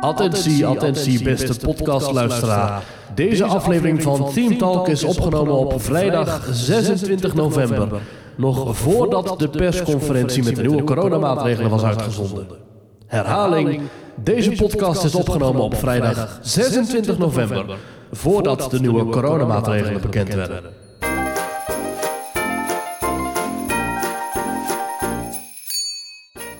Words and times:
Attentie, 0.00 0.66
attentie, 0.66 1.22
beste 1.22 1.66
podcastluisteraar. 1.66 2.82
Deze 3.14 3.44
aflevering 3.44 4.02
van 4.02 4.32
Team 4.32 4.58
Talk 4.58 4.88
is 4.88 5.04
opgenomen 5.04 5.56
op 5.56 5.82
vrijdag 5.82 6.48
26 6.52 7.34
november. 7.34 7.88
Nog 8.36 8.76
voordat 8.76 9.38
de 9.38 9.48
persconferentie 9.48 10.42
met 10.42 10.56
de 10.56 10.62
nieuwe 10.62 10.84
coronamaatregelen 10.84 11.70
was 11.70 11.82
uitgezonden. 11.82 12.46
Herhaling, 13.06 13.80
deze 14.14 14.50
podcast 14.50 15.04
is 15.04 15.14
opgenomen 15.14 15.62
op 15.62 15.74
vrijdag 15.74 16.38
26 16.42 17.18
november. 17.18 17.78
Voordat 18.12 18.70
de 18.70 18.80
nieuwe 18.80 19.04
coronamaatregelen 19.04 20.00
bekend 20.00 20.34
werden. 20.34 20.85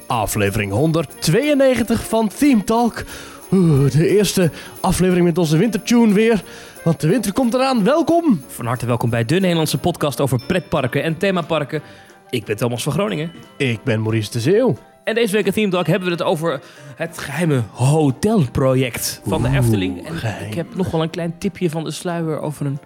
Aflevering 0.07 0.73
192 0.73 2.09
van 2.09 2.29
Team 2.39 2.65
Talk. 2.65 3.05
Oeh, 3.53 3.91
de 3.91 4.09
eerste 4.09 4.51
aflevering 4.81 5.27
met 5.27 5.39
onze 5.39 5.57
wintertune 5.57 6.13
weer. 6.13 6.43
Want 6.85 7.01
de 7.01 7.09
winter 7.09 7.33
komt 7.33 7.55
eraan. 7.55 7.85
Welkom! 7.85 8.41
Van 8.47 8.67
harte 8.67 8.87
welkom 8.87 9.11
bij 9.11 9.25
de 9.25 9.35
Nederlandse 9.35 9.79
podcast 9.79 10.21
over 10.21 10.41
pretparken 10.47 11.03
en 11.03 11.17
themaparken. 11.19 11.83
Ik 12.31 12.45
ben 12.45 12.57
Thomas 12.57 12.83
van 12.83 12.93
Groningen. 12.93 13.33
Ik 13.57 13.83
ben 13.85 14.03
Maurice 14.03 14.31
de 14.31 14.41
Zeeuw. 14.41 14.77
En 15.05 15.15
deze 15.15 15.33
week 15.33 15.47
in 15.47 15.53
Team 15.53 15.71
Talk 15.71 15.87
hebben 15.87 16.09
we 16.09 16.15
het 16.15 16.23
over 16.23 16.61
het 16.97 17.19
geheime 17.19 17.63
hotelproject 17.73 19.21
van 19.27 19.43
de 19.43 19.49
Oeh, 19.49 19.57
Efteling. 19.57 20.07
En 20.07 20.15
geheim. 20.15 20.47
ik 20.47 20.55
heb 20.55 20.75
nog 20.75 20.91
wel 20.91 21.03
een 21.03 21.11
klein 21.11 21.39
tipje 21.39 21.71
van 21.71 21.85
de 21.85 21.91
sluier 21.91 22.41
over 22.41 22.67
een 22.67 22.79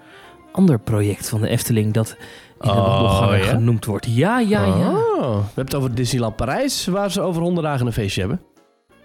ander 0.53 0.79
project 0.79 1.29
van 1.29 1.41
de 1.41 1.49
Efteling 1.49 1.93
dat 1.93 2.17
in 2.61 2.69
de 2.69 2.75
Oh, 2.75 2.87
wandelgangen 2.87 3.39
ja? 3.39 3.45
genoemd 3.45 3.85
wordt. 3.85 4.07
Ja, 4.09 4.39
ja, 4.39 4.65
ja. 4.65 4.91
Oh, 4.91 5.37
we 5.37 5.43
hebben 5.45 5.65
het 5.65 5.75
over 5.75 5.95
Disneyland 5.95 6.37
Parijs, 6.37 6.87
waar 6.87 7.11
ze 7.11 7.21
over 7.21 7.43
honderd 7.43 7.67
dagen 7.67 7.87
een 7.87 7.93
feestje 7.93 8.21
hebben. 8.21 8.41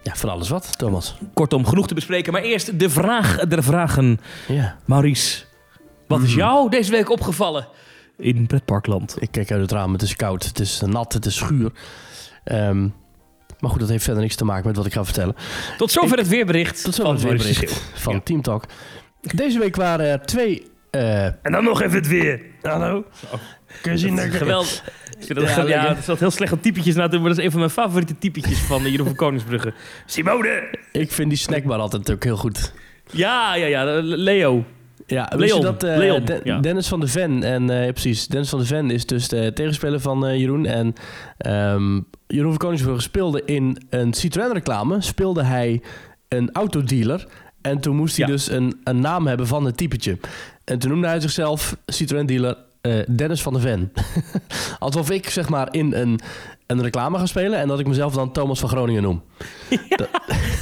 Ja, 0.02 0.14
van 0.14 0.28
alles 0.30 0.48
wat, 0.48 0.78
Thomas. 0.78 1.16
Kortom, 1.34 1.66
genoeg 1.66 1.86
te 1.86 1.94
bespreken. 1.94 2.32
Maar 2.32 2.42
eerst 2.42 2.78
de 2.78 2.90
vraag 2.90 3.36
der 3.46 3.62
vragen. 3.62 4.20
Ja, 4.48 4.76
Maurice, 4.84 5.44
wat 6.06 6.20
is 6.22 6.34
jou 6.34 6.70
deze 6.70 6.90
week 6.90 7.10
opgevallen 7.10 7.68
in 8.18 8.46
pretparkland? 8.46 9.16
ik 9.18 9.28
kijk 9.30 9.50
uit 9.50 9.60
het 9.60 9.72
raam. 9.72 9.92
Het 9.92 10.02
is 10.02 10.16
koud, 10.16 10.44
het 10.44 10.58
is 10.60 10.80
nat, 10.86 11.12
het 11.12 11.26
is 11.26 11.36
schuur. 11.36 11.70
Ehm, 12.44 12.88
maar 13.60 13.70
goed, 13.70 13.80
dat 13.80 13.88
heeft 13.88 14.04
verder 14.04 14.22
niks 14.22 14.34
te 14.36 14.44
maken 14.44 14.66
met 14.66 14.76
wat 14.76 14.86
ik 14.86 14.92
ga 14.92 15.04
vertellen. 15.04 15.34
Tot 15.78 15.90
zover 15.90 16.18
het 16.18 16.28
weerbericht. 16.28 16.84
Tot 16.84 16.94
zover 16.94 17.12
het 17.12 17.22
weerbericht 17.22 17.82
van 17.94 18.12
Ja. 18.14 18.20
Team 18.20 18.42
Talk. 18.42 18.64
Deze 19.20 19.58
week 19.58 19.76
waren 19.76 20.06
er 20.06 20.20
twee... 20.26 20.66
eh, 20.96 21.24
En 21.24 21.52
dan 21.52 21.64
nog 21.64 21.82
even 21.82 21.96
het 21.96 22.06
weer. 22.06 22.40
hallo? 22.62 23.04
Kun 23.82 23.92
je 23.92 23.98
zien 23.98 24.16
dat 24.16 24.24
ik... 24.24 24.32
Geweldig. 24.32 24.84
Ik 25.18 25.26
vind 25.26 25.38
dat, 25.38 25.48
Ja, 25.48 25.62
ja, 25.66 25.80
het 25.88 25.90
is 25.90 26.08
altijd 26.08 26.20
heel 26.20 26.30
slecht 26.30 26.52
om 26.52 26.60
typetjes 26.60 26.94
na 26.94 27.04
te 27.04 27.10
doen, 27.10 27.20
maar 27.20 27.28
dat 27.28 27.38
is 27.38 27.44
een 27.44 27.50
van 27.50 27.60
mijn 27.60 27.72
favoriete 27.72 28.18
typetjes 28.18 28.58
van 28.58 28.82
de 28.82 28.90
Jeroen 28.90 29.06
van 29.06 29.16
Koningsbrugge. 29.16 29.72
Simone! 30.06 30.78
Ik 30.92 31.12
vind 31.12 31.28
die 31.28 31.38
snackbar 31.38 31.78
altijd 31.78 32.10
ook 32.10 32.24
heel 32.24 32.36
goed. 32.36 32.72
Ja, 33.10 33.54
ja, 33.54 33.66
ja, 33.66 34.00
Leo. 34.02 34.64
Ja, 35.06 35.32
Leon, 35.36 35.60
dat 35.60 35.82
eh, 35.82 35.96
Leon, 35.96 36.22
ja. 36.44 36.58
Dennis 36.60 36.88
van 36.88 37.00
de 37.00 37.06
Ven 37.06 37.42
en 37.42 37.70
eh, 37.70 37.84
ja, 37.86 37.92
precies, 37.92 38.26
Dennis 38.26 38.48
van 38.50 38.58
de 38.58 38.64
Ven 38.66 38.90
is 38.90 39.06
dus 39.06 39.28
de 39.28 39.52
tegenspeler 39.54 40.00
van 40.00 40.26
eh, 40.26 40.38
Jeroen 40.38 40.66
en 40.66 40.92
ehm, 41.38 42.00
Jeroen 42.26 42.50
van 42.50 42.58
Koningsbrugge 42.58 43.00
speelde 43.02 43.42
in 43.44 43.82
een 43.90 44.14
Citroën 44.14 44.52
reclame 44.52 45.00
speelde 45.00 45.42
hij 45.42 45.82
een 46.28 46.52
autodealer 46.52 47.26
en 47.62 47.80
toen 47.80 47.96
moest 47.96 48.16
hij 48.16 48.26
Ja. 48.26 48.32
dus 48.32 48.50
een, 48.50 48.80
een 48.84 49.00
naam 49.00 49.26
hebben 49.26 49.46
van 49.46 49.64
het 49.64 49.76
typetje 49.76 50.18
en 50.66 50.78
toen 50.78 50.90
noemde 50.90 51.06
hij 51.06 51.20
zichzelf 51.20 51.76
Citroën 51.86 52.26
dealer 52.26 52.56
eh, 52.80 52.92
Dennis 53.08 53.42
van 53.42 53.52
de 53.52 53.60
Ven. 53.60 53.92
Alsof 54.78 55.10
ik 55.10 55.28
zeg 55.30 55.48
maar 55.48 55.68
in 55.70 55.92
een, 55.92 56.20
een 56.66 56.82
reclame 56.82 57.18
ga 57.18 57.26
spelen 57.26 57.58
en 57.58 57.68
dat 57.68 57.80
ik 57.80 57.86
mezelf 57.86 58.14
dan 58.14 58.32
Thomas 58.32 58.60
van 58.60 58.68
Groningen 58.68 59.02
noem. 59.02 59.22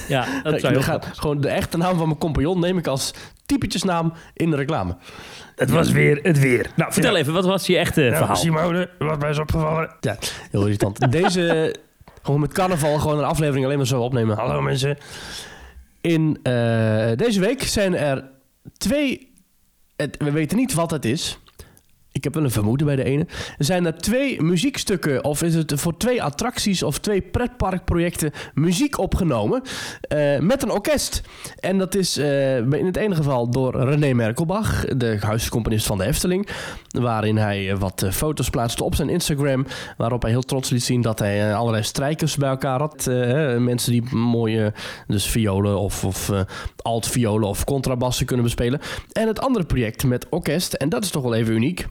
Ja, 0.08 0.26
dat 0.42 0.60
zou 0.60 0.74
je 0.74 0.82
ga 0.82 1.00
gewoon 1.12 1.40
de 1.40 1.48
echte 1.48 1.76
naam 1.76 1.96
van 1.96 2.06
mijn 2.06 2.18
compagnon 2.18 2.60
neem 2.60 2.78
ik 2.78 2.86
als 2.86 3.14
typetjesnaam 3.46 4.12
in 4.34 4.50
de 4.50 4.56
reclame. 4.56 4.96
Het 5.56 5.70
was 5.70 5.90
weer 5.90 6.18
het 6.22 6.38
weer. 6.38 6.70
Nou, 6.76 6.92
vertel 6.92 7.12
Ja. 7.12 7.18
even, 7.18 7.32
wat 7.32 7.44
was 7.44 7.66
je 7.66 7.76
echte 7.78 8.10
verhaal? 8.14 8.36
Simone, 8.36 8.90
wat 8.98 9.18
mij 9.20 9.30
is 9.30 9.38
opgevallen. 9.38 9.96
Ja, 10.00 10.16
heel 10.50 10.62
irritant. 10.62 11.12
Deze, 11.12 11.74
gewoon 12.22 12.40
met 12.40 12.52
carnaval, 12.52 12.98
gewoon 12.98 13.18
een 13.18 13.24
aflevering 13.24 13.64
alleen 13.64 13.76
maar 13.76 13.86
zo 13.86 14.00
opnemen. 14.02 14.36
Hallo 14.36 14.60
mensen. 14.62 14.96
In 16.00 16.38
eh, 16.42 16.52
deze 17.16 17.40
week 17.40 17.62
zijn 17.62 17.96
er 17.96 18.24
twee, 18.76 19.32
het, 19.96 20.16
we 20.16 20.30
weten 20.30 20.56
niet 20.56 20.74
wat 20.74 20.90
het 20.90 21.04
is. 21.04 21.38
Ik 22.14 22.24
heb 22.24 22.34
wel 22.34 22.44
een 22.44 22.50
vermoeden 22.50 22.86
bij 22.86 22.96
de 22.96 23.04
ene. 23.04 23.26
Zijn 23.58 23.86
er 23.86 23.98
twee 23.98 24.42
muziekstukken, 24.42 25.24
of 25.24 25.42
is 25.42 25.54
het 25.54 25.72
voor 25.76 25.96
twee 25.96 26.22
attracties 26.22 26.82
of 26.82 26.98
twee 26.98 27.20
pretparkprojecten 27.20 28.32
muziek 28.54 28.98
opgenomen 28.98 29.62
eh, 30.00 30.38
met 30.38 30.62
een 30.62 30.70
orkest. 30.70 31.22
En 31.60 31.78
dat 31.78 31.94
is 31.94 32.16
eh, 32.16 32.56
in 32.56 32.86
het 32.86 32.96
ene 32.96 33.14
geval 33.14 33.50
door 33.50 33.84
René 33.84 34.12
Merkelbach, 34.12 34.84
de 34.84 35.16
huiscomponist 35.20 35.86
van 35.86 35.98
de 35.98 36.04
Efteling. 36.04 36.48
Waarin 36.88 37.36
hij 37.36 37.70
eh, 37.70 37.78
wat 37.78 38.06
foto's 38.10 38.50
plaatste 38.50 38.84
op 38.84 38.94
zijn 38.94 39.08
Instagram. 39.08 39.66
Waarop 39.96 40.22
hij 40.22 40.30
heel 40.30 40.42
trots 40.42 40.70
liet 40.70 40.84
zien 40.84 41.00
dat 41.00 41.18
hij 41.18 41.54
allerlei 41.54 41.82
strijkers 41.82 42.36
bij 42.36 42.48
elkaar 42.48 42.80
had. 42.80 43.06
Mensen 43.58 43.92
die 43.92 44.14
mooie 44.14 44.72
dus 45.06 45.26
violen 45.26 45.78
of, 45.78 46.04
of 46.04 46.30
altviolen 46.76 47.48
of 47.48 47.64
contrabassen 47.64 48.26
kunnen 48.26 48.44
bespelen. 48.44 48.80
En 49.12 49.26
het 49.26 49.40
andere 49.40 49.64
project 49.64 50.04
met 50.04 50.26
orkest, 50.28 50.72
en 50.72 50.88
dat 50.88 51.04
is 51.04 51.10
toch 51.10 51.22
wel 51.22 51.34
even 51.34 51.54
uniek 51.54 51.86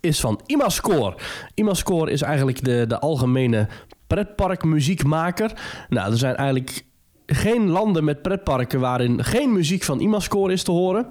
is 0.00 0.20
van 0.20 0.40
Imascore. 0.46 1.14
Imascore 1.54 2.10
is 2.10 2.22
eigenlijk 2.22 2.64
de, 2.64 2.84
de 2.88 2.98
algemene 2.98 3.68
pretparkmuziekmaker. 4.06 5.52
Nou, 5.88 6.10
er 6.10 6.18
zijn 6.18 6.36
eigenlijk 6.36 6.84
geen 7.26 7.68
landen 7.68 8.04
met 8.04 8.22
pretparken 8.22 8.80
waarin 8.80 9.24
geen 9.24 9.52
muziek 9.52 9.82
van 9.82 10.00
Imascore 10.00 10.52
is 10.52 10.62
te 10.62 10.70
horen. 10.70 11.06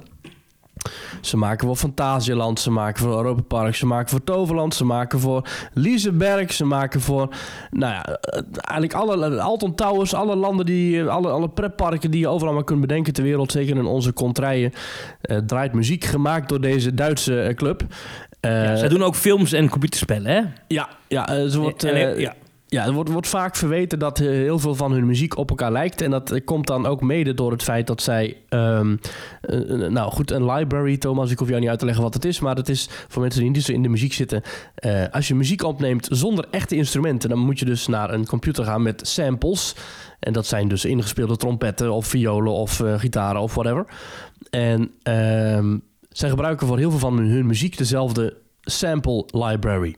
Ze 1.21 1.37
maken 1.37 1.67
voor 1.67 1.75
Fantasieland, 1.75 2.59
ze 2.59 2.71
maken 2.71 3.03
voor 3.03 3.15
Europa 3.17 3.41
Park, 3.41 3.75
ze 3.75 3.85
maken 3.85 4.09
voor 4.09 4.23
Toverland, 4.23 4.73
ze 4.73 4.85
maken 4.85 5.19
voor 5.19 5.47
Liseberg, 5.73 6.53
ze 6.53 6.65
maken 6.65 7.01
voor, 7.01 7.35
nou 7.71 7.93
ja, 7.93 8.05
eh, 8.05 8.41
eigenlijk 8.53 8.93
alle 8.93 9.41
Alton 9.41 9.75
Towers, 9.75 10.13
alle 10.13 10.35
landen 10.35 10.65
die, 10.65 11.03
alle, 11.03 11.29
alle 11.29 11.49
pretparken 11.49 12.11
die 12.11 12.19
je 12.19 12.27
overal 12.27 12.53
maar 12.53 12.63
kunt 12.63 12.81
bedenken 12.81 13.13
ter 13.13 13.23
wereld, 13.23 13.51
zeker 13.51 13.75
in 13.75 13.85
onze 13.85 14.13
contraien, 14.13 14.73
eh, 15.21 15.37
draait 15.37 15.73
muziek 15.73 16.03
gemaakt 16.03 16.49
door 16.49 16.61
deze 16.61 16.93
Duitse 16.93 17.41
eh, 17.41 17.55
club. 17.55 17.83
Eh, 18.45 18.63
Ja, 18.63 18.75
zij 18.75 18.87
doen 18.87 19.03
ook 19.03 19.15
films 19.15 19.51
en 19.51 19.69
computerspellen, 19.69 20.31
hè? 20.31 20.41
ja, 20.67 20.89
ja, 21.07 21.27
eh, 21.29 21.45
ze 21.47 21.59
wordt, 21.59 21.83
En- 21.83 21.95
eh, 21.95 22.19
ja. 22.19 22.33
ja, 22.67 22.85
er 22.85 22.93
wordt, 22.93 23.09
wordt 23.11 23.27
vaak 23.27 23.55
verweten 23.55 23.99
dat 23.99 24.19
eh, 24.19 24.27
heel 24.27 24.59
veel 24.59 24.75
van 24.75 24.91
hun 24.91 25.05
muziek 25.05 25.37
op 25.37 25.49
elkaar 25.49 25.71
lijkt. 25.71 26.01
En 26.01 26.11
dat 26.11 26.31
eh, 26.31 26.41
komt 26.45 26.67
dan 26.67 26.85
ook 26.85 27.01
mede 27.01 27.33
door 27.33 27.51
het 27.51 27.63
feit 27.63 27.87
dat 27.87 28.01
zij... 28.01 28.37
ehm, 28.49 28.95
eh, 29.41 29.83
eh, 29.85 29.91
nou 29.91 30.11
goed, 30.11 30.31
een 30.31 30.45
library, 30.51 30.97
Thomas, 30.97 31.31
ik 31.31 31.39
hoef 31.39 31.47
jou 31.47 31.59
niet 31.59 31.69
uit 31.69 31.79
te 31.79 31.85
leggen 31.85 32.03
wat 32.03 32.13
het 32.13 32.25
is. 32.25 32.39
Maar 32.39 32.55
het 32.55 32.69
is 32.69 32.89
voor 33.07 33.21
mensen 33.21 33.41
die 33.41 33.49
niet 33.51 33.63
zo 33.63 33.71
in 33.71 33.81
de 33.83 33.89
muziek 33.89 34.13
zitten... 34.13 34.41
eh, 34.75 35.03
als 35.11 35.27
je 35.27 35.35
muziek 35.35 35.63
opneemt 35.63 36.07
zonder 36.11 36.45
echte 36.51 36.75
instrumenten... 36.75 37.29
dan 37.29 37.39
moet 37.39 37.59
je 37.59 37.65
dus 37.65 37.87
naar 37.87 38.13
een 38.13 38.25
computer 38.25 38.65
gaan 38.65 38.81
met 38.81 39.07
samples. 39.07 39.75
En 40.19 40.33
dat 40.33 40.45
zijn 40.45 40.67
dus 40.67 40.85
ingespeelde 40.85 41.37
trompetten 41.37 41.91
of 41.91 42.07
violen 42.07 42.53
of 42.53 42.79
eh, 42.79 42.99
gitaren 42.99 43.41
of 43.41 43.53
whatever. 43.55 43.85
En 44.49 44.91
ehm, 45.03 45.77
zij 46.17 46.29
gebruiken 46.29 46.67
voor 46.67 46.77
heel 46.77 46.89
veel 46.89 46.99
van 46.99 47.17
hun 47.17 47.45
muziek 47.45 47.77
dezelfde 47.77 48.37
sample 48.61 49.25
library. 49.31 49.95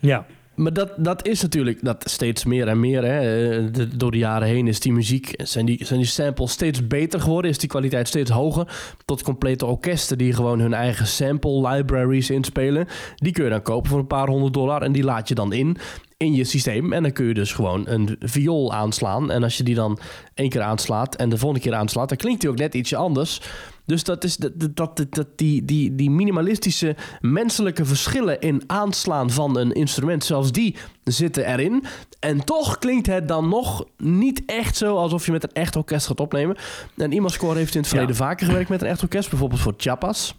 Ja. 0.00 0.26
Maar 0.54 0.72
dat, 0.72 0.92
dat 0.96 1.26
is 1.26 1.42
natuurlijk 1.42 1.84
dat 1.84 2.02
steeds 2.10 2.44
meer 2.44 2.68
en 2.68 2.80
meer. 2.80 3.04
Hè. 3.04 3.70
De- 3.70 3.96
door 3.96 4.10
de 4.10 4.18
jaren 4.18 4.48
heen 4.48 4.68
is 4.68 4.80
die 4.80 4.92
muziek, 4.92 5.32
zijn 5.36 5.66
die, 5.66 5.84
zijn 5.84 5.98
die 5.98 6.08
samples 6.08 6.52
steeds 6.52 6.86
beter 6.86 7.20
geworden. 7.20 7.50
Is 7.50 7.58
die 7.58 7.68
kwaliteit 7.68 8.08
steeds 8.08 8.30
hoger. 8.30 8.94
Tot 9.04 9.22
complete 9.22 9.66
orkesten 9.66 10.18
die 10.18 10.32
gewoon 10.32 10.60
hun 10.60 10.74
eigen 10.74 11.06
sample 11.06 11.68
libraries 11.68 12.30
inspelen. 12.30 12.86
Die 13.16 13.32
kun 13.32 13.44
je 13.44 13.50
dan 13.50 13.62
kopen 13.62 13.90
voor 13.90 13.98
een 13.98 14.06
paar 14.06 14.28
honderd 14.28 14.54
dollar. 14.54 14.82
En 14.82 14.92
die 14.92 15.04
laat 15.04 15.28
je 15.28 15.34
dan 15.34 15.52
in 15.52 15.76
in 16.16 16.34
je 16.34 16.44
systeem. 16.44 16.92
En 16.92 17.02
dan 17.02 17.12
kun 17.12 17.26
je 17.26 17.34
dus 17.34 17.52
gewoon 17.52 17.88
een 17.88 18.16
viool 18.20 18.72
aanslaan. 18.72 19.30
En 19.30 19.42
als 19.42 19.56
je 19.56 19.62
die 19.62 19.74
dan 19.74 19.98
één 20.34 20.48
keer 20.48 20.62
aanslaat 20.62 21.14
en 21.14 21.28
de 21.28 21.38
volgende 21.38 21.64
keer 21.64 21.74
aanslaat... 21.74 22.08
dan 22.08 22.18
klinkt 22.18 22.40
die 22.40 22.50
ook 22.50 22.58
net 22.58 22.74
ietsje 22.74 22.96
anders. 22.96 23.40
Dus 23.86 24.04
dat 24.04 24.24
is 24.24 24.36
dat, 24.36 24.52
dat, 24.56 24.76
dat, 24.76 25.06
dat- 25.10 25.26
die, 25.38 25.64
die, 25.64 25.94
die 25.94 26.10
minimalistische 26.10 26.96
menselijke 27.20 27.84
verschillen 27.84 28.40
in 28.40 28.62
aanslaan 28.66 29.30
van 29.30 29.56
een 29.58 29.72
instrument, 29.72 30.24
zelfs 30.24 30.52
die 30.52 30.76
zitten 31.04 31.46
erin. 31.46 31.84
En 32.20 32.44
toch 32.44 32.78
klinkt 32.78 33.06
het 33.06 33.28
dan 33.28 33.48
nog 33.48 33.84
niet 33.96 34.42
echt 34.46 34.76
zo 34.76 34.96
alsof 34.96 35.26
je 35.26 35.32
met 35.32 35.42
een 35.42 35.52
echt 35.52 35.76
orkest 35.76 36.06
gaat 36.06 36.20
opnemen. 36.20 36.56
En 36.96 37.12
Imascore 37.12 37.58
heeft 37.58 37.74
in 37.74 37.80
het 37.80 37.88
verleden 37.88 38.16
vaker 38.16 38.46
gewerkt 38.46 38.68
met 38.68 38.82
een 38.82 38.88
echt 38.88 39.02
orkest, 39.02 39.30
bijvoorbeeld 39.30 39.60
voor 39.60 39.74
Chiapas. 39.76 40.34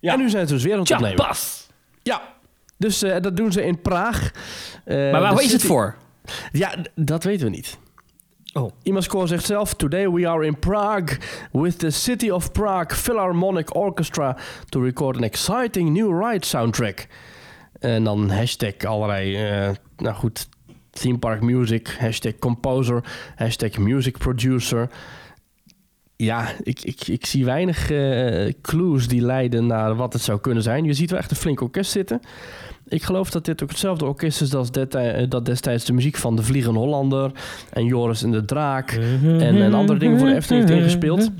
Ja. 0.00 0.12
En 0.12 0.18
nu 0.18 0.30
zijn 0.30 0.48
ze 0.48 0.54
dus 0.54 0.62
weer 0.62 0.74
aan 0.74 0.80
het 0.80 0.90
opnemen. 0.92 1.18
Chapas! 1.18 1.68
Ja, 2.02 2.22
dus 2.76 3.02
eh, 3.02 3.20
dat 3.20 3.36
doen 3.36 3.52
ze 3.52 3.64
in 3.64 3.80
Praag. 3.80 4.30
Eh, 4.84 4.96
Maar 4.96 5.20
waar 5.20 5.42
is 5.42 5.52
het 5.52 5.62
voor? 5.62 5.96
Ja, 6.52 6.74
dat 6.94 7.24
weten 7.24 7.44
we 7.44 7.50
niet. 7.50 7.78
Oh. 8.52 8.70
Imascore 8.82 9.26
zegt 9.26 9.44
zelf: 9.44 9.74
Today 9.74 10.10
we 10.10 10.28
are 10.28 10.44
in 10.44 10.58
Prague 10.58 11.18
with 11.52 11.78
the 11.78 11.90
City 11.90 12.30
of 12.30 12.52
Prague 12.52 12.94
Philharmonic 12.94 13.74
Orchestra 13.74 14.36
to 14.68 14.80
record 14.80 15.16
an 15.16 15.22
exciting 15.22 15.92
new 15.92 16.24
ride 16.24 16.46
soundtrack. 16.46 17.06
En 17.78 18.04
dan 18.04 18.30
hashtag 18.30 18.84
allerlei, 18.84 19.36
eh, 19.36 19.70
nou 19.96 20.14
goed, 20.14 20.48
theme 20.90 21.18
park 21.18 21.40
music, 21.40 21.96
hashtag 21.98 22.38
composer, 22.38 23.04
hashtag 23.36 23.78
music 23.78 24.18
producer. 24.18 24.90
Ja, 26.16 26.52
ik, 26.62 26.80
ik, 26.82 27.08
ik 27.08 27.26
zie 27.26 27.44
weinig 27.44 27.90
eh, 27.90 28.52
clues 28.62 29.08
die 29.08 29.20
leiden 29.20 29.66
naar 29.66 29.94
wat 29.94 30.12
het 30.12 30.22
zou 30.22 30.40
kunnen 30.40 30.62
zijn. 30.62 30.84
Je 30.84 30.92
ziet 30.92 31.10
wel 31.10 31.18
echt 31.18 31.30
een 31.30 31.36
flink 31.36 31.60
orkest 31.60 31.90
zitten. 31.90 32.20
Ik 32.90 33.02
geloof 33.02 33.30
dat 33.30 33.44
dit 33.44 33.62
ook 33.62 33.68
hetzelfde 33.68 34.04
orkest 34.04 34.40
is 34.40 34.54
als 34.54 34.70
det- 34.70 34.94
eh, 34.94 35.24
dat 35.28 35.46
destijds 35.46 35.84
de 35.84 35.92
muziek 35.92 36.16
van 36.16 36.36
De 36.36 36.42
Vliegende 36.42 36.78
Hollander 36.78 37.30
en 37.72 37.84
Joris 37.84 38.22
en 38.22 38.30
de 38.30 38.44
Draak 38.44 38.90
en, 39.22 39.62
en 39.62 39.74
andere 39.74 39.98
dingen 39.98 40.18
voor 40.18 40.28
de 40.28 40.34
Efteling 40.34 40.68
heeft 40.68 40.80
ingespeeld. 40.80 41.30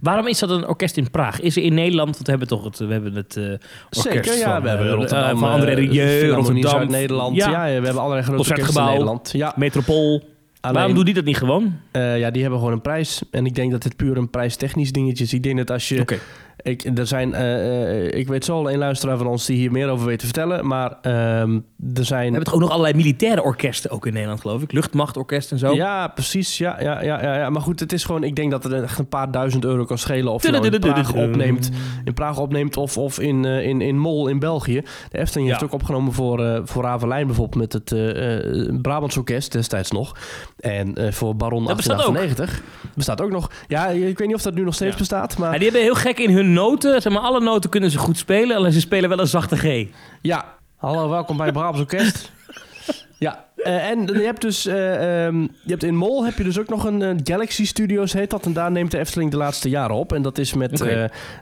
Waarom 0.00 0.26
is 0.26 0.38
dat 0.38 0.50
een 0.50 0.66
orkest 0.68 0.96
in 0.96 1.10
Praag? 1.10 1.40
Is 1.40 1.56
er 1.56 1.62
in 1.62 1.74
Nederland, 1.74 2.10
want 2.14 2.24
we 2.24 2.30
hebben 2.30 2.48
toch 2.48 2.64
het, 2.64 2.78
we 2.78 2.92
hebben 2.92 3.14
het 3.14 3.36
eh, 3.36 3.44
orkest 3.44 3.60
Zeker, 3.90 4.36
ja. 4.36 4.52
van, 4.52 4.62
we 4.62 4.68
hebben 4.68 4.86
eh, 4.86 4.92
Rotterdam, 4.94 5.38
van 5.38 5.50
André 5.50 5.70
eh, 5.70 5.76
Rieu, 5.76 6.28
Rotterdam, 6.30 6.70
Zuid-Nederland. 6.70 7.36
Ja. 7.36 7.50
Ja. 7.66 7.78
we 7.80 7.84
hebben 7.84 8.02
allerlei 8.02 8.22
grote 8.22 8.50
orkesten 8.50 8.82
in. 8.82 8.88
Nederland. 8.88 9.30
Ja, 9.32 9.52
Metropool. 9.56 10.22
alleen, 10.60 10.74
Waarom 10.76 10.94
doen 10.94 11.04
die 11.04 11.14
dat 11.14 11.24
niet 11.24 11.36
gewoon? 11.36 11.72
eh, 11.90 12.18
ja, 12.18 12.30
die 12.30 12.40
hebben 12.42 12.58
gewoon 12.60 12.74
een 12.74 12.80
prijs. 12.82 13.22
En 13.30 13.46
ik 13.46 13.54
denk 13.54 13.70
dat 13.70 13.82
dit 13.82 13.96
puur 13.96 14.16
een 14.16 14.30
prijstechnisch 14.30 14.92
dingetje 14.92 15.24
is. 15.24 15.32
Ik 15.32 15.42
denk 15.42 15.56
dat 15.56 15.70
als 15.70 15.88
je... 15.88 16.18
Ik, 16.62 16.98
er 16.98 17.06
zijn, 17.06 17.34
eh, 17.34 18.06
eh, 18.06 18.18
ik 18.18 18.28
weet 18.28 18.44
zo 18.44 18.56
al 18.56 18.70
een 18.70 18.78
luisteraar 18.78 19.16
van 19.16 19.26
ons 19.26 19.46
die 19.46 19.56
hier 19.56 19.72
meer 19.72 19.88
over 19.88 20.06
weet 20.06 20.18
te 20.18 20.24
vertellen. 20.24 20.66
Maar 20.66 20.98
ehm, 21.02 21.58
er 21.94 22.04
zijn... 22.04 22.24
We 22.24 22.30
hebben 22.30 22.44
toch 22.44 22.54
ook 22.54 22.60
nog 22.60 22.70
allerlei 22.70 22.94
militaire 22.94 23.42
orkesten 23.42 23.90
ook 23.90 24.06
in 24.06 24.12
Nederland, 24.12 24.40
geloof 24.40 24.62
ik. 24.62 24.72
Luchtmachtorkest 24.72 25.52
en 25.52 25.58
zo. 25.58 25.74
Ja, 25.74 26.08
precies. 26.08 26.58
Ja, 26.58 26.80
ja, 26.80 27.02
ja, 27.02 27.22
ja, 27.22 27.36
ja. 27.38 27.50
Maar 27.50 27.62
goed, 27.62 27.80
het 27.80 27.92
is 27.92 28.04
gewoon... 28.04 28.24
Ik 28.24 28.36
denk 28.36 28.50
dat 28.50 28.62
het 28.62 28.72
echt 28.72 28.98
een 28.98 29.08
paar 29.08 29.30
duizend 29.30 29.64
euro 29.64 29.84
kan 29.84 29.98
schelen... 29.98 30.32
of 30.32 30.42
je 30.42 30.50
nou 30.50 30.68
in 30.68 30.80
Praag 30.80 31.14
opneemt, 31.14 31.70
in 32.04 32.14
Praag 32.14 32.38
opneemt 32.38 32.76
of, 32.76 32.98
of 32.98 33.20
in, 33.20 33.44
eh, 33.44 33.66
in, 33.66 33.80
in 33.80 33.98
Mol 33.98 34.28
in 34.28 34.38
België. 34.38 34.82
De 35.10 35.18
Efteling 35.18 35.48
heeft 35.48 35.62
ook 35.62 35.72
opgenomen 35.72 36.12
voor, 36.12 36.60
voor 36.64 36.82
Ravelijn 36.82 37.26
bijvoorbeeld... 37.26 37.72
met 37.72 37.72
het 37.72 38.82
Brabants 38.82 39.16
Orkest 39.16 39.52
destijds 39.52 39.90
nog. 39.90 40.16
En 40.58 41.12
voor 41.12 41.36
Baron 41.36 41.64
Dat 41.64 41.76
bestaat 41.76 42.06
ook. 42.06 42.14
1898. 42.14 42.94
Bestaat 42.94 43.20
ook 43.20 43.30
nog. 43.30 43.50
Ja, 43.68 43.88
ik 43.88 44.18
weet 44.18 44.26
niet 44.26 44.36
of 44.36 44.42
dat 44.42 44.54
nu 44.54 44.62
nog 44.64 44.74
steeds 44.74 44.92
Ja. 44.92 44.98
bestaat, 44.98 45.38
maar... 45.38 45.52
Die 45.52 45.62
hebben 45.62 45.80
heel 45.80 45.94
gek 45.94 46.18
in 46.18 46.30
hun 46.30 46.49
noten. 46.52 47.02
Zeg 47.02 47.12
maar, 47.12 47.22
alle 47.22 47.40
noten 47.40 47.70
kunnen 47.70 47.90
ze 47.90 47.98
goed 47.98 48.18
spelen, 48.18 48.56
alleen 48.56 48.72
ze 48.72 48.80
spelen 48.80 49.08
wel 49.08 49.18
een 49.18 49.26
zachte 49.26 49.56
G. 49.56 49.86
Ja, 50.22 50.54
hallo, 50.76 51.08
welkom 51.08 51.36
bij 51.36 51.52
Brabants 51.52 51.80
Orkest. 51.80 52.32
ja, 53.18 53.44
eh, 53.56 53.90
en 53.90 54.06
je 54.06 54.22
hebt 54.24 54.40
dus, 54.40 54.66
eh, 54.66 55.26
ehm, 55.26 55.40
je 55.40 55.70
hebt 55.70 55.82
in 55.82 55.96
Mol 55.96 56.24
heb 56.24 56.36
je 56.36 56.44
dus 56.44 56.58
ook 56.58 56.68
nog 56.68 56.84
een 56.84 57.02
eh, 57.02 57.16
Galaxy 57.24 57.66
Studios 57.66 58.12
heet 58.12 58.30
dat. 58.30 58.46
En 58.46 58.52
daar 58.52 58.70
neemt 58.70 58.90
de 58.90 58.98
Efteling 58.98 59.30
de 59.30 59.36
laatste 59.36 59.68
jaren 59.68 59.96
op. 59.96 60.12
En 60.12 60.22
dat 60.22 60.38
is 60.38 60.54
met, 60.54 60.78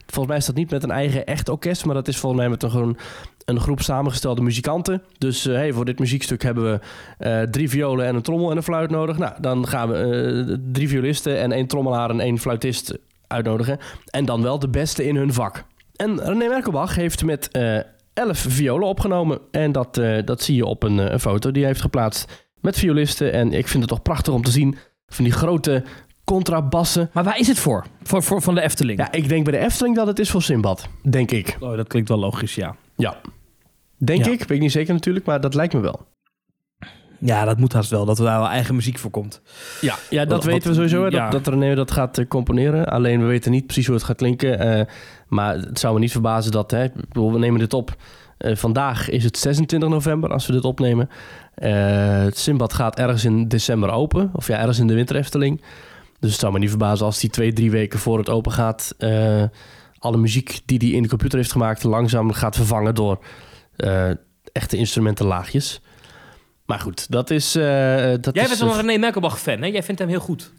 volgens 0.07 0.27
mij 0.27 0.37
is 0.37 0.47
dat 0.47 0.55
niet 0.55 0.71
met 0.71 0.83
een 0.83 0.91
eigen 0.91 1.27
echt 1.27 1.49
orkest, 1.49 1.85
maar 1.85 1.95
dat 1.95 2.09
is 2.09 2.17
volgens 2.17 2.41
mij 2.41 2.51
met 2.51 2.63
een, 2.63 2.71
gewoon 2.71 2.99
een 3.45 3.61
groep 3.61 3.81
samengestelde 3.81 4.43
muzikanten. 4.43 5.03
Dus 5.19 5.45
hey, 5.45 5.73
voor 5.73 5.85
dit 5.85 5.99
muziekstuk 5.99 6.43
hebben 6.43 6.81
we 7.19 7.49
drie 7.51 7.69
violen 7.69 8.07
en 8.07 8.15
een 8.15 8.23
trommel 8.23 8.51
en 8.51 8.57
een 8.57 8.63
fluit 8.63 8.91
nodig. 8.91 9.19
Nou, 9.19 9.33
dan 9.41 9.67
gaan 9.67 9.89
we 9.89 10.61
drie 10.73 10.89
violisten 10.89 11.39
en 11.39 11.53
één 11.53 11.67
trommelaar 11.67 12.11
en 12.11 12.21
één 12.21 12.39
fluitist 12.39 12.99
uitnodigen. 13.29 13.79
En 14.11 14.25
dan 14.25 14.43
wel 14.43 14.59
de 14.59 14.69
beste 14.69 15.07
in 15.07 15.17
hun 15.17 15.33
vak. 15.33 15.65
En 15.97 16.21
René 16.21 16.49
Merkelbach 16.49 16.95
heeft 16.95 17.25
met 17.25 17.49
eh 17.51 17.79
11 18.15 18.39
violen 18.39 18.89
opgenomen. 18.89 19.39
En 19.51 19.73
dat, 19.73 19.99
eh, 19.99 20.19
dat 20.25 20.43
zie 20.43 20.57
je 20.57 20.65
op 20.65 20.83
een, 20.83 20.99
eh, 21.01 21.11
een 21.13 21.21
foto 21.21 21.51
die 21.51 21.61
hij 21.63 21.71
heeft 21.71 21.81
geplaatst 21.83 22.47
met 22.61 22.79
violisten. 22.79 23.33
En 23.33 23.53
ik 23.53 23.69
vind 23.69 23.83
het 23.83 23.93
toch 23.93 24.03
prachtig 24.03 24.33
om 24.33 24.43
te 24.43 24.51
zien 24.51 24.77
van 25.07 25.25
die 25.25 25.33
grote 25.33 25.85
contrabassen. 26.25 27.11
Maar 27.13 27.25
waar 27.25 27.39
is 27.39 27.47
het 27.49 27.59
voor? 27.59 27.85
voor, 28.03 28.23
voor 28.23 28.43
van 28.43 28.55
de 28.55 28.61
Efteling? 28.61 28.99
Ja, 28.99 29.13
ik 29.13 29.29
denk 29.29 29.45
bij 29.45 29.59
de 29.59 29.65
Efteling 29.65 29.97
dat 29.97 30.07
het 30.07 30.19
is 30.19 30.31
voor 30.31 30.43
Simbad. 30.43 30.89
Denk 31.11 31.31
ik. 31.31 31.57
Oh, 31.61 31.77
dat 31.77 31.87
klinkt 31.89 32.09
wel 32.09 32.19
logisch, 32.19 32.55
ja. 32.55 32.77
Ja. 32.97 33.21
Denk 33.97 34.25
Ja. 34.25 34.31
ik. 34.33 34.39
Weet 34.39 34.51
ik 34.51 34.61
niet 34.61 34.73
zeker 34.73 34.95
natuurlijk, 34.95 35.27
maar 35.27 35.41
dat 35.41 35.55
lijkt 35.55 35.73
me 35.75 35.81
wel. 35.81 36.07
Ja, 37.19 37.45
dat 37.45 37.59
moet 37.59 37.73
haast 37.73 37.91
wel, 37.91 38.05
dat 38.05 38.19
er 38.19 38.25
daar 38.25 38.39
wel 38.39 38.49
eigen 38.49 38.75
muziek 38.75 38.99
voor 38.99 39.11
komt. 39.11 39.41
Ja, 39.81 39.95
ja 40.11 40.25
dat 40.25 40.45
weten 40.45 40.69
we 40.69 40.75
sowieso. 40.75 41.03
hè, 41.05 41.09
ja. 41.09 41.31
Dat, 41.31 41.45
dat 41.45 41.55
René 41.55 41.75
dat 41.75 41.91
gaat 41.91 42.19
eh, 42.19 42.27
componeren. 42.27 42.87
Alleen 42.87 43.21
we 43.21 43.27
weten 43.27 43.51
niet 43.51 43.65
precies 43.67 43.87
hoe 43.87 43.95
het 43.95 44.05
gaat 44.05 44.17
klinken. 44.17 44.59
eh, 44.59 44.87
maar 45.29 45.55
het 45.55 45.79
zou 45.79 45.95
me 45.95 46.01
niet 46.01 46.13
verbazen 46.13 46.53
dat... 46.53 46.71
Hè, 46.71 46.87
bedoel, 46.95 47.33
we 47.33 47.39
nemen 47.39 47.59
dit 47.59 47.75
op. 47.75 47.97
eh, 48.39 48.57
vandaag 48.57 49.09
is 49.09 49.25
het 49.25 49.39
26 49.39 49.89
november 49.89 50.33
als 50.33 50.47
we 50.47 50.53
dit 50.53 50.65
opnemen. 50.65 51.09
Het 51.55 52.39
Simbad 52.39 52.73
gaat 52.73 52.99
ergens 52.99 53.25
in 53.25 53.49
december 53.49 53.91
open. 53.91 54.31
Of 54.33 54.47
ja, 54.47 54.59
ergens 54.59 54.79
in 54.79 54.87
de 54.87 54.95
winter 54.95 55.17
Efteling. 55.17 55.63
Dus 56.21 56.31
het 56.31 56.41
zou 56.41 56.53
me 56.53 56.59
niet 56.59 56.69
verbazen 56.69 57.07
als 57.07 57.19
die 57.21 57.31
twee, 57.31 57.53
drie 57.53 57.71
weken 57.71 57.99
voor 57.99 58.19
het 58.19 58.29
open 58.31 58.53
gaat... 58.53 58.95
alle 59.99 60.17
muziek 60.17 60.61
die 60.65 60.79
hij 60.79 60.89
in 60.89 61.03
de 61.03 61.09
computer 61.09 61.39
heeft 61.39 61.53
gemaakt... 61.53 61.83
langzaam 61.83 62.33
gaat 62.33 62.57
vervangen 62.57 62.95
door 62.95 63.19
echte 64.53 64.77
instrumentenlaagjes. 64.77 65.81
Maar 66.69 66.81
goed, 66.81 67.11
dat 67.11 67.31
is... 67.31 67.55
eh, 67.55 67.63
dat 68.21 68.35
Jij 68.35 68.43
is, 68.43 68.49
bent 68.49 68.61
eh, 68.61 68.67
wel 68.67 68.79
een 68.79 68.87
René 68.87 68.99
Merkelbach 68.99 69.41
fan, 69.41 69.61
hè? 69.63 69.67
Jij 69.67 69.83
vindt 69.83 70.01
hem 70.01 70.09
heel 70.11 70.21
goed. 70.21 70.53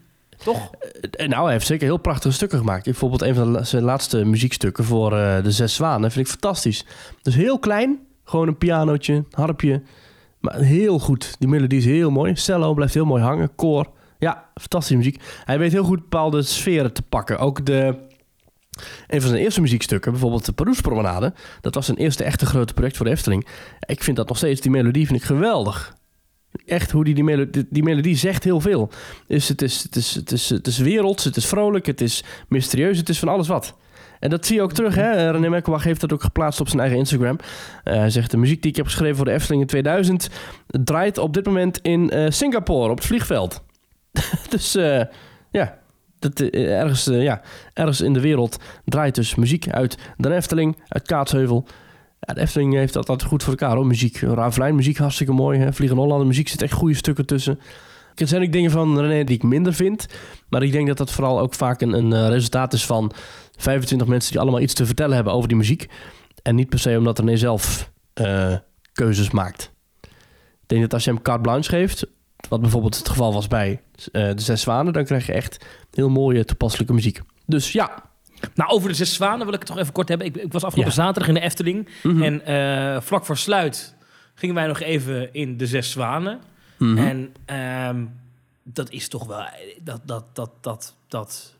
Toch? 0.44 0.70
eh, 1.12 1.28
Nou, 1.28 1.44
hij 1.44 1.52
heeft 1.54 1.66
zeker 1.66 1.86
heel 1.86 1.98
prachtige 1.98 2.34
stukken 2.34 2.58
gemaakt. 2.58 2.84
Bijvoorbeeld 2.84 3.22
een 3.22 3.36
van 3.36 3.66
zijn 3.66 3.84
laatste 3.84 4.26
muziekstukken 4.26 4.84
voor 4.84 5.18
eh, 5.18 5.44
de 5.44 5.52
Zes 5.52 5.76
Zwanen 5.76 6.12
vind 6.12 6.26
ik 6.26 6.32
fantastisch. 6.32 6.86
Dus 7.22 7.36
heel 7.36 7.60
klein, 7.60 8.00
gewoon 8.24 8.48
een 8.48 8.58
pianootje, 8.58 9.24
harpje. 9.32 9.82
Maar 10.40 10.56
heel 10.60 11.00
goed. 11.00 11.36
Die 11.40 11.48
melodie 11.48 11.78
is 11.80 11.86
heel 11.86 12.10
mooi. 12.12 12.36
Cello 12.36 12.74
blijft 12.74 12.94
heel 12.94 13.06
mooi 13.06 13.24
hangen. 13.24 13.56
Koor. 13.56 13.90
Ja, 14.20 14.46
fantastische 14.56 14.98
muziek. 14.98 15.22
Hij 15.46 15.60
weet 15.60 15.72
heel 15.72 15.84
goed 15.84 16.00
bepaalde 16.00 16.42
sferen 16.42 16.94
te 16.94 17.02
pakken. 17.02 17.40
Ook 17.40 17.66
de... 17.66 18.08
Een 19.08 19.22
van 19.22 19.30
zijn 19.30 19.42
eerste 19.44 19.62
muziekstukken, 19.62 20.12
bijvoorbeeld 20.12 20.46
de 20.46 20.52
Paroespromenade. 20.52 21.34
Dat 21.62 21.76
was 21.76 21.86
zijn 21.86 21.98
eerste 21.98 22.24
echte 22.24 22.46
grote 22.46 22.74
project 22.74 22.98
voor 22.98 23.06
de 23.06 23.12
Efteling. 23.12 23.48
Ik 23.80 24.04
vind 24.04 24.18
dat 24.18 24.28
nog 24.28 24.38
steeds, 24.38 24.62
die 24.62 24.72
melodie 24.72 25.06
vind 25.08 25.20
ik 25.20 25.26
geweldig. 25.26 25.98
Echt 26.66 26.92
hoe 26.92 27.04
die, 27.04 27.14
die, 27.14 27.24
melodie, 27.24 27.66
die 27.70 27.84
melodie 27.84 28.16
zegt 28.16 28.44
heel 28.44 28.62
veel. 28.62 28.90
Dus 29.28 29.48
het 29.48 29.62
is, 29.62 29.84
het, 29.84 29.96
is, 29.96 30.16
het, 30.16 30.32
is, 30.32 30.50
het 30.50 30.68
is 30.68 30.78
werelds, 30.78 31.24
het 31.24 31.36
is 31.36 31.46
vrolijk, 31.46 31.86
het 31.86 32.02
is 32.02 32.24
mysterieus, 32.48 32.98
het 32.98 33.10
is 33.10 33.20
van 33.20 33.28
alles 33.28 33.48
wat. 33.48 33.76
En 34.20 34.30
dat 34.30 34.46
zie 34.46 34.56
je 34.56 34.62
ook 34.62 34.74
terug. 34.74 34.96
Hè? 34.96 35.32
René 35.32 35.50
Merkelbach 35.50 35.84
heeft 35.84 36.02
dat 36.02 36.14
ook 36.14 36.22
geplaatst 36.22 36.60
op 36.60 36.68
zijn 36.68 36.80
eigen 36.80 36.98
Instagram. 36.98 37.38
Eh, 37.84 37.96
hij 37.96 38.10
zegt, 38.10 38.32
de 38.32 38.38
muziek 38.38 38.62
die 38.62 38.72
ik 38.72 38.78
heb 38.78 38.86
geschreven 38.86 39.16
voor 39.16 39.26
de 39.26 39.32
Efteling 39.32 39.62
in 39.62 39.68
2000... 39.68 40.30
draait 40.68 41.18
op 41.18 41.34
dit 41.34 41.46
moment 41.46 41.80
in 41.82 42.10
eh, 42.10 42.30
Singapore 42.30 42.90
op 42.90 42.98
het 42.98 43.06
vliegveld. 43.06 43.64
dus 44.50 44.76
eh, 44.76 45.02
ja, 45.52 45.78
dat, 46.20 46.40
ergens, 46.40 47.06
ja, 47.06 47.42
ergens 47.74 48.02
in 48.02 48.14
de 48.14 48.22
wereld 48.22 48.58
draait 48.86 49.16
dus 49.16 49.36
muziek 49.36 49.70
uit 49.70 49.98
de 50.18 50.34
Efteling, 50.36 50.78
uit 50.88 51.08
Kaatsheuvel... 51.08 51.68
De 52.20 52.40
Efteling 52.40 52.74
heeft 52.74 52.94
dat 52.94 53.10
altijd 53.10 53.30
goed 53.30 53.44
voor 53.44 53.54
elkaar 53.54 53.76
hoor. 53.76 53.86
Muziek, 53.88 54.20
Ravelijn, 54.20 54.76
muziek 54.76 54.98
hartstikke 54.98 55.34
mooi. 55.34 55.60
Hè? 55.60 55.74
Vliegen 55.74 55.98
Hollander, 55.98 56.28
muziek 56.28 56.48
zit 56.48 56.62
echt 56.62 56.74
goede 56.74 56.96
stukken 56.96 57.26
tussen. 57.26 57.60
Er 58.16 58.28
zijn 58.28 58.44
ook 58.44 58.52
dingen 58.52 58.72
van 58.72 59.00
René 59.00 59.24
die 59.24 59.36
ik 59.36 59.44
minder 59.44 59.74
vind. 59.74 60.06
Maar 60.50 60.64
ik 60.64 60.72
denk 60.72 60.88
dat 60.88 60.98
dat 60.98 61.12
vooral 61.12 61.40
ook 61.40 61.54
vaak 61.54 61.82
een, 61.82 61.94
een 61.94 62.14
eh, 62.14 62.28
resultaat 62.28 62.74
is 62.74 62.86
van 62.86 63.12
25 63.58 64.08
mensen 64.08 64.32
die 64.32 64.42
allemaal 64.42 64.62
iets 64.62 64.74
te 64.74 64.86
vertellen 64.86 65.16
hebben 65.16 65.34
over 65.34 65.48
die 65.48 65.58
muziek. 65.58 65.88
En 66.44 66.56
niet 66.56 66.70
per 66.70 66.80
se 66.80 66.98
omdat 66.98 67.20
René 67.20 67.38
zelf 67.38 67.92
eh, 68.14 68.56
keuzes 68.94 69.32
maakt. 69.32 69.72
Ik 70.62 70.76
denk 70.76 70.82
dat 70.82 70.94
als 70.94 71.04
je 71.04 71.12
hem 71.12 71.22
carte 71.22 71.42
blanche 71.42 71.70
geeft, 71.70 72.06
wat 72.50 72.62
bijvoorbeeld 72.62 72.98
het 72.98 73.10
geval 73.10 73.34
was 73.34 73.48
bij 73.48 73.82
eh, 74.12 74.30
de 74.30 74.42
Zes 74.42 74.62
Zwanen, 74.62 74.94
dan 74.94 75.04
krijg 75.04 75.26
je 75.26 75.34
echt 75.34 75.66
heel 75.92 76.10
mooie 76.10 76.46
toepasselijke 76.46 76.94
muziek. 76.94 77.22
Dus 77.46 77.72
ja. 77.72 78.09
Nou, 78.56 78.70
over 78.72 78.90
de 78.90 78.96
Zes 78.96 79.14
Zwanen 79.14 79.46
wil 79.46 79.54
ik 79.54 79.60
het 79.60 79.68
toch 79.68 79.78
even 79.78 79.94
kort 79.94 80.08
hebben. 80.10 80.28
Ik, 80.28 80.36
ik 80.36 80.52
was 80.52 80.64
afgelopen 80.64 80.94
Ja. 80.96 81.02
zaterdag 81.04 81.28
in 81.28 81.34
de 81.34 81.40
Efteling. 81.40 81.88
Mhm. 82.04 82.24
En 82.24 82.46
eh, 82.46 83.02
vlak 83.02 83.26
voor 83.26 83.38
sluit 83.38 83.96
gingen 84.36 84.56
wij 84.56 84.68
nog 84.68 84.80
even 84.80 85.34
in 85.34 85.58
de 85.58 85.68
Zes 85.68 85.92
Zwanen. 85.92 86.42
Mhm. 86.78 86.98
En 86.98 87.34
ehm, 87.46 88.06
dat 88.64 88.90
is 88.92 89.08
toch 89.08 89.26
wel... 89.26 89.46
Dat, 89.84 90.02
dat, 90.06 90.26
dat, 90.36 90.52
dat, 90.62 90.96
dat, 91.08 91.56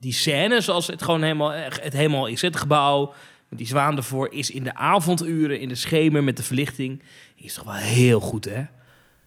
die 0.00 0.12
scène 0.12 0.60
zoals 0.60 0.86
het 0.86 1.02
gewoon 1.02 1.22
helemaal, 1.22 1.50
het 1.52 1.92
helemaal 1.92 2.26
is. 2.26 2.42
Het 2.42 2.56
gebouw 2.56 3.12
met 3.48 3.58
die 3.58 3.68
zwaan 3.68 3.96
ervoor 3.96 4.32
is 4.32 4.50
in 4.50 4.64
de 4.64 4.74
avonduren, 4.74 5.60
in 5.60 5.68
de 5.68 5.74
schemer 5.74 6.24
met 6.24 6.36
de 6.36 6.42
verlichting. 6.42 7.02
Is 7.36 7.54
toch 7.54 7.64
wel 7.64 7.74
heel 7.74 8.20
goed, 8.20 8.44
hè? 8.44 8.62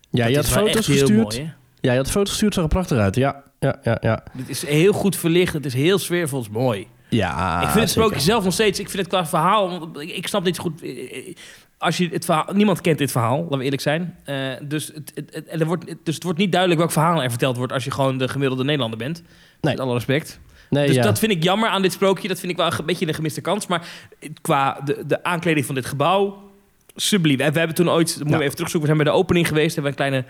ja, 0.09 0.25
je 0.25 0.35
Dat 0.35 0.35
had 0.35 0.45
is 0.45 0.53
wel 0.53 0.65
foto's 0.67 0.85
gestuurd. 0.85 1.33
mooi, 1.33 1.39
hè? 1.45 1.51
Ja, 1.81 1.91
je 1.91 1.97
had 1.97 2.11
foto's 2.11 2.29
gestuurd, 2.29 2.53
zag 2.53 2.63
er 2.63 2.69
prachtig 2.69 2.97
uit. 2.97 3.15
Ja, 3.15 3.43
ja, 3.59 3.75
ja, 3.83 3.97
ja. 4.01 4.23
Het 4.37 4.49
is 4.49 4.65
heel 4.65 4.93
goed 4.93 5.15
verlicht, 5.15 5.53
het 5.53 5.65
is 5.65 5.73
heel 5.73 5.97
sfeervol, 5.99 6.39
het 6.39 6.47
is 6.47 6.53
mooi. 6.53 6.87
Ja, 7.09 7.61
ik 7.61 7.67
vind 7.67 7.79
het 7.79 7.89
sprookje 7.89 8.19
zelf 8.19 8.43
nog 8.43 8.53
steeds, 8.53 8.79
ik 8.79 8.89
vind 8.89 8.99
het 9.01 9.11
qua 9.11 9.25
verhaal, 9.25 9.89
ik 9.99 10.27
snap 10.27 10.43
niet 10.43 10.55
zo 10.55 10.61
goed. 10.63 10.81
eh, 10.81 11.35
Als 11.77 11.97
je 11.97 12.09
het 12.11 12.25
verhaal, 12.25 12.53
niemand 12.53 12.81
kent 12.81 12.97
dit 12.97 13.11
verhaal, 13.11 13.41
laten 13.41 13.57
we 13.57 13.63
eerlijk 13.63 13.81
zijn. 13.81 14.17
Eh, 14.23 14.35
dus, 14.61 14.87
het, 14.93 15.11
het, 15.31 15.61
er 15.61 15.65
wordt, 15.65 15.85
dus 16.03 16.15
het 16.15 16.23
wordt 16.23 16.39
niet 16.39 16.51
duidelijk 16.51 16.79
welk 16.79 16.91
verhaal 16.93 17.23
er 17.23 17.29
verteld 17.29 17.57
wordt 17.57 17.73
als 17.73 17.83
je 17.83 17.91
gewoon 17.91 18.17
de 18.17 18.27
gemiddelde 18.27 18.63
Nederlander 18.63 18.97
bent. 18.99 19.21
Nee. 19.61 19.73
Met 19.73 19.79
alle 19.79 19.93
respect. 19.93 20.39
Nee, 20.69 20.87
dus 20.87 20.95
ja. 20.95 21.01
dat 21.01 21.19
vind 21.19 21.31
ik 21.31 21.43
jammer 21.43 21.69
aan 21.69 21.81
dit 21.81 21.91
sprookje. 21.91 22.27
Dat 22.27 22.39
vind 22.39 22.51
ik 22.51 22.57
wel 22.57 22.71
een 22.77 22.85
beetje 22.85 23.07
een 23.07 23.13
gemiste 23.13 23.41
kans. 23.41 23.67
Maar 23.67 23.87
qua 24.41 24.79
de, 24.85 25.03
de 25.07 25.23
aankleding 25.23 25.65
van 25.65 25.75
dit 25.75 25.85
gebouw, 25.85 26.50
subliem. 26.95 27.37
We, 27.37 27.51
we 27.51 27.57
hebben 27.57 27.75
toen 27.75 27.89
ooit, 27.89 28.17
we 28.17 28.29
Ja. 28.29 28.39
even 28.39 28.55
terugzoeken, 28.55 28.89
we 28.89 28.95
zijn 28.95 28.97
bij 28.97 29.13
de 29.13 29.19
opening 29.19 29.47
geweest. 29.47 29.75
Hebben 29.75 29.93
we 29.95 30.03
een 30.03 30.11
kleine 30.13 30.25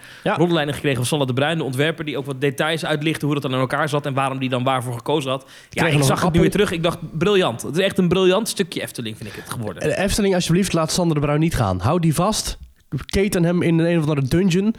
Ja. 0.65 0.71
gekregen 0.73 0.97
van 0.97 1.05
Salle 1.05 1.25
de 1.25 1.33
Bruin, 1.33 1.57
de 1.57 1.63
ontwerper, 1.63 2.05
die 2.05 2.17
ook 2.17 2.25
wat 2.25 2.41
details 2.41 2.85
uitlichtte 2.85 3.25
hoe 3.25 3.33
dat 3.33 3.43
dan 3.43 3.53
in 3.53 3.59
elkaar 3.59 3.89
zat 3.89 4.05
en 4.05 4.13
waarom 4.13 4.39
die 4.39 4.49
dan 4.49 4.63
waarvoor 4.63 4.93
gekozen 4.93 5.31
had. 5.31 5.45
Ja, 5.69 5.85
ik 5.87 6.03
zag 6.03 6.21
het 6.21 6.33
nu 6.33 6.39
weer 6.39 6.51
terug. 6.51 6.71
Ik 6.71 6.83
dacht, 6.83 6.97
briljant. 7.17 7.61
Het 7.61 7.77
is 7.77 7.83
echt 7.83 7.97
een 7.97 8.07
briljant 8.07 8.49
stukje 8.49 8.81
Efteling, 8.81 9.17
vind 9.17 9.29
ik 9.29 9.35
het 9.35 9.49
geworden. 9.51 9.83
De 9.83 9.97
Efteling, 9.97 10.33
alsjeblieft, 10.35 10.73
laat 10.73 10.91
Sander 10.91 11.15
de 11.15 11.21
Bruin 11.21 11.39
niet 11.39 11.55
gaan. 11.55 11.79
Hou 11.79 11.99
die 11.99 12.13
vast. 12.13 12.57
keten 13.05 13.43
hem 13.43 13.61
in 13.61 13.79
een 13.79 13.97
of 13.97 14.01
andere 14.07 14.27
dungeon. 14.27 14.75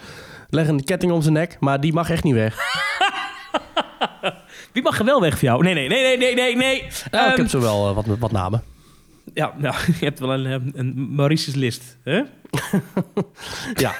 Leggen 0.51 0.75
een 0.75 0.85
ketting 0.85 1.13
om 1.13 1.23
zijn 1.23 1.35
nek, 1.35 1.57
maar 1.61 1.81
die 1.81 1.93
mag 1.93 2.11
echt 2.11 2.25
niet 2.25 2.35
weg. 2.35 2.57
Wie 4.73 4.83
mag 4.83 4.99
er 4.99 5.05
wel 5.05 5.21
weg 5.21 5.33
voor 5.39 5.49
jou? 5.49 5.63
Nee, 5.63 5.75
nee, 5.75 5.89
nee, 5.89 6.17
nee, 6.19 6.35
nee, 6.35 6.57
nee. 6.57 6.83
Nou, 7.11 7.25
ik 7.25 7.31
Ehm, 7.33 7.41
heb 7.41 7.49
zo 7.49 7.61
wel 7.61 7.89
eh, 7.89 7.95
wat, 7.95 8.05
wat 8.19 8.33
namen. 8.33 8.63
Ja, 9.35 9.55
nou, 9.59 9.75
je 9.99 10.05
hebt 10.05 10.19
wel 10.19 10.33
een, 10.33 10.47
eh, 10.47 10.71
een 10.81 11.15
Maurice's 11.15 11.55
list. 11.55 11.99
Hè? 12.05 12.23
Ja. 13.75 13.95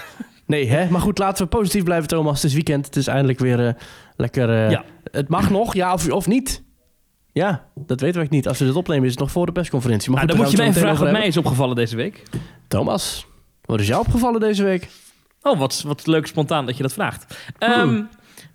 Nee, 0.47 0.69
hè? 0.69 0.91
Maar 0.91 1.01
goed, 1.01 1.19
laten 1.19 1.45
we 1.45 1.49
positief 1.51 1.83
blijven, 1.85 2.09
Thomas. 2.09 2.35
Het 2.43 2.45
is 2.45 2.53
weekend. 2.55 2.87
Het 2.87 2.97
is 2.97 3.07
eindelijk 3.07 3.39
weer 3.39 3.67
eh, 3.67 3.75
lekker... 4.17 4.51
eh, 4.51 4.71
Ja. 4.71 4.85
Het 5.11 5.29
mag 5.29 5.51
nog, 5.51 5.75
ja 5.75 5.93
of, 5.93 6.11
of 6.11 6.27
niet. 6.27 6.63
Ja, 7.33 7.65
dat 7.75 8.01
weten 8.01 8.21
we 8.21 8.27
niet. 8.31 8.49
Als 8.49 8.59
we 8.59 8.65
dit 8.65 8.75
opnemen 8.75 9.05
is 9.05 9.11
het 9.11 9.21
nog 9.21 9.31
voor 9.31 9.47
de 9.47 9.53
persconferentie. 9.53 10.11
Maar 10.11 10.27
Nou, 10.27 10.39
goed, 10.39 10.39
dan 10.39 10.51
moet 10.57 10.65
je 10.67 10.73
mij 10.73 10.83
vragen 10.83 11.05
wat 11.05 11.13
mij 11.13 11.27
is 11.27 11.37
opgevallen 11.37 11.77
deze 11.77 11.97
week. 11.97 12.23
Thomas, 12.69 13.27
wat 13.65 13.81
is 13.81 13.87
jou 13.87 14.01
opgevallen 14.01 14.41
deze 14.41 14.63
week? 14.63 14.89
Oh, 15.43 15.59
wat, 15.59 15.83
wat 15.87 16.07
leuk 16.07 16.27
spontaan 16.27 16.67
dat 16.67 16.77
je 16.77 16.83
dat 16.83 16.93
vraagt. 16.93 17.37
Ehm, 17.59 18.03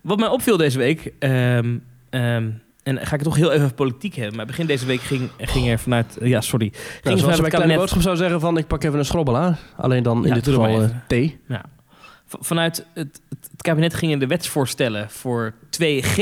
wat 0.02 0.18
mij 0.18 0.28
opviel 0.28 0.56
deze 0.56 0.78
week... 0.78 1.12
ehm, 1.18 1.78
ehm, 2.10 2.50
en 2.88 3.06
ga 3.06 3.14
ik 3.14 3.22
toch 3.22 3.36
heel 3.36 3.52
even 3.52 3.74
politiek 3.74 4.14
hebben. 4.14 4.36
Maar 4.36 4.46
begin 4.46 4.66
deze 4.66 4.86
week 4.86 5.00
ging, 5.00 5.30
ging 5.38 5.68
er 5.68 5.78
vanuit... 5.78 6.18
Ja, 6.22 6.40
sorry. 6.40 6.70
Ging 6.72 7.04
Nou, 7.04 7.18
zoals 7.18 7.36
vanuit. 7.50 7.74
Boodschap 7.78 8.02
zou 8.02 8.16
zeggen 8.16 8.40
van... 8.40 8.58
ik 8.58 8.66
pak 8.66 8.84
even 8.84 8.98
een 8.98 9.04
schrobbelaar. 9.04 9.58
Alleen 9.76 10.02
dan 10.02 10.22
in 10.22 10.28
Ja, 10.28 10.34
dit 10.34 10.44
geval 10.44 10.82
eh, 10.82 10.88
thee. 11.06 11.38
V- 12.26 12.34
Vanuit 12.40 12.76
het, 12.94 13.20
het, 13.28 13.40
het 13.52 13.62
kabinet 13.62 13.94
gingen 13.94 14.18
de 14.18 14.26
wetsvoorstellen 14.26 15.10
voor 15.10 15.54
2G 15.82 16.16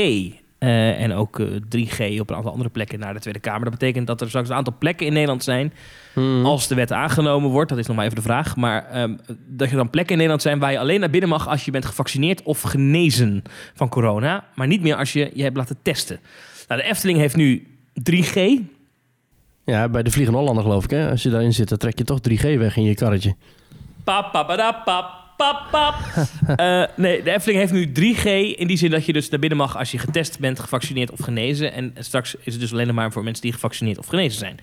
eh, 0.57 1.01
en 1.01 1.13
ook 1.13 1.39
eh, 1.39 1.47
3G 1.47 2.19
op 2.19 2.29
een 2.29 2.35
aantal 2.35 2.51
andere 2.51 2.69
plekken 2.69 2.99
naar 2.99 3.13
de 3.13 3.19
Tweede 3.19 3.39
Kamer. 3.39 3.63
Dat 3.63 3.79
betekent 3.79 4.07
dat 4.07 4.21
er 4.21 4.27
straks 4.27 4.49
een 4.49 4.55
aantal 4.55 4.75
plekken 4.79 5.05
in 5.05 5.13
Nederland 5.13 5.43
zijn, 5.43 5.73
Hmm. 6.13 6.45
als 6.45 6.67
de 6.67 6.75
wet 6.75 6.91
aangenomen 6.91 7.49
wordt, 7.49 7.69
dat 7.69 7.77
is 7.77 7.87
nog 7.87 7.95
maar 7.95 8.05
even 8.05 8.17
de 8.17 8.21
vraag, 8.23 8.55
maar 8.55 8.85
ehm, 8.85 9.15
dat 9.47 9.69
er 9.69 9.75
dan 9.75 9.89
plekken 9.89 10.11
in 10.11 10.17
Nederland 10.17 10.41
zijn 10.41 10.59
waar 10.59 10.71
je 10.71 10.79
alleen 10.79 10.99
naar 10.99 11.09
binnen 11.09 11.29
mag 11.29 11.47
als 11.47 11.65
je 11.65 11.71
bent 11.71 11.85
gevaccineerd 11.85 12.43
of 12.43 12.61
genezen 12.61 13.43
van 13.73 13.89
corona, 13.89 14.43
maar 14.55 14.67
niet 14.67 14.81
meer 14.81 14.95
als 14.95 15.13
je 15.13 15.31
je 15.33 15.43
hebt 15.43 15.57
laten 15.57 15.77
testen. 15.81 16.19
Nou, 16.67 16.81
de 16.81 16.87
Efteling 16.87 17.17
heeft 17.19 17.35
nu 17.35 17.67
3G. 18.11 18.39
Ja, 19.65 19.89
bij 19.89 20.03
de 20.03 20.11
Vliegende 20.11 20.39
Hollander 20.39 20.63
geloof 20.63 20.83
ik. 20.83 20.89
Hè? 20.89 21.09
Als 21.09 21.23
je 21.23 21.29
daarin 21.29 21.53
zit, 21.53 21.69
dan 21.69 21.77
trek 21.77 21.97
je 21.97 22.03
toch 22.03 22.19
3G 22.29 22.41
weg 22.41 22.77
in 22.77 22.83
je 22.83 22.95
karretje. 22.95 23.35
Pap, 24.03 24.31
pap, 24.31 24.47
pap, 25.37 25.67
pap. 25.71 25.95
Eh, 26.55 26.83
nee, 26.95 27.23
de 27.23 27.31
Efteling 27.31 27.59
heeft 27.59 27.71
nu 27.71 27.91
3G. 27.91 28.57
In 28.57 28.67
die 28.67 28.77
zin 28.77 28.91
dat 28.91 29.05
je 29.05 29.13
dus 29.13 29.29
naar 29.29 29.39
binnen 29.39 29.57
mag 29.57 29.77
als 29.77 29.91
je 29.91 29.97
getest 29.97 30.39
bent, 30.39 30.59
gevaccineerd 30.59 31.11
of 31.11 31.19
genezen. 31.19 31.73
En 31.73 31.93
straks 31.99 32.35
is 32.35 32.53
het 32.53 32.61
dus 32.61 32.71
alleen 32.71 32.95
maar 32.95 33.11
voor 33.11 33.23
mensen 33.23 33.43
die 33.43 33.53
gevaccineerd 33.53 33.97
of 33.97 34.07
genezen 34.07 34.39
zijn. 34.39 34.59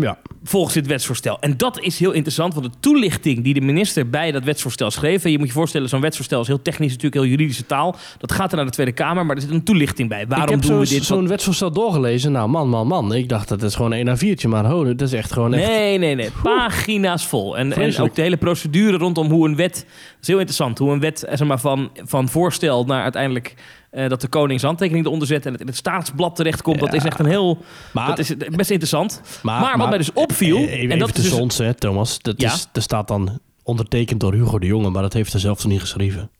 Ja. 0.00 0.18
Volgens 0.44 0.74
dit 0.74 0.86
wetsvoorstel. 0.86 1.40
En 1.40 1.56
dat 1.56 1.80
is 1.80 1.98
heel 1.98 2.12
interessant, 2.12 2.54
want 2.54 2.66
de 2.66 2.78
toelichting 2.80 3.44
die 3.44 3.54
de 3.54 3.60
minister 3.60 4.10
bij 4.10 4.32
dat 4.32 4.44
wetsvoorstel 4.44 4.90
schreef. 4.90 5.24
En 5.24 5.30
je 5.30 5.38
moet 5.38 5.46
je 5.46 5.52
voorstellen, 5.52 5.88
zo'n 5.88 6.00
wetsvoorstel 6.00 6.40
is 6.40 6.46
heel 6.46 6.62
technisch, 6.62 6.88
natuurlijk 6.92 7.14
heel 7.14 7.30
juridische 7.30 7.66
taal. 7.66 7.96
Dat 8.18 8.32
gaat 8.32 8.50
er 8.50 8.56
naar 8.56 8.64
de 8.64 8.70
Tweede 8.72 8.92
Kamer, 8.92 9.26
maar 9.26 9.36
er 9.36 9.42
zit 9.42 9.50
een 9.50 9.64
toelichting 9.64 10.08
bij. 10.08 10.26
Waarom 10.26 10.46
ik 10.46 10.52
heb 10.52 10.62
doen 10.62 10.70
zo- 10.86 10.92
we 10.92 10.98
dit? 10.98 11.04
zo'n 11.04 11.28
wetsvoorstel 11.28 11.70
doorgelezen. 11.70 12.32
Nou, 12.32 12.48
man, 12.48 12.68
man, 12.68 12.86
man. 12.86 13.14
Ik 13.14 13.28
dacht 13.28 13.48
dat 13.48 13.62
is 13.62 13.74
gewoon 13.74 13.92
een 13.92 14.16
A4'tje, 14.18 14.48
maar 14.48 14.64
ho, 14.64 14.84
dat 14.84 15.00
is 15.00 15.12
echt 15.12 15.32
gewoon 15.32 15.54
echt... 15.54 15.68
Nee, 15.68 15.98
nee, 15.98 16.14
nee. 16.14 16.30
Pagina's 16.42 17.26
vol. 17.26 17.58
En, 17.58 17.98
ook 18.00 18.14
de 18.14 18.22
hele 18.22 18.36
procedure 18.36 18.96
rondom 18.96 19.30
hoe 19.30 19.48
een 19.48 19.56
wet... 19.56 19.74
Dat 19.74 19.84
is 20.20 20.26
heel 20.28 20.38
interessant. 20.38 20.78
Hoe 20.78 20.92
een 20.92 21.00
wet 21.00 21.24
eh, 21.24 21.36
zeg 21.36 21.46
maar, 21.48 21.60
van, 21.60 21.90
van 21.94 22.28
voorstel 22.28 22.84
naar 22.84 23.02
uiteindelijk... 23.02 23.54
eh, 23.96 24.08
dat 24.08 24.20
de 24.20 24.28
koning 24.28 24.60
zijn 24.60 24.70
handtekening 24.70 25.06
eronder 25.06 25.28
zet 25.28 25.46
en 25.46 25.52
het 25.52 25.60
in 25.60 25.66
het 25.66 25.76
staatsblad 25.76 26.36
terechtkomt. 26.36 26.80
Dat 26.80 26.90
Ja. 26.92 26.96
is 26.98 27.04
echt 27.04 27.18
een 27.18 27.26
heel... 27.26 27.58
Maar, 27.92 28.06
dat 28.06 28.18
is 28.18 28.36
best 28.36 28.70
interessant. 28.70 29.20
Maar 29.42 29.78
wat 29.78 29.88
mij 29.88 29.98
dus 29.98 30.12
opviel, 30.12 30.56
eh, 30.56 30.62
en 30.62 30.68
Even, 30.78 30.98
dat 30.98 31.08
even 31.08 31.22
is 31.24 31.30
dus- 31.30 31.40
ons, 31.40 31.58
hè, 31.58 31.74
Thomas. 31.74 32.18
Dat 32.22 32.40
Ja? 32.40 32.52
is, 32.52 32.66
er 32.72 32.82
staat 32.82 33.08
dan 33.08 33.38
ondertekend 33.62 34.20
door 34.20 34.32
Hugo 34.32 34.58
de 34.58 34.66
Jonge, 34.66 34.90
maar 34.90 35.02
dat 35.02 35.12
heeft 35.12 35.32
hij 35.32 35.40
zelf 35.40 35.62
nog 35.62 35.72
niet 35.72 35.80
geschreven. 35.80 36.30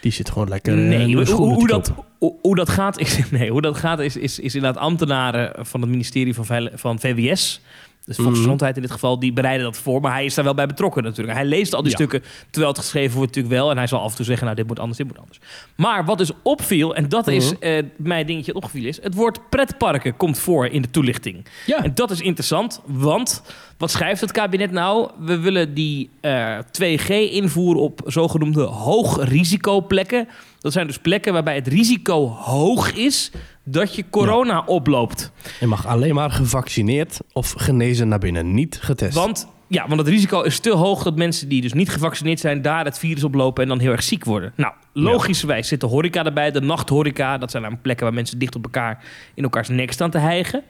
Die 0.00 0.12
zit 0.12 0.30
gewoon 0.30 0.48
lekker 0.48 0.72
eh, 0.72 0.88
Nee, 0.88 1.14
hoe, 1.16 1.30
hoe, 1.34 1.66
dat, 1.66 1.92
hoe, 2.18 2.34
hoe 2.42 2.54
dat 2.56 2.68
gaat 2.68 2.98
is, 2.98 3.18
nee, 3.30 3.50
hoe 3.50 3.60
dat 3.62 3.76
gaat 3.76 3.98
is, 4.00 4.16
is, 4.16 4.38
is 4.38 4.54
inderdaad 4.54 4.82
ambtenaren 4.82 5.66
van 5.66 5.80
het 5.80 5.90
ministerie 5.90 6.34
van, 6.34 6.68
van 6.74 7.00
VWS... 7.00 7.60
Dus 8.04 8.14
Mhm. 8.16 8.24
Volksgezondheid 8.24 8.76
in 8.76 8.82
dit 8.82 8.90
geval, 8.90 9.18
die 9.18 9.32
bereiden 9.32 9.64
dat 9.66 9.76
voor. 9.76 10.00
Maar 10.00 10.12
hij 10.12 10.24
is 10.24 10.34
daar 10.34 10.44
wel 10.44 10.54
bij 10.54 10.66
betrokken 10.66 11.02
natuurlijk. 11.02 11.36
Hij 11.38 11.46
leest 11.46 11.74
al 11.74 11.80
die 11.82 11.90
Ja. 11.90 11.96
stukken, 11.96 12.22
terwijl 12.50 12.72
het 12.72 12.80
geschreven 12.82 13.16
wordt 13.16 13.34
natuurlijk 13.34 13.60
wel. 13.62 13.70
En 13.70 13.76
hij 13.76 13.86
zal 13.86 14.00
af 14.00 14.10
en 14.10 14.16
toe 14.16 14.24
zeggen, 14.24 14.44
nou 14.44 14.56
dit 14.56 14.66
moet 14.66 14.78
anders, 14.78 14.98
dit 14.98 15.06
moet 15.06 15.18
anders. 15.18 15.38
Maar 15.76 16.04
wat 16.04 16.18
dus 16.18 16.30
opviel, 16.42 16.94
en 16.94 17.08
dat 17.08 17.26
is 17.26 17.52
Mhm. 17.52 17.62
eh 17.62 17.82
mijn 17.96 18.26
dingetje 18.26 18.52
dat 18.52 18.62
opgeviel 18.62 18.88
is... 18.88 19.02
het 19.02 19.14
woord 19.14 19.48
pretparken 19.50 20.16
komt 20.16 20.38
voor 20.38 20.66
in 20.66 20.82
de 20.82 20.90
toelichting. 20.90 21.46
Ja. 21.66 21.82
En 21.84 21.94
dat 21.94 22.10
is 22.10 22.20
interessant, 22.20 22.80
want 22.86 23.42
wat 23.78 23.90
schrijft 23.90 24.20
het 24.20 24.32
kabinet 24.32 24.70
nou? 24.70 25.10
We 25.18 25.38
willen 25.38 25.74
die 25.74 26.10
eh, 26.20 26.58
2G 26.70 27.08
invoeren 27.30 27.82
op 27.82 28.00
zogenoemde 28.06 28.62
hoogrisicoplekken. 28.62 30.28
Dat 30.60 30.72
zijn 30.72 30.86
dus 30.86 30.98
plekken 30.98 31.32
waarbij 31.32 31.54
het 31.54 31.68
risico 31.68 32.28
hoog 32.28 32.92
is 32.92 33.30
dat 33.64 33.94
je 33.94 34.04
corona 34.10 34.62
oploopt. 34.66 35.32
Je 35.60 35.66
mag 35.66 35.86
alleen 35.86 36.14
maar 36.14 36.30
gevaccineerd 36.30 37.20
of 37.32 37.54
genezen 37.56 38.08
naar 38.08 38.18
binnen, 38.18 38.54
niet 38.54 38.78
getest. 38.80 39.14
Want, 39.14 39.48
ja, 39.66 39.86
want 39.88 40.00
het 40.00 40.08
risico 40.08 40.42
is 40.42 40.58
te 40.58 40.70
hoog 40.70 41.02
dat 41.02 41.16
mensen 41.16 41.48
die 41.48 41.60
dus 41.60 41.72
niet 41.72 41.90
gevaccineerd 41.90 42.40
zijn... 42.40 42.62
daar 42.62 42.84
het 42.84 42.98
virus 42.98 43.24
oplopen 43.24 43.62
en 43.62 43.68
dan 43.68 43.78
heel 43.78 43.90
erg 43.90 44.02
ziek 44.02 44.24
worden. 44.24 44.52
Nou, 44.56 44.72
logischerwijs 44.92 45.68
zit 45.68 45.80
de 45.80 45.86
horeca 45.86 46.24
erbij, 46.24 46.50
de 46.50 46.60
nachthoreca. 46.60 47.38
Dat 47.38 47.50
zijn 47.50 47.62
namelijk 47.62 47.86
plekken 47.86 48.06
waar 48.06 48.14
mensen 48.14 48.38
dicht 48.38 48.56
op 48.56 48.64
elkaar 48.64 49.04
in 49.34 49.42
elkaars 49.42 49.68
nek 49.68 49.92
staan 49.92 50.10
te 50.10 50.18
hijgen. 50.18 50.62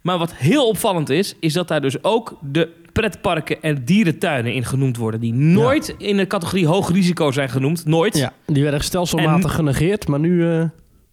Maar 0.00 0.18
wat 0.18 0.34
heel 0.34 0.68
opvallend 0.68 1.10
is, 1.10 1.34
is 1.40 1.52
dat 1.52 1.68
daar 1.68 1.80
dus 1.80 2.04
ook 2.04 2.38
de 2.42 2.68
pretparken 2.92 3.62
en 3.62 3.84
dierentuinen 3.84 4.54
in 4.54 4.64
genoemd 4.64 4.96
worden. 4.96 5.20
Die 5.20 5.34
nooit 5.34 5.94
in 5.98 6.16
de 6.16 6.26
categorie 6.26 6.66
hoog 6.66 6.90
risico 6.90 7.30
zijn 7.30 7.48
genoemd. 7.48 7.84
Nooit. 7.84 8.16
ja, 8.16 8.32
die 8.46 8.62
werden 8.62 8.84
stelselmatig 8.84 9.54
genegeerd, 9.54 10.08
maar 10.08 10.20
nu... 10.20 10.50
eh, 10.50 10.64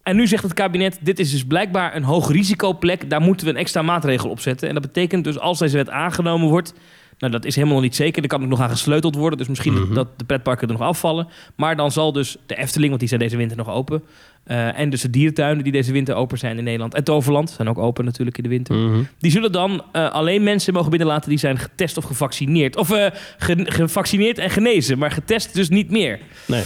En 0.06 0.16
nu 0.16 0.26
zegt 0.26 0.42
het 0.42 0.52
kabinet, 0.52 0.98
dit 1.00 1.18
is 1.18 1.30
dus 1.30 1.44
blijkbaar 1.44 1.96
een 1.96 2.02
hoog 2.02 2.30
risicoplek. 2.32 3.10
Daar 3.10 3.20
moeten 3.20 3.46
we 3.46 3.52
een 3.52 3.58
extra 3.58 3.82
maatregel 3.82 4.30
op 4.30 4.40
zetten. 4.40 4.68
En 4.68 4.74
dat 4.74 4.82
betekent 4.82 5.24
dus 5.24 5.38
als 5.38 5.58
deze 5.58 5.76
wet 5.76 5.90
aangenomen 5.90 6.48
wordt... 6.48 6.74
Nou, 7.18 7.32
dat 7.32 7.44
is 7.44 7.54
helemaal 7.54 7.74
nog 7.76 7.84
niet 7.84 7.96
zeker. 7.96 8.22
Er 8.22 8.28
kan 8.28 8.42
ook 8.42 8.48
nog 8.48 8.60
aan 8.60 8.70
gesleuteld 8.70 9.14
worden. 9.14 9.38
Dus 9.38 9.48
misschien 9.48 9.72
Mhm. 9.72 9.94
dat 9.94 10.18
de 10.18 10.24
pretparken 10.24 10.68
er 10.68 10.72
nog 10.74 10.82
afvallen. 10.82 11.28
Maar 11.56 11.76
dan 11.76 11.90
zal 11.92 12.12
dus 12.12 12.36
de 12.46 12.56
Efteling, 12.56 12.88
want 12.88 13.00
die 13.00 13.08
zijn 13.08 13.20
deze 13.20 13.36
winter 13.36 13.56
nog 13.56 13.68
open... 13.68 14.02
eh, 14.46 14.78
en 14.78 14.90
dus 14.90 15.00
de 15.00 15.10
dierentuinen 15.10 15.62
die 15.64 15.72
deze 15.72 15.92
winter 15.92 16.14
open 16.14 16.38
zijn 16.38 16.58
in 16.58 16.64
Nederland... 16.64 16.94
en 16.94 17.04
Toverland 17.04 17.50
zijn 17.50 17.68
ook 17.68 17.78
open 17.78 18.04
natuurlijk 18.04 18.36
in 18.36 18.42
de 18.42 18.48
winter... 18.48 18.74
mhm. 18.76 19.02
Die 19.18 19.30
zullen 19.30 19.52
dan 19.52 19.84
eh, 19.92 20.10
alleen 20.10 20.42
mensen 20.42 20.72
mogen 20.72 20.90
binnenlaten 20.90 21.28
die 21.28 21.38
zijn 21.38 21.58
getest 21.58 21.96
of 21.96 22.04
gevaccineerd. 22.04 22.76
Of 22.76 22.90
eh, 22.90 23.06
ge- 23.38 23.64
gevaccineerd 23.72 24.38
en 24.38 24.50
genezen, 24.50 24.98
maar 24.98 25.10
getest 25.10 25.54
dus 25.54 25.68
niet 25.68 25.90
meer. 25.90 26.18
Nee. 26.46 26.62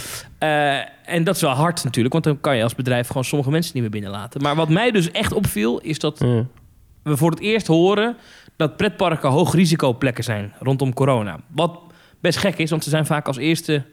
En 1.05 1.23
dat 1.23 1.35
is 1.35 1.41
wel 1.41 1.51
hard 1.51 1.83
natuurlijk, 1.83 2.13
want 2.13 2.25
dan 2.25 2.41
kan 2.41 2.57
je 2.57 2.63
als 2.63 2.75
bedrijf 2.75 3.07
gewoon 3.07 3.23
sommige 3.25 3.51
mensen 3.51 3.71
niet 3.73 3.81
meer 3.81 3.91
binnenlaten. 3.91 4.41
Maar 4.41 4.55
wat 4.55 4.69
mij 4.69 4.91
dus 4.91 5.11
echt 5.11 5.33
opviel, 5.33 5.79
is 5.79 5.99
dat 5.99 6.19
we 7.03 7.17
voor 7.17 7.29
het 7.29 7.39
eerst 7.39 7.67
horen 7.67 8.17
dat 8.55 8.77
pretparken 8.77 9.29
hoogrisicoplekken 9.29 10.23
zijn 10.23 10.53
rondom 10.59 10.93
corona. 10.93 11.39
Wat 11.47 11.79
best 12.19 12.37
gek 12.37 12.57
is, 12.57 12.69
want 12.69 12.83
ze 12.83 12.89
zijn 12.89 13.05
vaak 13.05 13.27
als 13.27 13.37
eerste 13.37 13.83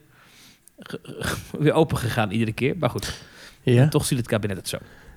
weer 1.59 1.73
open 1.73 1.97
gegaan 1.99 2.31
iedere 2.31 2.53
keer. 2.53 2.75
Maar 2.79 2.91
goed, 2.91 3.23
Ja. 3.63 3.89
toch 3.89 4.05
ziet 4.05 4.19
het 4.19 4.27
kabinet 4.27 4.57
het 4.57 4.69
zo. 4.69 4.77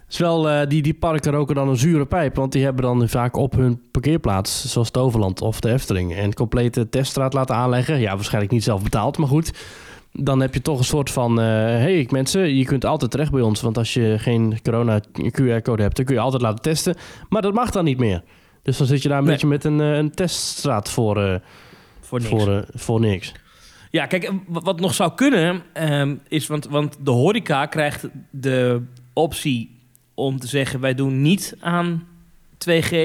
is 0.09 0.17
wel, 0.17 0.49
eh, 0.49 0.67
die, 0.67 0.81
die 0.81 0.93
parken 0.93 1.31
roken 1.31 1.55
dan 1.55 1.67
een 1.69 1.77
zure 1.77 2.05
pijp. 2.05 2.35
Want 2.35 2.51
die 2.51 2.63
hebben 2.63 2.83
dan 2.83 3.09
vaak 3.09 3.35
op 3.35 3.53
hun 3.55 3.81
parkeerplaats, 3.91 4.71
zoals 4.71 4.89
Toverland 4.89 5.41
of 5.41 5.59
de 5.59 5.71
Efteling, 5.71 6.17
een 6.17 6.33
complete 6.33 6.89
teststraat 6.89 7.33
laten 7.33 7.55
aanleggen. 7.55 7.99
Ja, 7.99 8.15
waarschijnlijk 8.15 8.53
niet 8.53 8.63
zelf 8.63 8.83
betaald, 8.83 9.17
maar 9.17 9.27
goed. 9.27 9.51
Dan 10.13 10.39
heb 10.41 10.53
je 10.53 10.61
toch 10.61 10.77
een 10.77 10.83
soort 10.83 11.09
van, 11.11 11.39
eh 11.39 11.45
hey 11.45 12.07
mensen, 12.11 12.55
je 12.55 12.65
kunt 12.65 12.85
altijd 12.85 13.11
terecht 13.11 13.31
bij 13.31 13.41
ons. 13.41 13.61
Want 13.61 13.77
als 13.77 13.93
je 13.93 14.15
geen 14.19 14.59
corona 14.63 14.99
QR-code 15.15 15.81
hebt, 15.81 15.95
dan 15.95 16.05
kun 16.05 16.15
je 16.15 16.21
altijd 16.21 16.41
laten 16.41 16.61
testen. 16.61 16.95
Maar 17.29 17.41
dat 17.41 17.53
mag 17.53 17.69
dan 17.69 17.83
niet 17.83 17.97
meer. 17.99 18.23
Dus 18.63 18.77
dan 18.77 18.87
zit 18.87 19.01
je 19.01 19.09
daar 19.09 19.17
een 19.17 19.23
Nee. 19.23 19.31
beetje 19.33 19.47
met 19.47 19.63
een, 19.63 19.81
eh, 19.81 19.95
een 19.97 20.11
teststraat 20.11 20.89
voor, 20.89 21.41
Voor 21.99 22.19
niks. 22.19 22.29
voor, 22.29 22.65
voor 22.73 22.99
niks. 22.99 23.33
Ja, 23.91 24.05
kijk, 24.05 24.23
eh, 24.23 24.33
wat 24.47 24.79
nog 24.79 24.93
zou 24.93 25.11
kunnen 25.15 25.61
ehm, 25.73 26.15
is, 26.27 26.47
want, 26.47 26.67
want 26.67 26.97
de 27.03 27.11
horeca 27.11 27.65
krijgt 27.65 28.07
de 28.29 28.81
optie 29.13 29.79
om 30.13 30.39
te 30.39 30.47
zeggen: 30.47 30.79
wij 30.79 30.95
doen 30.95 31.21
niet 31.21 31.55
aan 31.59 32.07
2G, 32.57 32.95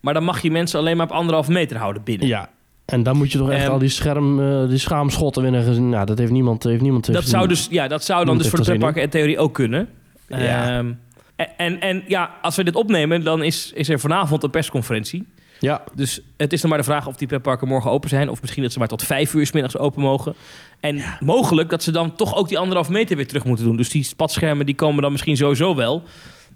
maar 0.00 0.14
dan 0.14 0.24
mag 0.24 0.42
je 0.42 0.50
mensen 0.50 0.78
alleen 0.78 0.96
maar 0.96 1.06
op 1.06 1.12
anderhalf 1.12 1.48
meter 1.48 1.76
houden 1.76 2.02
binnen. 2.02 2.26
Ja. 2.26 2.50
En 2.84 3.02
dan 3.02 3.16
moet 3.16 3.32
je 3.32 3.38
toch 3.38 3.50
echt 3.50 3.62
Ehm, 3.62 3.72
al 3.72 3.78
die, 3.78 3.88
scherm, 3.88 4.40
eh, 4.40 4.68
die 4.68 4.78
schaamschotten 4.78 5.42
winnen. 5.42 5.88
Nou, 5.88 6.06
dat 6.06 6.18
heeft 6.18 6.30
niemand, 6.30 6.62
heeft 6.62 6.82
niemand 6.82 7.12
dat 7.12 7.24
zou 7.24 7.48
dus, 7.48 7.66
ja, 7.70 7.88
dat 7.88 8.04
zou 8.04 8.24
dan 8.24 8.38
dus 8.38 8.48
voor 8.48 8.58
de 8.58 8.64
pretparken 8.64 9.02
in 9.02 9.08
theorie 9.08 9.38
ook 9.38 9.54
kunnen. 9.54 9.88
Ja. 10.28 10.78
Ehm, 10.78 10.92
en, 11.36 11.48
en, 11.56 11.80
en 11.80 12.02
ja, 12.06 12.30
als 12.42 12.56
we 12.56 12.64
dit 12.64 12.74
opnemen, 12.74 13.24
dan 13.24 13.42
is, 13.42 13.72
is 13.74 13.88
er 13.88 14.00
vanavond 14.00 14.42
een 14.42 14.50
persconferentie. 14.50 15.26
Ja, 15.62 15.82
Dus 15.94 16.20
het 16.36 16.52
is 16.52 16.60
dan 16.60 16.70
maar 16.70 16.78
de 16.78 16.84
vraag 16.84 17.06
of 17.06 17.16
die 17.16 17.28
pretparken 17.28 17.68
morgen 17.68 17.90
open 17.90 18.08
zijn. 18.08 18.28
Of 18.28 18.40
misschien 18.40 18.62
dat 18.62 18.72
ze 18.72 18.78
maar 18.78 18.88
tot 18.88 19.02
vijf 19.02 19.34
uur 19.34 19.46
's 19.46 19.52
middags 19.52 19.78
open 19.78 20.02
mogen. 20.02 20.34
En 20.80 21.02
mogelijk 21.20 21.70
dat 21.70 21.82
ze 21.82 21.90
dan 21.90 22.14
toch 22.16 22.34
ook 22.36 22.48
die 22.48 22.58
anderhalf 22.58 22.88
meter 22.88 23.16
weer 23.16 23.26
terug 23.26 23.44
moeten 23.44 23.64
doen. 23.64 23.76
Dus 23.76 23.90
die 23.90 24.02
spatschermen 24.04 24.66
die 24.66 24.74
komen 24.74 25.02
dan 25.02 25.12
misschien 25.12 25.36
sowieso 25.36 25.74
wel. 25.74 26.02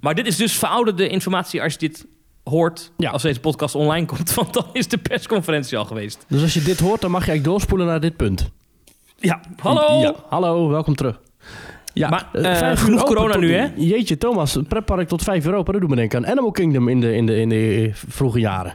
Maar 0.01 0.15
dit 0.15 0.27
is 0.27 0.37
dus 0.37 0.53
verouderde 0.59 1.09
informatie 1.09 1.63
als 1.63 1.73
je 1.73 1.79
dit 1.79 2.07
hoort 2.45 2.93
Ja. 2.97 3.11
als 3.11 3.23
deze 3.23 3.41
podcast 3.41 3.75
online 3.75 4.07
komt. 4.07 4.35
Want 4.41 4.53
dan 4.55 4.67
is 4.73 4.89
de 4.89 4.99
persconferentie 4.99 5.79
al 5.79 5.85
geweest. 5.85 6.25
Dus 6.29 6.43
als 6.43 6.55
je 6.55 6.63
dit 6.63 6.81
hoort, 6.81 7.01
dan 7.01 7.11
mag 7.11 7.25
je 7.25 7.31
eigenlijk 7.31 7.59
doorspoelen 7.59 7.87
naar 7.87 8.01
dit 8.01 8.17
punt. 8.17 8.51
Ja, 9.19 9.41
hallo! 9.57 10.01
Ja, 10.01 10.15
hallo, 10.29 10.69
welkom 10.69 10.95
terug. 10.95 11.21
Ja, 11.93 12.09
Maar, 12.09 12.29
vijf 12.33 12.81
genoeg 12.81 13.03
corona 13.05 13.33
tot- 13.33 13.41
nu, 13.41 13.53
hè? 13.55 13.67
Jeetje, 13.77 14.19
Thomas, 14.19 14.59
pretpark 14.69 15.09
tot 15.09 15.23
vijf 15.23 15.47
uur 15.47 15.55
open. 15.55 15.73
Dat 15.73 15.81
doet 15.81 15.91
me 15.91 15.97
denken 15.97 16.19
aan 16.25 16.31
Animal 16.31 16.51
Kingdom 16.51 16.89
in 16.89 17.01
de, 17.01 17.15
in 17.15 17.27
de, 17.27 17.37
in 17.41 17.49
de 17.49 17.91
vroege 17.95 18.39
jaren. 18.41 18.75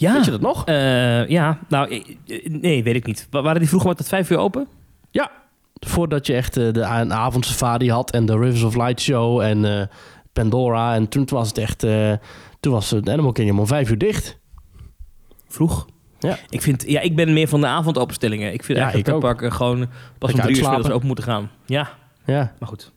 Ja. 0.00 0.12
Weet 0.12 0.24
je 0.24 0.30
dat 0.30 0.40
nog? 0.40 0.64
Eh, 0.64 1.28
ja, 1.28 1.58
nou, 1.68 2.02
nee, 2.44 2.82
weet 2.82 2.94
ik 2.94 3.06
niet. 3.06 3.26
Wa- 3.30 3.42
Waren 3.42 3.58
die 3.58 3.68
vroeger 3.68 3.88
maar 3.88 3.96
tot 3.98 4.08
vijf 4.08 4.30
uur 4.30 4.38
open? 4.38 4.66
Ja, 5.10 5.30
voordat 5.86 6.26
je 6.26 6.34
echt 6.34 6.56
eh, 6.56 6.72
de 6.72 6.84
avondsafari 7.14 7.90
had 7.90 8.10
en 8.10 8.26
de 8.26 8.38
Rivers 8.38 8.62
of 8.62 8.74
Light 8.76 9.00
show 9.00 9.40
en 9.40 9.64
eh, 9.80 9.86
Pandora. 10.32 10.94
En 10.94 11.08
toen 11.08 11.26
was 11.30 11.48
het 11.48 11.58
echt, 11.58 11.78
toen 12.60 12.72
was 12.72 12.90
het 12.90 13.08
Animal 13.08 13.32
Kingdom 13.32 13.58
om 13.58 13.66
vijf 13.66 13.90
uur 13.90 13.98
dicht. 13.98 14.38
Vroeg. 15.48 15.86
Ja. 16.18 16.38
Ik, 16.48 16.62
vind, 16.62 16.84
ja, 16.86 17.00
ik 17.00 17.16
ben 17.16 17.32
meer 17.32 17.48
van 17.48 17.60
de 17.60 17.66
avondopenstellingen. 17.66 18.52
Ik 18.52 18.62
vind 18.64 18.78
Ja, 18.78 18.84
eigenlijk 18.84 19.04
dat 19.12 19.18
pretparken 19.20 19.52
gewoon 19.56 19.86
pas 20.18 20.32
om 20.32 20.40
drie 20.40 20.56
uur 20.56 20.62
middags 20.70 20.90
open 20.90 21.06
moeten 21.06 21.24
gaan. 21.24 21.50
Ja, 21.66 21.88
Ja. 22.24 22.52
maar 22.58 22.68
goed. 22.68 22.92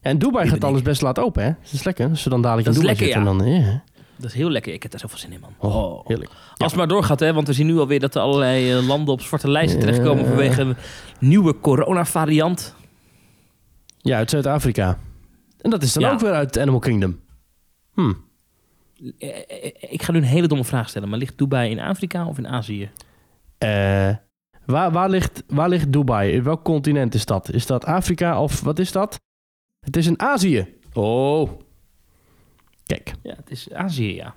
En 0.00 0.18
Dubai 0.18 0.48
gaat 0.48 0.64
alles 0.64 0.82
best 0.82 1.02
laat 1.02 1.18
open, 1.18 1.42
hè? 1.44 1.48
Dat 1.62 1.72
is 1.72 1.84
lekker. 1.84 2.08
Als 2.08 2.24
we 2.24 2.30
dan 2.30 2.42
dadelijk 2.42 2.66
Dat 2.66 2.76
in 2.76 2.80
Dubai 2.80 2.98
lekker, 3.00 3.22
zitten, 3.22 3.38
dan... 3.38 3.62
Ja. 3.62 3.82
Dat 4.18 4.30
is 4.30 4.34
heel 4.36 4.50
lekker. 4.50 4.72
Ik 4.72 4.82
heb 4.82 4.90
daar 4.90 5.00
zoveel 5.00 5.18
zin 5.18 5.32
in, 5.32 5.40
man. 5.40 5.54
Oh, 5.72 6.06
heerlijk. 6.06 6.30
Als 6.56 6.70
het 6.70 6.74
maar 6.76 6.88
doorgaat, 6.88 7.20
hè, 7.20 7.32
want 7.32 7.46
we 7.46 7.52
zien 7.52 7.66
nu 7.66 7.78
alweer 7.78 8.00
dat 8.00 8.14
er 8.14 8.20
allerlei 8.20 8.72
eh, 8.72 8.86
landen 8.86 9.14
op 9.14 9.20
zwarte 9.20 9.50
lijsten 9.50 9.80
terechtkomen 9.80 10.26
vanwege 10.26 10.60
een 10.60 10.76
nieuwe 11.20 11.60
coronavariant. 11.60 12.74
Ja, 14.00 14.16
uit 14.16 14.30
Zuid-Afrika. 14.30 14.98
En 15.60 15.70
dat 15.70 15.82
is 15.82 15.92
dan 15.92 16.02
Ja. 16.02 16.12
ook 16.12 16.20
weer 16.20 16.32
uit 16.32 16.58
Animal 16.58 16.80
Kingdom. 16.80 17.20
Hm. 17.94 18.12
Eh, 19.18 19.28
eh, 19.28 19.72
Ik 19.90 20.02
ga 20.02 20.12
nu 20.12 20.18
een 20.18 20.24
hele 20.24 20.46
domme 20.46 20.64
vraag 20.64 20.88
stellen, 20.88 21.08
maar 21.08 21.18
ligt 21.18 21.38
Dubai 21.38 21.70
in 21.70 21.80
Afrika 21.80 22.26
of 22.26 22.38
in 22.38 22.48
Azië? 22.48 22.90
Eh, 23.58 24.10
waar, 24.66 24.90
waar, 24.92 25.08
ligt, 25.10 25.42
waar 25.46 25.68
ligt 25.68 25.92
Dubai? 25.92 26.32
In 26.32 26.42
welk 26.42 26.64
continent 26.64 27.14
is 27.14 27.24
dat? 27.24 27.52
Is 27.52 27.66
dat 27.66 27.84
Afrika 27.84 28.42
of 28.42 28.60
wat 28.60 28.78
is 28.78 28.92
dat? 28.92 29.20
Het 29.80 29.96
is 29.96 30.06
in 30.06 30.20
Azië. 30.20 30.74
Oh. 30.92 31.50
Kijk. 32.88 33.12
Ja, 33.22 33.34
het 33.36 33.50
is 33.50 33.72
Azië, 33.72 34.14
ja. 34.14 34.34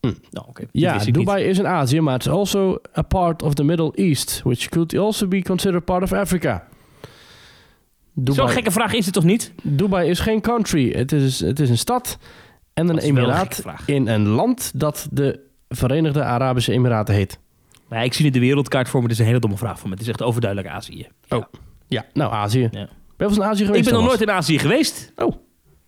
Ik 0.00 1.14
Dubai 1.14 1.44
is 1.44 1.58
in 1.58 1.66
Azië, 1.66 2.00
maar 2.00 2.12
het 2.12 2.26
is 2.26 2.32
also 2.32 2.78
a 2.96 3.02
part 3.02 3.42
of 3.42 3.54
the 3.54 3.64
Middle 3.64 3.92
East, 3.94 4.40
which 4.44 4.68
could 4.68 4.96
also 4.96 5.26
be 5.28 5.42
considered 5.42 5.84
part 5.84 6.02
of 6.02 6.12
Africa. 6.12 6.66
niet. 8.14 8.34
Zo'n 8.34 8.48
gekke 8.48 8.70
vraag 8.70 8.92
is 8.92 9.04
het 9.04 9.14
toch 9.14 9.24
niet? 9.24 9.52
Dubai 9.62 10.08
is 10.10 10.18
geen 10.18 10.40
country. 10.40 10.92
Het 10.92 11.12
is, 11.12 11.40
het 11.40 11.60
is 11.60 11.70
een 11.70 11.78
stad 11.78 12.18
en 12.74 12.88
een 12.88 12.94
Dat 12.94 13.04
emiraat 13.04 13.62
in 13.86 14.08
een 14.08 14.26
land 14.28 14.72
dat 14.74 15.08
de 15.10 15.40
Verenigde 15.68 16.22
Arabische 16.22 16.72
Emiraten 16.72 17.14
heet. 17.14 17.38
Ja, 17.90 18.00
ik 18.00 18.14
zie 18.14 18.24
nu 18.24 18.30
de 18.30 18.40
wereldkaart 18.40 18.88
voor 18.88 19.00
me. 19.00 19.06
Het 19.06 19.14
is 19.14 19.20
een 19.20 19.26
hele 19.28 19.38
domme 19.40 19.56
vraag 19.56 19.78
voor 19.78 19.88
me. 19.88 19.94
Het 19.94 20.02
is 20.02 20.08
echt 20.08 20.22
overduidelijk 20.22 20.72
Azië. 20.74 21.08
Oh, 21.28 21.44
Ja, 21.88 22.04
nou 22.12 22.32
Azië. 22.32 22.60
Ja. 22.60 22.68
Ben 22.70 22.80
je 22.80 22.88
wel 23.16 23.28
eens 23.28 23.38
in 23.38 23.44
Azië 23.44 23.64
geweest? 23.64 23.84
Ik 23.86 23.90
ben 23.90 24.00
nog 24.00 24.08
nooit 24.08 24.20
in 24.20 24.30
Azië 24.30 24.58
geweest. 24.58 25.12
Oh, 25.16 25.28
lekker 25.28 25.38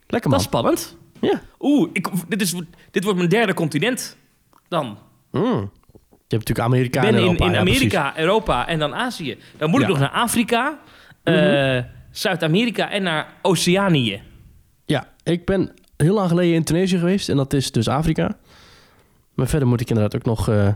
Dat 0.08 0.24
man. 0.30 0.38
is 0.38 0.44
spannend. 0.44 0.96
Ja. 1.31 1.41
Oeh, 1.61 1.91
ik, 1.93 2.09
dit, 2.29 2.41
is, 2.41 2.55
dit 2.91 3.02
wordt 3.05 3.19
mijn 3.19 3.31
derde 3.31 3.55
continent 3.55 4.17
dan. 4.69 4.99
Mm. 5.31 5.71
Je 6.11 6.38
hebt 6.38 6.49
natuurlijk 6.49 6.59
Amerika 6.59 7.00
ben 7.00 7.14
en 7.14 7.21
Europa. 7.21 7.45
in 7.47 7.57
Amerika, 7.57 8.19
Europa 8.19 8.67
en 8.69 8.79
dan 8.79 8.95
Azië. 8.95 9.38
Dan 9.57 9.71
moet 9.71 9.81
ik 9.83 9.88
nog 9.88 9.99
naar 9.99 10.11
Afrika, 10.11 10.79
eh, 11.23 11.35
Mhm. 11.35 11.83
Zuid-Amerika 12.11 12.91
en 12.91 13.02
naar 13.02 13.26
Oceanië. 13.43 14.23
Ja, 14.85 15.09
ik 15.23 15.45
ben 15.45 15.75
heel 15.97 16.14
lang 16.14 16.29
geleden 16.29 16.55
in 16.55 16.64
Tunesië 16.64 16.99
geweest 16.99 17.29
en 17.29 17.37
dat 17.37 17.52
is 17.52 17.71
dus 17.73 17.88
Afrika. 17.88 18.37
Maar 19.35 19.47
verder 19.47 19.69
moet 19.69 19.81
ik 19.81 19.88
inderdaad 19.88 20.14
ook 20.17 20.25
nog 20.26 20.49
eh, 20.49 20.69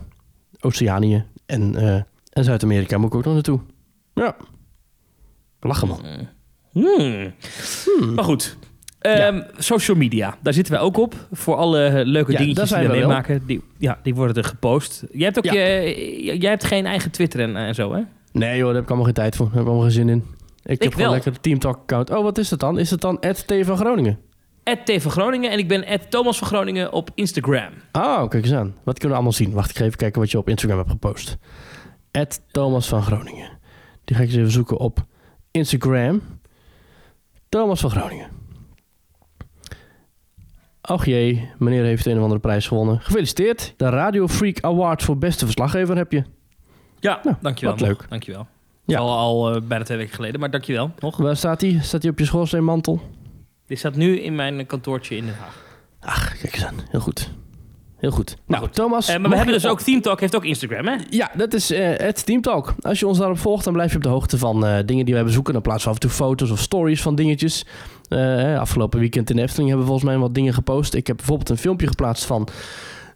Oceanië 0.60 1.24
en, 1.46 1.76
eh, 1.76 1.94
en 2.32 2.44
Zuid-Amerika 2.44 2.98
moet 2.98 3.08
ik 3.08 3.14
ook 3.14 3.24
nog 3.24 3.34
naartoe. 3.34 3.60
Ja. 4.14 4.36
Lachen 5.60 5.88
man. 5.88 6.00
Hmm. 6.72 7.32
Hmm. 7.84 8.14
Maar 8.14 8.24
goed. 8.24 8.56
Ehm, 9.06 9.42
Social 9.58 9.96
media, 9.96 10.36
daar 10.42 10.52
zitten 10.52 10.72
wij 10.72 10.82
ook 10.82 10.96
op. 10.96 11.14
Voor 11.32 11.56
alle 11.56 12.04
leuke 12.04 12.36
dingetjes 12.36 12.70
die 12.70 12.88
we 12.88 12.88
meemaken. 12.88 13.46
Die, 13.46 13.62
ja, 13.78 13.98
die 14.02 14.14
worden 14.14 14.36
er 14.36 14.44
gepost. 14.44 15.04
Jij 15.12 15.24
hebt, 15.24 15.38
ook 15.38 15.44
je, 15.44 16.36
jij 16.38 16.50
hebt 16.50 16.64
geen 16.64 16.86
eigen 16.86 17.10
Twitter 17.10 17.40
en, 17.40 17.56
en 17.56 17.74
zo, 17.74 17.92
hè? 17.92 18.02
Nee 18.32 18.56
joh, 18.56 18.66
daar 18.66 18.74
heb 18.74 18.82
ik 18.82 18.88
allemaal 18.88 19.06
geen 19.06 19.14
tijd 19.14 19.36
voor. 19.36 19.46
Daar 19.46 19.54
heb 19.54 19.62
ik 19.62 19.68
allemaal 19.68 19.88
geen 19.88 19.96
zin 19.96 20.08
in. 20.08 20.24
Ik, 20.62 20.82
heb 20.82 20.92
gewoon 20.92 21.06
wel. 21.06 21.14
lekker 21.14 21.32
een 21.32 21.40
Teamtalk 21.40 21.76
account. 21.76 22.10
Oh, 22.10 22.22
wat 22.22 22.38
is 22.38 22.48
dat 22.48 22.60
dan? 22.60 22.78
Is 22.78 22.90
het 22.90 23.00
dan 23.00 23.18
T 23.18 23.54
van 23.60 23.76
Groningen? 23.76 24.18
T 24.84 25.02
van 25.02 25.10
Groningen 25.10 25.50
en 25.50 25.58
ik 25.58 25.68
ben 25.68 25.84
Thomas 26.08 26.38
van 26.38 26.46
Groningen 26.46 26.92
op 26.92 27.10
Instagram. 27.14 27.72
Oh, 27.92 28.28
kijk 28.28 28.44
eens 28.44 28.54
aan. 28.54 28.74
Wat 28.84 28.94
kunnen 28.94 29.08
we 29.08 29.14
allemaal 29.14 29.32
zien? 29.32 29.52
Wacht, 29.52 29.70
ik 29.70 29.76
ga 29.76 29.84
even 29.84 29.96
kijken 29.96 30.20
wat 30.20 30.30
je 30.30 30.38
op 30.38 30.48
Instagram 30.48 30.78
hebt 30.78 30.90
gepost. 30.90 31.36
Thomas 32.50 32.88
van 32.88 33.02
Groningen. 33.02 33.50
Die 34.04 34.16
ga 34.16 34.22
ik 34.22 34.28
eens 34.28 34.36
even 34.36 34.50
zoeken 34.50 34.76
op 34.76 35.06
Instagram. 35.50 36.22
Thomas 37.48 37.80
van 37.80 37.90
Groningen. 37.90 38.35
Och 40.86 41.04
jee, 41.04 41.50
meneer 41.58 41.84
heeft 41.84 42.06
een 42.06 42.16
of 42.16 42.22
andere 42.22 42.40
prijs 42.40 42.66
gewonnen. 42.68 43.00
Gefeliciteerd. 43.00 43.74
De 43.76 43.88
Radio 43.88 44.26
Freak 44.28 44.60
Award 44.60 45.02
voor 45.02 45.18
beste 45.18 45.44
verslaggever 45.44 45.96
heb 45.96 46.12
je. 46.12 46.22
Ja, 47.00 47.20
Nou, 47.24 47.36
dankjewel. 47.40 47.76
wat 47.76 47.86
leuk. 47.86 48.06
Dankjewel. 48.08 48.46
Ja. 48.84 48.98
Al, 48.98 49.16
al 49.18 49.54
eh, 49.54 49.60
bijna 49.62 49.84
twee 49.84 49.98
weken 49.98 50.14
geleden, 50.14 50.40
maar 50.40 50.50
dankjewel. 50.50 50.90
Nog. 50.98 51.16
Waar 51.16 51.36
staat 51.36 51.60
hij? 51.60 51.78
Staat 51.82 52.02
hij 52.02 52.10
op 52.10 52.18
je 52.18 52.24
schoorsteenmantel? 52.24 53.00
Dit 53.66 53.78
staat 53.78 53.94
nu 53.94 54.20
in 54.20 54.34
mijn 54.34 54.66
kantoortje 54.66 55.16
in 55.16 55.24
Den 55.24 55.34
Haag. 55.40 55.64
Ach, 56.00 56.38
kijk 56.38 56.54
eens 56.54 56.64
aan. 56.64 56.74
Heel 56.90 57.00
goed. 57.00 57.30
Heel 57.96 58.10
goed. 58.10 58.36
Nou, 58.46 58.62
goed. 58.62 58.74
Thomas. 58.74 59.08
Eh, 59.08 59.18
maar 59.18 59.30
we 59.30 59.36
hebben 59.36 59.54
dus 59.54 59.66
ook 59.66 59.80
Team 59.80 60.00
Talk, 60.00 60.20
heeft 60.20 60.36
ook 60.36 60.44
Instagram, 60.44 60.86
hè? 60.86 60.96
Ja, 61.10 61.30
dat 61.36 61.54
is 61.54 61.70
eh, 61.70 61.96
het 61.96 62.26
Teamtalk. 62.26 62.74
Als 62.80 62.98
je 62.98 63.06
ons 63.06 63.18
daarop 63.18 63.38
volgt, 63.38 63.64
dan 63.64 63.72
blijf 63.72 63.90
je 63.90 63.96
op 63.96 64.02
de 64.02 64.08
hoogte 64.08 64.38
van 64.38 64.82
dingen 64.86 65.04
die 65.04 65.14
wij 65.14 65.24
bezoeken. 65.24 65.52
Dan 65.52 65.62
plaatsen 65.62 65.84
we 65.84 65.96
af 65.96 66.02
en 66.02 66.08
toe 66.08 66.16
foto's 66.16 66.50
of 66.50 66.58
stories 66.60 67.02
van 67.02 67.14
dingetjes. 67.14 67.64
Eh, 68.08 68.58
afgelopen 68.58 68.98
weekend 69.00 69.30
in 69.30 69.38
Efteling 69.38 69.68
hebben 69.68 69.86
we 69.86 69.92
volgens 69.92 70.10
mij 70.10 70.20
wat 70.20 70.34
dingen 70.34 70.54
gepost. 70.54 70.94
Ik 70.94 71.06
heb 71.06 71.16
bijvoorbeeld 71.16 71.48
een 71.48 71.56
filmpje 71.56 71.86
geplaatst 71.86 72.24
van 72.24 72.48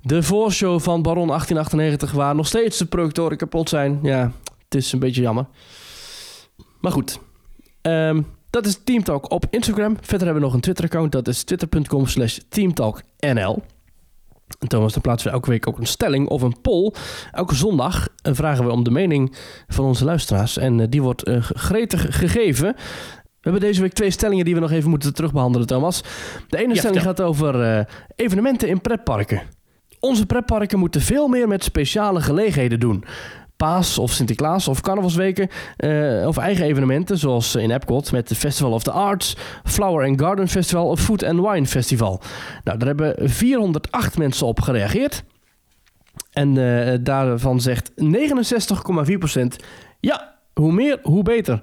de 0.02 0.22
voorshow 0.22 0.80
van 0.80 1.02
Baron 1.02 1.26
1898... 1.26 2.12
waar 2.12 2.34
nog 2.34 2.46
steeds 2.46 2.78
de 2.78 2.86
projectoren 2.86 3.36
kapot 3.36 3.68
zijn. 3.68 3.98
Ja, 4.02 4.32
het 4.64 4.74
is 4.74 4.92
een 4.92 4.98
beetje 4.98 5.22
jammer. 5.22 5.46
Maar 6.80 6.92
goed. 6.92 7.20
Ehm, 7.80 8.22
dat 8.50 8.66
is 8.66 8.80
Teamtalk 8.84 9.30
op 9.30 9.46
Instagram. 9.50 9.96
Verder 10.00 10.26
hebben 10.26 10.34
we 10.34 10.40
nog 10.40 10.54
een 10.54 10.60
Twitter-account. 10.60 11.12
Dat 11.12 11.28
is 11.28 11.42
twitter.com 11.42 12.06
slash 12.06 12.38
teamtalknl. 12.48 13.62
En 14.58 14.68
Thomas, 14.68 14.92
dan 14.92 15.02
plaatsen 15.02 15.28
we 15.28 15.34
elke 15.34 15.50
week 15.50 15.68
ook 15.68 15.78
een 15.78 15.86
stelling 15.86 16.28
of 16.28 16.42
een 16.42 16.60
poll. 16.60 16.92
Elke 17.32 17.54
zondag 17.54 18.08
eh, 18.22 18.34
vragen 18.34 18.64
we 18.64 18.70
om 18.70 18.84
de 18.84 18.90
mening 18.90 19.36
van 19.68 19.84
onze 19.84 20.04
luisteraars. 20.04 20.56
En 20.56 20.80
eh, 20.80 20.86
die 20.88 21.02
wordt 21.02 21.30
gretig 21.54 22.18
gegeven. 22.18 22.76
We 23.40 23.50
hebben 23.50 23.68
deze 23.68 23.80
week 23.80 23.92
twee 23.92 24.10
stellingen 24.10 24.44
die 24.44 24.54
we 24.54 24.60
nog 24.60 24.70
even 24.70 24.90
moeten 24.90 25.14
terugbehandelen, 25.14 25.66
Thomas. 25.66 26.02
De 26.48 26.58
ene 26.58 26.74
Ja, 26.74 26.78
stelling 26.78 27.02
gaat 27.02 27.20
over 27.20 27.62
eh, 27.62 27.84
evenementen 28.16 28.68
in 28.68 28.80
pretparken. 28.80 29.42
Onze 30.00 30.26
pretparken 30.26 30.78
moeten 30.78 31.00
veel 31.00 31.28
meer 31.28 31.48
met 31.48 31.64
speciale 31.64 32.20
gelegenheden 32.20 32.80
doen. 32.80 33.04
Paas 33.56 33.98
of 33.98 34.10
Sinterklaas 34.10 34.68
of 34.68 34.80
carnavalsweken 34.80 35.48
eh, 35.76 36.26
of 36.26 36.36
eigen 36.36 36.64
evenementen 36.64 37.18
zoals 37.18 37.54
in 37.54 37.70
Epcot 37.70 38.12
met 38.12 38.28
de 38.28 38.34
Festival 38.34 38.72
of 38.72 38.82
the 38.82 38.90
Arts, 38.90 39.36
Flower 39.64 40.08
and 40.08 40.20
Garden 40.20 40.48
Festival 40.48 40.88
of 40.88 41.00
Food 41.00 41.22
and 41.22 41.40
Wine 41.40 41.66
Festival. 41.66 42.20
Nou, 42.64 42.78
daar 42.78 42.88
hebben 42.88 43.30
408 43.30 44.18
mensen 44.18 44.46
op 44.46 44.60
gereageerd. 44.60 45.24
En 46.32 46.48
eh, 46.48 46.98
daarvan 47.00 47.60
zegt 47.60 47.90
69,4% 47.90 49.42
ja, 50.00 50.38
hoe 50.54 50.72
meer, 50.72 50.98
hoe 51.02 51.22
beter. 51.22 51.62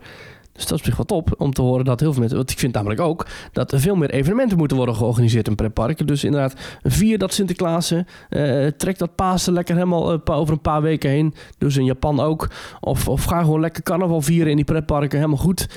Dus 0.58 0.66
dat 0.66 0.74
is 0.74 0.80
op 0.80 0.86
zich 0.86 0.96
wel 0.96 1.06
top 1.06 1.42
om 1.42 1.54
te 1.54 1.62
horen 1.62 1.86
dat 1.86 2.00
heel 2.00 2.12
veel 2.12 2.20
mensen... 2.20 2.38
Want 2.38 2.52
ik 2.52 2.60
vind 2.60 2.74
namelijk 2.74 3.02
ook 3.02 3.28
dat 3.52 3.72
er 3.72 3.80
veel 3.80 3.96
meer 3.96 4.10
evenementen 4.10 4.58
moeten 4.58 4.78
worden 4.78 4.96
georganiseerd 4.96 5.48
in 5.48 5.56
pretparken. 5.56 6.08
Dus 6.08 6.24
inderdaad, 6.24 6.54
vier 6.84 7.18
dat 7.18 7.34
Sinterklaasen. 7.34 8.08
eh 8.30 8.66
trek 8.68 8.98
dat 8.98 9.16
Pasen 9.16 9.54
lekker 9.54 9.76
helemaal 9.76 10.14
eh, 10.14 10.38
over 10.38 10.54
een 10.54 10.62
paar 10.62 10.82
weken 10.82 11.10
heen. 11.10 11.34
Dus 11.58 11.78
in 11.78 11.86
Japan 11.86 12.20
ook. 12.20 12.50
Of, 12.80 13.08
of 13.08 13.24
ga 13.24 13.42
gewoon 13.42 13.60
lekker 13.60 13.84
carnaval 13.84 14.22
vieren 14.22 14.50
in 14.50 14.56
die 14.56 14.66
pretparken. 14.66 15.18
Helemaal 15.18 15.44
goed. 15.44 15.68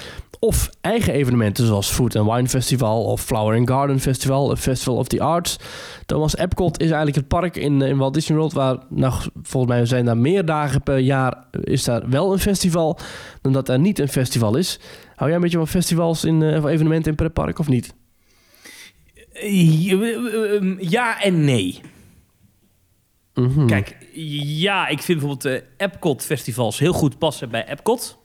Of 0.42 0.70
eigen 0.81 1.12
evenementen 1.12 1.66
zoals 1.66 1.90
Food 1.90 2.16
and 2.16 2.31
Wine 2.31 2.48
Festival 2.48 3.05
of 3.05 3.20
Flower 3.20 3.57
and 3.57 3.68
Garden 3.68 4.00
Festival, 4.00 4.50
of 4.50 4.61
Festival 4.61 4.96
of 4.96 5.09
the 5.09 5.22
Arts. 5.22 5.59
Thomas 6.07 6.37
Epcot 6.37 6.79
is 6.79 6.87
eigenlijk 6.87 7.16
het 7.16 7.29
park 7.29 7.57
in, 7.57 7.83
in 7.83 7.96
Walt 7.96 8.14
Disney 8.14 8.38
World 8.38 8.53
waar, 8.53 8.79
nou, 8.88 9.14
volgens 9.42 9.72
mij 9.72 9.87
zijn 9.87 10.05
daar 10.05 10.16
meer 10.16 10.44
dagen 10.44 10.83
per 10.83 10.98
jaar, 10.98 11.44
is 11.62 11.85
daar 11.85 12.09
wel 12.09 12.33
een 12.33 12.38
festival 12.38 12.98
dan 13.40 13.53
dat 13.53 13.68
er 13.68 13.79
niet 13.79 13.98
een 13.98 14.09
festival 14.09 14.57
is. 14.57 14.79
Hou 15.14 15.26
jij 15.26 15.35
een 15.35 15.42
beetje 15.42 15.57
van 15.57 15.68
festivals 15.68 16.24
in, 16.24 16.42
eh, 16.42 16.57
of 16.57 16.70
evenementen 16.70 17.11
in 17.11 17.16
pretpark 17.16 17.59
of 17.59 17.68
niet? 17.68 17.94
Ja 20.79 21.22
en 21.22 21.44
nee. 21.44 21.81
Mhm. 23.35 23.66
Kijk, 23.66 23.96
ja, 24.42 24.88
ik 24.88 25.03
vind 25.03 25.18
bijvoorbeeld 25.18 25.42
de 25.42 25.64
Epcot 25.76 26.22
festivals 26.22 26.79
heel 26.79 26.92
goed 26.92 27.18
passen 27.18 27.50
bij 27.50 27.68
Epcot. 27.68 28.19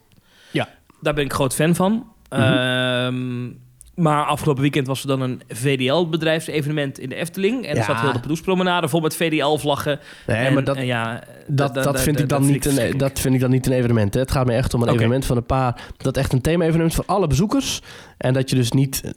Daar 1.05 1.13
ben 1.13 1.23
ik 1.25 1.33
groot 1.33 1.53
fan 1.55 1.75
van. 1.75 2.05
Mhm. 2.29 2.41
Ehm, 2.41 3.49
Maar 3.95 4.25
afgelopen 4.25 4.61
weekend 4.61 4.87
was 4.87 5.01
er 5.01 5.07
dan 5.07 5.21
een 5.21 5.41
VDL-bedrijfsevenement 5.47 6.99
in 6.99 7.09
de 7.09 7.15
Efteling. 7.15 7.65
En 7.65 7.73
Ja. 7.75 7.79
er 7.79 7.85
zat 7.85 8.01
heel 8.01 8.13
de 8.13 8.19
Pelouspromenade 8.19 8.87
vol 8.87 8.99
met 8.99 9.15
VDL-vlaggen. 9.15 9.99
Nee, 10.27 10.37
en, 10.45 10.53
maar 10.53 10.63
dat, 10.63 10.75
en 10.75 10.85
ja, 10.85 11.23
dat, 11.47 11.73
dat, 11.73 12.01
vind 12.01 12.19
ik 12.19 12.29
dan 12.29 12.45
niet 12.45 12.65
een, 12.65 12.97
dat 12.97 13.19
vind 13.19 13.33
ik 13.35 13.39
dan 13.39 13.49
niet 13.49 13.65
een 13.65 13.71
evenement. 13.73 14.13
Hè. 14.13 14.19
Het 14.19 14.31
gaat 14.31 14.45
me 14.45 14.53
echt 14.53 14.73
om 14.73 14.81
een 14.81 14.89
evenement 14.89 15.25
van 15.25 15.37
een 15.37 15.45
paar... 15.45 15.81
Dat 15.97 16.17
echt 16.17 16.33
een 16.33 16.41
thema-evenement 16.41 16.93
voor 16.93 17.03
alle 17.07 17.27
bezoekers. 17.27 17.81
En 18.17 18.33
dat 18.33 18.49
je 18.49 18.55
dus 18.55 18.71
niet... 18.71 19.13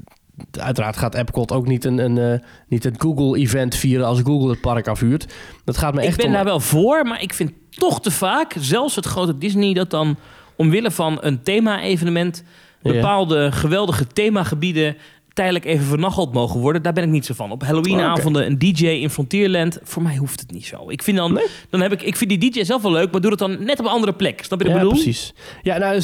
Uiteraard 0.61 0.97
gaat 0.97 1.15
Epcot 1.15 1.53
ook 1.53 1.67
niet 1.67 1.85
een, 1.85 1.99
een, 1.99 2.19
eh, 2.19 2.49
niet 2.69 2.85
het 2.85 2.95
Google-event 2.99 3.75
vieren 3.75 4.07
als 4.07 4.21
Google 4.25 4.51
het 4.51 4.61
park 4.61 4.89
afhuurt. 4.89 5.35
Dat 5.65 5.77
gaat 5.77 5.95
me 5.95 6.01
Ik 6.01 6.07
echt 6.07 6.17
ben 6.17 6.27
om... 6.27 6.33
daar 6.33 6.45
wel 6.45 6.61
voor, 6.61 7.07
maar 7.07 7.23
ik 7.23 7.35
vind 7.35 7.53
toch 7.71 8.01
te 8.01 8.11
vaak, 8.11 8.55
zelfs 8.59 8.97
het 8.97 9.07
grote 9.07 9.39
Disney, 9.39 9.75
dat 9.75 9.91
dan 9.91 10.17
omwille 10.59 10.91
van 10.91 11.19
een 11.21 11.43
thema-evenement 11.43 12.43
bepaalde 12.83 13.53
geweldige 13.53 14.07
themagebieden 14.07 14.97
tijdelijk 15.33 15.65
even 15.65 15.85
vernacheld 15.87 16.33
mogen 16.33 16.61
worden. 16.61 16.83
Daar 16.83 16.93
ben 16.93 17.05
ik 17.05 17.11
niet 17.11 17.27
zo 17.27 17.35
van. 17.35 17.51
Op 17.51 17.63
Halloweenavonden 17.65 18.47
een 18.47 18.59
DJ 18.59 18.87
in 18.87 19.11
Frontierland, 19.11 19.79
voor 19.83 20.03
mij 20.03 20.17
hoeft 20.17 20.41
het 20.41 20.51
niet 20.51 20.67
zo. 20.67 20.91
Ik 20.91 21.03
vind 21.03 21.17
dan, 21.17 21.33
Nee? 21.33 21.47
dan 21.71 21.81
heb 21.81 21.93
ik, 21.93 22.03
ik 22.03 22.17
vind 22.17 22.41
die 22.41 22.51
DJ 22.51 22.65
zelf 22.65 22.83
wel 22.83 22.93
leuk, 22.93 23.11
maar 23.13 23.21
doe 23.21 23.31
het 23.31 23.39
dan 23.39 23.65
net 23.65 23.79
op 23.79 23.85
een 23.85 23.91
andere 23.91 24.13
plek. 24.13 24.43
Snap 24.45 24.59
je 24.61 24.67
wat 24.67 24.75
ik 24.77 24.83
Ja, 24.83 24.89
bedoel? 24.89 25.03
precies. 25.03 25.35
Ja, 25.63 25.79
nou 25.79 26.01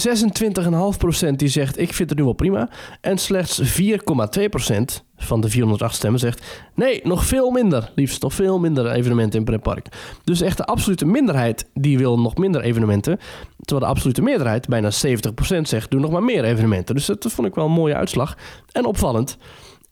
26,5% 1.31 1.37
die 1.37 1.49
zegt 1.49 1.79
ik 1.81 1.93
vind 1.93 2.09
het 2.09 2.19
nu 2.19 2.25
wel 2.25 2.33
prima. 2.33 2.69
En 3.01 3.19
slechts 3.19 3.61
4,2% 3.63 5.03
van 5.27 5.41
de 5.41 5.49
408 5.49 5.95
stemmen 5.95 6.21
zegt 6.21 6.61
nee, 6.75 7.01
nog 7.03 7.25
veel 7.25 7.51
minder. 7.51 7.93
Liefst 7.95 8.23
nog 8.23 8.35
veel 8.35 8.59
minder 8.59 8.91
evenementen 8.91 9.39
in 9.39 9.45
pretpark. 9.45 9.87
Dus 10.25 10.41
echt 10.41 10.57
de 10.57 10.65
absolute 10.65 11.05
minderheid 11.05 11.69
die 11.75 11.99
wil 11.99 12.21
nog 12.21 12.37
minder 12.37 12.61
evenementen. 12.61 13.19
Terwijl 13.61 13.87
de 13.87 13.95
absolute 13.95 14.23
meerderheid, 14.23 14.69
bijna 14.69 14.91
70% 14.91 15.61
zegt 15.61 15.91
doe 15.91 16.01
nog 16.01 16.11
maar 16.11 16.23
meer 16.23 16.45
evenementen. 16.45 16.95
Dus 16.95 17.07
dat 17.07 17.33
vond 17.33 17.49
ik 17.49 17.55
wel 17.55 17.65
een 17.65 17.71
mooie 17.71 17.95
uitslag. 17.95 18.37
En 18.73 18.85
opvallend. 18.85 19.37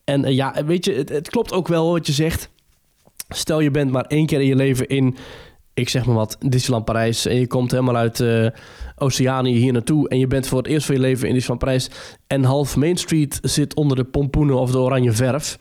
En 0.05 0.25
eh, 0.25 0.35
ja, 0.35 0.65
weet 0.65 0.85
je, 0.85 0.93
het, 0.93 1.09
het 1.09 1.31
klopt 1.31 1.53
ook 1.53 1.69
wel 1.69 1.93
wat 1.93 2.07
je 2.07 2.13
zegt. 2.13 2.51
Stel 3.29 3.61
je 3.61 3.71
bent 3.71 3.91
maar 3.91 4.05
één 4.05 4.27
keer 4.27 4.41
in 4.41 4.47
je 4.47 4.57
leven 4.57 4.89
in, 4.89 5.17
ik 5.75 5.89
zeg 5.89 6.07
maar 6.07 6.15
wat, 6.15 6.37
Disneyland 6.41 6.85
Parijs. 6.85 7.27
En 7.27 7.37
je 7.37 7.47
komt 7.47 7.71
helemaal 7.71 7.97
uit 7.97 8.21
eh 8.21 8.47
Oceanië 8.97 9.55
hier 9.55 9.73
naartoe. 9.73 10.09
En 10.09 10.19
je 10.19 10.27
bent 10.27 10.47
voor 10.47 10.59
het 10.59 10.67
eerst 10.67 10.87
van 10.87 10.95
je 10.95 11.01
leven 11.01 11.29
in 11.29 11.35
Disneyland 11.35 11.65
Parijs. 11.65 11.91
En 12.27 12.45
half 12.45 12.77
Main 12.77 12.97
Street 12.97 13.39
zit 13.43 13.75
onder 13.75 13.97
de 13.97 14.05
pompoenen 14.05 14.59
of 14.59 14.71
de 14.71 14.79
oranje 14.79 15.13
verf. 15.13 15.59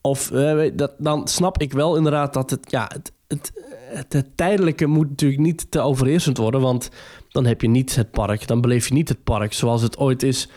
Of 0.00 0.30
eh, 0.30 0.70
dat, 0.74 0.94
dan 0.98 1.28
snap 1.28 1.60
ik 1.60 1.72
wel 1.72 1.96
inderdaad 1.96 2.32
dat 2.32 2.50
het, 2.50 2.70
ja, 2.70 2.90
het, 2.92 3.12
het, 3.26 3.52
het, 3.74 4.12
het 4.12 4.36
tijdelijke 4.36 4.86
moet 4.86 5.08
natuurlijk 5.08 5.40
niet 5.40 5.70
te 5.70 5.80
overheersend 5.80 6.36
worden. 6.36 6.60
Want 6.60 6.88
dan 7.28 7.46
heb 7.46 7.60
je 7.60 7.68
niet 7.68 7.96
het 7.96 8.10
park. 8.10 8.46
Dan 8.46 8.60
beleef 8.60 8.88
je 8.88 8.94
niet 8.94 9.08
het 9.08 9.24
park 9.24 9.52
zoals 9.52 9.82
het 9.82 9.98
ooit 9.98 10.22
is 10.22 10.48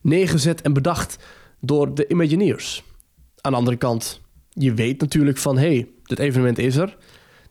neergezet 0.00 0.60
en 0.60 0.72
bedacht 0.72 1.24
door 1.60 1.94
de 1.94 2.08
Imagineers. 2.08 2.82
Aan 3.40 3.52
de 3.52 3.58
andere 3.58 3.76
kant, 3.76 4.20
je 4.48 4.74
weet 4.74 5.00
natuurlijk 5.00 5.38
van... 5.38 5.58
hé, 5.58 5.74
hey, 5.74 5.88
dit 6.04 6.18
evenement 6.18 6.58
is 6.58 6.76
er. 6.76 6.96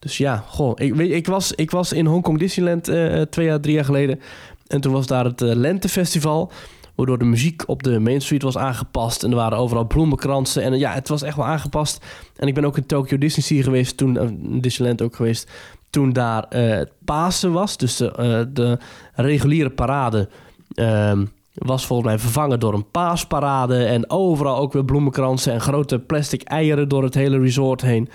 Dus 0.01 0.17
ja, 0.17 0.43
goh, 0.47 0.71
ik, 0.75 0.95
weet, 0.95 1.11
ik, 1.11 1.27
was, 1.27 1.51
ik 1.51 1.71
was 1.71 1.93
in 1.93 2.05
Hongkong 2.05 2.39
Disneyland 2.39 2.87
eh, 2.87 3.21
twee 3.21 3.45
jaar, 3.45 3.59
drie 3.59 3.73
jaar 3.73 3.85
geleden. 3.85 4.19
En 4.67 4.81
toen 4.81 4.93
was 4.93 5.07
daar 5.07 5.25
het 5.25 5.41
eh, 5.41 5.55
Lentefestival... 5.55 6.51
waardoor 6.95 7.17
de 7.17 7.25
muziek 7.25 7.63
op 7.65 7.83
de 7.83 7.99
Main 7.99 8.21
Street 8.21 8.41
was 8.41 8.57
aangepast... 8.57 9.23
en 9.23 9.29
er 9.29 9.35
waren 9.35 9.57
overal 9.57 9.85
bloemenkransen. 9.85 10.63
En 10.63 10.73
eh, 10.73 10.79
ja, 10.79 10.93
het 10.93 11.07
was 11.07 11.21
echt 11.21 11.35
wel 11.35 11.45
aangepast. 11.45 12.05
En 12.35 12.47
ik 12.47 12.53
ben 12.53 12.65
ook 12.65 12.77
in 12.77 12.85
Tokyo 12.85 13.17
Disney 13.17 13.63
geweest... 13.63 13.97
toen 13.97 14.17
eh, 14.17 14.27
Disneyland 14.61 15.01
ook 15.01 15.15
geweest... 15.15 15.49
toen 15.89 16.13
daar 16.13 16.43
eh, 16.43 16.69
het 16.69 16.91
Pasen 17.05 17.51
was. 17.51 17.77
Dus 17.77 17.95
de, 17.95 18.11
eh, 18.11 18.41
de 18.53 18.77
reguliere 19.13 19.69
parade... 19.69 20.29
ehm, 20.73 21.25
was 21.53 21.85
volgens 21.85 22.07
mij 22.09 22.19
vervangen 22.19 22.59
door 22.59 22.73
een 22.73 22.91
paasparade. 22.91 23.85
En 23.85 24.09
overal 24.09 24.57
ook 24.57 24.73
weer 24.73 24.85
bloemenkransen 24.85 25.53
en 25.53 25.61
grote 25.61 25.99
plastic 25.99 26.41
eieren 26.41 26.89
door 26.89 27.03
het 27.03 27.13
hele 27.13 27.39
resort 27.39 27.81
heen. 27.81 28.09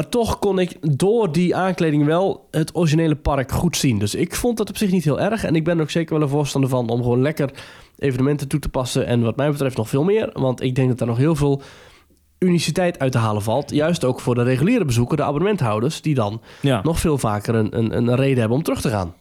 Maar 0.00 0.08
toch 0.08 0.38
kon 0.38 0.58
ik 0.58 0.96
door 0.96 1.32
die 1.32 1.56
aankleding 1.56 2.04
wel 2.04 2.48
het 2.50 2.76
originele 2.76 3.16
park 3.16 3.52
goed 3.52 3.76
zien. 3.76 3.98
Dus 3.98 4.14
ik 4.14 4.34
vond 4.34 4.56
dat 4.56 4.68
op 4.68 4.76
zich 4.76 4.90
niet 4.90 5.04
heel 5.04 5.20
erg. 5.20 5.44
En 5.44 5.54
ik 5.54 5.64
ben 5.64 5.76
er 5.76 5.82
ook 5.82 5.90
zeker 5.90 6.14
wel 6.14 6.22
een 6.22 6.28
voorstander 6.28 6.70
van 6.70 6.88
om 6.88 7.02
gewoon 7.02 7.22
lekker 7.22 7.50
evenementen 7.98 8.48
toe 8.48 8.60
te 8.60 8.68
passen. 8.68 9.06
En 9.06 9.22
wat 9.22 9.36
mij 9.36 9.50
betreft 9.50 9.76
nog 9.76 9.88
veel 9.88 10.04
meer. 10.04 10.30
Want 10.32 10.62
ik 10.62 10.74
denk 10.74 10.88
dat 10.88 11.00
er 11.00 11.06
nog 11.06 11.16
heel 11.16 11.34
veel 11.34 11.62
uniciteit 12.38 12.98
uit 12.98 13.12
te 13.12 13.18
halen 13.18 13.42
valt. 13.42 13.70
Juist 13.70 14.04
ook 14.04 14.20
voor 14.20 14.34
de 14.34 14.42
reguliere 14.42 14.84
bezoeker, 14.84 15.16
de 15.16 15.22
abonnementhouders. 15.22 16.02
Die 16.02 16.14
dan 16.14 16.42
Ja, 16.60 16.80
nog 16.82 17.00
veel 17.00 17.18
vaker 17.18 17.54
een, 17.54 17.78
een, 17.78 17.96
een 17.96 18.14
reden 18.14 18.38
hebben 18.38 18.56
om 18.56 18.62
terug 18.62 18.80
te 18.80 18.90
gaan. 18.90 19.14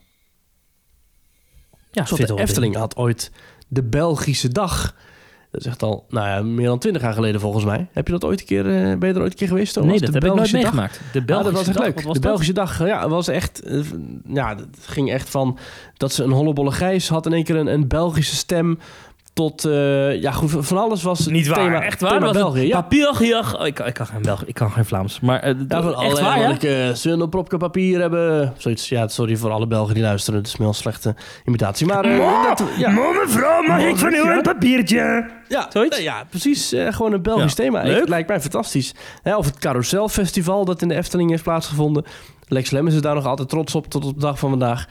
ja 1.91 2.05
Zoals 2.05 2.25
de 2.25 2.39
Efteling 2.39 2.75
had 2.75 2.95
ooit 2.95 3.31
de 3.67 3.83
Belgische 3.83 4.49
dag. 4.49 4.95
Dat 5.51 5.61
is 5.61 5.67
echt 5.67 5.83
al 5.83 6.05
nou 6.09 6.27
ja, 6.27 6.41
meer 6.41 6.65
dan 6.67 6.79
twintig 6.79 7.01
jaar 7.01 7.13
geleden 7.13 7.41
volgens 7.41 7.65
mij. 7.65 7.87
Heb 7.91 8.05
je 8.05 8.13
dat 8.13 8.23
ooit 8.23 8.39
een 8.39 8.45
keer, 8.45 8.65
eh, 8.65 8.97
ben 8.97 9.09
je 9.09 9.15
er 9.15 9.21
ooit 9.21 9.31
een 9.31 9.37
keer 9.37 9.47
geweest? 9.47 9.73
Thomas? 9.73 9.89
Nee, 9.89 9.99
dat 9.99 10.07
de 10.07 10.13
heb 10.13 10.23
ik 10.23 10.35
nooit 10.35 10.51
dag? 10.51 10.61
meegemaakt. 10.61 11.01
De 11.13 11.21
Belgische 11.21 11.51
dat 11.51 11.65
was 11.65 11.67
echt 11.67 11.77
dag, 11.77 11.85
leuk. 11.85 11.95
was 11.95 12.03
de 12.03 12.19
dat? 12.19 12.21
Belgische 12.21 12.53
dag, 12.53 12.85
ja, 12.87 13.09
was 13.09 13.27
echt... 13.27 13.63
eh, 13.63 13.79
ja, 14.27 14.55
het 14.55 14.77
ging 14.81 15.11
echt 15.11 15.29
van... 15.29 15.57
Dat 15.97 16.13
ze 16.13 16.23
een 16.23 16.31
hollebolle 16.31 16.71
gijs 16.71 17.09
had 17.09 17.25
in 17.25 17.33
één 17.33 17.43
keer 17.43 17.55
een, 17.55 17.67
een 17.67 17.87
Belgische 17.87 18.35
stem... 18.35 18.79
Tot, 19.39 19.65
eh, 19.65 20.21
ja 20.21 20.31
goed, 20.31 20.51
van 20.59 20.77
alles 20.77 21.03
was 21.03 21.19
het 21.19 21.29
Niet 21.29 21.47
waar, 21.47 21.57
thema, 21.57 21.81
echt 21.81 22.01
waar? 22.01 22.19
Was 22.19 22.31
België. 22.31 22.67
Ja, 22.67 22.81
Papiergejaag. 22.81 23.59
Oh, 23.59 23.65
ik, 23.65 23.79
ik, 23.79 23.93
kan 23.93 24.05
geen 24.05 24.21
Belg, 24.21 24.45
ik 24.45 24.53
kan 24.53 24.71
geen 24.71 24.85
Vlaams. 24.85 25.19
Maar 25.19 25.39
eh, 25.39 25.55
ja, 25.67 25.81
van 25.81 26.01
echt 26.01 26.19
waar, 26.19 26.39
ja? 26.39 26.47
welke 26.47 26.91
zullen 26.93 27.19
een 27.19 27.29
propje 27.29 27.57
papier 27.57 27.99
hebben. 27.99 28.53
Zoiets, 28.57 28.89
ja, 28.89 29.07
sorry 29.07 29.35
voor 29.35 29.51
alle 29.51 29.67
Belgen 29.67 29.93
die 29.93 30.03
luisteren. 30.03 30.39
Het 30.39 30.47
is 30.47 30.53
een 30.53 30.63
heel 30.63 30.73
slechte 30.73 31.15
imitatie. 31.45 31.87
Maar 31.87 32.03
eh, 32.05 32.43
dat, 32.43 32.63
ja, 32.77 32.89
mevrouw, 32.89 33.61
mag 33.61 33.81
ik 33.81 33.97
van 33.97 34.13
u 34.13 34.31
een 34.31 34.41
papiertje? 34.41 35.29
Ja, 35.47 35.67
Zoiets? 35.69 35.99
ja 35.99 36.23
precies. 36.29 36.73
eh, 36.73 36.93
gewoon 36.93 37.13
een 37.13 37.21
Belgisch 37.21 37.53
thema. 37.55 37.83
Leuk. 37.83 38.01
Ik, 38.01 38.07
lijkt 38.07 38.27
mij 38.27 38.41
fantastisch. 38.41 38.95
Hè, 39.23 39.35
of 39.35 39.45
het 39.45 39.59
Carouselfestival 39.59 40.65
dat 40.65 40.81
in 40.81 40.87
de 40.87 40.95
Efteling 40.95 41.29
heeft 41.29 41.43
plaatsgevonden. 41.43 42.05
Lex 42.47 42.71
Lemmens 42.71 42.95
is 42.95 43.01
daar 43.01 43.15
nog 43.15 43.25
altijd 43.25 43.49
trots 43.49 43.75
op 43.75 43.87
tot 43.87 44.05
op 44.05 44.13
de 44.13 44.19
dag 44.19 44.39
van 44.39 44.49
vandaag. 44.49 44.87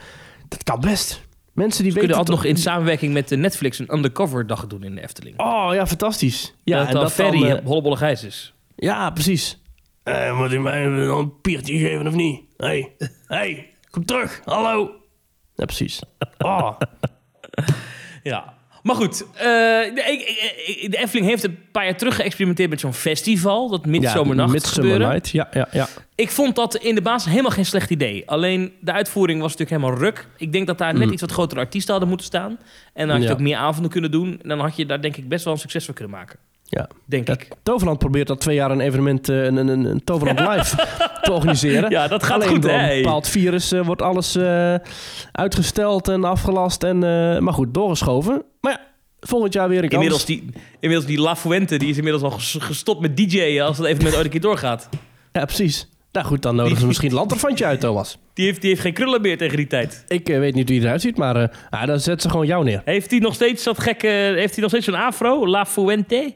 Dat 0.49 0.63
kan 0.63 0.81
best. 0.81 1.27
Mensen 1.59 1.85
die 1.85 1.93
We 1.93 1.99
kunnen 1.99 2.17
altijd 2.17 2.37
nog 2.37 2.47
in 2.47 2.57
samenwerking 2.57 3.13
met 3.13 3.29
de 3.29 3.37
Netflix 3.37 3.79
een 3.79 3.95
undercover 3.95 4.47
dag 4.47 4.67
doen 4.67 4.83
in 4.83 4.95
de 4.95 5.03
Efteling. 5.03 5.39
Oh 5.39 5.71
ja, 5.73 5.87
fantastisch. 5.87 6.55
Ja, 6.65 6.79
dat 6.79 6.87
en 6.87 6.93
dan 6.93 7.03
dat 7.03 7.13
Ferry 7.13 7.53
op 7.53 7.65
Hollebolle 7.65 7.97
Gijs 7.97 8.25
is. 8.25 8.55
ja 8.77 9.11
precies. 9.11 9.59
Eh, 10.03 10.39
moet 10.39 10.53
u 10.53 10.61
mij 10.61 10.85
nog 10.85 11.19
een 11.19 11.41
piertje 11.41 11.79
geven 11.79 12.07
of 12.07 12.15
niet? 12.15 12.41
Hé, 12.57 12.67
hey. 12.67 12.95
hey, 13.27 13.71
kom 13.91 14.05
terug. 14.05 14.41
Hallo. 14.45 14.91
Ja, 15.55 15.65
precies. 15.65 16.01
Oh. 16.39 16.71
Ja. 18.23 18.55
Maar 18.89 18.97
goed, 18.97 19.25
eh, 19.35 19.45
de, 19.95 20.03
ik- 20.07 20.91
de 20.91 20.97
Efteling 20.99 21.27
heeft 21.29 21.45
een 21.45 21.59
paar 21.73 21.85
jaar 21.85 21.97
terug 21.97 22.17
geëxperimenteerd 22.17 22.71
met 22.71 22.81
zo'n 22.81 22.93
festival. 22.93 23.69
Dat 23.71 23.87
Midsummernacht 23.87 24.53
Midsummer 24.53 24.91
gebeuren. 24.93 25.09
Night. 25.15 25.29
Ja, 25.31 25.49
ja, 25.53 25.69
ja. 25.73 25.89
Ik 26.15 26.31
vond 26.31 26.57
dat 26.57 26.75
in 26.77 26.95
de 26.95 27.03
basis 27.03 27.31
helemaal 27.31 27.51
geen 27.51 27.67
slecht 27.67 27.91
idee. 27.91 28.23
Alleen 28.27 28.73
de 28.81 28.93
uitvoering 28.93 29.41
was 29.41 29.57
natuurlijk 29.57 29.81
helemaal 29.83 30.01
ruk. 30.05 30.27
Ik 30.37 30.53
denk 30.53 30.67
dat 30.67 30.79
daar 30.79 30.95
net 30.95 31.07
Mm. 31.07 31.13
iets 31.13 31.21
wat 31.21 31.31
grotere 31.33 31.61
artiesten 31.61 31.91
hadden 31.91 32.09
moeten 32.09 32.27
staan. 32.27 32.59
En 32.93 33.07
dan 33.07 33.11
had 33.11 33.19
je 33.21 33.27
Ja. 33.27 33.33
ook 33.35 33.41
meer 33.41 33.57
avonden 33.57 33.91
kunnen 33.91 34.11
doen. 34.11 34.39
En 34.43 34.49
dan 34.49 34.61
had 34.61 34.77
je 34.77 34.87
daar 34.87 35.01
denk 35.03 35.17
ik 35.17 35.29
best 35.29 35.45
wel 35.45 35.53
een 35.53 35.59
succes 35.59 35.85
van 35.85 35.95
kunnen 35.95 36.13
maken. 36.17 36.39
Ja. 36.65 36.89
Denk 37.05 37.27
Ja, 37.29 37.33
ik. 37.35 37.49
Toverland 37.63 37.99
probeert 37.99 38.31
al 38.31 38.37
twee 38.37 38.55
jaar 38.55 38.71
een 38.71 38.81
evenement, 38.81 39.29
eh, 39.29 39.45
een, 39.45 39.57
een, 39.57 39.69
een, 39.69 39.85
een 39.85 40.05
Toverland 40.05 40.39
Live 40.49 40.77
te 41.23 41.33
organiseren. 41.33 41.91
Ja, 41.91 42.09
dat 42.09 42.23
gaat 42.23 42.35
Alleen 42.35 42.49
goed, 42.49 42.63
door 42.63 42.71
een 42.73 43.03
bepaald 43.03 43.29
virus 43.29 43.73
eh, 43.73 43.81
wordt 43.87 44.03
alles 44.03 44.37
uitgesteld 45.33 46.09
en 46.09 46.25
afgelast. 46.25 46.83
En, 46.83 46.99
maar 47.45 47.53
goed, 47.53 47.75
doorgeschoven. 47.75 48.43
Maar 48.69 48.81
ja, 48.81 49.27
volgend 49.27 49.53
jaar 49.53 49.69
weer 49.69 49.83
een 49.83 49.89
kans. 49.89 50.03
Inmiddels 50.03 50.25
die, 50.25 50.45
inmiddels 50.81 51.09
die 51.11 51.21
La 51.21 51.37
Fuente, 51.37 51.77
die 51.77 51.89
is 51.89 51.97
inmiddels 51.97 52.23
al 52.25 52.31
ges- 52.31 52.57
gestopt 52.61 53.01
met 53.01 53.17
DJ'en 53.17 53.61
als 53.65 53.79
het 53.79 53.87
evenement 53.87 54.15
ooit 54.17 54.25
een 54.25 54.31
keer 54.31 54.41
doorgaat. 54.41 54.89
Ja, 55.33 55.45
precies. 55.45 55.89
Nou 56.13 56.27
goed, 56.27 56.43
dan 56.43 56.57
nodigen 56.57 56.81
ze 56.81 56.87
misschien 56.87 57.09
een 57.09 57.15
lanterfantje 57.15 57.65
uit, 57.65 57.81
Thomas. 57.81 58.19
Die 58.35 58.45
heeft, 58.47 58.61
die 58.61 58.71
heeft 58.71 58.83
geen 58.83 58.93
krullen 58.93 59.21
meer 59.21 59.39
tegen 59.39 59.57
die 59.57 59.67
tijd. 59.67 60.05
Ik 60.09 60.29
eh, 60.29 60.39
weet 60.39 60.55
niet 60.55 60.69
hoe 60.69 60.77
hij 60.77 60.87
eruit 60.87 61.01
ziet, 61.01 61.17
maar 61.17 61.67
ah, 61.71 61.87
dan 61.87 62.01
zet 62.01 62.23
ze 62.23 62.31
gewoon 62.31 62.47
jou 62.47 62.65
neer. 62.65 62.83
Heeft 62.85 63.11
hij 63.11 63.19
nog 63.21 63.35
steeds 63.35 63.65
dat 63.65 63.81
gekke... 63.81 64.07
Heeft 64.37 64.53
hij 64.53 64.61
nog 64.63 64.71
steeds 64.71 64.85
zo'n 64.85 64.95
afro? 64.95 65.47
La 65.49 65.67
Fuente? 65.67 66.35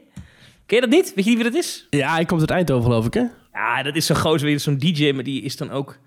Ken 0.65 0.75
je 0.75 0.81
dat 0.81 0.89
niet? 0.89 1.11
Weet 1.15 1.23
je 1.25 1.29
niet 1.31 1.41
wie 1.41 1.51
dat 1.51 1.61
is? 1.61 1.87
Ja, 1.89 2.13
hij 2.13 2.25
komt 2.25 2.39
uit 2.41 2.49
Eindhoven, 2.49 2.83
geloof 2.83 3.05
ik, 3.05 3.13
hè? 3.13 3.23
Ja, 3.53 3.83
dat 3.83 3.95
is 3.95 4.05
zo'n 4.05 4.15
gozer, 4.15 4.47
weer 4.47 4.59
zo'n 4.59 4.77
DJ, 4.77 5.11
maar 5.11 5.23
die 5.23 5.41
is 5.41 5.57
dan 5.57 5.69
ook 5.71 5.99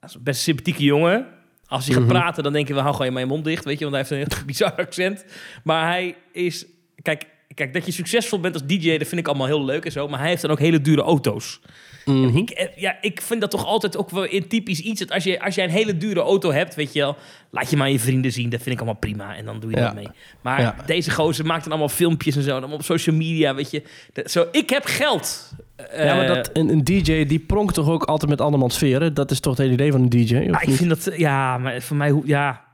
ja, 0.00 0.08
best 0.20 0.40
sympathieke 0.42 0.82
jongen. 0.84 1.26
Als 1.70 1.84
hij 1.86 1.94
gaat 1.94 2.04
Mhm. 2.04 2.12
praten, 2.12 2.42
dan 2.42 2.52
denk 2.52 2.68
je, 2.68 2.74
we 2.74 2.80
hou 2.80 2.94
gewoon 2.94 3.12
je 3.20 3.26
mond 3.26 3.44
dicht, 3.44 3.64
weet 3.64 3.78
je, 3.78 3.90
want 3.90 3.96
hij 3.96 4.06
heeft 4.16 4.30
een 4.30 4.36
heel 4.36 4.46
bizar 4.52 4.74
accent. 4.74 5.24
Maar 5.64 5.86
hij 5.86 6.16
is, 6.32 6.66
kijk, 7.02 7.26
kijk, 7.54 7.72
dat 7.72 7.86
je 7.86 7.92
succesvol 7.92 8.40
bent 8.40 8.54
als 8.54 8.66
DJ, 8.66 8.96
dat 8.98 9.08
vind 9.08 9.20
ik 9.20 9.28
allemaal 9.28 9.46
heel 9.46 9.64
leuk 9.64 9.84
en 9.84 9.92
zo, 9.92 10.08
maar 10.08 10.18
hij 10.20 10.28
heeft 10.28 10.42
dan 10.42 10.50
ook 10.50 10.58
hele 10.58 10.80
dure 10.80 11.02
auto's. 11.02 11.60
Mhm. 12.04 12.36
Ik, 12.36 12.50
eh, 12.50 12.76
ja, 12.76 12.96
ik 13.00 13.20
vind 13.20 13.40
dat 13.40 13.50
toch 13.50 13.64
altijd 13.66 13.96
ook 13.96 14.10
wel 14.10 14.24
in 14.24 14.48
typisch 14.48 14.80
iets. 14.80 15.00
Dat 15.00 15.10
als, 15.10 15.24
je, 15.24 15.42
als 15.42 15.54
jij 15.54 15.64
een 15.64 15.70
hele 15.70 15.96
dure 15.96 16.20
auto 16.20 16.52
hebt, 16.52 16.74
weet 16.74 16.92
je 16.92 17.00
wel, 17.00 17.16
laat 17.50 17.70
je 17.70 17.76
maar 17.76 17.90
je 17.90 17.98
vrienden 18.00 18.32
zien. 18.32 18.50
Dat 18.50 18.60
vind 18.62 18.74
ik 18.74 18.80
allemaal 18.80 18.98
prima. 19.00 19.36
En 19.36 19.44
dan 19.44 19.60
doe 19.60 19.70
je 19.70 19.76
Ja. 19.76 19.84
dat 19.84 19.94
mee. 19.94 20.08
Maar 20.40 20.60
Ja. 20.60 20.76
deze 20.86 21.10
gozer 21.10 21.46
maakt 21.46 21.62
dan 21.62 21.70
allemaal 21.72 21.88
filmpjes 21.88 22.36
en 22.36 22.42
zo. 22.42 22.56
Allemaal 22.56 22.76
op 22.76 22.82
social 22.84 23.16
media, 23.16 23.54
weet 23.54 23.70
je. 23.70 23.82
Dat- 24.12 24.30
zo, 24.30 24.46
ik 24.52 24.70
heb 24.70 24.84
geld. 24.84 25.52
ja, 25.76 26.14
maar 26.14 26.28
Eh, 26.28 26.34
dat, 26.34 26.50
een, 26.52 26.68
een 26.68 26.84
DJ 26.84 27.24
die 27.26 27.38
pronkt 27.38 27.74
toch 27.74 27.88
ook 27.88 28.04
altijd 28.04 28.30
met 28.30 28.40
andermans 28.40 28.74
sferen? 28.74 29.14
Dat 29.14 29.30
is 29.30 29.40
toch 29.40 29.52
het 29.52 29.60
hele 29.62 29.72
idee 29.72 29.92
van 29.92 30.00
een 30.02 30.08
DJ? 30.08 30.34
Ik 30.36 30.58
vind 30.70 30.88
dat... 30.88 31.10
Ja, 31.16 31.58
maar 31.58 31.82
voor 31.82 31.96
mij... 31.96 32.10
hoe- 32.10 32.26
Ja, 32.26 32.64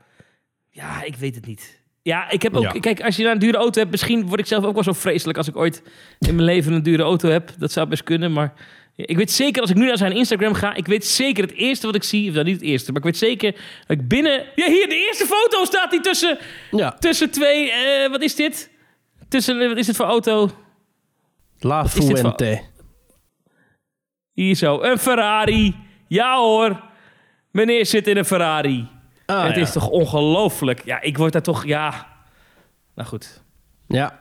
ja 0.69 1.03
ik 1.03 1.15
weet 1.15 1.35
het 1.35 1.45
niet. 1.45 1.76
Ja, 2.07 2.29
ik 2.29 2.41
heb 2.41 2.55
ook... 2.55 2.63
Ja. 2.63 2.71
Kijk, 2.79 3.01
als 3.01 3.15
je 3.15 3.21
nou 3.21 3.33
een 3.33 3.39
dure 3.41 3.57
auto 3.57 3.79
hebt... 3.79 3.91
Misschien 3.91 4.27
word 4.27 4.39
ik 4.39 4.45
zelf 4.45 4.63
ook 4.65 4.73
wel 4.73 4.83
zo 4.83 4.93
vreselijk... 4.93 5.37
als 5.37 5.47
ik 5.47 5.55
ooit 5.55 5.81
in 6.19 6.35
mijn 6.35 6.47
leven 6.47 6.73
een 6.73 6.83
dure 6.83 7.03
auto 7.03 7.29
heb. 7.29 7.51
Dat 7.57 7.71
zou 7.71 7.87
best 7.87 8.03
kunnen, 8.03 8.31
maar... 8.31 8.53
Ik 8.95 9.17
weet 9.17 9.31
zeker, 9.31 9.61
als 9.61 9.69
ik 9.69 9.75
nu 9.75 9.85
naar 9.85 9.97
zijn 9.97 10.11
Instagram 10.11 10.53
ga... 10.53 10.73
Ik 10.75 10.85
weet 10.85 11.05
zeker 11.05 11.43
het 11.43 11.53
eerste 11.53 11.85
wat 11.85 11.95
ik 11.95 12.03
zie... 12.03 12.27
Of 12.27 12.33
nou, 12.33 12.45
niet 12.45 12.55
het 12.55 12.63
eerste, 12.63 12.91
maar 12.91 12.99
ik 12.99 13.05
weet 13.07 13.17
zeker... 13.17 13.51
Dat 13.87 13.97
ik 13.99 14.07
binnen... 14.07 14.45
Ja, 14.55 14.67
hier, 14.67 14.89
de 14.89 15.05
eerste 15.07 15.25
foto 15.25 15.65
staat 15.65 15.91
die 15.91 15.99
tussen... 16.01 16.37
Ja, 16.71 16.91
Tussen 16.91 17.31
twee... 17.31 17.71
eh, 17.71 18.09
wat 18.09 18.21
is 18.21 18.35
dit? 18.35 18.69
Tussen... 19.29 19.61
eh, 19.61 19.67
Wat 19.67 19.77
is 19.77 19.85
dit 19.85 19.95
voor 19.95 20.05
auto? 20.05 20.49
La 21.59 21.87
Fuente. 21.87 22.61
Hier 24.33 24.55
zo. 24.55 24.81
Een 24.81 24.97
Ferrari. 24.99 25.75
Ja 26.07 26.37
hoor. 26.37 26.81
Meneer 27.51 27.85
zit 27.85 28.07
in 28.07 28.17
een 28.17 28.25
Ferrari. 28.25 28.87
Ah, 29.27 29.43
het 29.45 29.55
ja. 29.55 29.61
is 29.61 29.71
toch 29.71 29.89
ongelooflijk. 29.89 30.81
Ja, 30.85 31.01
ik 31.01 31.17
word 31.17 31.33
daar 31.33 31.41
toch... 31.41 31.65
Ja... 31.65 32.07
Nou 32.95 33.07
goed. 33.07 33.43
Ja. 33.87 34.19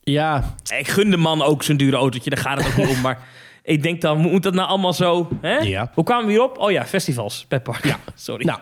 Ja, 0.00 0.54
Ik 0.78 0.88
gun 0.88 1.10
de 1.10 1.16
man 1.16 1.42
ook 1.42 1.62
zijn 1.62 1.76
dure 1.76 1.96
autootje, 1.96 2.30
daar 2.30 2.38
gaat 2.38 2.58
het 2.58 2.66
ook 2.66 2.76
niet 2.76 2.96
om. 2.96 3.00
Maar 3.00 3.18
ik 3.62 3.82
denk 3.82 4.00
dan, 4.00 4.18
moet 4.18 4.42
dat 4.42 4.54
nou 4.54 4.68
allemaal 4.68 4.92
zo... 4.92 5.28
Hè? 5.40 5.56
Ja. 5.56 5.90
Hoe 5.94 6.04
kwamen 6.04 6.24
we 6.24 6.30
hierop? 6.30 6.58
Oh 6.58 6.70
ja, 6.70 6.84
festivals. 6.84 7.44
Petpark. 7.48 7.84
Ja. 7.84 7.98
Sorry. 8.14 8.44
Nou, 8.44 8.60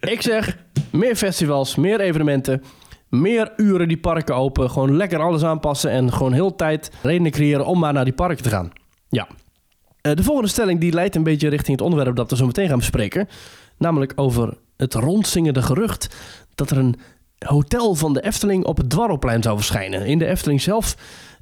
ik 0.00 0.22
zeg 0.22 0.56
meer 0.90 1.16
festivals, 1.16 1.76
meer 1.76 2.00
evenementen, 2.00 2.62
meer 3.08 3.52
uren 3.56 3.88
die 3.88 3.98
parken 3.98 4.34
open. 4.34 4.70
Gewoon 4.70 4.96
lekker 4.96 5.20
alles 5.20 5.42
aanpassen 5.42 5.90
en 5.90 6.12
gewoon 6.12 6.32
heel 6.32 6.54
tijd 6.54 6.90
redenen 7.02 7.32
creëren 7.32 7.66
om 7.66 7.78
maar 7.78 7.92
naar 7.92 8.04
die 8.04 8.14
parken 8.14 8.42
te 8.42 8.48
gaan. 8.48 8.72
Ja. 9.08 9.26
Eh, 10.00 10.14
de 10.14 10.22
volgende 10.22 10.50
stelling 10.50 10.80
die 10.80 10.92
leidt 10.92 11.14
een 11.14 11.22
beetje 11.22 11.48
richting 11.48 11.76
het 11.76 11.86
onderwerp 11.86 12.16
dat 12.16 12.30
we 12.30 12.36
zo 12.36 12.46
meteen 12.46 12.68
gaan 12.68 12.78
bespreken. 12.78 13.28
Namelijk 13.78 14.12
over 14.16 14.56
het 14.82 14.94
rondzingende 14.94 15.62
gerucht 15.62 16.08
dat 16.54 16.70
er 16.70 16.78
een 16.78 16.96
hotel 17.38 17.94
van 17.94 18.12
de 18.12 18.22
Efteling 18.22 18.64
op 18.64 18.76
het 18.76 18.90
Dwarrelplein 18.90 19.42
zou 19.42 19.56
verschijnen. 19.56 20.06
In 20.06 20.18
de 20.18 20.26
Efteling 20.26 20.60
zelf. 20.60 20.96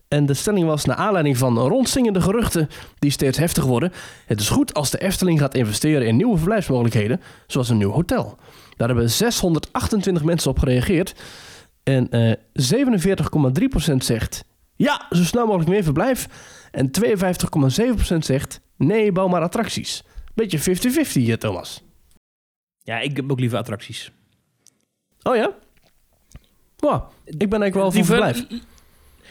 En 0.09 0.27
de 0.27 0.35
stelling 0.35 0.67
was 0.67 0.85
naar 0.85 0.97
aanleiding 0.97 1.37
van 1.37 1.59
rondzingende 1.59 2.21
geruchten 2.21 2.69
die 2.99 3.11
steeds 3.11 3.39
heftig 3.39 3.65
worden. 3.65 3.93
Het 4.27 4.41
is 4.41 4.49
goed 4.49 4.75
als 4.75 4.91
de 4.91 5.01
Efteling 5.01 5.39
gaat 5.39 5.55
investeren 5.55 6.07
in 6.07 6.17
nieuwe 6.17 6.37
verblijfsmogelijkheden, 6.37 7.21
zoals 7.47 7.69
een 7.69 7.77
nieuw 7.77 7.91
hotel. 7.91 8.37
Daar 8.77 8.89
hebben 8.89 9.11
628 9.11 10.25
mensen 10.25 10.51
op 10.51 10.59
gereageerd. 10.59 11.15
En 11.83 12.11
eh 12.11 12.33
47,3% 13.91 13.97
zegt 13.97 14.45
ja, 14.77 15.07
zo 15.11 15.25
snel 15.25 15.47
mogelijk 15.47 15.71
meer 15.71 15.83
verblijf. 15.83 16.29
En 16.71 16.91
52,7% 18.11 18.17
zegt 18.19 18.61
nee, 18.77 19.13
bouw 19.13 19.29
maar 19.29 19.43
attracties. 19.43 20.05
Beetje 20.35 20.77
50-50 21.09 21.13
hier, 21.13 21.39
Thomas. 21.39 21.83
Ja, 22.91 22.99
ik 23.01 23.17
heb 23.17 23.31
ook 23.31 23.41
liever 23.41 23.59
attracties. 23.59 24.11
Oh 25.23 25.37
ja? 25.37 25.51
Wow, 26.77 27.03
ik 27.25 27.49
ben 27.49 27.63
eigenlijk 27.63 27.75
wel 27.75 27.85
voor 27.85 27.95
Liever- 27.95 28.35
verblijf. 28.35 28.63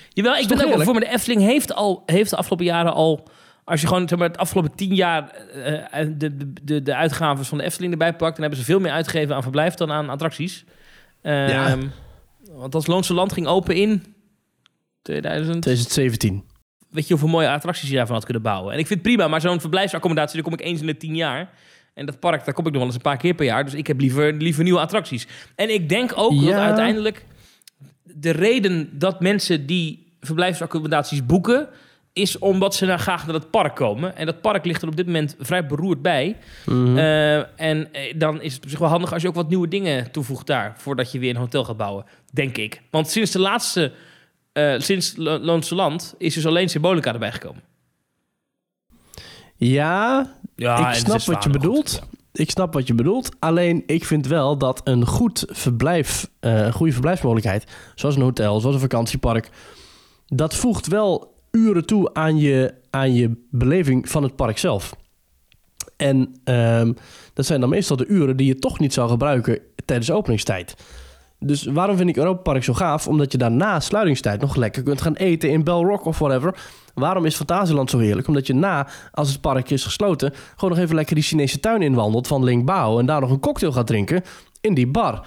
Jawel, 0.10 0.36
ik 0.36 0.48
ben 0.48 0.64
ook 0.66 0.76
wel 0.76 0.84
voor, 0.84 0.94
maar 0.94 1.02
de 1.04 1.10
Efteling 1.12 1.42
heeft, 1.42 1.74
al, 1.74 2.04
heeft 2.06 2.30
de 2.30 2.36
afgelopen 2.36 2.66
jaren 2.66 2.94
al... 2.94 3.28
Als 3.64 3.82
je 3.82 3.88
gewoon 3.88 4.08
zeg 4.08 4.20
maar, 4.20 4.28
het 4.28 4.38
afgelopen 4.38 4.76
tien 4.76 4.96
jaar 4.96 5.30
eh, 5.32 6.08
de, 6.18 6.54
de, 6.64 6.82
de, 6.82 6.96
uitgaven 6.96 7.46
van 7.46 7.58
de 7.58 7.64
Efteling 7.64 7.92
erbij 7.92 8.16
pakt... 8.16 8.32
dan 8.34 8.42
hebben 8.42 8.60
ze 8.60 8.66
veel 8.66 8.80
meer 8.80 8.92
uitgegeven 8.92 9.36
aan 9.36 9.42
verblijf 9.42 9.74
dan 9.74 9.92
aan 9.92 10.10
attracties. 10.10 10.66
Ehm, 11.22 11.50
Ja. 11.50 11.78
Want 12.52 12.76
als 12.76 12.88
Loonse 12.88 13.14
Land 13.14 13.34
ging 13.34 13.48
open 13.48 13.76
in 13.76 14.16
2000... 15.02 15.62
2017. 15.62 16.44
weet 16.90 17.04
je 17.08 17.14
hoeveel 17.14 17.30
mooie 17.32 17.50
attracties 17.50 17.90
je 17.90 17.96
daarvan 17.96 18.16
had 18.16 18.24
kunnen 18.26 18.44
bouwen. 18.44 18.74
En 18.74 18.80
ik 18.80 18.88
vind 18.88 19.00
het 19.00 19.08
prima, 19.14 19.28
maar 19.28 19.42
zo'n 19.42 19.60
verblijfsaccommodatie, 19.60 20.34
daar 20.36 20.44
kom 20.44 20.54
ik 20.54 20.62
eens 20.66 20.80
in 20.82 20.86
de 20.88 20.98
tien 20.98 21.16
jaar. 21.16 21.50
En 21.94 22.06
dat 22.06 22.20
park, 22.20 22.46
daar 22.46 22.54
kom 22.54 22.66
ik 22.66 22.72
nog 22.72 22.78
wel 22.82 22.86
eens 22.88 22.96
een 22.96 23.10
paar 23.12 23.18
keer 23.18 23.34
per 23.34 23.46
jaar. 23.46 23.64
Dus 23.64 23.74
ik 23.74 23.88
heb 23.88 24.00
liever, 24.00 24.34
liever 24.34 24.64
nieuwe 24.64 24.80
attracties. 24.80 25.28
En 25.56 25.74
ik 25.74 25.90
denk 25.90 26.12
ook 26.16 26.46
dat 26.46 26.54
uiteindelijk 26.54 27.26
de 28.04 28.32
reden 28.32 28.90
dat 29.00 29.20
mensen 29.20 29.66
die 29.66 30.08
verblijfsaccommodaties 30.20 31.26
boeken, 31.26 31.68
is 32.14 32.38
omdat 32.38 32.76
ze 32.76 32.86
nou 32.86 33.00
graag 33.00 33.26
naar 33.26 33.36
het 33.36 33.52
park 33.52 33.76
komen. 33.76 34.16
En 34.16 34.26
dat 34.26 34.42
park 34.42 34.66
ligt 34.66 34.82
er 34.82 34.88
op 34.88 34.96
dit 34.96 35.06
moment 35.06 35.36
vrij 35.40 35.66
beroerd 35.66 36.02
bij. 36.02 36.38
Mhm. 36.66 36.98
Eh, 36.98 37.38
en 37.38 37.94
eh, 37.94 38.14
dan 38.16 38.42
is 38.42 38.54
het 38.54 38.64
op 38.64 38.70
zich 38.70 38.80
wel 38.80 38.90
handig 38.90 39.14
als 39.14 39.22
je 39.22 39.28
ook 39.28 39.36
wat 39.36 39.50
nieuwe 39.50 39.68
dingen 39.68 40.12
toevoegt 40.12 40.48
daar, 40.48 40.74
voordat 40.78 41.12
je 41.12 41.20
weer 41.20 41.30
een 41.30 41.36
hotel 41.36 41.64
gaat 41.64 41.78
bouwen, 41.78 42.06
denk 42.34 42.58
ik. 42.58 42.82
Want 42.92 43.08
sinds 43.10 43.32
de 43.32 43.40
laatste, 43.40 43.92
eh, 44.54 44.74
sinds 44.78 45.14
Lo- 45.16 45.38
Loonse 45.40 45.76
Land, 45.76 46.16
is 46.18 46.34
dus 46.34 46.46
alleen 46.46 46.70
Symbolica 46.70 47.14
erbij 47.14 47.32
gekomen. 47.32 47.62
Ja, 49.60 50.36
Ja, 50.56 50.90
ik 50.90 50.96
snap 50.96 51.22
wat 51.22 51.44
je 51.44 51.50
bedoelt. 51.50 52.00
goed, 52.00 52.10
Ik 52.32 52.50
snap 52.50 52.74
wat 52.74 52.88
je 52.88 52.94
bedoelt. 52.94 53.30
Alleen 53.40 53.84
ik 53.86 54.06
vind 54.06 54.28
wel 54.28 54.58
dat 54.58 54.82
een 54.84 55.06
goed 55.06 55.46
verblijf, 55.48 56.30
een 56.40 56.74
goede 56.74 56.92
verblijfsmogelijkheid, 56.92 57.64
zoals 57.96 58.16
een 58.16 58.22
hotel, 58.22 58.60
zoals 58.60 58.76
een 58.76 58.82
vakantiepark, 58.82 59.50
dat 60.28 60.56
voegt 60.56 60.88
wel 60.88 61.34
uren 61.52 61.86
toe 61.86 62.14
aan 62.14 62.38
je, 62.38 62.74
aan 62.90 63.14
je 63.14 63.32
beleving 63.52 64.10
van 64.10 64.24
het 64.24 64.36
park 64.36 64.58
zelf. 64.58 64.96
En 65.98 66.36
ehm, 66.44 66.94
dat 67.34 67.46
zijn 67.46 67.60
dan 67.60 67.70
meestal 67.70 67.98
de 67.98 68.08
uren 68.08 68.38
die 68.38 68.48
je 68.48 68.56
toch 68.56 68.80
niet 68.80 68.94
zou 68.94 69.10
gebruiken 69.10 69.60
tijdens 69.86 70.08
de 70.08 70.14
openingstijd. 70.16 70.76
Dus 71.40 71.64
waarom 71.66 71.98
vind 71.98 72.10
ik 72.10 72.18
Europa 72.18 72.42
Park 72.42 72.64
zo 72.64 72.74
gaaf? 72.74 73.08
Omdat 73.08 73.32
je 73.32 73.38
daarna 73.38 73.80
sluitingstijd 73.80 74.42
nog 74.42 74.56
lekker 74.56 74.84
kunt 74.84 75.02
gaan 75.02 75.14
eten 75.14 75.50
in 75.50 75.64
Bell 75.64 75.74
Rock 75.74 76.06
of 76.06 76.20
whatever. 76.20 76.56
Waarom 76.94 77.26
is 77.26 77.36
Fantasieland 77.36 77.90
zo 77.90 77.98
heerlijk? 77.98 78.28
Omdat 78.28 78.48
je 78.48 78.54
na, 78.54 78.88
als 79.12 79.30
het 79.32 79.42
park 79.42 79.70
is 79.70 79.84
gesloten, 79.84 80.34
gewoon 80.56 80.70
nog 80.76 80.84
even 80.84 80.96
lekker 80.96 81.16
die 81.16 81.24
Chinese 81.24 81.60
tuin 81.60 81.82
inwandelt 81.82 82.28
van 82.28 82.44
Lingbao 82.44 83.00
en 83.00 83.06
daar 83.06 83.22
nog 83.22 83.30
een 83.30 83.40
cocktail 83.40 83.72
gaat 83.72 83.88
drinken 83.88 84.24
in 84.62 84.74
die 84.74 84.88
bar. 84.88 85.26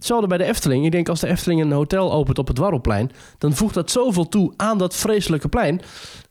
Hetzelfde 0.00 0.28
bij 0.28 0.38
de 0.38 0.44
Efteling. 0.44 0.84
Ik 0.84 0.92
denk 0.92 1.08
als 1.08 1.20
de 1.20 1.26
Efteling 1.26 1.60
een 1.60 1.72
hotel 1.72 2.12
opent 2.12 2.38
op 2.38 2.46
het 2.48 2.58
Warrelplein, 2.58 3.10
dan 3.38 3.52
voegt 3.52 3.74
dat 3.74 3.90
zoveel 3.90 4.28
toe 4.28 4.52
aan 4.56 4.78
dat 4.78 4.94
vreselijke 4.94 5.48
plein. 5.48 5.80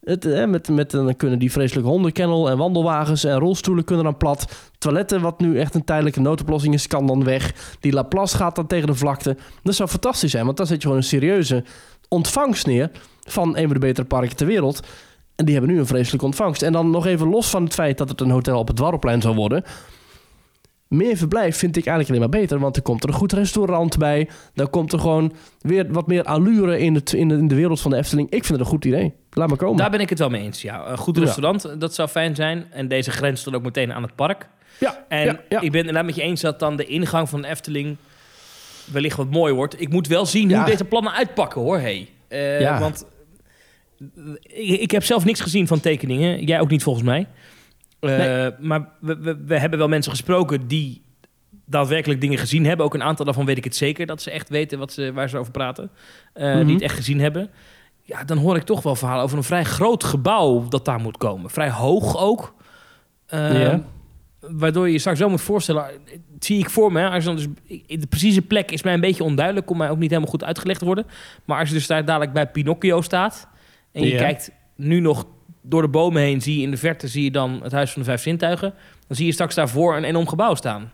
Het, 0.03 0.25
eh, 0.25 0.45
met, 0.45 0.69
met, 0.69 0.91
dan 0.91 1.15
kunnen 1.15 1.39
die 1.39 1.51
vreselijke 1.51 1.89
hondenkennel 1.89 2.49
en 2.49 2.57
wandelwagens 2.57 3.23
en 3.23 3.39
rolstoelen 3.39 3.83
kunnen 3.83 4.05
dan 4.05 4.17
plat. 4.17 4.69
Toiletten, 4.77 5.21
wat 5.21 5.39
nu 5.39 5.59
echt 5.59 5.75
een 5.75 5.83
tijdelijke 5.83 6.19
noodoplossing 6.19 6.73
is, 6.73 6.87
kan 6.87 7.07
dan 7.07 7.23
weg. 7.23 7.75
Die 7.79 7.93
Laplace 7.93 8.35
gaat 8.35 8.55
dan 8.55 8.67
tegen 8.67 8.87
de 8.87 8.95
vlakte. 8.95 9.37
Dat 9.63 9.75
zou 9.75 9.89
fantastisch 9.89 10.31
zijn, 10.31 10.45
want 10.45 10.57
dan 10.57 10.67
zet 10.67 10.75
je 10.75 10.81
gewoon 10.81 10.97
een 10.97 11.03
serieuze 11.03 11.63
ontvangst 12.07 12.65
neer 12.65 12.91
van 13.19 13.57
een 13.57 13.65
van 13.65 13.73
de 13.73 13.79
betere 13.79 14.07
parken 14.07 14.35
ter 14.35 14.47
wereld. 14.47 14.87
En 15.35 15.45
die 15.45 15.55
hebben 15.55 15.73
nu 15.73 15.79
een 15.79 15.87
vreselijke 15.87 16.25
ontvangst. 16.25 16.61
En 16.61 16.71
dan 16.71 16.89
nog 16.89 17.05
even 17.05 17.29
los 17.29 17.49
van 17.49 17.63
het 17.63 17.73
feit 17.73 17.97
dat 17.97 18.09
het 18.09 18.21
een 18.21 18.29
hotel 18.29 18.59
op 18.59 18.67
het 18.67 18.75
Dwarrelplein 18.75 19.21
zal 19.21 19.35
worden. 19.35 19.63
Meer 20.89 21.17
verblijf 21.17 21.57
vind 21.57 21.77
ik 21.77 21.85
eigenlijk 21.85 22.09
alleen 22.09 22.29
maar 22.31 22.41
beter. 22.41 22.59
Want 22.59 22.75
er 22.75 22.81
komt 22.81 23.03
er 23.03 23.09
een 23.09 23.15
goed 23.15 23.33
restaurant 23.33 23.97
bij. 23.97 24.29
Dan 24.53 24.69
komt 24.69 24.93
er 24.93 24.99
gewoon 24.99 25.33
weer 25.61 25.91
wat 25.91 26.07
meer 26.07 26.23
allure 26.23 26.79
in, 26.79 26.95
het, 26.95 27.13
in, 27.13 27.27
de, 27.27 27.35
in 27.37 27.47
de 27.47 27.55
wereld 27.55 27.81
van 27.81 27.91
de 27.91 27.97
Efteling. 27.97 28.27
Ik 28.29 28.45
vind 28.45 28.49
het 28.49 28.59
een 28.59 28.65
goed 28.73 28.85
idee. 28.85 29.13
Laat 29.31 29.47
maar 29.47 29.57
komen. 29.57 29.77
Daar 29.77 29.89
ben 29.89 29.99
ik 29.99 30.09
het 30.09 30.19
wel 30.19 30.29
mee 30.29 30.41
eens, 30.41 30.61
ja. 30.61 30.87
Een 30.87 30.97
goed 30.97 31.15
Ja. 31.17 31.23
restaurant, 31.23 31.79
dat 31.79 31.93
zou 31.95 32.09
fijn 32.09 32.35
zijn. 32.35 32.65
En 32.71 32.87
deze 32.87 33.11
grens 33.11 33.43
dan 33.43 33.55
ook 33.55 33.63
meteen 33.63 33.93
aan 33.93 34.01
het 34.03 34.15
park. 34.15 34.47
ja, 34.79 35.05
En 35.07 35.25
ja, 35.25 35.39
ja. 35.49 35.61
ik 35.61 35.71
ben 35.71 35.95
het 35.95 36.05
met 36.05 36.15
je 36.15 36.21
eens 36.21 36.41
dat 36.41 36.59
dan 36.59 36.75
de 36.75 36.85
ingang 36.85 37.29
van 37.29 37.41
de 37.41 37.47
Efteling 37.47 37.97
wellicht 38.91 39.17
wat 39.17 39.29
mooi 39.29 39.53
wordt. 39.53 39.81
Ik 39.81 39.89
moet 39.89 40.07
wel 40.07 40.25
zien 40.25 40.55
hoe 40.55 40.65
deze 40.65 40.85
plannen 40.85 41.13
uitpakken, 41.13 41.61
hoor. 41.61 41.79
Hey. 41.79 42.09
Eh. 42.27 42.79
Want 42.79 43.05
ik, 44.41 44.79
ik 44.79 44.91
heb 44.91 45.03
zelf 45.03 45.25
niks 45.25 45.39
gezien 45.39 45.67
van 45.67 45.79
tekeningen. 45.79 46.43
Jij 46.45 46.59
ook 46.59 46.69
niet, 46.69 46.83
volgens 46.83 47.05
mij. 47.05 47.27
Eh, 47.99 48.17
Nee. 48.17 48.51
Maar 48.59 48.89
we, 48.99 49.17
we, 49.17 49.37
we 49.45 49.57
hebben 49.59 49.79
wel 49.79 49.87
mensen 49.87 50.11
gesproken 50.11 50.67
die 50.67 51.01
daadwerkelijk 51.65 52.21
dingen 52.21 52.37
gezien 52.37 52.65
hebben. 52.65 52.85
Ook 52.85 52.93
een 52.93 53.03
aantal 53.03 53.25
daarvan 53.25 53.45
weet 53.45 53.57
ik 53.57 53.63
het 53.63 53.75
zeker. 53.75 54.05
Dat 54.05 54.21
ze 54.21 54.31
echt 54.31 54.49
weten 54.49 54.79
wat 54.79 54.91
ze, 54.93 55.13
waar 55.13 55.29
ze 55.29 55.37
over 55.37 55.51
praten. 55.51 55.89
Mhm. 56.33 56.65
Die 56.65 56.73
het 56.73 56.83
echt 56.83 56.95
gezien 56.95 57.19
hebben. 57.19 57.49
Ja, 58.01 58.23
dan 58.23 58.37
hoor 58.37 58.55
ik 58.55 58.63
toch 58.63 58.81
wel 58.81 58.95
verhalen 58.95 59.23
over 59.23 59.37
een 59.37 59.43
vrij 59.43 59.63
groot 59.63 60.03
gebouw 60.03 60.67
dat 60.67 60.85
daar 60.85 60.99
moet 60.99 61.17
komen. 61.17 61.49
Vrij 61.49 61.69
hoog 61.71 62.17
ook. 62.17 62.53
Eh, 63.25 63.61
Ja. 63.61 63.83
Waardoor 64.39 64.85
je 64.85 64.91
je 64.93 64.99
straks 64.99 65.19
zo 65.19 65.29
moet 65.29 65.41
voorstellen, 65.41 65.83
eh, 65.85 66.17
zie 66.39 66.59
ik 66.59 66.69
voor 66.69 66.91
me. 66.91 67.09
Als 67.09 67.23
dan 67.23 67.35
dus, 67.35 67.47
de 67.87 68.07
precieze 68.09 68.41
plek 68.41 68.71
is 68.71 68.83
mij 68.83 68.93
een 68.93 68.99
beetje 69.01 69.23
onduidelijk, 69.23 69.65
kon 69.65 69.77
mij 69.77 69.89
ook 69.89 69.97
niet 69.97 70.09
helemaal 70.09 70.31
goed 70.31 70.43
uitgelegd 70.43 70.81
worden. 70.81 71.05
Maar 71.45 71.59
als 71.59 71.67
je 71.69 71.73
dus 71.75 71.87
daar 71.87 72.05
dadelijk 72.05 72.33
bij 72.33 72.47
Pinocchio 72.47 73.01
staat 73.01 73.47
en 73.91 74.01
je 74.03 74.09
Ja. 74.13 74.17
kijkt 74.17 74.51
nu 74.75 74.99
nog 74.99 75.25
door 75.69 75.81
de 75.81 75.87
bomen 75.87 76.21
heen, 76.21 76.41
zie 76.41 76.55
je 76.57 76.63
in 76.63 76.71
de 76.71 76.77
verte 76.77 77.07
zie 77.07 77.23
je 77.23 77.31
dan 77.31 77.59
het 77.63 77.71
Huis 77.71 77.91
van 77.91 78.01
de 78.01 78.07
Vijf 78.07 78.21
Zintuigen. 78.21 78.73
Dan 79.07 79.17
zie 79.17 79.25
je 79.25 79.31
straks 79.31 79.55
daarvoor 79.55 79.95
een 79.97 80.03
enorm 80.03 80.27
gebouw 80.27 80.55
staan. 80.55 80.91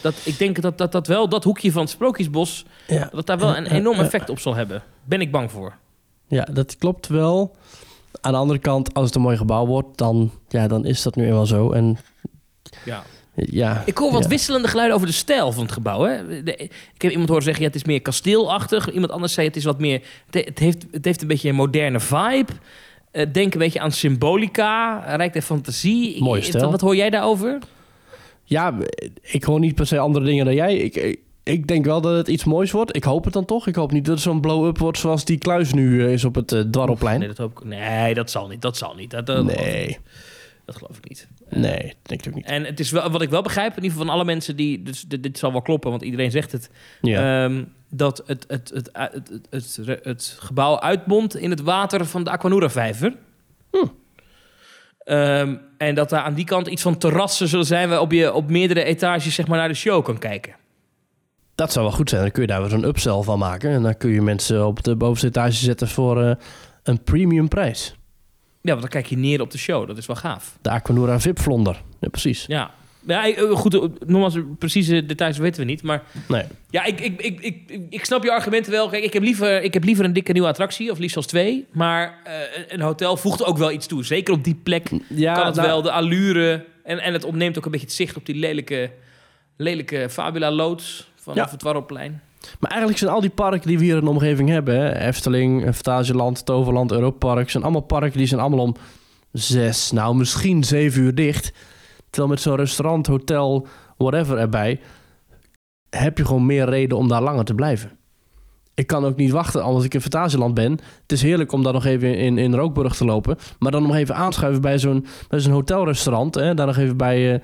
Dat, 0.00 0.14
ik 0.24 0.38
denk 0.38 0.60
dat, 0.60 0.78
dat 0.78 0.92
dat 0.92 1.06
wel, 1.06 1.28
dat 1.28 1.44
hoekje 1.44 1.72
van 1.72 1.82
het 1.82 1.90
Sprookjesbos, 1.90 2.64
Ja. 2.86 3.08
dat 3.12 3.26
daar 3.26 3.38
wel 3.38 3.56
een 3.56 3.66
enorm 3.66 3.96
ja, 3.96 4.02
effect 4.04 4.28
op 4.30 4.38
zal 4.38 4.54
hebben. 4.54 4.82
Ben 5.04 5.20
ik 5.20 5.30
bang 5.30 5.50
voor. 5.50 5.74
Ja, 6.28 6.44
dat 6.52 6.76
klopt 6.76 7.06
wel. 7.06 7.56
Aan 8.20 8.32
de 8.32 8.38
andere 8.38 8.58
kant, 8.58 8.94
als 8.94 9.06
het 9.06 9.14
een 9.14 9.20
mooi 9.20 9.36
gebouw 9.36 9.66
wordt, 9.66 9.98
dan, 9.98 10.30
ja, 10.48 10.68
dan 10.68 10.84
is 10.84 11.02
dat 11.02 11.16
nu 11.16 11.26
eenmaal 11.26 11.46
zo. 11.46 11.72
En 11.72 11.98
Ja. 12.84 13.02
ja, 13.34 13.82
Ik 13.86 13.98
hoor 13.98 14.12
wat 14.12 14.22
ja. 14.22 14.28
wisselende 14.28 14.68
geluiden 14.68 14.96
over 14.96 15.08
de 15.08 15.12
stijl 15.14 15.52
van 15.52 15.62
het 15.62 15.72
gebouw. 15.72 16.02
Hè? 16.02 16.42
De- 16.42 16.56
ik 16.94 17.02
heb 17.02 17.10
iemand 17.10 17.28
horen 17.28 17.44
zeggen, 17.44 17.62
ja, 17.62 17.68
het 17.68 17.76
is 17.76 17.84
meer 17.84 18.02
kasteelachtig. 18.02 18.90
Iemand 18.92 19.12
anders 19.12 19.32
zei, 19.32 19.46
het 19.46 19.56
is 19.56 19.64
wat 19.64 19.78
meer... 19.78 20.02
Het, 20.30 20.44
het 20.44 20.58
heeft, 20.58 20.86
het 20.90 21.04
heeft 21.04 21.22
een 21.22 21.28
beetje 21.28 21.48
een 21.48 21.54
moderne 21.54 22.00
vibe. 22.00 22.52
Eh, 23.10 23.26
denk 23.32 23.52
een 23.52 23.58
beetje 23.58 23.80
aan 23.80 23.92
symbolica, 23.92 24.98
rijk 25.16 25.32
der 25.32 25.42
fantasie. 25.42 26.22
Mooie 26.22 26.40
Ik- 26.40 26.46
stijl. 26.46 26.70
Wat 26.70 26.80
hoor 26.80 26.96
jij 26.96 27.10
daarover? 27.10 27.58
Ja, 28.44 28.74
ik 29.20 29.44
hoor 29.44 29.60
niet 29.60 29.74
per 29.74 29.86
se 29.86 29.98
andere 29.98 30.24
dingen 30.24 30.44
dan 30.44 30.54
jij. 30.54 30.76
Ik, 30.76 30.94
ik, 30.96 31.18
Ik 31.42 31.66
denk 31.66 31.84
wel 31.84 32.00
dat 32.00 32.16
het 32.16 32.28
iets 32.28 32.44
moois 32.44 32.70
wordt. 32.70 32.96
Ik 32.96 33.04
hoop 33.04 33.24
het 33.24 33.32
dan 33.32 33.44
toch. 33.44 33.66
Ik 33.66 33.74
hoop 33.74 33.92
niet 33.92 34.04
dat 34.04 34.14
het 34.14 34.22
zo'n 34.22 34.40
blow-up 34.40 34.78
wordt 34.78 34.98
zoals 34.98 35.24
die 35.24 35.38
kluis 35.38 35.72
nu 35.72 36.04
eh, 36.06 36.12
is 36.12 36.24
op 36.24 36.34
het 36.34 36.52
uh, 36.52 36.60
Dwarrelplein. 36.60 37.18
Nee, 37.18 37.28
dat 37.28 37.36
hoop 37.38 37.58
ik. 37.58 37.64
Nee, 37.64 38.14
dat 38.14 38.30
zal 38.30 38.48
niet. 38.48 38.62
Dat 38.62 38.76
zal 38.76 38.94
niet. 38.94 39.10
Dat, 39.10 39.26
dat 39.26 39.36
geloof 39.36 39.52
ik 39.52 39.60
nee. 39.60 39.98
Dat 40.64 40.76
geloof 40.76 40.96
ik 40.96 41.08
niet. 41.08 41.28
Nee, 41.50 41.94
denk 42.02 42.20
ik 42.20 42.28
ook 42.28 42.34
niet. 42.34 42.46
En 42.46 42.64
het 42.64 42.80
is 42.80 42.90
wel, 42.90 43.10
wat 43.10 43.22
ik 43.22 43.30
wel 43.30 43.42
begrijp, 43.42 43.70
in 43.70 43.82
ieder 43.82 43.90
geval 43.90 44.06
van 44.06 44.14
alle 44.14 44.24
mensen 44.24 44.56
die... 44.56 44.82
Dus 44.82 45.02
dit, 45.02 45.22
dit 45.22 45.38
zal 45.38 45.52
wel 45.52 45.62
kloppen, 45.62 45.90
want 45.90 46.02
iedereen 46.02 46.30
zegt 46.30 46.52
het. 46.52 46.70
Ja. 47.00 47.44
ehm, 47.44 47.64
dat 47.88 48.22
het, 48.26 48.44
het, 48.48 48.70
het, 48.74 48.90
het, 48.92 49.40
het, 49.50 49.80
het, 49.86 50.04
het 50.04 50.36
gebouw 50.40 50.80
uitmondt 50.80 51.36
in 51.36 51.50
het 51.50 51.60
water 51.60 52.06
van 52.06 52.24
de 52.24 52.30
Aquanura-vijver. 52.30 53.16
Hm. 53.70 53.86
Ehm, 54.98 55.56
en 55.78 55.94
dat 55.94 56.08
daar 56.08 56.22
aan 56.22 56.34
die 56.34 56.44
kant 56.44 56.66
iets 56.66 56.82
van 56.82 56.98
terrassen 56.98 57.48
zullen 57.48 57.66
zijn... 57.66 57.88
waarop 57.88 58.12
je 58.12 58.32
op 58.32 58.50
meerdere 58.50 58.84
etages 58.84 59.34
zeg 59.34 59.46
maar, 59.46 59.58
naar 59.58 59.68
de 59.68 59.74
show 59.74 60.04
kan 60.04 60.18
kijken. 60.18 60.54
Dat 61.54 61.72
zou 61.72 61.86
wel 61.86 61.94
goed 61.94 62.08
zijn. 62.08 62.22
Dan 62.22 62.30
kun 62.30 62.42
je 62.42 62.48
daar 62.48 62.60
weer 62.60 62.70
zo'n 62.70 62.84
upsell 62.84 63.22
van 63.22 63.38
maken. 63.38 63.70
En 63.70 63.82
dan 63.82 63.96
kun 63.96 64.10
je 64.10 64.22
mensen 64.22 64.66
op 64.66 64.82
de 64.82 64.96
bovenste 64.96 65.26
etage 65.26 65.64
zetten 65.64 65.88
voor 65.88 66.22
eh, 66.22 66.34
een 66.82 67.02
premium 67.02 67.48
prijs. 67.48 67.94
Ja, 68.62 68.70
want 68.70 68.80
dan 68.80 68.90
kijk 68.90 69.06
je 69.06 69.16
neer 69.16 69.40
op 69.40 69.50
de 69.50 69.58
show. 69.58 69.86
Dat 69.86 69.96
is 69.98 70.06
wel 70.06 70.16
gaaf. 70.16 70.58
De 70.62 70.70
Aquanura 70.70 71.20
VIP 71.20 71.38
Vlonder. 71.38 71.82
Ja, 72.00 72.08
precies. 72.08 72.44
Ja, 72.46 72.70
ja 73.06 73.28
eh, 73.34 73.50
goed, 73.50 73.74
eh, 73.74 73.82
nogmaals, 74.06 74.36
precieze 74.58 75.06
details 75.06 75.38
weten 75.38 75.60
we 75.60 75.66
niet. 75.66 75.82
Maar 75.82 76.02
Nee. 76.28 76.42
ja, 76.70 76.84
ik, 76.84 77.00
ik, 77.00 77.20
ik, 77.20 77.40
ik, 77.40 77.70
ik 77.90 78.04
snap 78.04 78.22
je 78.24 78.30
argumenten 78.32 78.72
wel. 78.72 78.88
Kijk, 78.88 79.04
ik 79.04 79.12
heb, 79.12 79.22
liever, 79.22 79.62
ik 79.62 79.74
heb 79.74 79.84
liever 79.84 80.04
een 80.04 80.12
dikke 80.12 80.32
nieuwe 80.32 80.48
attractie, 80.48 80.90
of 80.90 80.98
liefst 80.98 81.12
zelfs 81.12 81.28
twee. 81.28 81.66
Maar 81.72 82.18
eh, 82.24 82.32
een 82.68 82.80
hotel 82.80 83.16
voegt 83.16 83.44
ook 83.44 83.58
wel 83.58 83.70
iets 83.72 83.86
toe. 83.86 84.04
Zeker 84.04 84.34
op 84.34 84.44
die 84.44 84.60
plek 84.62 84.88
Ja, 85.08 85.34
kan 85.34 85.46
het 85.46 85.54
nou, 85.54 85.66
wel, 85.68 85.82
de 85.82 85.90
allure. 85.90 86.64
En, 86.84 86.98
en 86.98 87.12
het 87.12 87.24
ontneemt 87.24 87.58
ook 87.58 87.64
een 87.64 87.70
beetje 87.70 87.86
het 87.86 87.94
zicht 87.96 88.16
op 88.16 88.26
die 88.26 88.34
lelijke, 88.34 88.90
lelijke 89.56 90.06
Fabula 90.10 90.50
loods 90.50 91.10
vanaf 91.16 91.38
Ja. 91.38 91.50
het 91.50 91.62
Warroplein. 91.62 92.22
Maar 92.60 92.70
eigenlijk 92.70 93.00
zijn 93.00 93.10
al 93.10 93.20
die 93.20 93.30
parken 93.30 93.68
die 93.68 93.78
we 93.78 93.84
hier 93.84 93.96
in 93.96 94.04
de 94.04 94.10
omgeving 94.10 94.48
hebben... 94.48 94.74
Hè, 94.74 94.96
Efteling, 94.96 95.62
Fantasieland, 95.62 96.44
Toverland, 96.44 96.92
Europa 96.92 97.34
Park... 97.34 97.50
zijn 97.50 97.62
allemaal 97.62 97.80
parken 97.80 98.18
die 98.18 98.26
zijn 98.26 98.40
allemaal 98.40 98.64
om 98.64 98.74
zes, 99.32 99.90
nou 99.90 100.14
misschien 100.14 100.64
zeven 100.64 101.02
uur 101.02 101.14
dicht. 101.14 101.52
Terwijl 102.10 102.32
met 102.32 102.42
zo'n 102.42 102.56
restaurant, 102.56 103.06
hotel, 103.06 103.66
whatever 103.96 104.38
erbij... 104.38 104.80
heb 105.90 106.18
je 106.18 106.24
gewoon 106.24 106.46
meer 106.46 106.68
reden 106.68 106.98
om 106.98 107.08
daar 107.08 107.22
langer 107.22 107.44
te 107.44 107.54
blijven. 107.54 107.90
Ik 108.74 108.86
kan 108.86 109.04
ook 109.04 109.16
niet 109.16 109.30
wachten 109.30 109.62
als 109.62 109.84
ik 109.84 109.94
in 109.94 110.00
Fantasieland 110.00 110.54
ben. 110.54 110.72
Het 111.02 111.12
is 111.12 111.22
heerlijk 111.22 111.52
om 111.52 111.62
daar 111.62 111.72
nog 111.72 111.84
even 111.84 112.16
in, 112.16 112.38
in 112.38 112.54
Rookburg 112.54 112.96
te 112.96 113.04
lopen. 113.04 113.38
Maar 113.58 113.72
dan 113.72 113.82
nog 113.82 113.94
even 113.94 114.14
aanschuiven 114.14 114.62
bij 114.62 114.78
zo'n, 114.78 115.06
zo'n 115.28 115.52
hotelrestaurant. 115.52 116.34
Hè, 116.34 116.54
daar 116.54 116.66
nog 116.66 116.78
even 116.78 116.96
bij... 116.96 117.34
eh, 117.34 117.40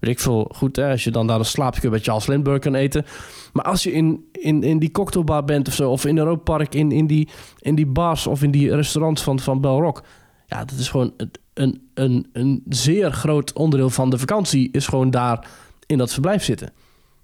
weet 0.00 0.10
ik 0.10 0.20
veel, 0.20 0.50
goed 0.54 0.76
hè, 0.76 0.90
als 0.90 1.04
je 1.04 1.10
dan 1.10 1.26
daar 1.26 1.38
een 1.38 1.44
slaapje 1.44 1.88
bij 1.88 1.98
Charles 1.98 2.26
Lindbergh 2.26 2.60
kan 2.60 2.74
eten. 2.74 3.04
Maar 3.52 3.64
als 3.64 3.82
je 3.82 3.92
in, 3.92 4.24
in, 4.32 4.62
in 4.62 4.78
die 4.78 4.90
cocktailbar 4.90 5.44
bent 5.44 5.68
of 5.68 5.74
zo, 5.74 5.90
of 5.90 6.04
in 6.04 6.18
Europa 6.18 6.42
Park, 6.56 6.74
in, 6.74 6.92
in, 6.92 7.06
die, 7.06 7.28
in 7.58 7.74
die 7.74 7.86
bars 7.86 8.26
of 8.26 8.42
in 8.42 8.50
die 8.50 8.74
restaurants 8.74 9.22
van, 9.22 9.40
van 9.40 9.60
Belrock. 9.60 10.02
Ja, 10.46 10.64
dat 10.64 10.78
is 10.78 10.88
gewoon 10.88 11.12
een, 11.16 11.30
een, 11.54 11.90
een, 11.94 12.28
een 12.32 12.62
zeer 12.68 13.12
groot 13.12 13.52
onderdeel 13.52 13.90
van 13.90 14.10
de 14.10 14.18
vakantie, 14.18 14.68
is 14.72 14.86
gewoon 14.86 15.10
daar 15.10 15.48
in 15.86 15.98
dat 15.98 16.12
verblijf 16.12 16.44
zitten. 16.44 16.72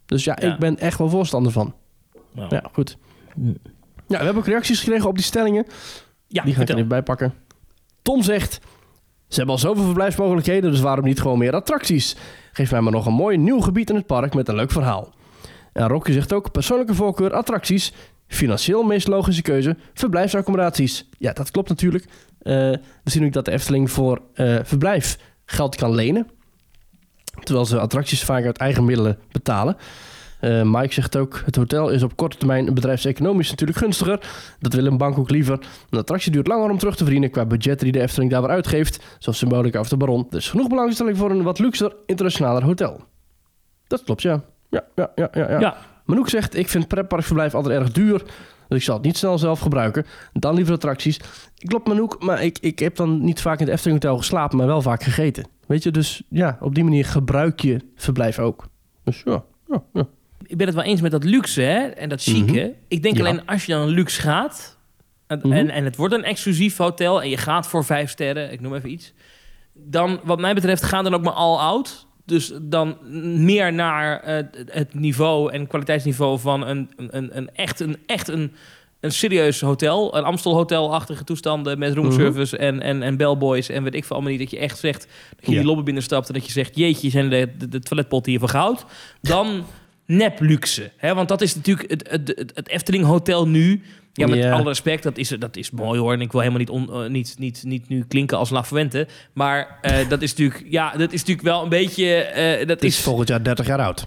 Dus 0.06 0.24
ja, 0.24 0.36
Ja. 0.40 0.52
ik 0.52 0.58
ben 0.58 0.78
echt 0.78 0.98
wel 0.98 1.08
voorstander 1.08 1.52
van. 1.52 1.74
Nou, 2.32 2.48
Ja, 2.54 2.64
goed. 2.72 2.96
Ja, 4.08 4.18
we 4.18 4.24
hebben 4.24 4.36
ook 4.36 4.46
reacties 4.48 4.78
gekregen 4.80 5.08
op 5.08 5.14
die 5.14 5.24
stellingen. 5.24 5.66
ja 6.28 6.42
Die 6.44 6.54
ga 6.54 6.62
ik 6.62 6.68
er 6.68 6.74
even 6.74 6.88
bij 6.88 7.02
pakken. 7.02 7.34
Tom 8.02 8.22
zegt... 8.22 8.60
Ze 9.28 9.36
hebben 9.36 9.54
al 9.54 9.60
zoveel 9.60 9.84
verblijfsmogelijkheden, 9.84 10.70
dus 10.70 10.80
waarom 10.80 11.04
niet 11.04 11.20
gewoon 11.20 11.38
meer 11.38 11.52
attracties? 11.54 12.16
Geef 12.56 12.70
mij 12.70 12.80
maar 12.80 12.92
nog 12.92 13.06
een 13.06 13.12
mooi 13.12 13.36
nieuw 13.36 13.60
gebied 13.60 13.90
in 13.90 13.96
het 13.96 14.06
park 14.06 14.34
met 14.34 14.48
een 14.48 14.54
leuk 14.54 14.70
verhaal. 14.70 15.14
En 15.72 15.88
Rocky 15.88 16.12
zegt 16.12 16.32
ook 16.32 16.50
persoonlijke 16.50 16.94
voorkeur 16.94 17.32
attracties. 17.32 17.92
Financieel 18.26 18.82
meest 18.82 19.06
logische 19.06 19.42
keuze, 19.42 19.76
verblijfsaccommodaties. 19.94 21.08
Ja, 21.18 21.32
dat 21.32 21.50
klopt 21.50 21.68
natuurlijk. 21.68 22.04
Eh, 22.04 22.52
we 23.02 23.10
zien 23.10 23.24
ook 23.24 23.32
dat 23.32 23.44
de 23.44 23.50
Efteling 23.50 23.90
voor 23.90 24.20
eh, 24.34 24.58
verblijf 24.62 25.18
geld 25.44 25.76
kan 25.76 25.94
lenen. 25.94 26.26
Terwijl 27.42 27.66
ze 27.66 27.80
attracties 27.80 28.24
vaak 28.24 28.44
uit 28.44 28.58
eigen 28.58 28.84
middelen 28.84 29.18
betalen. 29.32 29.76
Eh, 30.40 30.62
Mike 30.62 30.92
zegt 30.92 31.16
ook, 31.16 31.42
het 31.44 31.56
hotel 31.56 31.88
is 31.88 32.02
op 32.02 32.16
korte 32.16 32.36
termijn 32.36 32.74
bedrijfseconomisch 32.74 33.50
natuurlijk 33.50 33.78
gunstiger. 33.78 34.20
Dat 34.60 34.72
wil 34.72 34.86
een 34.86 34.96
bank 34.96 35.18
ook 35.18 35.30
liever. 35.30 35.58
Een 35.90 35.98
attractie 35.98 36.32
duurt 36.32 36.46
langer 36.46 36.70
om 36.70 36.78
terug 36.78 36.96
te 36.96 37.02
verdienen 37.02 37.30
qua 37.30 37.46
budgetten 37.46 37.84
die 37.84 37.92
de 37.92 38.00
Efteling 38.00 38.30
daarvoor 38.30 38.50
uitgeeft. 38.50 39.04
Zoals 39.18 39.38
Symbolica 39.38 39.80
of 39.80 39.88
de 39.88 39.96
Baron. 39.96 40.26
Dus 40.30 40.50
genoeg 40.50 40.68
belangstelling 40.68 41.16
voor 41.16 41.30
een 41.30 41.42
wat 41.42 41.58
luxer, 41.58 41.96
internationaler 42.06 42.64
hotel. 42.64 43.00
Dat 43.86 44.02
klopt, 44.04 44.22
ja. 44.22 44.42
Ja, 44.70 44.84
ja, 44.94 45.10
ja, 45.14 45.28
ja. 45.32 45.50
ja. 45.50 45.60
Ja. 45.60 45.76
Manouk 46.04 46.28
zegt, 46.28 46.56
ik 46.56 46.68
vind 46.68 46.88
pretparkverblijf 46.88 47.54
altijd 47.54 47.80
erg 47.80 47.92
duur. 47.92 48.22
Dus 48.68 48.78
ik 48.78 48.84
zal 48.84 48.94
het 48.94 49.04
niet 49.04 49.16
snel 49.16 49.38
zelf 49.38 49.60
gebruiken. 49.60 50.06
Dan 50.32 50.54
liever 50.54 50.74
attracties. 50.74 51.20
Klopt 51.54 51.88
Manouk, 51.88 52.22
maar 52.22 52.42
ik, 52.42 52.58
ik 52.58 52.78
heb 52.78 52.96
dan 52.96 53.24
niet 53.24 53.40
vaak 53.40 53.58
in 53.58 53.64
het 53.64 53.74
Efteling 53.74 54.02
Hotel 54.02 54.18
geslapen, 54.18 54.56
maar 54.56 54.66
wel 54.66 54.82
vaak 54.82 55.02
gegeten. 55.02 55.46
Weet 55.66 55.82
je, 55.82 55.90
dus 55.90 56.22
ja, 56.28 56.58
op 56.60 56.74
die 56.74 56.84
manier 56.84 57.04
gebruik 57.04 57.60
je 57.60 57.80
verblijf 57.94 58.38
ook. 58.38 58.66
Dus 59.04 59.22
ja, 59.24 59.44
ja, 59.68 59.82
ja. 59.92 60.06
Ik 60.46 60.56
ben 60.56 60.66
het 60.66 60.76
wel 60.76 60.84
eens 60.84 61.00
met 61.00 61.10
dat 61.10 61.24
luxe 61.24 61.60
hè? 61.62 61.78
en 61.86 62.08
dat 62.08 62.22
chique. 62.22 62.60
Mhm. 62.60 62.68
Ik 62.88 63.02
denk 63.02 63.16
Ja. 63.16 63.20
alleen 63.24 63.46
als 63.46 63.66
je 63.66 63.72
dan 63.72 63.88
luxe 63.88 64.20
gaat... 64.20 64.74
En, 65.26 65.40
Mhm. 65.42 65.52
en, 65.52 65.70
en 65.70 65.84
het 65.84 65.96
wordt 65.96 66.14
een 66.14 66.24
exclusief 66.24 66.76
hotel... 66.76 67.22
en 67.22 67.28
je 67.28 67.36
gaat 67.36 67.68
voor 67.68 67.84
vijf 67.84 68.10
sterren, 68.10 68.52
ik 68.52 68.60
noem 68.60 68.74
even 68.74 68.90
iets... 68.90 69.12
dan 69.72 70.20
wat 70.24 70.38
mij 70.40 70.54
betreft 70.54 70.82
ga 70.82 71.02
dan 71.02 71.14
ook 71.14 71.22
maar 71.22 71.32
all 71.32 71.56
out. 71.58 72.06
Dus 72.24 72.52
dan 72.62 72.96
meer 73.44 73.72
naar 73.72 74.20
eh, 74.20 74.44
het 74.66 74.94
niveau 74.94 75.52
en 75.52 75.66
kwaliteitsniveau 75.66 76.38
van 76.38 76.66
een, 76.66 76.90
een, 76.96 77.36
een 77.36 77.50
echt, 77.54 77.80
een, 77.80 77.96
echt 78.06 78.28
een, 78.28 78.52
een 79.00 79.12
serieus 79.12 79.60
hotel. 79.60 80.16
Een 80.16 80.24
Amstel 80.24 80.54
Hotel-achtige 80.54 81.24
toestanden 81.24 81.78
met 81.78 81.94
roomservice 81.94 82.56
en, 82.56 82.82
en, 82.82 83.02
en 83.02 83.16
bellboys 83.16 83.68
en 83.68 83.82
weet 83.82 83.94
ik 83.94 84.04
veel 84.04 84.16
allemaal 84.16 84.32
niet. 84.34 84.40
Dat 84.40 84.50
je 84.50 84.58
echt 84.58 84.78
zegt, 84.78 85.06
dat 85.36 85.46
je 85.46 85.52
die 85.56 85.64
lobby 85.64 85.82
binnenstapt 85.82 86.28
en 86.28 86.34
dat 86.34 86.46
je 86.46 86.52
zegt... 86.52 86.76
jeetje, 86.76 87.10
zijn 87.10 87.28
de, 87.30 87.48
de, 87.58 87.68
de 87.68 87.80
toiletpotten 87.80 88.30
hier 88.32 88.40
van 88.40 88.48
goud? 88.50 88.84
Dan 89.20 89.64
nep 90.06 90.40
luxe. 90.40 90.90
Hè? 90.96 91.14
Want 91.14 91.28
dat 91.28 91.40
is 91.40 91.54
natuurlijk 91.54 91.90
het, 91.90 92.08
het, 92.10 92.32
het, 92.36 92.52
het 92.54 92.68
Efteling 92.68 93.04
Hotel 93.04 93.48
nu... 93.48 93.82
Ja, 94.12 94.26
met 94.26 94.44
alle 94.44 94.64
respect, 94.64 95.02
dat 95.02 95.18
is, 95.18 95.28
dat 95.28 95.56
is 95.56 95.70
mooi 95.70 96.00
hoor. 96.00 96.12
En 96.12 96.20
ik 96.20 96.32
wil 96.32 96.40
helemaal 96.40 96.60
niet, 96.60 96.70
on, 96.70 96.92
eh, 96.92 97.08
niet, 97.10 97.34
niet, 97.38 97.62
niet 97.64 97.88
nu 97.88 98.04
klinken 98.08 98.38
als 98.38 98.50
Lafwente. 98.50 99.06
Maar 99.32 99.78
eh, 99.82 100.08
dat 100.08 100.22
is 100.22 100.30
natuurlijk, 100.30 100.64
ja, 100.70 100.90
dat 100.90 101.12
is 101.12 101.20
natuurlijk 101.20 101.46
wel 101.46 101.62
een 101.62 101.68
beetje. 101.68 102.14
eh, 102.14 102.58
dat 102.58 102.68
Het 102.68 102.84
is 102.84 102.96
is, 102.96 103.02
volgend 103.04 103.28
jaar 103.28 103.42
30 103.42 103.66
jaar 103.66 103.80
oud. 103.80 104.06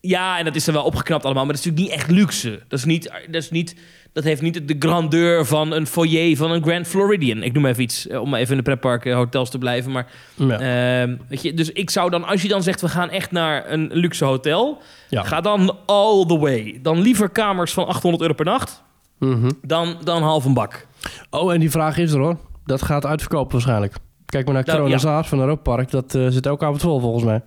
ja, 0.00 0.38
en 0.38 0.44
dat 0.44 0.56
is 0.56 0.66
er 0.66 0.72
wel 0.72 0.84
opgeknapt 0.84 1.24
allemaal. 1.24 1.44
Maar 1.44 1.54
dat 1.54 1.64
is 1.64 1.70
natuurlijk 1.70 1.94
niet 1.96 2.02
echt 2.02 2.16
luxe. 2.18 2.60
Dat 2.68 2.78
is 2.78 2.84
niet, 2.84 3.04
dat 3.26 3.42
is 3.42 3.50
niet, 3.50 3.74
dat 4.12 4.24
heeft 4.24 4.42
niet 4.42 4.68
de 4.68 4.76
grandeur 4.78 5.46
van 5.46 5.72
een 5.72 5.86
foyer 5.86 6.36
van 6.36 6.50
een 6.50 6.62
Grand 6.62 6.86
Floridian. 6.86 7.42
Ik 7.42 7.52
noem 7.52 7.66
even 7.66 7.82
iets, 7.82 8.06
eh, 8.06 8.20
om 8.20 8.34
even 8.34 8.50
in 8.50 8.56
de 8.56 8.62
pretpark 8.62 9.04
eh, 9.04 9.14
hotels 9.14 9.50
te 9.50 9.58
blijven. 9.58 9.92
Maar 9.92 10.06
Ja. 10.34 10.58
Ehm, 10.58 11.16
weet 11.28 11.42
je, 11.42 11.54
dus 11.54 11.72
ik 11.72 11.90
zou 11.90 12.10
dan, 12.10 12.24
als 12.24 12.42
je 12.42 12.48
dan 12.48 12.62
zegt, 12.62 12.80
we 12.80 12.88
gaan 12.88 13.10
echt 13.10 13.30
naar 13.30 13.70
een 13.72 13.90
luxe 13.92 14.24
hotel, 14.24 14.78
Ja. 15.08 15.22
ga 15.22 15.40
dan 15.40 15.76
all 15.86 16.24
the 16.26 16.38
way. 16.38 16.78
Dan 16.82 17.00
liever 17.00 17.28
kamers 17.30 17.72
van 17.72 17.86
800 17.86 18.22
euro 18.22 18.34
per 18.34 18.44
nacht, 18.44 18.82
Mhm. 19.18 19.50
dan, 19.62 19.96
dan 20.04 20.22
half 20.22 20.44
een 20.44 20.54
bak. 20.54 20.86
Oh, 21.30 21.52
en 21.52 21.60
die 21.60 21.70
vraag 21.70 21.98
is 21.98 22.12
er 22.12 22.18
hoor. 22.20 22.36
Dat 22.64 22.82
gaat 22.82 23.06
uitverkopen 23.06 23.52
waarschijnlijk. 23.52 23.94
Kijk 24.26 24.44
maar 24.44 24.54
naar 24.54 24.64
Nou, 24.66 24.78
Corona 24.78 24.96
ja. 25.16 25.24
Van 25.24 25.40
Europa 25.40 25.62
Park. 25.62 25.90
Dat 25.90 26.14
eh, 26.14 26.26
zit 26.28 26.46
elke 26.46 26.64
avond 26.64 26.80
vol 26.80 27.00
volgens 27.00 27.24
mij. 27.24 27.42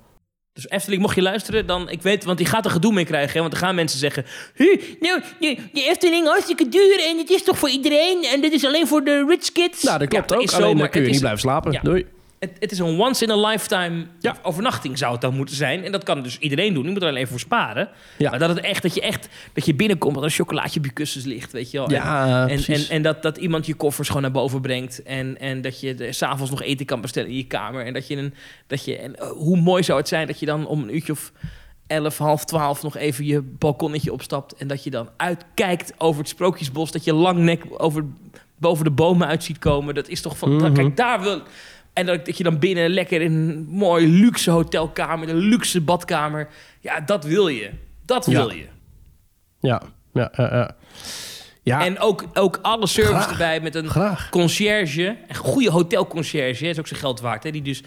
Dus 0.54 0.70
Efteling, 0.70 1.02
mocht 1.02 1.16
je 1.16 1.22
luisteren, 1.22 1.66
dan, 1.66 1.90
ik 1.90 2.02
weet, 2.02 2.24
want 2.24 2.38
die 2.38 2.48
gaat 2.48 2.66
er 2.66 2.72
gedoe 2.72 2.94
mee 2.94 3.06
krijgen. 3.06 3.34
Hè, 3.34 3.40
want 3.40 3.52
dan 3.52 3.62
gaan 3.62 3.76
mensen 3.76 4.00
zeggen, 4.00 4.26
"Huh, 4.56 4.82
nou, 5.00 5.22
de, 5.40 5.58
de 5.74 5.84
Efteling 5.90 6.28
hartstikke 6.28 6.70
duur 6.70 7.00
en 7.10 7.18
het 7.18 7.30
is 7.30 7.44
toch 7.44 7.58
voor 7.58 7.70
iedereen 7.70 8.24
en 8.24 8.42
dit 8.42 8.54
is 8.54 8.66
alleen 8.66 8.88
voor 8.88 9.04
de 9.04 9.26
rich 9.28 9.52
kids. 9.52 9.84
Nou, 9.84 10.00
dat 10.00 10.08
klopt 10.08 10.30
Ja, 10.30 10.36
ook. 10.38 10.50
zo, 10.50 10.56
Alleen 10.56 10.68
dan 10.68 10.78
maar 10.78 10.90
kun 10.90 11.00
je 11.00 11.06
niet 11.06 11.16
is- 11.16 11.22
blijven 11.22 11.42
slapen. 11.42 11.72
Ja. 11.72 11.80
Doei. 11.82 12.06
Het, 12.44 12.52
het 12.60 12.72
is 12.72 12.80
een 12.80 13.00
once 13.00 13.24
in 13.24 13.32
a 13.32 13.36
lifetime 13.48 14.06
Ja. 14.20 14.38
overnachting 14.42 14.98
zou 14.98 15.12
het 15.12 15.22
dan 15.22 15.36
moeten 15.36 15.56
zijn. 15.56 15.84
En 15.84 15.92
dat 15.92 16.04
kan 16.04 16.24
dus 16.24 16.38
iedereen 16.38 16.74
doen. 16.74 16.84
Je 16.86 16.92
moet 16.92 17.02
er 17.02 17.08
alleen 17.08 17.28
voor 17.28 17.40
sparen. 17.40 17.90
Ja. 18.18 18.30
Maar 18.30 18.40
dat 18.40 18.50
het 18.50 18.60
echt, 18.60 18.82
dat 18.82 18.94
je 18.96 19.02
echt, 19.02 19.30
dat 19.54 19.66
je 19.66 19.76
binnenkomt, 19.76 20.16
dat 20.16 20.24
een 20.24 20.30
chocolaatje 20.30 20.80
op 20.80 20.86
je 20.86 20.92
kussens 20.92 21.26
ligt, 21.26 21.52
weet 21.52 21.72
je 21.72 21.78
wel. 21.78 21.88
En- 21.88 21.94
Ja, 21.94 22.48
En, 22.48 22.64
en, 22.66 22.86
en 22.90 23.02
dat, 23.02 23.22
dat 23.22 23.38
iemand 23.38 23.66
je 23.66 23.74
koffers 23.74 24.08
gewoon 24.08 24.22
naar 24.22 24.32
boven 24.32 24.62
brengt. 24.62 25.04
En, 25.04 25.40
en 25.40 25.62
dat 25.62 25.80
je 25.80 25.96
de- 25.96 26.12
s'avonds 26.12 26.52
nog 26.52 26.62
eten 26.62 26.86
kan 26.86 27.02
bestellen 27.02 27.30
in 27.30 27.36
je 27.38 27.48
kamer. 27.48 27.86
En 27.86 27.94
dat 27.94 28.08
je 28.08 28.16
een. 28.18 28.34
Dat 28.68 28.86
je, 28.86 28.98
en, 28.98 29.16
eh, 29.20 29.28
hoe 29.28 29.58
mooi 29.58 29.84
zou 29.84 30.00
het 30.00 30.08
zijn 30.08 30.28
dat 30.28 30.40
je 30.40 30.46
dan 30.46 30.66
om 30.68 30.82
een 30.84 30.96
uurtje 30.96 31.12
of 31.12 31.32
11, 31.88 32.18
half 32.18 32.46
12 32.46 32.84
nog 32.84 32.98
even 32.98 33.26
je 33.26 33.42
balkonnetje 33.42 34.14
opstapt. 34.14 34.54
En 34.56 34.68
dat 34.68 34.84
je 34.84 34.90
dan 34.90 35.10
uitkijkt 35.18 35.94
over 35.98 36.20
het 36.20 36.30
sprookjesbos. 36.30 36.92
Dat 36.92 37.04
je 37.04 37.14
lang 37.14 37.38
nek 37.40 37.64
over, 37.78 38.06
boven 38.58 38.84
de 38.84 38.92
bomen 38.92 39.28
uit 39.28 39.44
ziet 39.44 39.60
komen. 39.60 39.96
Dat 39.96 40.08
is 40.08 40.22
toch 40.22 40.38
van. 40.38 40.56
Mhm. 40.56 40.74
Kijk, 40.74 40.98
daar 40.98 41.22
wil. 41.22 41.42
En 41.94 42.06
dat, 42.06 42.26
dat 42.26 42.38
je 42.38 42.44
dan 42.44 42.60
binnen 42.60 42.90
lekker 42.90 43.22
in 43.22 43.32
een 43.34 43.66
mooi 43.70 44.08
luxe 44.08 44.52
hotelkamer, 44.52 45.30
een 45.30 45.36
luxe 45.36 45.82
badkamer. 45.82 46.48
Ja, 46.80 47.00
dat 47.00 47.24
wil 47.26 47.48
je. 47.48 47.70
Dat 48.06 48.26
Ja. 48.26 48.32
wil 48.32 48.50
je. 48.52 48.66
Ja, 49.60 49.82
ja, 50.14 50.32
ja, 50.36 50.56
ja. 50.56 50.76
Ja, 51.66 51.86
En 51.86 52.00
ook, 52.00 52.24
ook 52.34 52.60
alle 52.62 52.88
service 52.88 53.14
Graag. 53.14 53.32
erbij 53.32 53.60
met 53.60 53.76
een 53.76 53.90
graag. 53.90 54.30
conciërge. 54.30 55.18
Een 55.28 55.36
goede 55.36 55.72
hotelconciërge, 55.72 56.64
hè, 56.64 56.70
is 56.70 56.80
ook 56.80 56.88
zijn 56.88 57.00
geld 57.00 57.22
waard. 57.22 57.44
Hè, 57.44 57.52
die 57.52 57.62
dus, 57.62 57.84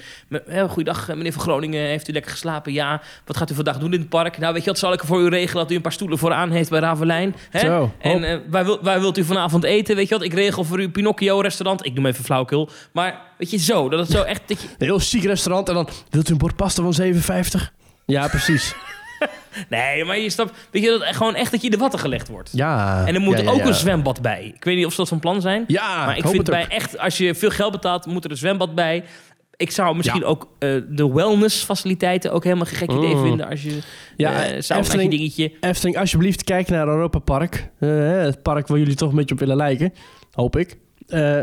goeiedag 0.68 1.08
meneer 1.08 1.32
van 1.32 1.42
Groningen, 1.42 1.80
heeft 1.86 2.08
u 2.08 2.12
lekker 2.12 2.30
geslapen? 2.30 2.72
Ja. 2.72 3.02
Wat 3.24 3.36
gaat 3.36 3.50
u 3.50 3.54
vandaag 3.54 3.78
doen 3.78 3.92
in 3.92 4.00
het 4.00 4.08
park? 4.08 4.38
Nou, 4.38 4.52
weet 4.52 4.64
je 4.64 4.70
wat, 4.70 4.78
zal 4.78 4.92
ik 4.92 5.00
er 5.00 5.06
voor 5.06 5.20
u 5.20 5.28
regelen 5.28 5.62
dat 5.62 5.72
u 5.72 5.74
een 5.74 5.80
paar 5.82 5.92
stoelen 5.92 6.18
vooraan 6.18 6.50
heeft 6.50 6.70
bij 6.70 6.80
Ravelijn? 6.80 7.34
Hè? 7.50 7.60
Zo, 7.60 7.92
En 7.98 8.24
eh, 8.24 8.38
waar, 8.50 8.64
wil, 8.64 8.78
waar 8.82 9.00
wilt 9.00 9.18
u 9.18 9.24
vanavond 9.24 9.64
eten? 9.64 9.96
Weet 9.96 10.08
je 10.08 10.14
wat, 10.14 10.24
ik 10.24 10.32
regel 10.34 10.64
voor 10.64 10.80
u 10.80 10.88
Pinocchio 10.90 11.40
restaurant. 11.40 11.84
Ik 11.86 11.94
noem 11.94 12.06
even 12.06 12.24
flauwkul. 12.24 12.68
Maar 12.92 13.20
weet 13.38 13.50
je, 13.50 13.58
zo, 13.58 13.88
dat 13.88 13.98
het 14.00 14.10
zo 14.10 14.22
echt... 14.22 14.42
Dat 14.46 14.60
je, 14.62 14.68
Een 14.68 14.86
heel 14.86 14.98
chic 14.98 15.22
restaurant 15.24 15.68
en 15.68 15.74
dan 15.74 15.88
wilt 16.10 16.28
u 16.28 16.32
een 16.32 16.38
bord 16.38 16.56
pasta 16.56 16.82
van 16.82 16.94
7,50? 17.02 17.72
Ja, 18.06 18.28
precies. 18.28 18.74
nee, 19.68 20.04
maar 20.04 20.18
je 20.18 20.30
snapt, 20.30 20.68
weet 20.70 20.82
je, 20.82 20.88
dat 20.88 21.16
gewoon 21.16 21.34
echt 21.34 21.50
dat 21.50 21.60
je 21.60 21.66
in 21.66 21.72
de 21.72 21.78
watten 21.78 22.00
gelegd 22.00 22.28
wordt. 22.28 22.50
Ja. 22.52 23.06
En 23.06 23.14
er 23.14 23.20
moet 23.20 23.36
ja, 23.38 23.42
ja, 23.44 23.50
ook 23.50 23.64
een 23.64 23.74
zwembad 23.74 24.22
bij. 24.22 24.52
Ik 24.56 24.64
weet 24.64 24.76
niet 24.76 24.86
of 24.86 24.90
ze 24.92 24.96
dat 24.96 25.08
van 25.08 25.18
plan 25.20 25.40
zijn. 25.40 25.64
Ja, 25.66 26.06
maar 26.06 26.16
ik 26.16 26.22
vind 26.22 26.36
het 26.36 26.50
bij 26.50 26.62
ook. 26.64 26.68
echt, 26.70 26.98
als 26.98 27.16
je 27.18 27.34
veel 27.34 27.50
geld 27.50 27.72
betaalt, 27.72 28.06
moet 28.06 28.24
er 28.24 28.30
een 28.30 28.36
zwembad 28.36 28.74
bij. 28.74 29.04
Ik 29.56 29.70
zou 29.70 29.96
misschien 29.96 30.24
ook 30.24 30.48
eh, 30.58 30.70
de 30.88 31.12
wellness-faciliteiten 31.12 32.32
ook 32.32 32.44
helemaal 32.44 32.64
geen 32.66 32.76
gek 32.76 32.90
idee 32.90 33.14
Mm. 33.14 33.22
vinden 33.22 33.48
als 33.48 33.62
je 33.62 33.78
Ja, 34.16 34.46
uh, 34.50 34.56
Efteling- 34.68 35.10
dingetje. 35.10 35.52
Efteling, 35.60 35.98
alsjeblieft, 35.98 36.44
kijk 36.44 36.68
naar 36.68 36.88
Europa 36.88 37.18
Park. 37.18 37.70
Het 37.78 38.42
park 38.42 38.66
waar 38.66 38.78
jullie 38.78 38.94
toch 38.94 39.10
een 39.10 39.16
beetje 39.16 39.34
op 39.34 39.40
willen 39.40 39.56
lijken. 39.56 39.92
Hoop 40.32 40.56
ik. 40.56 40.76
Eh, 41.06 41.42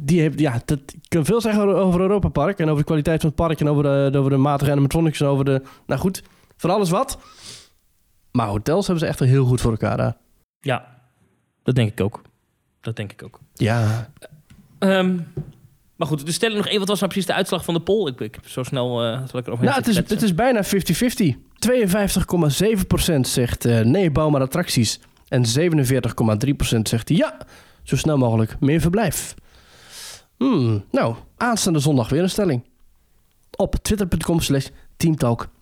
die 0.00 0.20
heeft, 0.20 0.40
ja, 0.40 0.60
dat, 0.64 0.78
ik 0.78 1.08
kan 1.08 1.24
veel 1.24 1.40
zeggen 1.40 1.62
over- 1.62 1.74
over 1.76 2.00
Europa 2.00 2.28
Park. 2.28 2.58
En 2.58 2.66
over 2.66 2.78
de 2.78 2.84
kwaliteit 2.84 3.20
van 3.20 3.28
het 3.28 3.38
park. 3.38 3.60
En 3.60 3.68
over 3.68 3.82
de, 4.12 4.18
over 4.18 4.30
de 4.30 4.36
matige 4.36 4.70
animatronics. 4.70 5.20
En 5.20 5.26
over 5.26 5.44
de... 5.44 5.62
Nou 5.86 6.00
goed, 6.00 6.22
van 6.58 6.70
alles 6.70 6.90
wat. 6.90 7.18
Maar 8.32 8.46
hotels 8.46 8.86
hebben 8.86 9.04
ze 9.04 9.10
echt 9.10 9.20
heel 9.20 9.44
goed 9.44 9.60
voor 9.60 9.70
elkaar 9.70 9.96
daar. 9.96 10.16
Ja, 10.60 11.00
dat 11.62 11.74
denk 11.74 11.90
ik 11.90 12.00
ook. 12.00 12.22
Dat 12.80 12.96
denk 12.96 13.12
ik 13.12 13.22
ook. 13.22 13.40
Ja. 13.54 14.10
Ehm, 14.78 15.18
maar 15.96 16.08
goed, 16.08 16.26
dus 16.26 16.34
stel 16.34 16.54
nog 16.54 16.66
even, 16.66 16.78
wat 16.78 16.88
was 16.88 17.00
nou 17.00 17.12
precies 17.12 17.30
de 17.30 17.36
uitslag 17.36 17.64
van 17.64 17.74
de 17.74 17.80
poll? 17.80 18.08
Ik, 18.08 18.20
ik 18.20 18.34
heb 18.34 18.48
zo 18.48 18.62
snel, 18.62 18.98
zal 19.26 19.38
ik 19.40 19.46
erover 19.46 19.64
Nou, 19.64 19.76
het 19.76 19.88
is, 19.88 19.96
het 19.96 20.22
is 20.22 20.34
bijna 20.34 20.64
50-50. 20.64 20.68
52,7% 21.58 23.20
zegt 23.20 23.64
eh, 23.64 23.80
nee, 23.80 24.10
bouw 24.10 24.30
maar 24.30 24.40
attracties. 24.40 25.00
En 25.28 25.44
47,3% 25.44 26.78
zegt 26.82 27.08
ja, 27.08 27.36
zo 27.82 27.96
snel 27.96 28.16
mogelijk 28.16 28.60
meer 28.60 28.80
verblijf. 28.80 29.34
Hmm, 30.36 30.84
nou, 30.90 31.16
aanstaande 31.36 31.78
zondag 31.78 32.08
weer 32.08 32.22
een 32.22 32.30
stelling. 32.30 32.64
Op 33.56 33.74
twitter.com 33.74 34.40
slash 34.40 34.68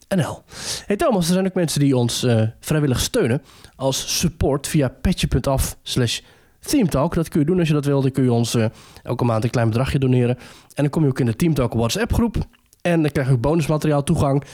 teamtalknl. 0.09 0.43
Hey 0.87 0.97
Thomas, 0.97 1.27
er 1.27 1.33
zijn 1.33 1.47
ook 1.47 1.55
mensen 1.55 1.81
die 1.81 1.97
ons 1.97 2.23
eh, 2.23 2.43
vrijwillig 2.61 3.01
steunen 3.01 3.43
als 3.77 4.19
support 4.19 4.67
via 4.67 4.89
petje.af 4.89 5.77
slash 5.83 6.21
teamtalk. 6.61 7.15
Dat 7.15 7.29
kun 7.29 7.41
je 7.41 7.47
doen 7.47 7.59
als 7.59 7.69
je 7.69 7.75
dat 7.75 7.85
wil. 7.85 8.03
Dan 8.03 8.11
kun 8.11 8.25
je 8.25 8.33
ons 8.33 8.55
eh, 8.55 8.67
elke 9.03 9.25
maand 9.25 9.45
een 9.45 9.51
klein 9.51 9.69
bedragje 9.69 9.99
doneren. 9.99 10.37
En 10.75 10.83
dan 10.83 10.89
kom 10.89 11.03
je 11.03 11.09
ook 11.09 11.21
in 11.21 11.27
de 11.27 11.37
Teamtalk 11.37 11.73
WhatsApp 11.73 12.13
groep. 12.13 12.37
En 12.83 13.03
dan 13.03 13.11
krijg 13.11 13.29
je 13.29 13.35
ook 13.35 13.41
bonusmateriaal 13.41 14.03
toegang. 14.03 14.45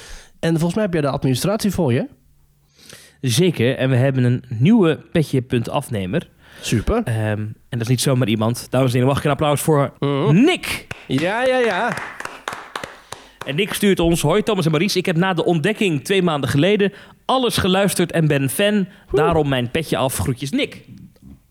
En 0.40 0.50
volgens 0.50 0.74
mij 0.74 0.84
heb 0.84 0.92
jij 0.92 1.03
de 1.03 1.09
administratie 1.09 1.70
voor 1.70 1.92
je. 1.92 2.09
Zeker, 3.20 3.76
en 3.76 3.90
we 3.90 3.96
hebben 3.96 4.24
een 4.24 4.44
nieuwe 4.48 4.96
petje.afnemer. 5.12 6.30
Super. 6.61 7.03
Ehm, 7.05 7.38
en 7.38 7.55
dat 7.68 7.80
is 7.80 7.86
niet 7.86 8.00
zomaar 8.00 8.28
iemand. 8.28 8.66
Dames 8.70 8.86
en 8.86 8.92
heren, 8.92 9.09
mag 9.09 9.18
ik 9.18 9.24
een 9.24 9.30
applaus 9.30 9.61
voor 9.61 9.92
Nick? 10.30 10.86
Ja, 11.07 11.44
ja, 11.44 11.59
ja. 11.59 11.96
En 13.47 13.55
Nick 13.55 13.72
stuurt 13.72 14.01
ons, 14.01 14.22
hoi 14.22 14.43
Thomas 14.43 14.64
en 14.64 14.70
Maurice, 14.70 14.99
ik 14.99 15.07
heb 15.07 15.16
na 15.16 15.34
de 15.34 15.45
ontdekking 15.45 16.05
twee 16.05 16.22
maanden 16.22 16.51
geleden 16.51 16.93
alles 17.24 17.57
geluisterd 17.57 18.12
en 18.12 18.26
ben 18.26 18.51
fan. 18.51 18.86
Daarom 19.12 19.49
mijn 19.49 19.70
petje 19.70 19.97
af, 19.97 20.18
groetjes 20.18 20.51
Nick. 20.51 20.84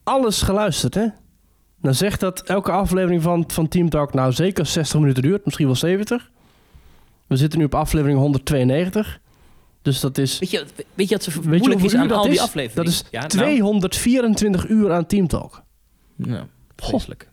Alles 0.03 0.41
geluisterd, 0.41 0.93
hè? 0.93 1.07
Dan 1.81 1.93
zegt 1.95 2.19
dat 2.19 2.41
elke 2.41 2.71
aflevering 2.71 3.21
van, 3.21 3.43
van 3.47 3.67
Team 3.67 3.89
Talk 3.89 4.13
nou 4.13 4.31
zeker 4.31 4.65
60 4.65 4.99
minuten 4.99 5.23
duurt. 5.23 5.45
Misschien 5.45 5.65
wel 5.65 5.75
70. 5.75 6.31
We 7.27 7.35
zitten 7.35 7.59
nu 7.59 7.65
op 7.65 7.75
aflevering 7.75 8.19
192. 8.19 9.19
Dus 9.81 9.99
dat 9.99 10.17
is... 10.17 10.39
Weet 10.39 10.51
je, 10.51 10.65
weet 10.93 11.09
je 11.09 11.15
wat 11.15 11.23
zo 11.23 11.31
je 11.41 11.47
moeilijk 11.47 11.81
is 11.81 11.95
aan 11.95 12.11
al 12.11 12.29
die 12.29 12.41
afleveringen? 12.41 12.85
Dat 12.85 12.93
is 12.93 13.03
Ja, 13.11 13.19
nou, 13.19 13.29
224 13.29 14.67
uur 14.67 14.91
aan 14.91 15.05
Team 15.05 15.27
Talk. 15.27 15.63
Nou, 16.15 16.45
vreselijk. 16.75 17.30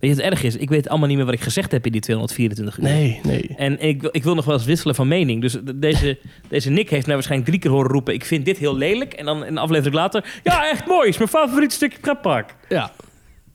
Weet 0.00 0.10
je 0.10 0.16
wat 0.16 0.24
erg 0.32 0.42
is? 0.42 0.56
Ik 0.56 0.68
weet 0.68 0.88
allemaal 0.88 1.08
niet 1.08 1.16
meer 1.16 1.26
wat 1.26 1.34
ik 1.34 1.40
gezegd 1.40 1.72
heb 1.72 1.86
in 1.86 1.92
die 1.92 2.00
224 2.00 2.78
uur. 2.78 2.84
Nee, 2.84 3.20
nee. 3.22 3.54
En 3.56 3.80
ik, 3.80 4.00
wil- 4.00 4.10
ik 4.12 4.22
wil 4.24 4.34
nog 4.34 4.44
wel 4.44 4.54
eens 4.54 4.64
wisselen 4.64 4.94
van 4.94 5.08
mening. 5.08 5.40
Dus 5.40 5.52
de- 5.52 5.78
deze, 5.78 6.18
deze 6.48 6.70
Nick 6.70 6.90
heeft 6.90 7.06
mij 7.06 7.14
waarschijnlijk 7.14 7.50
drie 7.50 7.60
keer 7.62 7.70
horen 7.70 7.90
roepen... 7.90 8.14
ik 8.14 8.24
vind 8.24 8.44
dit 8.44 8.58
heel 8.58 8.76
lelijk. 8.76 9.12
En 9.12 9.24
dan 9.24 9.44
een 9.44 9.58
aflevering 9.58 9.94
later... 9.94 10.40
ja, 10.42 10.70
echt 10.70 10.86
mooi. 10.86 11.08
is 11.08 11.16
mijn 11.16 11.28
favoriet 11.30 11.72
stukje 11.72 11.98
pretpark. 12.00 12.54
Ja. 12.68 12.90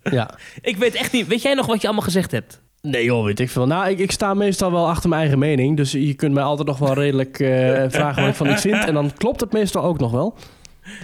Ja. 0.03 0.29
Ik 0.61 0.77
weet 0.77 0.95
echt 0.95 1.11
niet... 1.11 1.27
Weet 1.27 1.41
jij 1.41 1.53
nog 1.53 1.65
wat 1.65 1.81
je 1.81 1.87
allemaal 1.87 2.05
gezegd 2.05 2.31
hebt? 2.31 2.61
Nee 2.81 3.03
joh, 3.03 3.25
weet 3.25 3.39
ik 3.39 3.49
veel. 3.49 3.67
Nou, 3.67 3.89
ik, 3.89 3.99
ik 3.99 4.11
sta 4.11 4.33
meestal 4.33 4.71
wel 4.71 4.87
achter 4.89 5.09
mijn 5.09 5.21
eigen 5.21 5.39
mening. 5.39 5.77
Dus 5.77 5.91
je 5.91 6.13
kunt 6.13 6.33
mij 6.33 6.43
altijd 6.43 6.67
nog 6.67 6.77
wel 6.77 6.93
redelijk 6.93 7.39
eh, 7.39 7.49
vragen 7.97 8.21
wat 8.21 8.29
ik 8.31 8.35
van 8.37 8.49
iets 8.49 8.61
vind. 8.61 8.85
En 8.85 8.93
dan 8.93 9.11
klopt 9.17 9.39
het 9.41 9.51
meestal 9.51 9.83
ook 9.83 9.99
nog 9.99 10.11
wel. 10.11 10.35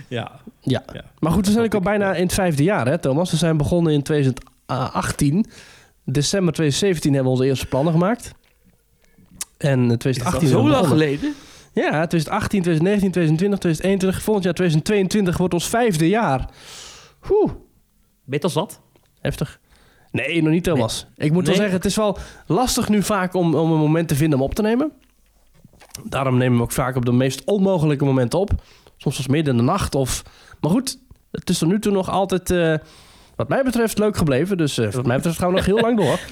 Ja. 0.07 0.31
Ja. 0.61 0.83
Ja. 0.93 1.03
Maar 1.19 1.31
goed, 1.31 1.45
we 1.45 1.51
zijn 1.51 1.65
ook 1.65 1.73
al 1.73 1.79
bijna 1.79 2.13
in 2.13 2.23
het 2.23 2.33
vijfde 2.33 2.63
jaar, 2.63 2.87
hè 2.87 2.97
Thomas? 2.97 3.31
We 3.31 3.37
zijn 3.37 3.57
begonnen 3.57 3.93
in 3.93 4.01
2018. 4.65 5.45
December 6.03 6.53
2017 6.53 7.13
hebben 7.13 7.31
we 7.31 7.37
onze 7.37 7.49
eerste 7.49 7.65
plannen 7.67 7.93
gemaakt. 7.93 8.31
En 9.57 9.79
in 9.91 9.97
2018 9.97 10.47
zijn 10.47 10.61
we 10.63 10.67
begonnen. 10.67 10.89
geleden? 10.91 11.33
Ja, 11.73 11.89
2018, 11.89 12.61
2019, 12.61 13.11
2020, 13.11 13.59
2021. 13.59 14.23
Volgend 14.23 14.45
jaar 14.45 14.53
2022 14.53 15.37
wordt 15.37 15.53
ons 15.53 15.67
vijfde 15.69 16.07
jaar. 16.09 16.49
Oeh, 17.31 17.51
Ben 17.51 17.59
je 18.25 18.33
het 18.35 18.43
al 18.43 18.49
zat? 18.49 18.79
heftig. 19.21 19.59
Nee, 20.11 20.41
nog 20.41 20.51
niet 20.51 20.63
Thomas. 20.63 21.05
Ik 21.15 21.31
moet 21.31 21.41
wel 21.41 21.43
Nee? 21.43 21.55
zeggen, 21.55 21.75
het 21.75 21.85
is 21.85 21.95
wel 21.95 22.17
lastig 22.47 22.89
nu 22.89 23.03
vaak 23.03 23.33
om, 23.33 23.55
om 23.55 23.71
een 23.71 23.79
moment 23.79 24.07
te 24.07 24.15
vinden 24.15 24.39
om 24.39 24.45
op 24.45 24.55
te 24.55 24.61
nemen. 24.61 24.91
Daarom 26.03 26.37
nemen 26.37 26.57
we 26.57 26.63
ook 26.63 26.71
vaak 26.71 26.95
op 26.95 27.05
de 27.05 27.11
meest 27.11 27.43
onmogelijke 27.45 28.05
momenten 28.05 28.39
op. 28.39 28.51
Soms 28.97 29.17
was 29.17 29.27
midden 29.27 29.53
in 29.53 29.59
de 29.65 29.65
nacht 29.71 29.95
of... 29.95 30.23
Maar 30.61 30.71
goed, 30.71 30.99
het 31.31 31.49
is 31.49 31.57
tot 31.57 31.67
nu 31.69 31.79
toe 31.79 31.91
nog 31.91 32.09
altijd, 32.09 32.49
eh, 32.51 32.75
wat 33.35 33.49
mij 33.49 33.63
betreft, 33.63 33.97
leuk 33.97 34.17
gebleven. 34.17 34.57
Dus 34.57 34.77
eh, 34.77 34.91
wat 34.91 35.05
mij 35.05 35.15
betreft 35.15 35.37
gaan 35.37 35.49
we 35.49 35.55
nog 35.55 35.65
heel 35.65 35.79
lang 35.79 35.97
door. 35.97 36.19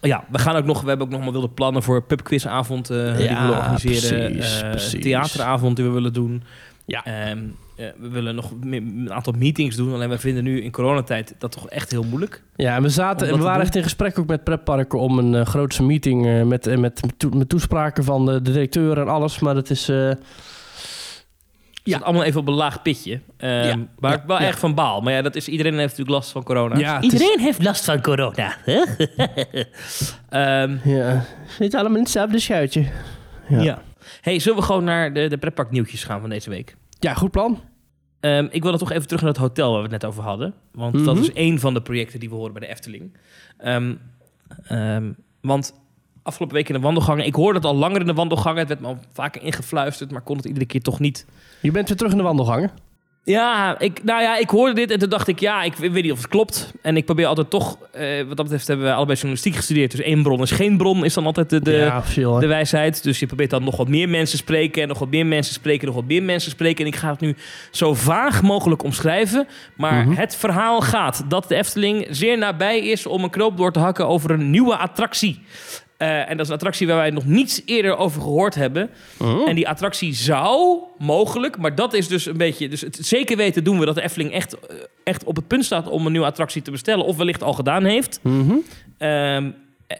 Ja, 0.00 0.24
we 0.30 0.38
gaan 0.38 0.56
ook 0.56 0.64
nog... 0.64 0.80
We 0.80 0.88
hebben 0.88 1.06
ook 1.06 1.12
nog 1.12 1.22
maar 1.22 1.32
wilde 1.32 1.48
plannen 1.48 1.82
voor 1.82 2.02
pubquizavond... 2.02 2.90
eh 2.90 2.96
die 2.96 3.28
we 3.28 3.34
willen 3.34 3.58
organiseren. 3.58 4.32
precies, 4.32 4.60
eh, 4.60 4.70
precies. 4.70 5.02
theateravond 5.02 5.76
die 5.76 5.84
we 5.84 5.90
willen 5.90 6.12
doen. 6.12 6.42
Ja. 6.86 7.04
Ehm, 7.04 7.38
eh, 7.76 7.86
we 7.98 8.08
willen 8.08 8.34
nog 8.34 8.50
een 8.60 9.12
aantal 9.12 9.32
meetings 9.38 9.76
doen. 9.76 9.94
Alleen 9.94 10.08
we 10.08 10.18
vinden 10.18 10.44
nu 10.44 10.62
in 10.62 10.70
coronatijd 10.70 11.34
dat 11.38 11.52
toch 11.52 11.68
echt 11.68 11.90
heel 11.90 12.02
moeilijk. 12.02 12.42
Ja, 12.56 12.76
en 12.76 12.82
we, 12.82 12.88
zaten, 12.88 13.28
en 13.28 13.36
we 13.36 13.42
waren 13.42 13.60
echt 13.60 13.76
in 13.76 13.82
gesprek 13.82 14.18
ook 14.18 14.26
met 14.26 14.44
pretparken 14.44 14.98
om 14.98 15.18
een 15.18 15.32
uh, 15.32 15.46
grootse 15.46 15.82
meeting 15.82 16.26
eh, 16.26 16.42
met, 16.42 16.78
met, 16.78 17.00
met 17.34 17.48
toespraken 17.48 18.04
van 18.04 18.26
de, 18.26 18.42
de 18.42 18.52
directeur 18.52 18.98
en 18.98 19.08
alles. 19.08 19.38
Maar 19.38 19.54
dat 19.54 19.70
is... 19.70 19.92
Het 21.86 21.94
zit 21.94 22.04
allemaal 22.04 22.24
even 22.24 22.40
op 22.40 22.48
een 22.48 22.54
laag 22.54 22.82
pitje. 22.82 23.20
Ehm, 23.36 23.52
Ja, 23.52 23.76
Waar 23.98 24.10
ja, 24.12 24.16
ik 24.18 24.26
wel 24.26 24.40
ja. 24.40 24.46
echt 24.46 24.58
van 24.58 24.74
baal. 24.74 25.00
Maar 25.00 25.12
ja, 25.12 25.22
dat 25.22 25.36
is, 25.36 25.48
iedereen 25.48 25.72
heeft 25.72 25.84
natuurlijk 25.88 26.16
last 26.16 26.30
van 26.30 26.42
corona. 26.42 26.76
Ja, 26.78 26.98
is- 26.98 27.04
iedereen 27.04 27.38
heeft 27.40 27.62
last 27.62 27.84
van 27.84 28.00
corona. 28.00 28.56
hè? 28.64 28.82
Ehm, 30.28 30.76
ja, 30.84 31.24
zitten 31.58 31.78
allemaal 31.80 31.96
in 31.98 32.02
hetzelfde 32.04 32.38
schuitje. 32.38 32.86
Ja. 33.48 33.60
ja. 33.60 33.82
Hey, 34.20 34.38
zullen 34.38 34.58
we 34.58 34.64
gewoon 34.64 34.84
naar 34.84 35.12
de, 35.12 35.28
de 35.28 35.38
pretpark 35.38 35.70
nieuwtjes 35.70 36.04
gaan 36.04 36.20
van 36.20 36.28
deze 36.30 36.50
week? 36.50 36.76
Ja, 36.98 37.14
goed 37.14 37.30
plan. 37.30 37.60
Ehm, 38.20 38.46
ik 38.50 38.62
wil 38.62 38.70
dan 38.70 38.80
toch 38.80 38.92
even 38.92 39.06
terug 39.06 39.22
naar 39.22 39.30
het 39.30 39.40
hotel 39.40 39.68
waar 39.72 39.76
we 39.82 39.88
het 39.92 40.02
net 40.02 40.04
over 40.10 40.22
hadden. 40.22 40.54
Want 40.72 41.04
dat 41.04 41.14
Mhm. 41.14 41.22
is 41.22 41.32
één 41.32 41.58
van 41.58 41.74
de 41.74 41.82
projecten 41.82 42.20
die 42.20 42.28
we 42.28 42.34
horen 42.34 42.52
bij 42.52 42.60
de 42.62 42.68
Efteling. 42.68 43.16
Ehm, 43.58 43.94
ehm, 44.66 45.12
want 45.40 45.74
afgelopen 46.26 46.56
week 46.56 46.68
in 46.68 46.74
de 46.74 46.80
wandelgangen... 46.80 47.26
Ik 47.26 47.34
hoorde 47.34 47.58
het 47.58 47.66
al 47.66 47.76
langer 47.76 48.00
in 48.00 48.06
de 48.06 48.12
wandelgangen. 48.14 48.58
Het 48.58 48.68
werd 48.68 48.80
me 48.80 48.86
al 48.86 48.98
vaker 49.12 49.42
ingefluisterd, 49.42 50.10
maar 50.10 50.20
kon 50.22 50.36
het 50.36 50.44
iedere 50.46 50.66
keer 50.66 50.82
toch 50.82 51.00
niet. 51.00 51.26
Je 51.60 51.70
bent 51.70 51.88
weer 51.88 51.96
terug 51.96 52.12
in 52.12 52.18
de 52.18 52.24
wandelgangen. 52.24 52.70
Ja, 53.24 53.78
ik, 53.78 54.04
nou 54.04 54.22
ja, 54.22 54.36
ik 54.38 54.50
hoorde 54.50 54.74
dit 54.74 54.90
en 54.90 54.98
toen 54.98 55.08
dacht 55.08 55.28
ik, 55.28 55.40
ja, 55.40 55.62
ik 55.62 55.74
weet 55.74 56.02
niet 56.02 56.12
of 56.12 56.18
het 56.18 56.28
klopt. 56.28 56.72
En 56.82 56.96
ik 56.96 57.04
probeer 57.04 57.26
altijd 57.26 57.50
toch, 57.50 57.78
eh, 57.92 58.18
wat 58.26 58.36
dat 58.36 58.46
betreft 58.46 58.66
hebben 58.66 58.86
we 58.86 58.92
allebei 58.92 59.14
journalistiek 59.16 59.54
gestudeerd. 59.54 59.90
Dus 59.90 60.00
één 60.00 60.22
bron 60.22 60.42
is 60.42 60.50
geen 60.50 60.76
bron, 60.76 61.04
is 61.04 61.14
dan 61.14 61.26
altijd 61.26 61.50
de, 61.50 61.60
de, 61.62 61.72
ja, 61.72 62.02
de 62.38 62.46
wijsheid. 62.46 63.02
Dus 63.02 63.18
je 63.18 63.26
probeert 63.26 63.50
dan 63.50 63.64
nog 63.64 63.76
wat 63.76 63.88
meer 63.88 64.08
mensen 64.08 64.38
spreken 64.38 64.82
en 64.82 64.88
nog 64.88 64.98
wat 64.98 65.10
meer 65.10 65.26
mensen 65.26 65.54
spreken, 65.54 65.86
nog 65.86 65.96
wat 65.96 66.04
meer 66.04 66.22
mensen 66.22 66.50
spreken. 66.50 66.84
En 66.84 66.90
ik 66.92 66.96
ga 66.96 67.10
het 67.10 67.20
nu 67.20 67.36
zo 67.70 67.94
vaag 67.94 68.42
mogelijk 68.42 68.82
omschrijven. 68.82 69.46
Maar 69.76 70.06
Mhm. 70.06 70.16
het 70.16 70.36
verhaal 70.36 70.80
gaat 70.80 71.24
dat 71.28 71.48
de 71.48 71.54
Efteling 71.54 72.06
zeer 72.10 72.38
nabij 72.38 72.78
is 72.78 73.06
om 73.06 73.22
een 73.24 73.30
knoop 73.30 73.56
door 73.56 73.72
te 73.72 73.78
hakken 73.78 74.06
over 74.08 74.30
een 74.30 74.50
nieuwe 74.50 74.76
attractie. 74.76 75.42
Eh, 75.96 76.30
en 76.30 76.36
dat 76.36 76.40
is 76.40 76.48
een 76.48 76.54
attractie 76.54 76.86
waar 76.86 76.96
wij 76.96 77.10
nog 77.10 77.24
niets 77.24 77.62
eerder 77.64 77.96
over 77.96 78.20
gehoord 78.22 78.54
hebben. 78.54 78.90
Oh. 79.18 79.48
En 79.48 79.54
die 79.54 79.68
attractie 79.68 80.14
zou 80.14 80.78
mogelijk, 80.98 81.58
maar 81.58 81.74
dat 81.74 81.94
is 81.94 82.08
dus 82.08 82.26
een 82.26 82.36
beetje... 82.36 82.68
Dus 82.68 82.80
het 82.80 82.98
zeker 83.00 83.36
weten 83.36 83.64
doen 83.64 83.78
we 83.78 83.86
dat 83.86 83.94
de 83.94 84.02
Efteling 84.02 84.32
echt, 84.32 84.58
eh, 84.58 84.76
echt 85.04 85.24
op 85.24 85.36
het 85.36 85.46
punt 85.46 85.64
staat 85.64 85.88
om 85.88 86.06
een 86.06 86.12
nieuwe 86.12 86.26
attractie 86.26 86.62
te 86.62 86.70
bestellen. 86.70 87.04
Of 87.04 87.16
wellicht 87.16 87.42
al 87.42 87.52
gedaan 87.52 87.84
heeft. 87.84 88.20
Mhm. 88.22 88.54
Ehm, 88.98 89.50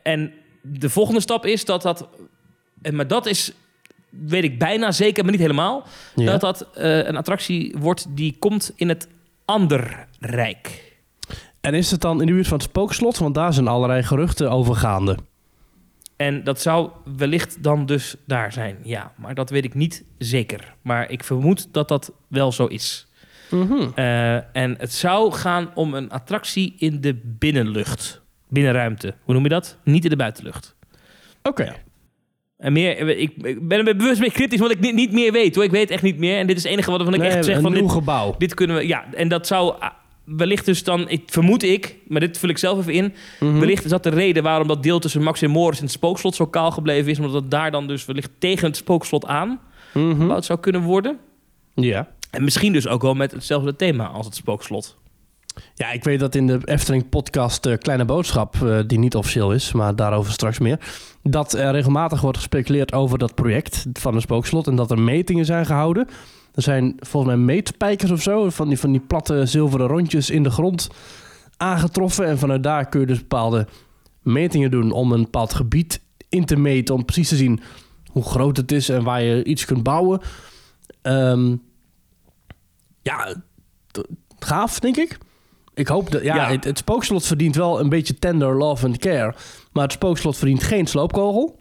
en 0.02 0.32
de 0.62 0.90
volgende 0.90 1.20
stap 1.20 1.46
is 1.46 1.64
dat 1.64 1.82
dat... 1.82 2.08
Maar 2.92 3.06
dat 3.06 3.26
is, 3.26 3.52
weet 4.10 4.44
ik 4.44 4.58
bijna 4.58 4.92
zeker, 4.92 5.22
maar 5.22 5.32
niet 5.32 5.40
helemaal. 5.40 5.86
Ja. 6.14 6.24
Dat 6.24 6.40
dat 6.40 6.68
eh, 6.74 7.06
een 7.06 7.16
attractie 7.16 7.74
wordt 7.78 8.06
die 8.08 8.36
komt 8.38 8.72
in 8.74 8.88
het 8.88 9.08
ander 9.44 10.06
rijk. 10.20 10.94
En 11.60 11.74
is 11.74 11.90
het 11.90 12.00
dan 12.00 12.20
in 12.20 12.26
de 12.26 12.32
buurt 12.32 12.46
van 12.46 12.58
het 12.58 12.66
spookslot? 12.66 13.18
Want 13.18 13.34
daar 13.34 13.52
zijn 13.52 13.68
allerlei 13.68 14.02
geruchten 14.02 14.50
over 14.50 14.74
gaande. 14.74 15.16
En 16.16 16.44
dat 16.44 16.60
zou 16.60 16.90
wellicht 17.16 17.62
dan 17.62 17.86
dus 17.86 18.16
daar 18.26 18.52
zijn, 18.52 18.76
ja. 18.82 19.12
Maar 19.16 19.34
dat 19.34 19.50
weet 19.50 19.64
ik 19.64 19.74
niet 19.74 20.04
zeker. 20.18 20.74
Maar 20.82 21.10
ik 21.10 21.24
vermoed 21.24 21.68
dat 21.72 21.88
dat 21.88 22.12
wel 22.28 22.52
zo 22.52 22.66
is. 22.66 23.06
Mhm. 23.50 23.88
Eh, 23.94 24.56
en 24.56 24.74
het 24.78 24.92
zou 24.92 25.32
gaan 25.32 25.70
om 25.74 25.94
een 25.94 26.10
attractie 26.10 26.74
in 26.78 27.00
de 27.00 27.20
binnenlucht. 27.24 28.22
Binnenruimte. 28.48 29.14
Hoe 29.22 29.34
noem 29.34 29.42
je 29.42 29.48
dat? 29.48 29.78
Niet 29.84 30.04
in 30.04 30.10
de 30.10 30.16
buitenlucht. 30.16 30.76
Oké. 31.42 31.74
En 32.58 32.72
meer, 32.72 32.98
ik, 33.18 33.32
ik 33.42 33.68
ben 33.68 33.86
er 33.86 33.96
bewust 33.96 34.20
mee 34.20 34.30
cryptisch, 34.30 34.58
want 34.60 34.72
ik 34.72 34.80
niet, 34.80 34.94
niet 34.94 35.12
meer 35.12 35.32
weet 35.32 35.54
hoor. 35.54 35.64
Ik 35.64 35.70
weet 35.70 35.90
echt 35.90 36.02
niet 36.02 36.18
meer. 36.18 36.38
En 36.38 36.46
dit 36.46 36.56
is 36.56 36.62
het 36.62 36.72
enige 36.72 36.90
wat 36.90 37.00
ik 37.00 37.06
Nee, 37.16 37.28
echt 37.28 37.44
zeg 37.44 37.56
een 37.56 37.62
van 37.62 37.72
nieuw 37.72 37.82
dit, 37.82 37.90
gebouw. 37.90 38.34
dit 38.38 38.54
kunnen 38.54 38.76
we. 38.76 38.86
Ja, 38.86 39.04
en 39.14 39.28
dat 39.28 39.46
zou 39.46 39.74
ah, 39.80 39.90
wellicht 40.26 40.64
dus 40.64 40.84
dan, 40.84 41.08
ik 41.08 41.22
vermoed 41.26 41.62
ik, 41.62 41.96
maar 42.08 42.20
dit 42.20 42.38
vul 42.38 42.48
ik 42.48 42.58
zelf 42.58 42.78
even 42.78 42.92
in. 42.92 43.14
Mhm. 43.40 43.58
Wellicht 43.58 43.84
is 43.84 43.90
dat 43.90 44.02
de 44.02 44.08
reden 44.08 44.42
waarom 44.42 44.68
dat 44.68 44.82
deel 44.82 44.98
tussen 44.98 45.22
Max 45.22 45.42
en 45.42 45.50
Morris 45.50 45.78
en 45.78 45.84
het 45.84 45.92
spookslot 45.92 46.34
zo 46.34 46.46
kaal 46.46 46.70
gebleven 46.70 47.10
is, 47.10 47.18
omdat 47.18 47.34
het 47.34 47.50
daar 47.50 47.70
dan 47.70 47.86
dus 47.86 48.04
wellicht 48.04 48.30
tegen 48.38 48.66
het 48.66 48.76
spookslot 48.76 49.26
aan 49.26 49.60
gebouwd 49.92 50.44
zou 50.44 50.60
kunnen 50.60 50.82
worden. 50.82 51.18
Ja. 51.74 52.08
En 52.30 52.44
misschien 52.44 52.72
dus 52.72 52.88
ook 52.88 53.02
wel 53.02 53.14
met 53.14 53.32
hetzelfde 53.32 53.76
thema 53.76 54.06
als 54.06 54.26
het 54.26 54.34
spookslot. 54.34 54.96
Ja, 55.74 55.90
ik 55.90 56.04
weet 56.04 56.20
dat 56.20 56.34
in 56.34 56.46
de 56.46 56.58
Efteling-podcast 56.64 57.66
eh, 57.66 57.78
Kleine 57.78 58.04
Boodschap, 58.04 58.54
eh, 58.62 58.78
die 58.86 58.98
niet 58.98 59.14
officieel 59.16 59.52
is, 59.52 59.72
maar 59.72 59.96
daarover 59.96 60.32
straks 60.32 60.58
meer, 60.58 60.78
dat 61.22 61.52
er 61.52 61.72
regelmatig 61.72 62.20
wordt 62.20 62.38
gespeculeerd 62.38 62.92
over 62.92 63.18
dat 63.18 63.34
project 63.34 63.86
van 63.92 64.14
een 64.14 64.20
spookslot 64.20 64.66
en 64.66 64.76
dat 64.76 64.90
er 64.90 64.98
metingen 64.98 65.44
zijn 65.44 65.66
gehouden. 65.66 66.08
Er 66.56 66.62
zijn 66.62 66.94
volgens 66.98 67.34
mij 67.34 67.44
meetspijkers 67.44 68.10
of 68.10 68.22
zo, 68.22 68.50
van 68.50 68.68
die, 68.68 68.78
van 68.78 68.92
die 68.92 69.00
platte 69.00 69.46
zilveren 69.46 69.86
rondjes 69.86 70.30
in 70.30 70.42
de 70.42 70.50
grond 70.50 70.88
aangetroffen. 71.56 72.26
En 72.26 72.38
vanuit 72.38 72.62
daar 72.62 72.88
kun 72.88 73.00
je 73.00 73.06
dus 73.06 73.18
bepaalde 73.18 73.66
metingen 74.22 74.70
doen 74.70 74.92
om 74.92 75.12
een 75.12 75.22
bepaald 75.22 75.54
gebied 75.54 76.00
in 76.28 76.44
te 76.44 76.56
meten, 76.56 76.94
om 76.94 77.04
precies 77.04 77.28
te 77.28 77.36
zien 77.36 77.60
hoe 78.12 78.22
groot 78.22 78.56
het 78.56 78.72
is 78.72 78.88
en 78.88 79.04
waar 79.04 79.22
je 79.22 79.44
iets 79.44 79.64
kunt 79.64 79.82
bouwen. 79.82 80.20
Ehm, 81.02 81.56
ja, 83.02 83.34
gaaf, 84.38 84.80
denk 84.80 84.96
ik. 84.96 85.18
Ik 85.74 85.88
hoop 85.88 86.10
dat... 86.10 86.22
Ja, 86.22 86.34
Ja. 86.34 86.50
Het, 86.50 86.64
het 86.64 86.78
spookslot 86.78 87.26
verdient 87.26 87.56
wel 87.56 87.80
een 87.80 87.88
beetje 87.88 88.18
tender 88.18 88.56
love 88.56 88.86
and 88.86 88.98
care. 88.98 89.34
Maar 89.72 89.82
het 89.82 89.92
spookslot 89.92 90.36
verdient 90.36 90.62
geen 90.62 90.86
sloopkogel. 90.86 91.60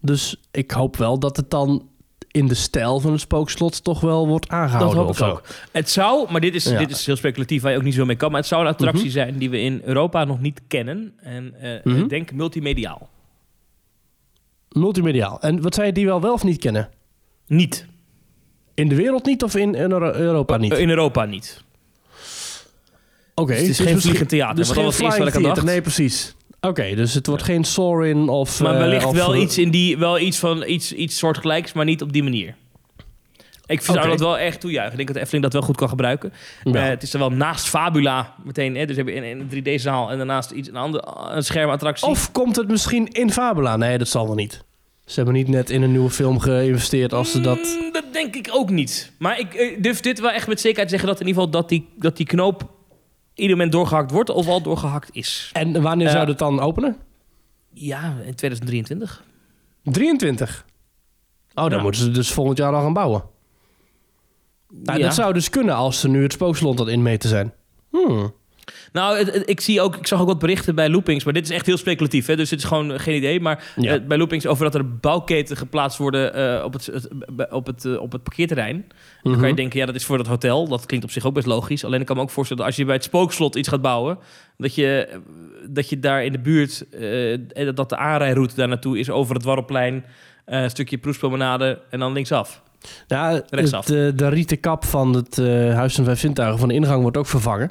Dus 0.00 0.42
ik 0.50 0.70
hoop 0.70 0.96
wel 0.96 1.18
dat 1.18 1.36
het 1.36 1.50
dan 1.50 1.88
in 2.36 2.46
de 2.46 2.54
stijl 2.54 3.00
van 3.00 3.12
het 3.12 3.20
spookslot 3.20 3.84
toch 3.84 4.00
wel 4.00 4.26
wordt 4.28 4.48
aangehouden. 4.48 4.88
Dat 4.88 4.98
hoop 4.98 5.08
of 5.08 5.18
ik 5.18 5.24
zo. 5.24 5.30
ook. 5.30 5.42
Het 5.72 5.90
zou, 5.90 6.32
maar 6.32 6.40
dit 6.40 6.54
is, 6.54 6.64
Ja. 6.64 6.78
dit 6.78 6.90
is 6.90 7.06
heel 7.06 7.16
speculatief 7.16 7.62
waar 7.62 7.72
je 7.72 7.76
ook 7.78 7.84
niet 7.84 7.94
zo 7.94 8.04
mee 8.04 8.16
kan. 8.16 8.30
Maar 8.30 8.40
het 8.40 8.48
zou 8.48 8.62
een 8.62 8.68
attractie 8.68 9.02
Mhm. 9.04 9.10
zijn 9.12 9.38
die 9.38 9.50
we 9.50 9.60
in 9.60 9.80
Europa 9.84 10.24
nog 10.24 10.40
niet 10.40 10.60
kennen. 10.68 11.12
En 11.20 11.54
ik 11.84 12.08
denk 12.08 12.32
multimediaal. 12.32 13.08
Multimediaal. 14.68 15.40
En 15.40 15.62
wat 15.62 15.74
zei 15.74 15.86
je 15.86 15.92
die 15.92 16.06
wel 16.06 16.20
wel 16.20 16.32
of 16.32 16.44
niet 16.44 16.58
kennen? 16.58 16.88
Niet. 17.46 17.86
In 18.74 18.88
de 18.88 18.94
wereld 18.94 19.24
niet 19.26 19.42
of 19.42 19.54
in, 19.54 19.74
in 19.74 19.90
Euro- 19.90 20.12
Europa 20.12 20.56
niet? 20.56 20.72
In 20.72 20.88
Europa 20.88 21.24
niet. 21.24 21.64
Oké. 23.34 23.52
dus 23.52 23.60
het 23.60 23.68
is 23.70 23.76
geen 23.76 23.84
misschien- 23.84 24.00
vliegend 24.00 24.28
theater, 24.28 24.56
Dus 24.56 24.70
geen 24.70 24.84
wat 24.84 24.98
ik 24.98 25.04
aan 25.04 25.12
flying 25.12 25.32
theater. 25.34 25.64
Nee, 25.64 25.80
precies. 25.80 26.34
Oké, 26.60 26.94
dus 26.94 27.14
het 27.14 27.26
wordt 27.26 27.42
geen 27.42 27.64
Sorin 27.64 28.28
of... 28.28 28.60
Maar 28.60 28.72
eh, 28.72 28.78
wellicht 28.78 29.04
of, 29.04 29.14
wel 29.14 29.34
eh, 29.34 29.40
iets 29.40 29.58
in 29.58 29.70
die, 29.70 29.98
wel 29.98 30.18
iets 30.18 30.38
van 30.38 30.64
iets, 30.66 30.92
iets 30.92 31.18
soortgelijks, 31.18 31.72
maar 31.72 31.84
niet 31.84 32.02
op 32.02 32.12
die 32.12 32.22
manier. 32.22 32.54
Ik 33.66 33.80
zou 33.80 34.08
dat 34.08 34.20
wel 34.20 34.38
echt 34.38 34.60
toejuichen. 34.60 34.90
Ik 34.90 34.96
denk 34.96 35.08
dat 35.08 35.16
Efteling 35.16 35.44
dat 35.44 35.52
wel 35.52 35.62
goed 35.62 35.76
kan 35.76 35.88
gebruiken. 35.88 36.32
Ja. 36.64 36.72
Eh, 36.72 36.88
het 36.88 37.02
is 37.02 37.12
er 37.12 37.18
wel 37.18 37.30
naast 37.30 37.68
Fabula 37.68 38.34
meteen. 38.44 38.76
Hè, 38.76 38.86
dus 38.86 38.96
heb 38.96 39.06
je 39.06 39.14
in, 39.14 39.48
een 39.50 39.64
3D-zaal 39.64 40.10
en 40.10 40.16
daarnaast 40.16 40.50
iets, 40.50 40.68
een, 40.68 40.76
ander, 40.76 41.02
een 41.30 41.44
schermattractie. 41.44 42.08
Of 42.08 42.32
komt 42.32 42.56
het 42.56 42.68
misschien 42.68 43.08
in 43.08 43.32
Fabula? 43.32 43.76
Nee, 43.76 43.98
dat 43.98 44.08
zal 44.08 44.26
wel 44.26 44.34
niet. 44.34 44.64
Ze 45.04 45.14
hebben 45.14 45.34
niet 45.34 45.48
net 45.48 45.70
in 45.70 45.82
een 45.82 45.90
nieuwe 45.90 46.10
film 46.10 46.38
geïnvesteerd 46.38 47.12
als 47.12 47.30
ze 47.30 47.40
dat... 47.40 47.58
Mm, 47.58 47.92
dat 47.92 48.04
denk 48.12 48.36
ik 48.36 48.48
ook 48.52 48.70
niet. 48.70 49.12
Maar 49.18 49.38
ik 49.38 49.78
durf 49.82 50.00
dit 50.00 50.20
wel 50.20 50.30
echt 50.30 50.48
met 50.48 50.60
zekerheid 50.60 50.88
te 50.88 50.94
zeggen 50.94 51.08
dat 51.08 51.20
in 51.20 51.26
ieder 51.26 51.42
geval 51.42 51.60
dat 51.60 51.68
die, 51.68 51.88
dat 51.96 52.16
die 52.16 52.26
knoop 52.26 52.75
ieder 53.42 53.56
moment 53.56 53.72
doorgehakt 53.74 54.10
wordt 54.10 54.30
of 54.30 54.46
al 54.48 54.62
doorgehakt 54.62 55.08
is. 55.12 55.50
En 55.52 55.82
wanneer 55.82 56.06
Eh, 56.06 56.12
zou 56.12 56.28
het 56.28 56.38
dan 56.38 56.60
openen? 56.60 56.96
Ja, 57.72 58.02
in 58.24 58.34
2023. 58.34 59.24
23. 59.82 60.64
Oh, 61.54 61.64
dan 61.64 61.70
Ja. 61.76 61.82
moeten 61.82 62.00
ze 62.00 62.10
dus 62.10 62.32
volgend 62.32 62.58
jaar 62.58 62.74
al 62.74 62.82
gaan 62.82 62.92
bouwen. 62.92 63.22
Nou, 64.70 64.98
Ja. 64.98 65.04
Dat 65.04 65.14
zou 65.14 65.32
dus 65.32 65.50
kunnen 65.50 65.74
als 65.74 66.00
ze 66.00 66.08
nu 66.08 66.22
het 66.22 66.32
spookslot 66.32 66.80
aan 66.80 66.88
inmeten 66.88 67.28
zijn. 67.28 67.52
Hmm. 67.90 68.34
Nou, 68.92 69.18
het- 69.18 69.32
het- 69.34 69.48
ik, 69.50 69.60
zie 69.60 69.80
ook, 69.80 69.96
ik 69.96 70.06
zag 70.06 70.20
ook 70.20 70.26
wat 70.26 70.38
berichten 70.38 70.74
bij 70.74 70.88
Loopings, 70.88 71.24
maar 71.24 71.32
dit 71.32 71.44
is 71.44 71.50
echt 71.50 71.66
heel 71.66 71.76
speculatief. 71.76 72.26
Hè? 72.26 72.36
Dus 72.36 72.48
dit 72.48 72.58
is 72.58 72.64
gewoon 72.64 73.00
geen 73.00 73.16
idee. 73.16 73.40
Maar 73.40 73.72
Ja. 73.76 73.94
eh, 73.94 74.00
bij 74.06 74.18
Loopings 74.18 74.46
over 74.46 74.64
dat 74.64 74.74
er 74.74 74.90
bouwketen 74.98 75.56
geplaatst 75.56 75.98
worden 75.98 76.34
eh, 76.34 76.64
op, 76.64 76.72
het, 76.72 76.86
het- 76.86 77.08
op, 77.50 77.66
het, 77.66 77.84
eh, 77.84 78.00
op 78.00 78.12
het 78.12 78.22
parkeerterrein. 78.22 78.84
Dan 79.22 79.32
Mhm. 79.32 79.40
kan 79.40 79.48
je 79.50 79.54
denken, 79.56 79.78
ja, 79.78 79.86
dat 79.86 79.94
is 79.94 80.04
voor 80.04 80.18
het 80.18 80.26
hotel. 80.26 80.68
Dat 80.68 80.86
klinkt 80.86 81.04
op 81.06 81.12
zich 81.12 81.24
ook 81.26 81.34
best 81.34 81.46
logisch. 81.46 81.84
Alleen 81.84 82.00
ik 82.00 82.06
kan 82.06 82.16
me 82.16 82.22
ook 82.22 82.30
voorstellen 82.30 82.62
dat 82.62 82.72
als 82.72 82.80
je 82.80 82.84
bij 82.86 82.94
het 82.94 83.04
spookslot 83.04 83.56
iets 83.56 83.68
gaat 83.68 83.82
bouwen, 83.82 84.18
dat 84.56 84.74
je, 84.74 85.08
dat 85.68 85.88
je 85.88 85.98
daar 86.00 86.24
in 86.24 86.32
de 86.32 86.38
buurt, 86.38 86.84
dat 87.76 87.88
de 87.88 87.96
aanrijroute 87.96 88.54
daar 88.54 88.68
naartoe 88.68 88.98
is 88.98 89.10
over 89.10 89.34
het 89.34 89.44
Warrelplein, 89.44 90.04
een 90.44 90.70
stukje 90.70 90.98
Proespromenade 90.98 91.78
en 91.90 91.98
dan 91.98 92.12
linksaf. 92.12 92.62
Ja, 93.06 93.32
het, 93.32 93.44
Rechtsaf. 93.50 93.90
eh, 93.90 94.08
de 94.14 94.28
rieten 94.28 94.60
kap 94.60 94.84
van 94.84 95.14
het 95.14 95.36
Huis 95.74 95.94
van 95.94 96.04
Vijf 96.04 96.18
Zintuigen 96.18 96.58
van 96.58 96.68
de 96.68 96.74
ingang 96.74 97.02
wordt 97.02 97.16
ook 97.16 97.26
vervangen. 97.26 97.70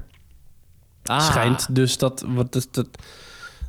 Ah. 1.05 1.21
Schijnt. 1.21 1.75
Dus 1.75 1.97
dat, 1.97 2.25
wat, 2.27 2.53
dat, 2.53 2.67
dat 2.71 2.87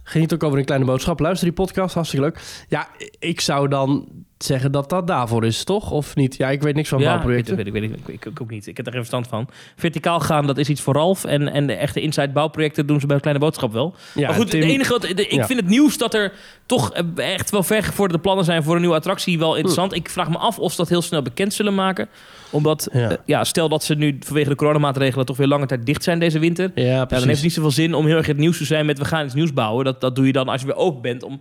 ging 0.03 0.25
het 0.25 0.35
ook 0.35 0.43
over 0.43 0.59
een 0.59 0.65
kleine 0.65 0.87
boodschap. 0.87 1.21
Luister 1.21 1.47
die 1.47 1.57
podcast, 1.57 1.95
hartstikke 1.95 2.27
leuk. 2.27 2.65
Ja, 2.69 2.89
ik 3.19 3.41
zou 3.41 3.69
dan 3.69 4.09
zeggen 4.39 4.73
dat 4.73 4.91
dat 4.91 5.07
daarvoor 5.07 5.45
is, 5.45 5.65
toch? 5.65 5.91
Of 5.91 6.15
niet? 6.17 6.37
Ja, 6.37 6.49
ik 6.51 6.63
weet 6.63 6.75
niks 6.75 6.89
van 6.89 6.99
ja, 7.01 7.07
bouwprojecten. 7.07 7.57
Weet, 7.57 7.67
ik, 7.67 7.73
weet, 7.73 7.83
ik, 7.83 7.91
weet 7.91 7.99
ik, 8.01 8.09
ik, 8.15 8.25
ik 8.25 8.41
ook 8.41 8.51
niet. 8.51 8.67
Ik 8.67 8.77
heb 8.77 8.87
er 8.87 8.93
geen 8.93 9.01
verstand 9.01 9.29
van. 9.29 9.49
Verticaal 9.77 10.21
gaan, 10.21 10.47
dat 10.47 10.59
is 10.59 10.69
iets 10.69 10.81
voor 10.81 10.95
Ralf. 10.95 11.25
En, 11.25 11.49
en 11.49 11.67
de 11.67 11.73
echte 11.73 12.01
inside 12.01 12.29
bouwprojecten 12.29 12.87
doen 12.87 13.01
ze 13.01 13.07
bij 13.07 13.15
een 13.17 13.23
kleine 13.23 13.43
boodschap 13.45 13.73
wel. 13.73 13.95
Ja, 14.15 14.27
maar 14.27 14.37
goed, 14.37 14.51
Tim- 14.51 14.61
het 14.61 14.69
enige 14.71 14.93
wat, 14.93 15.03
de- 15.03 15.09
ik 15.27 15.31
ja. 15.31 15.47
vind 15.47 15.61
het 15.61 15.69
nieuws 15.69 15.99
dat 15.99 16.15
er 16.15 16.33
toch 16.67 16.93
eh, 16.93 17.35
echt 17.35 17.51
wel 17.51 17.63
vergevorderde 17.63 18.23
plannen 18.23 18.45
zijn 18.45 18.63
voor 18.63 18.75
een 18.75 18.81
nieuwe 18.81 18.97
attractie 18.97 19.39
wel 19.39 19.55
interessant. 19.55 19.95
Ik 19.95 20.11
vraag 20.11 20.29
me 20.31 20.39
af 20.39 20.59
of 20.59 20.71
ze 20.71 20.77
dat 20.77 20.89
heel 20.89 21.03
snel 21.03 21.23
bekend 21.23 21.55
zullen 21.55 21.75
maken. 21.75 22.09
Omdat, 22.51 22.89
Ja. 22.93 23.01
ja. 23.01 23.17
ja, 23.25 23.45
stel 23.45 23.69
dat 23.69 23.85
ze 23.85 23.95
nu 23.95 24.17
vanwege 24.21 24.49
de 24.49 24.55
coronamaatregelen 24.55 25.27
toch 25.27 25.37
weer 25.37 25.47
lange 25.47 25.67
tijd 25.67 25.87
dicht 25.87 26.03
zijn 26.03 26.19
deze 26.19 26.39
winter. 26.39 26.71
Ja, 26.75 27.05
dan 27.05 27.19
heeft 27.19 27.31
het 27.33 27.43
niet 27.43 27.53
zoveel 27.53 27.71
zin 27.71 27.95
om 27.95 28.07
heel 28.07 28.17
erg 28.17 28.27
het 28.27 28.37
nieuws 28.37 28.59
te 28.59 28.65
zijn 28.65 28.87
met 28.87 28.99
we 28.99 29.05
gaan 29.05 29.25
iets 29.25 29.35
nieuws 29.35 29.53
bouwen. 29.53 29.85
Dat, 29.85 30.01
dat 30.01 30.17
doe 30.17 30.27
je 30.27 30.33
dan 30.33 30.49
als 30.49 30.61
je 30.61 30.67
weer 30.67 30.77
open 30.77 31.03
bent 31.03 31.23
om 31.23 31.41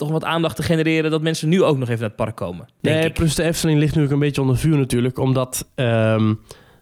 toch 0.00 0.10
wat 0.10 0.24
aandacht 0.24 0.56
te 0.56 0.62
genereren 0.62 1.10
dat 1.10 1.22
mensen 1.22 1.48
nu 1.48 1.62
ook 1.62 1.78
nog 1.78 1.88
even 1.88 2.00
naar 2.00 2.08
het 2.08 2.16
park 2.16 2.36
komen. 2.36 2.68
Nee, 2.80 3.10
plus 3.10 3.34
de 3.34 3.42
Efteling 3.42 3.78
ligt 3.78 3.94
nu 3.94 4.04
ook 4.04 4.10
een 4.10 4.18
beetje 4.18 4.40
onder 4.40 4.56
vuur 4.56 4.76
natuurlijk. 4.76 5.18
Omdat 5.18 5.68
ehm, 5.74 6.34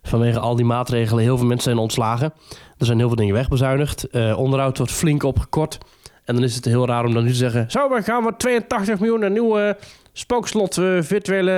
vanwege 0.03 0.39
al 0.39 0.57
die 0.57 0.65
maatregelen 0.65 1.23
heel 1.23 1.37
veel 1.37 1.47
mensen 1.47 1.71
zijn 1.71 1.83
ontslagen. 1.83 2.33
Er 2.79 2.87
zijn 2.87 2.99
heel 2.99 3.07
veel 3.07 3.17
dingen 3.17 3.35
wegbezuinigd. 3.35 4.05
Eh, 4.05 4.39
onderhoud 4.39 4.79
wordt 4.79 4.93
flink 4.93 5.23
opgekort. 5.23 5.79
En 6.25 6.35
dan 6.35 6.45
is 6.45 6.55
het 6.55 6.65
heel 6.65 6.87
raar 6.87 7.05
om 7.05 7.15
dan 7.15 7.23
nu 7.25 7.29
te 7.29 7.37
zeggen... 7.37 7.71
Zo, 7.71 7.89
we 7.89 8.03
gaan 8.03 8.23
voor 8.23 8.37
82 8.37 8.99
miljoen 8.99 9.23
een 9.23 9.33
nieuwe 9.33 9.77
spookslot 10.13 10.79
eh, 10.79 10.99
virtuele 11.01 11.53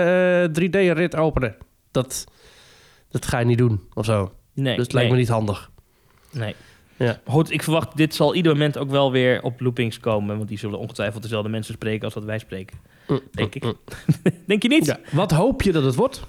eh, 0.52 0.64
3D-rit 0.64 1.16
openen. 1.16 1.56
Dat, 1.90 2.24
dat 3.10 3.26
ga 3.26 3.38
je 3.38 3.44
niet 3.44 3.58
doen 3.58 3.80
of 3.94 4.04
zo. 4.04 4.32
Nee, 4.54 4.76
dus 4.76 4.84
het 4.84 4.92
lijkt 4.92 5.08
nee. 5.08 5.18
me 5.18 5.24
niet 5.24 5.34
handig. 5.34 5.70
Nee. 6.30 6.54
Ja. 7.06 7.20
Maar 7.24 7.34
Goed, 7.34 7.50
ik 7.50 7.62
verwacht 7.62 7.96
dit 7.96 8.14
zal 8.14 8.34
ieder 8.34 8.52
moment 8.52 8.78
ook 8.78 8.90
wel 8.90 9.12
weer 9.12 9.42
op 9.42 9.60
loopings 9.60 10.00
komen. 10.00 10.36
Want 10.36 10.48
die 10.48 10.58
zullen 10.58 10.78
ongetwijfeld 10.78 11.22
dezelfde 11.22 11.48
mensen 11.48 11.74
spreken 11.74 12.04
als 12.04 12.14
wat 12.14 12.24
wij 12.24 12.38
spreken. 12.38 12.78
Denk 13.32 13.54
ik. 13.54 13.64
Denk 14.46 14.62
je 14.62 14.68
niet? 14.68 14.86
Ja. 14.86 14.98
Wat 15.10 15.30
hoop 15.30 15.62
je 15.62 15.72
dat 15.72 15.84
het 15.84 15.94
wordt? 15.94 16.22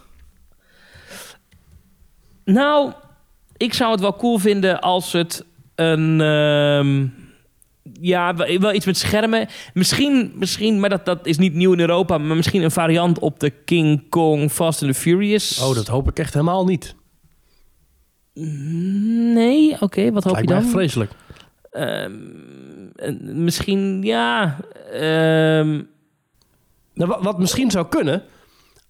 Nou, 2.46 2.92
ik 3.58 3.74
zou 3.74 3.92
het 3.92 4.00
wel 4.00 4.16
cool 4.16 4.38
vinden 4.38 4.82
als 4.82 5.12
het 5.12 5.46
een... 5.76 6.22
ehm, 6.22 7.08
ja, 8.02 8.36
wel 8.36 8.60
wel 8.60 8.74
iets 8.74 8.86
met 8.86 8.98
schermen. 8.98 9.48
Misschien, 9.74 10.32
misschien, 10.36 10.80
maar 10.80 10.90
dat, 10.90 11.06
dat 11.06 11.26
is 11.26 11.38
niet 11.38 11.54
nieuw 11.54 11.74
in 11.74 11.80
Europa... 11.80 12.18
maar 12.18 12.36
misschien 12.36 12.64
een 12.64 12.72
variant 12.72 13.20
op 13.20 13.40
de 13.40 13.50
King 13.50 14.10
Kong 14.10 14.52
Fast 14.52 14.84
and 14.84 14.94
the 14.94 15.00
Furious. 15.00 15.62
Oh, 15.62 15.76
dat 15.76 15.88
hoop 15.88 16.10
ik 16.10 16.20
echt 16.20 16.34
helemaal 16.34 16.66
niet. 16.66 16.96
Nee? 18.34 19.78
Oké, 19.82 20.12
wat 20.12 20.24
hoop 20.24 20.34
Lijkt 20.34 20.50
je 20.50 20.56
dan? 20.56 20.64
vreselijk. 20.64 21.12
Ehm, 21.72 22.12
eh, 22.96 23.14
misschien, 23.20 24.04
ja... 24.04 24.58
ehm, 24.92 25.82
Nou, 26.94 27.10
wat, 27.10 27.24
wat 27.24 27.40
misschien 27.40 27.72
zou 27.72 27.88
kunnen... 27.88 28.24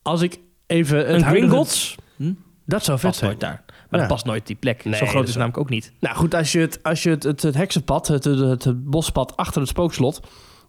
Als 0.01 0.21
ik 0.21 0.39
even... 0.67 0.97
Het 0.97 1.07
een 1.07 1.23
Gringotts? 1.23 1.95
Hm? 2.15 2.33
Dat 2.65 2.83
zou 2.83 2.97
vet 2.99 3.07
Past 3.07 3.19
zijn. 3.19 3.29
nooit 3.31 3.41
daar. 3.41 3.63
Maar 3.65 3.75
Ja. 3.89 3.97
dat 3.97 4.07
past 4.07 4.25
nooit 4.25 4.47
die 4.47 4.55
plek. 4.55 4.85
Nee, 4.85 4.93
Zo 4.95 5.05
groot 5.05 5.21
is 5.23 5.29
het 5.29 5.37
namelijk 5.37 5.57
ook 5.63 5.69
niet. 5.69 5.91
Nou 5.99 6.15
goed, 6.15 6.33
als 6.35 6.51
je 6.51 6.59
het, 6.59 6.83
als 6.83 7.03
je 7.03 7.09
het, 7.09 7.23
het, 7.23 7.41
het 7.41 7.55
heksenpad, 7.55 8.07
het, 8.07 8.23
het, 8.23 8.63
het 8.63 8.83
bospad 8.89 9.37
achter 9.37 9.61
het 9.61 9.69
spookslot... 9.69 10.19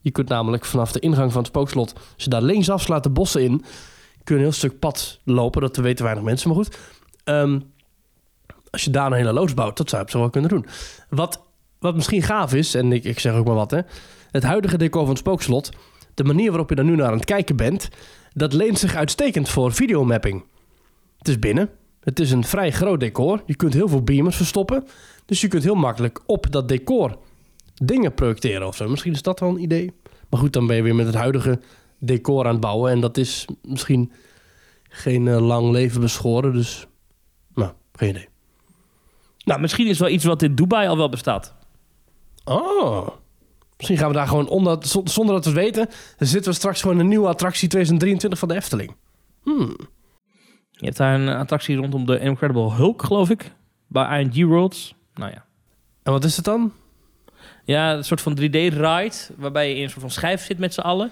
Je 0.00 0.10
kunt 0.10 0.28
namelijk 0.28 0.64
vanaf 0.64 0.92
de 0.92 1.00
ingang 1.00 1.30
van 1.32 1.40
het 1.40 1.50
spookslot... 1.50 1.92
Als 2.14 2.24
je 2.24 2.30
daar 2.30 2.42
linksaf 2.42 2.82
slaat 2.82 3.02
de 3.02 3.10
bossen 3.10 3.42
in... 3.42 3.64
Kun 4.24 4.34
je 4.34 4.40
een 4.40 4.46
heel 4.48 4.52
stuk 4.58 4.78
pad 4.78 5.20
lopen. 5.24 5.60
Dat 5.60 5.76
weten 5.76 6.04
weinig 6.04 6.24
mensen, 6.24 6.48
maar 6.48 6.56
goed. 6.56 6.78
Ehm, 7.24 7.60
Als 8.72 8.84
je 8.84 8.90
daar 8.90 9.06
een 9.06 9.12
hele 9.12 9.32
loods 9.32 9.54
bouwt, 9.54 9.76
dat 9.76 9.88
zou 9.88 10.02
je 10.04 10.10
zo 10.10 10.18
wel 10.18 10.30
kunnen 10.30 10.50
doen. 10.50 10.66
Wat, 11.08 11.42
wat 11.78 11.94
misschien 11.94 12.22
gaaf 12.22 12.54
is, 12.54 12.74
en 12.74 12.92
ik, 12.92 13.04
ik 13.04 13.18
zeg 13.18 13.34
ook 13.34 13.46
maar 13.46 13.54
wat, 13.54 13.70
hè. 13.70 13.80
Het 14.30 14.42
huidige 14.42 14.78
decor 14.78 15.00
van 15.00 15.10
het 15.10 15.18
spookslot, 15.18 15.70
de 16.14 16.24
manier 16.24 16.48
waarop 16.48 16.68
je 16.68 16.74
daar 16.74 16.84
nu 16.84 16.96
naar 16.96 17.06
aan 17.06 17.12
het 17.12 17.24
kijken 17.24 17.56
bent, 17.56 17.88
dat 18.32 18.52
leent 18.52 18.78
zich 18.78 18.94
uitstekend 18.94 19.48
voor 19.48 19.72
videomapping. 19.72 20.44
Het 21.18 21.28
is 21.28 21.38
binnen. 21.38 21.70
Het 22.00 22.20
is 22.20 22.30
een 22.30 22.44
vrij 22.44 22.70
groot 22.70 23.00
decor. 23.00 23.42
Je 23.46 23.56
kunt 23.56 23.74
heel 23.74 23.88
veel 23.88 24.02
beamers 24.02 24.36
verstoppen. 24.36 24.86
Dus 25.26 25.40
je 25.40 25.48
kunt 25.48 25.62
heel 25.62 25.74
makkelijk 25.74 26.20
op 26.26 26.50
dat 26.50 26.68
decor 26.68 27.18
dingen 27.74 28.14
projecteren 28.14 28.66
of 28.66 28.76
zo. 28.76 28.88
Misschien 28.88 29.12
is 29.12 29.22
dat 29.22 29.40
wel 29.40 29.48
een 29.48 29.62
idee. 29.62 29.92
Maar 30.28 30.40
goed, 30.40 30.52
dan 30.52 30.66
ben 30.66 30.76
je 30.76 30.82
weer 30.82 30.94
met 30.94 31.06
het 31.06 31.14
huidige 31.14 31.60
decor 31.98 32.44
aan 32.44 32.52
het 32.52 32.60
bouwen. 32.60 32.92
En 32.92 33.00
dat 33.00 33.16
is 33.16 33.46
misschien 33.62 34.12
geen 34.88 35.28
eh, 35.28 35.46
lang 35.46 35.70
leven 35.70 36.00
beschoren. 36.00 36.52
Dus, 36.52 36.86
nou, 37.54 37.72
geen 37.92 38.08
idee. 38.08 38.31
Nou, 39.44 39.60
misschien 39.60 39.86
is 39.86 39.98
wel 39.98 40.08
iets 40.08 40.24
wat 40.24 40.42
in 40.42 40.54
Dubai 40.54 40.88
al 40.88 40.96
wel 40.96 41.08
bestaat. 41.08 41.54
Oh. 42.44 43.08
Misschien 43.76 43.98
gaan 43.98 44.08
we 44.08 44.14
daar 44.14 44.28
gewoon, 44.28 44.82
zonder 45.04 45.34
dat 45.34 45.44
we 45.44 45.50
het 45.50 45.58
weten... 45.60 45.88
dan 46.16 46.28
zitten 46.28 46.50
we 46.50 46.56
straks 46.56 46.80
gewoon 46.80 46.98
een 46.98 47.08
nieuwe 47.08 47.28
attractie 47.28 47.68
2023 47.68 48.38
van 48.38 48.48
de 48.48 48.54
Efteling. 48.54 48.96
Hmm. 49.42 49.76
Je 50.70 50.84
hebt 50.84 50.96
daar 50.96 51.14
een 51.20 51.28
attractie 51.28 51.76
rondom 51.76 52.06
de 52.06 52.18
Incredible 52.20 52.72
Hulk, 52.72 53.02
geloof 53.02 53.30
ik. 53.30 53.52
Bij 53.88 54.20
ING 54.20 54.46
Worlds. 54.46 54.94
Nou 55.14 55.30
ja. 55.30 55.44
En 56.02 56.12
wat 56.12 56.24
is 56.24 56.36
het 56.36 56.44
dan? 56.44 56.72
Ja, 57.64 57.92
een 57.94 58.04
soort 58.04 58.20
van 58.20 58.38
3D-ride, 58.40 59.12
waarbij 59.36 59.68
je 59.68 59.76
in 59.76 59.82
een 59.82 59.88
soort 59.88 60.00
van 60.00 60.10
schijf 60.10 60.44
zit 60.44 60.58
met 60.58 60.74
z'n 60.74 60.80
allen. 60.80 61.10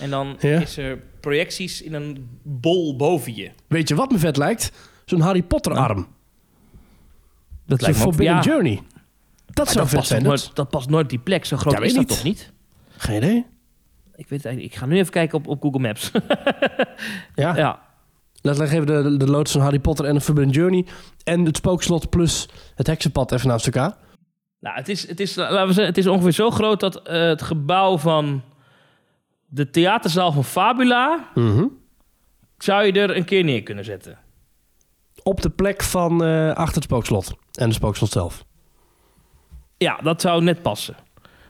En 0.00 0.10
dan 0.10 0.36
Ja. 0.40 0.60
is 0.60 0.76
er 0.76 1.02
projecties 1.20 1.82
in 1.82 1.94
een 1.94 2.28
bol 2.42 2.96
boven 2.96 3.34
je. 3.36 3.50
Weet 3.66 3.88
je 3.88 3.94
wat 3.94 4.10
me 4.10 4.18
vet 4.18 4.36
lijkt? 4.36 4.72
Zo'n 5.04 5.20
Harry 5.20 5.42
Potter 5.42 5.72
arm. 5.72 6.06
Dat 7.68 7.80
lijkt 7.80 7.96
me 7.96 8.02
Forbidden 8.02 8.34
ja. 8.34 8.42
Journey. 8.42 8.82
Dat 9.46 9.68
zou 9.68 9.78
dat, 9.78 9.88
vet 9.88 10.06
zijn. 10.06 10.22
nooit, 10.22 10.50
dat 10.54 10.70
past 10.70 10.88
nooit 10.88 11.10
die 11.10 11.18
plek. 11.18 11.44
Zo 11.44 11.56
groot 11.56 11.72
Ja, 11.72 11.80
is 11.80 11.94
dat 11.94 12.00
niet. 12.00 12.08
toch 12.08 12.22
niet? 12.22 12.52
Geen 12.96 13.16
idee. 13.16 13.46
Ik 14.14 14.28
weet 14.28 14.42
het 14.42 14.44
eigenlijk. 14.44 14.74
Ik 14.74 14.80
ga 14.80 14.86
nu 14.86 14.96
even 14.98 15.12
kijken 15.12 15.38
op, 15.38 15.46
op 15.46 15.62
Google 15.62 15.80
Maps. 15.80 16.10
Ja. 17.34 17.56
ja. 17.56 17.80
Laten 18.42 18.62
we 18.62 18.70
even 18.70 18.86
de, 18.86 19.16
de 19.16 19.30
loods 19.30 19.52
van 19.52 19.60
Harry 19.60 19.78
Potter 19.78 20.04
en 20.04 20.14
de 20.14 20.20
Forbidden 20.20 20.52
Journey. 20.52 20.86
En 21.24 21.44
het 21.44 21.56
spookslot 21.56 22.10
plus 22.10 22.48
het 22.74 22.86
heksenpad 22.86 23.32
even 23.32 23.48
naast 23.48 23.66
elkaar. 23.66 23.96
Nou, 24.60 24.76
het 24.76 24.88
is, 24.88 25.08
het, 25.08 25.20
is, 25.20 25.34
laten 25.34 25.66
we 25.66 25.66
zeggen, 25.66 25.86
het 25.86 25.98
is 25.98 26.06
ongeveer 26.06 26.32
zo 26.32 26.50
groot 26.50 26.80
dat 26.80 27.02
eh, 27.02 27.22
het 27.22 27.42
gebouw 27.42 27.98
van 27.98 28.42
de 29.46 29.70
theaterzaal 29.70 30.32
van 30.32 30.44
Fabula... 30.44 31.30
zou 32.58 32.84
je 32.84 32.92
er 32.92 33.16
een 33.16 33.24
keer 33.24 33.44
neer 33.44 33.62
kunnen 33.62 33.84
zetten. 33.84 34.18
Op 35.22 35.40
de 35.40 35.50
plek 35.50 35.82
van 35.82 36.24
eh, 36.24 36.52
achter 36.52 36.74
het 36.74 36.84
spookslot. 36.84 37.34
En 37.58 37.68
de 37.68 37.74
spookslot 37.74 38.10
zelf. 38.10 38.44
Ja, 39.76 39.98
dat 40.02 40.20
zou 40.20 40.42
net 40.42 40.62
passen. 40.62 40.96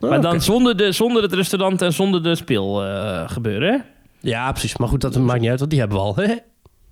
Maar 0.00 0.20
dan 0.20 0.32
oké. 0.34 0.42
zonder, 0.42 0.76
de, 0.76 0.92
zonder 0.92 1.22
het 1.22 1.32
restaurant 1.32 1.82
en 1.82 1.92
zonder 1.92 2.22
de 2.22 2.34
speel 2.34 2.84
eh, 2.84 3.28
gebeuren. 3.30 3.72
Hè? 3.72 3.78
Ja, 4.20 4.50
precies. 4.50 4.76
Maar 4.76 4.88
goed, 4.88 5.00
dat 5.00 5.18
maakt 5.18 5.40
niet 5.40 5.50
uit, 5.50 5.58
want 5.58 5.70
die 5.70 5.80
hebben 5.80 5.98
we 5.98 6.04
al. 6.04 6.10
Oké. 6.10 6.38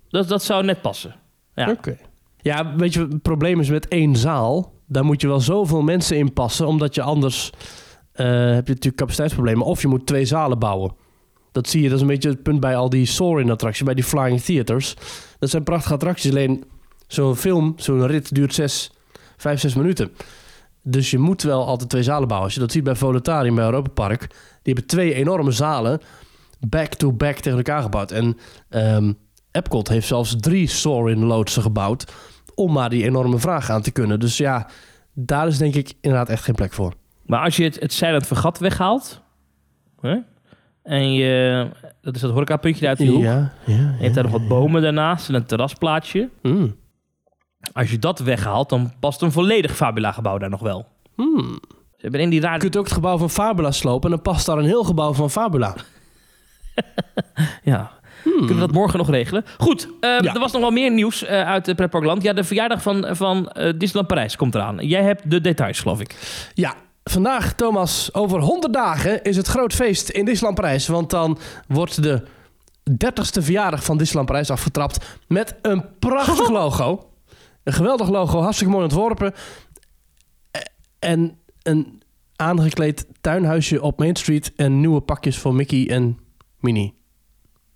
Dat, 0.08 0.28
dat 0.28 0.42
zou 0.42 0.64
net 0.64 0.82
passen. 0.82 1.14
Ja. 1.54 1.76
Ja, 2.36 2.74
weet 2.76 2.92
je, 2.92 3.00
het 3.00 3.22
probleem 3.22 3.60
is 3.60 3.70
met 3.70 3.88
één 3.88 4.16
zaal. 4.16 4.72
Daar 4.86 5.04
moet 5.04 5.20
je 5.20 5.26
wel 5.28 5.40
zoveel 5.40 5.82
mensen 5.82 6.16
in 6.16 6.32
passen. 6.32 6.66
Omdat 6.66 6.94
je 6.94 7.02
anders... 7.02 7.50
eh, 8.12 8.26
heb 8.26 8.66
je 8.66 8.72
natuurlijk 8.72 8.96
capaciteitsproblemen. 8.96 9.66
Of 9.66 9.82
je 9.82 9.88
moet 9.88 10.06
twee 10.06 10.24
zalen 10.24 10.58
bouwen. 10.58 10.94
Dat 11.52 11.68
zie 11.68 11.82
je, 11.82 11.86
dat 11.88 11.96
is 11.96 12.02
een 12.02 12.08
beetje 12.08 12.28
het 12.28 12.42
punt 12.42 12.60
bij 12.60 12.76
al 12.76 12.88
die 12.88 13.06
Soaring-attracties. 13.06 13.84
Bij 13.84 13.94
die 13.94 14.04
Flying 14.04 14.40
Theaters. 14.40 14.94
Dat 15.38 15.50
zijn 15.50 15.62
prachtige 15.62 15.94
attracties. 15.94 16.30
Alleen 16.30 16.64
zo'n 17.06 17.36
film, 17.36 17.72
zo'n 17.76 18.06
rit 18.06 18.34
duurt 18.34 18.54
zes, 18.54 18.90
vijf, 19.36 19.60
zes 19.60 19.74
minuten. 19.74 20.10
Dus 20.82 21.10
je 21.10 21.18
moet 21.18 21.42
wel 21.42 21.66
altijd 21.66 21.90
twee 21.90 22.02
zalen 22.02 22.28
bouwen. 22.28 22.48
Als 22.48 22.54
je 22.54 22.60
dat 22.60 22.72
ziet 22.72 22.84
bij 22.84 22.94
Voletarium, 22.94 23.54
bij 23.54 23.64
Europa 23.64 23.90
Park. 23.90 24.20
Die 24.62 24.74
hebben 24.74 24.86
twee 24.86 25.14
enorme 25.14 25.50
zalen 25.50 26.00
back-to-back 26.68 27.36
tegen 27.36 27.58
elkaar 27.58 27.82
gebouwd. 27.82 28.10
En 28.10 28.36
ehm 28.68 29.12
Epcot 29.50 29.88
heeft 29.88 30.06
zelfs 30.06 30.36
drie 30.40 30.66
Soaring 30.68 31.22
loodsen 31.22 31.62
gebouwd 31.62 32.12
om 32.54 32.72
maar 32.72 32.90
die 32.90 33.04
enorme 33.04 33.38
vraag 33.38 33.70
aan 33.70 33.82
te 33.82 33.90
kunnen. 33.90 34.20
Dus 34.20 34.36
ja, 34.36 34.68
daar 35.12 35.46
is 35.46 35.58
denk 35.58 35.74
ik 35.74 35.92
inderdaad 36.00 36.28
echt 36.28 36.44
geen 36.44 36.54
plek 36.54 36.72
voor. 36.72 36.94
Maar 37.26 37.40
als 37.40 37.56
je 37.56 37.64
het, 37.64 37.80
het 37.80 37.92
Silent 37.92 38.26
Vergat 38.26 38.58
weghaalt... 38.58 39.22
Hè? 40.00 40.16
en 40.86 41.12
je... 41.12 41.68
Dat 42.00 42.14
is 42.14 42.20
dat 42.20 42.30
horecapuntje 42.30 42.88
uit 42.88 42.98
die 42.98 43.10
hoek. 43.10 43.22
Ja, 43.22 43.52
ja. 43.66 43.74
Je 43.74 44.02
hebt 44.02 44.14
daar 44.14 44.24
nog 44.24 44.32
wat 44.32 44.48
bomen 44.48 44.82
daarnaast 44.82 45.28
en 45.28 45.34
een 45.34 45.46
terrasplaatsje. 45.46 46.28
Mm. 46.42 46.76
Als 47.72 47.90
je 47.90 47.98
dat 47.98 48.18
weghaalt, 48.18 48.68
dan 48.68 48.92
past 49.00 49.22
een 49.22 49.32
volledig 49.32 49.76
Fabula-gebouw 49.76 50.38
daar 50.38 50.50
nog 50.50 50.60
wel. 50.60 50.86
Hmm. 51.14 51.58
Ze 51.96 52.02
hebben 52.02 52.20
in 52.20 52.30
die 52.30 52.40
Je 52.40 52.58
kunt 52.58 52.76
ook 52.76 52.84
het 52.84 52.92
gebouw 52.92 53.18
van 53.18 53.30
Fabula 53.30 53.70
slopen 53.70 54.10
en 54.10 54.16
dan 54.16 54.32
past 54.32 54.46
daar 54.46 54.58
een 54.58 54.64
heel 54.64 54.84
gebouw 54.84 55.12
van 55.12 55.30
Fabula. 55.30 55.74
Ja. 57.62 57.90
Kunnen 58.22 58.54
we 58.54 58.60
dat 58.60 58.72
morgen 58.72 58.98
nog 58.98 59.10
regelen? 59.10 59.44
Goed, 59.58 59.88
eh, 60.00 60.10
Ja. 60.20 60.34
er 60.34 60.40
was 60.40 60.52
nog 60.52 60.60
wel 60.60 60.70
meer 60.70 60.90
nieuws 60.92 61.24
eh, 61.24 61.42
uit 61.48 61.66
het 61.66 61.76
pretparkland. 61.76 62.22
Ja, 62.22 62.32
de 62.32 62.44
verjaardag 62.44 62.82
van, 62.82 63.06
van 63.10 63.48
eh, 63.48 63.64
Disneyland 63.78 64.06
Parijs 64.06 64.36
komt 64.36 64.54
eraan. 64.54 64.76
Jij 64.76 65.02
hebt 65.02 65.30
de 65.30 65.40
details, 65.40 65.80
geloof 65.80 66.00
ik. 66.00 66.16
Ja, 66.54 66.74
vandaag, 67.04 67.54
Thomas, 67.54 68.14
over 68.14 68.40
100 68.40 68.72
dagen 68.72 69.22
is 69.22 69.36
het 69.36 69.46
groot 69.46 69.72
feest 69.72 70.08
in 70.08 70.24
Disneyland 70.24 70.60
Parijs. 70.60 70.86
Want 70.86 71.10
dan 71.10 71.38
wordt 71.68 72.02
de 72.02 72.22
30ste 72.90 73.42
verjaardag 73.42 73.84
van 73.84 73.96
Disneyland 73.96 74.28
Parijs 74.28 74.50
afgetrapt 74.50 75.18
met 75.28 75.54
een 75.62 75.84
prachtig 75.98 76.48
logo. 76.60 77.10
Een 77.66 77.72
geweldig 77.72 78.08
logo, 78.08 78.40
hartstikke 78.40 78.72
mooi 78.72 78.84
ontworpen. 78.84 79.34
Eh, 80.50 80.60
En 80.98 81.38
een 81.62 82.02
aangekleed 82.36 83.06
tuinhuisje 83.20 83.82
op 83.82 83.98
Main 83.98 84.16
Street 84.16 84.52
en 84.56 84.80
nieuwe 84.80 85.00
pakjes 85.00 85.38
voor 85.38 85.54
Mickey 85.54 85.88
en 85.90 86.18
Minnie. 86.60 86.94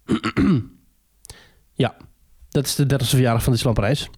ja, 1.75 1.97
dat 2.49 2.65
is 2.67 2.75
de 2.75 2.85
30ste 2.85 3.09
verjaardag 3.09 3.43
van 3.43 3.53
Disneyland 3.53 3.81
Parijs. 3.81 4.09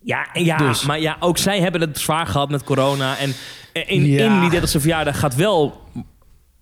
Ja, 0.00 0.28
ja 0.32 0.56
Dus. 0.56 0.82
maar 0.84 1.00
ja, 1.00 1.16
ook 1.20 1.38
zij 1.38 1.60
hebben 1.60 1.80
het 1.80 1.98
zwaar 1.98 2.26
gehad 2.26 2.50
met 2.50 2.64
corona. 2.64 3.18
En 3.18 3.32
in, 3.72 4.04
Ja. 4.04 4.42
in 4.42 4.50
die 4.50 4.60
30ste 4.60 4.64
verjaardag 4.80 5.18
gaat 5.18 5.34
wel... 5.34 5.80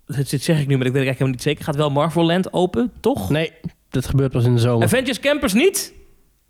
Dat 0.07 0.29
zeg 0.29 0.61
ik 0.61 0.66
nu, 0.66 0.77
maar 0.77 0.87
ik 0.87 0.93
weet 0.93 1.03
eigenlijk 1.05 1.09
helemaal 1.09 1.29
niet 1.31 1.43
zeker. 1.43 1.64
Gaat 1.64 1.77
wel 1.77 1.91
Marvel 1.91 2.24
Land 2.24 2.53
open, 2.53 2.93
toch? 3.01 3.31
Nee, 3.31 3.53
dat 3.89 4.07
gebeurt 4.07 4.33
pas 4.33 4.45
in 4.45 4.55
de 4.55 4.61
zomer. 4.61 4.85
Avengers 4.85 5.20
Campers 5.20 5.53
niet? 5.53 5.93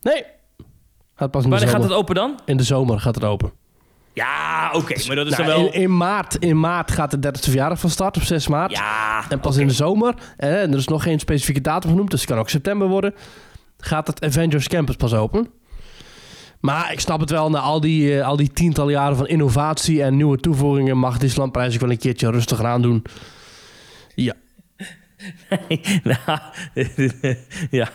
Nee, 0.00 0.24
gaat 1.16 1.30
pas 1.30 1.44
in 1.44 1.50
Wanneer 1.50 1.68
gaat 1.68 1.82
het 1.82 1.92
open 1.92 2.14
dan? 2.14 2.38
In 2.44 2.56
de 2.56 2.62
zomer 2.62 3.00
gaat 3.00 3.14
het 3.14 3.24
open. 3.24 3.52
Ja, 4.12 4.70
oké. 4.72 5.06
maar 5.06 5.16
dat 5.16 5.26
is 5.26 5.36
Nou, 5.36 5.48
dan 5.48 5.56
wel... 5.62 5.66
in, 5.66 5.72
in, 5.72 5.96
maart, 5.96 6.34
in 6.36 6.60
maart 6.60 6.90
gaat 6.90 7.10
de 7.10 7.28
30ste 7.28 7.40
verjaardag 7.40 7.78
van 7.78 7.90
start, 7.90 8.16
op 8.16 8.22
6 8.22 8.48
maart. 8.48 8.70
Ja, 8.70 9.24
en 9.28 9.40
pas 9.40 9.56
in 9.56 9.66
de 9.66 9.72
zomer, 9.72 10.14
eh, 10.36 10.62
en 10.62 10.72
er 10.72 10.78
is 10.78 10.88
nog 10.88 11.02
geen 11.02 11.18
specifieke 11.18 11.60
datum 11.60 11.90
genoemd, 11.90 12.10
dus 12.10 12.20
het 12.20 12.30
kan 12.30 12.38
ook 12.38 12.48
september 12.48 12.88
worden, 12.88 13.14
gaat 13.78 14.06
het 14.06 14.24
Avengers 14.24 14.68
Campus 14.68 14.96
pas 14.96 15.14
open. 15.14 15.48
Maar 16.60 16.92
ik 16.92 17.00
snap 17.00 17.20
het 17.20 17.30
wel, 17.30 17.50
na 17.50 17.58
al 17.58 17.80
die, 17.80 18.18
eh, 18.18 18.26
al 18.26 18.36
die 18.36 18.50
tientallen 18.52 18.92
jaren 18.92 19.16
van 19.16 19.26
innovatie 19.26 20.02
en 20.02 20.16
nieuwe 20.16 20.36
toevoegingen 20.38 20.98
mag 20.98 21.18
Disneyland 21.18 21.52
Prijs 21.52 21.74
ook 21.74 21.80
wel 21.80 21.90
een 21.90 21.98
keertje 21.98 22.30
rustiger 22.30 22.66
aan 22.66 22.82
doen. 22.82 23.04
Ja, 25.48 25.58
nou, 26.02 26.40
ja. 27.70 27.88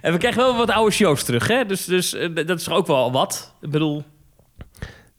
En 0.00 0.12
we 0.12 0.18
krijgen 0.18 0.42
wel 0.42 0.56
wat 0.56 0.70
oude 0.70 0.92
shows 0.92 1.24
terug, 1.24 1.48
hè? 1.48 1.64
Dus, 1.64 1.84
dus 1.84 2.14
eh, 2.14 2.34
dat 2.34 2.60
is 2.60 2.68
ook 2.68 2.86
wel 2.86 3.12
wat? 3.12 3.54
Ik 3.60 3.70
bedoel... 3.70 4.04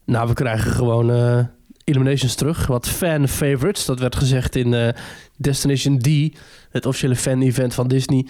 nou 0.05 0.28
we 0.28 0.34
krijgen 0.34 0.72
gewoon 0.72 1.11
eh, 1.11 1.39
Illuminations 1.84 2.36
terug, 2.36 2.68
wat 2.68 2.88
fan 2.88 3.28
favorites. 3.28 3.86
Dat 3.86 3.99
werd 3.99 4.16
gezegd 4.16 4.55
in 4.55 4.74
eh, 4.74 4.93
Destination 5.38 5.99
D, 5.99 6.38
het 6.70 6.86
officiële 6.86 7.16
fan-event 7.16 7.74
van 7.74 7.88
Disney. 7.88 8.28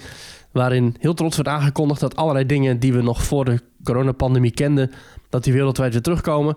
Waarin 0.52 0.96
heel 0.98 1.14
trots 1.14 1.36
werd 1.36 1.48
aangekondigd 1.48 2.00
dat 2.00 2.16
allerlei 2.16 2.46
dingen 2.46 2.78
die 2.78 2.92
we 2.92 3.02
nog 3.02 3.24
voor 3.24 3.44
de 3.44 3.60
coronapandemie 3.84 4.50
kenden, 4.50 4.90
dat 5.28 5.44
die 5.44 5.52
wereldwijd 5.52 5.92
weer 5.92 6.02
terugkomen. 6.02 6.56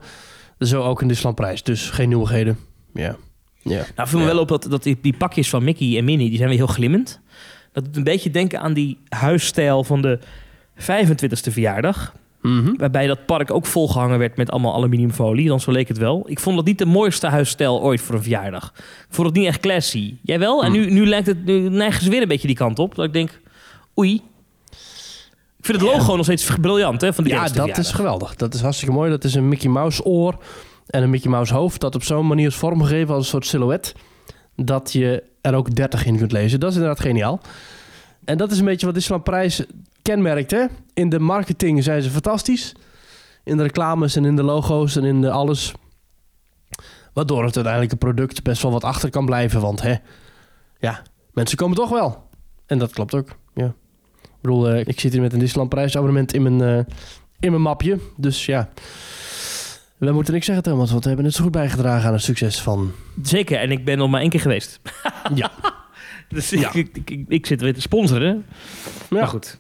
Zo 0.60 0.84
ook 0.84 1.02
in 1.02 1.08
Disneyland 1.08 1.36
Prijs. 1.36 1.64
Dus 1.64 1.90
geen 1.90 2.08
nieuwigheden. 2.10 2.58
Ja. 2.94 3.16
Ja. 3.70 3.86
Nou, 3.96 4.10
viel 4.10 4.20
me 4.20 4.26
Ja. 4.26 4.32
wel 4.32 4.42
op 4.42 4.48
dat, 4.48 4.68
dat 4.70 4.84
die, 4.84 4.98
die 5.02 5.18
pakjes 5.18 5.50
van 5.50 5.64
Mickey 5.64 5.98
en 5.98 6.06
Minnie, 6.06 6.28
die 6.28 6.38
zijn 6.38 6.50
weer 6.50 6.58
heel 6.58 6.68
glimmend. 6.68 7.20
Dat 7.72 7.86
doet 7.86 7.96
een 7.96 8.04
beetje 8.04 8.32
denken 8.32 8.60
aan 8.62 8.74
die 8.74 8.98
huisstijl 9.10 9.84
van 9.84 10.02
de 10.02 10.20
25e 10.76 11.52
verjaardag. 11.52 12.14
Mhm. 12.42 12.74
Waarbij 12.78 13.08
dat 13.08 13.26
park 13.26 13.52
ook 13.52 13.66
volgehangen 13.66 14.20
werd 14.20 14.38
met 14.38 14.52
allemaal 14.52 14.74
aluminiumfolie. 14.74 15.48
Dan 15.48 15.60
zo 15.60 15.72
leek 15.72 15.88
het 15.88 15.98
wel. 15.98 16.24
Ik 16.30 16.40
vond 16.40 16.56
dat 16.56 16.66
niet 16.66 16.78
de 16.78 16.86
mooiste 16.86 17.28
huisstijl 17.28 17.82
ooit 17.82 18.02
voor 18.02 18.16
een 18.16 18.22
verjaardag. 18.22 18.74
Ik 18.78 19.08
vond 19.10 19.28
het 19.28 19.36
niet 19.38 19.48
echt 19.48 19.60
classy. 19.60 20.14
Jij 20.22 20.40
wel? 20.40 20.64
En 20.64 20.72
nu, 20.72 20.92
nu, 20.92 21.06
lijkt 21.08 21.28
het, 21.28 21.46
nu 21.46 21.70
neigen 21.70 22.04
ze 22.04 22.10
weer 22.10 22.22
een 22.22 22.28
beetje 22.28 22.48
die 22.48 22.56
kant 22.56 22.80
op. 22.80 22.96
Dat 22.96 23.06
ik 23.06 23.14
denk, 23.14 23.40
oei. 24.00 24.22
Ik 25.58 25.66
vind 25.66 25.82
het 25.82 25.92
logo 25.92 26.16
nog 26.16 26.26
steeds 26.26 26.56
briljant 26.62 27.02
hè, 27.02 27.14
van 27.14 27.24
die 27.24 27.34
Ja, 27.34 27.48
dat 27.48 27.78
is 27.78 27.92
geweldig. 27.92 28.36
Dat 28.36 28.54
is 28.54 28.62
hartstikke 28.62 28.94
mooi. 28.94 29.10
Dat 29.10 29.24
is 29.24 29.34
een 29.34 29.50
Mickey 29.50 29.70
Mouse 29.70 30.04
oor 30.06 30.38
en 30.88 31.04
een 31.04 31.10
Mickey 31.10 31.32
Mouse 31.32 31.54
hoofd 31.54 31.82
dat 31.82 31.96
op 31.96 32.04
zo'n 32.04 32.28
manier 32.28 32.48
is 32.48 32.56
vormgegeven 32.56 33.14
als 33.14 33.24
een 33.24 33.30
soort 33.30 33.46
silhouet. 33.46 33.96
Dat 34.56 34.94
je 34.94 35.24
er 35.42 35.56
ook 35.56 35.76
30 35.76 36.06
in 36.06 36.18
kunt 36.18 36.32
lezen. 36.32 36.60
Dat 36.60 36.70
is 36.70 36.76
inderdaad 36.76 37.00
geniaal. 37.00 37.40
En 38.26 38.38
dat 38.38 38.52
is 38.52 38.60
een 38.60 38.66
beetje 38.66 38.86
wat 38.86 38.96
Disneyland 38.96 39.30
Prijs 39.30 39.64
kenmerkt. 40.02 40.52
Hè? 40.52 40.66
In 40.94 41.10
de 41.10 41.20
marketing 41.20 41.84
zijn 41.84 42.02
ze 42.02 42.10
fantastisch. 42.10 42.76
In 43.44 43.58
de 43.58 43.64
reclames 43.64 44.16
en 44.16 44.26
in 44.26 44.36
de 44.36 44.44
logo's 44.44 44.96
en 44.96 45.04
in 45.04 45.22
de 45.22 45.32
alles. 45.32 45.74
Waardoor 47.14 47.44
het 47.44 47.56
uiteindelijke 47.56 47.96
product 47.96 48.44
best 48.44 48.62
wel 48.62 48.72
wat 48.72 48.84
achter 48.84 49.10
kan 49.10 49.26
blijven. 49.26 49.62
Want 49.62 49.82
hè, 49.82 49.96
ja, 50.80 51.02
mensen 51.32 51.58
komen 51.58 51.78
toch 51.78 51.90
wel. 51.90 52.30
En 52.66 52.78
dat 52.78 52.92
klopt 52.92 53.16
ook. 53.16 53.28
Ja. 53.54 53.74
Ik 54.24 54.42
bedoel, 54.42 54.70
eh, 54.70 54.88
ik 54.88 55.00
zit 55.00 55.12
hier 55.12 55.22
met 55.22 55.34
een 55.34 55.40
Disneyland 55.40 55.70
prijsabonnement 55.70 56.34
in 56.34 56.42
mijn, 56.42 56.62
eh, 56.62 56.94
in 57.40 57.52
mijn 57.52 57.62
mapje. 57.62 58.00
Dus 58.18 58.46
ja, 58.46 58.70
we 59.98 60.12
moeten 60.12 60.34
niks 60.34 60.46
zeggen 60.46 60.64
Thomas. 60.64 60.90
Want 60.90 61.02
we 61.02 61.08
hebben 61.08 61.26
het 61.26 61.36
zo 61.36 61.44
goed 61.44 61.52
bijgedragen 61.52 62.08
aan 62.08 62.14
het 62.14 62.24
succes 62.24 62.62
van... 62.62 62.92
Zeker, 63.24 63.60
en 63.60 63.72
ik 63.72 63.86
ben 63.86 63.98
nog 63.98 64.10
maar 64.10 64.22
één 64.22 64.30
keer 64.30 64.42
geweest. 64.42 64.80
Ja. 65.36 65.52
Dus 66.30 66.50
Ja. 66.50 66.74
ik, 66.74 66.90
ik, 66.98 67.10
ik, 67.10 67.26
ik 67.28 67.46
zit 67.46 67.62
weer 67.62 67.74
te 67.74 67.82
sponsoren. 67.82 68.46
Ja. 68.86 68.94
Maar 69.10 69.28
goed. 69.28 69.58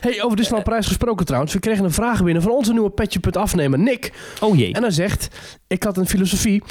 Hey, 0.00 0.22
over 0.22 0.36
Disneyland 0.36 0.68
prijs 0.68 0.86
gesproken 0.86 1.26
trouwens. 1.26 1.52
We 1.52 1.58
kregen 1.58 1.84
een 1.84 1.92
vraag 1.92 2.24
binnen 2.24 2.42
van 2.42 2.52
onze 2.52 2.72
nieuwe 2.72 2.90
petje.afnemer 2.90 3.78
Nick. 3.78 4.12
Oh 4.40 4.56
jee. 4.56 4.72
En 4.72 4.82
hij 4.82 4.90
zegt, 4.90 5.28
ik 5.66 5.82
had 5.82 5.96
een 5.96 6.06
filosofie. 6.08 6.62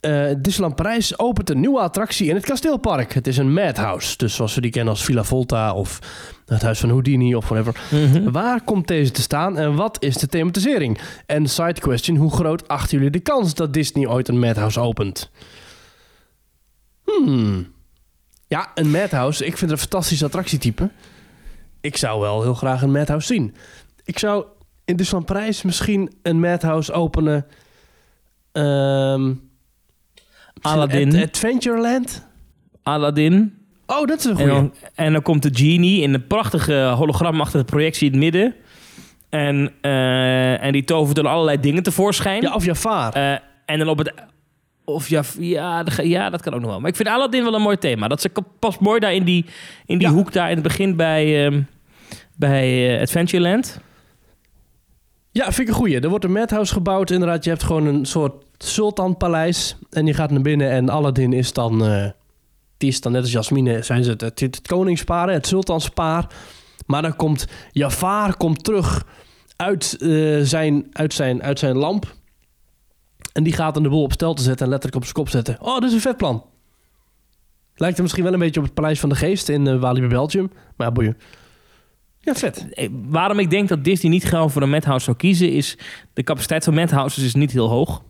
Eh 0.00 0.26
Disneyland 0.38 0.76
Parijs 0.76 1.18
opent 1.18 1.50
een 1.50 1.60
nieuwe 1.60 1.80
attractie 1.80 2.28
in 2.28 2.34
het 2.34 2.44
kasteelpark. 2.44 3.12
Het 3.14 3.26
is 3.26 3.36
een 3.36 3.52
madhouse. 3.52 4.16
Dus 4.16 4.34
zoals 4.34 4.54
we 4.54 4.60
die 4.60 4.70
kennen 4.70 4.92
als 4.92 5.04
Villa 5.04 5.24
Volta 5.24 5.74
of 5.74 5.98
het 6.54 6.62
huis 6.62 6.80
van 6.80 6.88
Houdini 6.88 7.34
of 7.34 7.48
whatever. 7.48 7.80
Mhm. 7.90 8.30
Waar 8.30 8.62
komt 8.64 8.86
deze 8.86 9.10
te 9.10 9.22
staan 9.22 9.58
en 9.58 9.74
wat 9.74 10.02
is 10.02 10.16
de 10.16 10.26
thematisering? 10.26 10.98
En 11.26 11.46
side 11.46 11.80
question, 11.80 12.16
hoe 12.16 12.30
groot 12.32 12.68
achten 12.68 12.96
jullie 12.96 13.10
de 13.12 13.20
kans 13.20 13.54
dat 13.54 13.72
Disney 13.72 14.06
ooit 14.08 14.28
een 14.28 14.38
madhouse 14.38 14.80
opent? 14.80 15.30
Hmm. 17.04 17.66
Ja, 18.46 18.70
een 18.74 18.90
madhouse. 18.90 19.44
Ik 19.46 19.56
vind 19.56 19.60
het 19.60 19.70
een 19.70 19.88
fantastisch 19.88 20.24
attractietype. 20.24 20.90
Ik 21.80 21.96
zou 21.96 22.20
wel 22.20 22.42
heel 22.42 22.54
graag 22.54 22.82
een 22.82 22.90
madhouse 22.92 23.26
zien. 23.26 23.54
Ik 24.04 24.18
zou 24.18 24.44
in 24.84 24.96
Disneyland 24.96 25.26
Parijs 25.32 25.62
misschien 25.62 26.12
een 26.22 26.40
madhouse 26.40 26.92
openen. 26.92 27.46
Ehm 28.52 29.32
Aladdin. 30.60 31.16
Ad- 31.16 31.22
Adventureland? 31.22 32.26
Aladdin. 32.82 33.59
Oh, 33.90 34.06
dat 34.06 34.18
is 34.18 34.24
een 34.24 34.30
En 34.30 34.36
goeie. 34.36 34.52
dan, 34.52 34.74
en 34.94 35.12
dan 35.12 35.22
komt 35.22 35.42
de 35.42 35.50
genie 35.52 36.02
in 36.02 36.14
een 36.14 36.26
prachtige 36.26 36.92
hologramachtige 36.96 37.64
projectie 37.64 38.06
in 38.06 38.12
het 38.12 38.20
midden. 38.22 38.54
En, 39.28 39.72
eh, 39.80 40.62
en 40.64 40.72
die 40.72 40.84
tovert 40.84 41.16
dan 41.16 41.26
allerlei 41.26 41.60
dingen 41.60 41.82
tevoorschijn. 41.82 42.42
Ja, 42.42 42.54
of 42.54 42.64
Jafar. 42.64 43.12
Eh, 43.12 43.32
en 43.66 43.78
dan 43.78 43.88
op 43.88 43.98
het... 43.98 44.12
Of 44.84 45.08
ja, 45.08 45.22
ja, 45.38 45.82
dat 45.82 45.92
ga- 45.94 46.02
ja, 46.02 46.30
dat 46.30 46.42
kan 46.42 46.54
ook 46.54 46.60
nog 46.60 46.70
wel. 46.70 46.80
Maar 46.80 46.90
ik 46.90 46.96
vind 46.96 47.08
Aladdin 47.08 47.42
wel 47.44 47.54
een 47.54 47.62
mooi 47.62 47.76
thema. 47.78 48.08
Dat 48.08 48.20
ze 48.20 48.30
past 48.58 48.80
mooi 48.80 49.00
daar 49.00 49.14
in 49.14 49.24
die, 49.24 49.44
in 49.86 49.98
die 49.98 50.08
Ja. 50.08 50.12
hoek 50.14 50.32
daar 50.32 50.48
in 50.48 50.54
het 50.54 50.62
begin 50.62 50.96
bij, 50.96 51.46
ehm, 51.46 51.62
bij 52.36 52.94
eh, 52.96 53.00
Adventureland. 53.02 53.80
Ja, 55.32 55.44
vind 55.44 55.58
ik 55.58 55.68
een 55.68 55.74
goeie. 55.74 56.00
Er 56.00 56.08
wordt 56.08 56.24
een 56.24 56.32
madhouse 56.32 56.72
gebouwd. 56.72 57.10
Inderdaad, 57.10 57.44
je 57.44 57.50
hebt 57.50 57.62
gewoon 57.62 57.86
een 57.86 58.04
soort 58.06 58.44
sultanpaleis. 58.58 59.76
En 59.90 60.06
je 60.06 60.14
gaat 60.14 60.30
naar 60.30 60.42
binnen 60.42 60.70
en 60.70 60.88
Aladdin 60.88 61.32
is 61.32 61.52
dan... 61.52 61.82
is 62.88 63.00
dan 63.00 63.12
net 63.12 63.22
als 63.22 63.32
Jasmine, 63.32 63.82
zijn 63.82 64.04
ze 64.04 64.10
het, 64.10 64.20
het, 64.20 64.40
het 64.40 64.62
koningspaar, 64.62 65.30
het 65.30 65.46
sultanspaar. 65.46 66.26
Maar 66.86 67.02
dan 67.02 67.16
komt 67.16 67.46
Jafar 67.72 68.36
komt 68.36 68.64
terug 68.64 69.04
uit, 69.56 69.96
eh, 70.00 70.40
zijn, 70.42 70.86
uit, 70.92 71.14
zijn, 71.14 71.42
uit 71.42 71.58
zijn 71.58 71.76
lamp. 71.76 72.14
En 73.32 73.42
die 73.42 73.52
gaat 73.52 73.74
dan 73.74 73.82
de 73.82 73.88
boel 73.88 74.02
op 74.02 74.12
stel 74.12 74.34
te 74.34 74.42
zetten 74.42 74.64
en 74.64 74.70
letterlijk 74.70 74.96
op 74.96 75.02
zijn 75.02 75.14
kop 75.14 75.28
zetten. 75.28 75.56
Oh, 75.60 75.74
dat 75.74 75.82
is 75.82 75.92
een 75.92 76.00
vet 76.00 76.16
plan. 76.16 76.44
Lijkt 77.74 77.96
er 77.96 78.02
misschien 78.02 78.24
wel 78.24 78.32
een 78.32 78.38
beetje 78.38 78.60
op 78.60 78.66
het 78.66 78.74
Paleis 78.74 79.00
van 79.00 79.08
de 79.08 79.14
Geest 79.14 79.48
in 79.48 79.66
eh 79.66 79.80
Walibi 79.80 80.06
Belgium. 80.06 80.50
Maar 80.76 80.86
ja, 80.86 80.92
boeien. 80.92 81.16
Ja, 82.18 82.34
vet. 82.34 82.68
Eh, 82.70 82.88
Waarom 83.08 83.38
ik 83.38 83.50
denk 83.50 83.68
dat 83.68 83.84
Disney 83.84 84.12
niet 84.12 84.24
gewoon 84.24 84.50
voor 84.50 84.62
een 84.62 84.70
Madhouse 84.70 85.04
zou 85.04 85.16
kiezen... 85.16 85.52
is 85.52 85.78
de 86.12 86.22
capaciteit 86.22 86.64
van 86.64 86.74
Madhouses 86.74 87.24
is 87.24 87.34
niet 87.34 87.52
heel 87.52 87.68
hoog. 87.68 88.02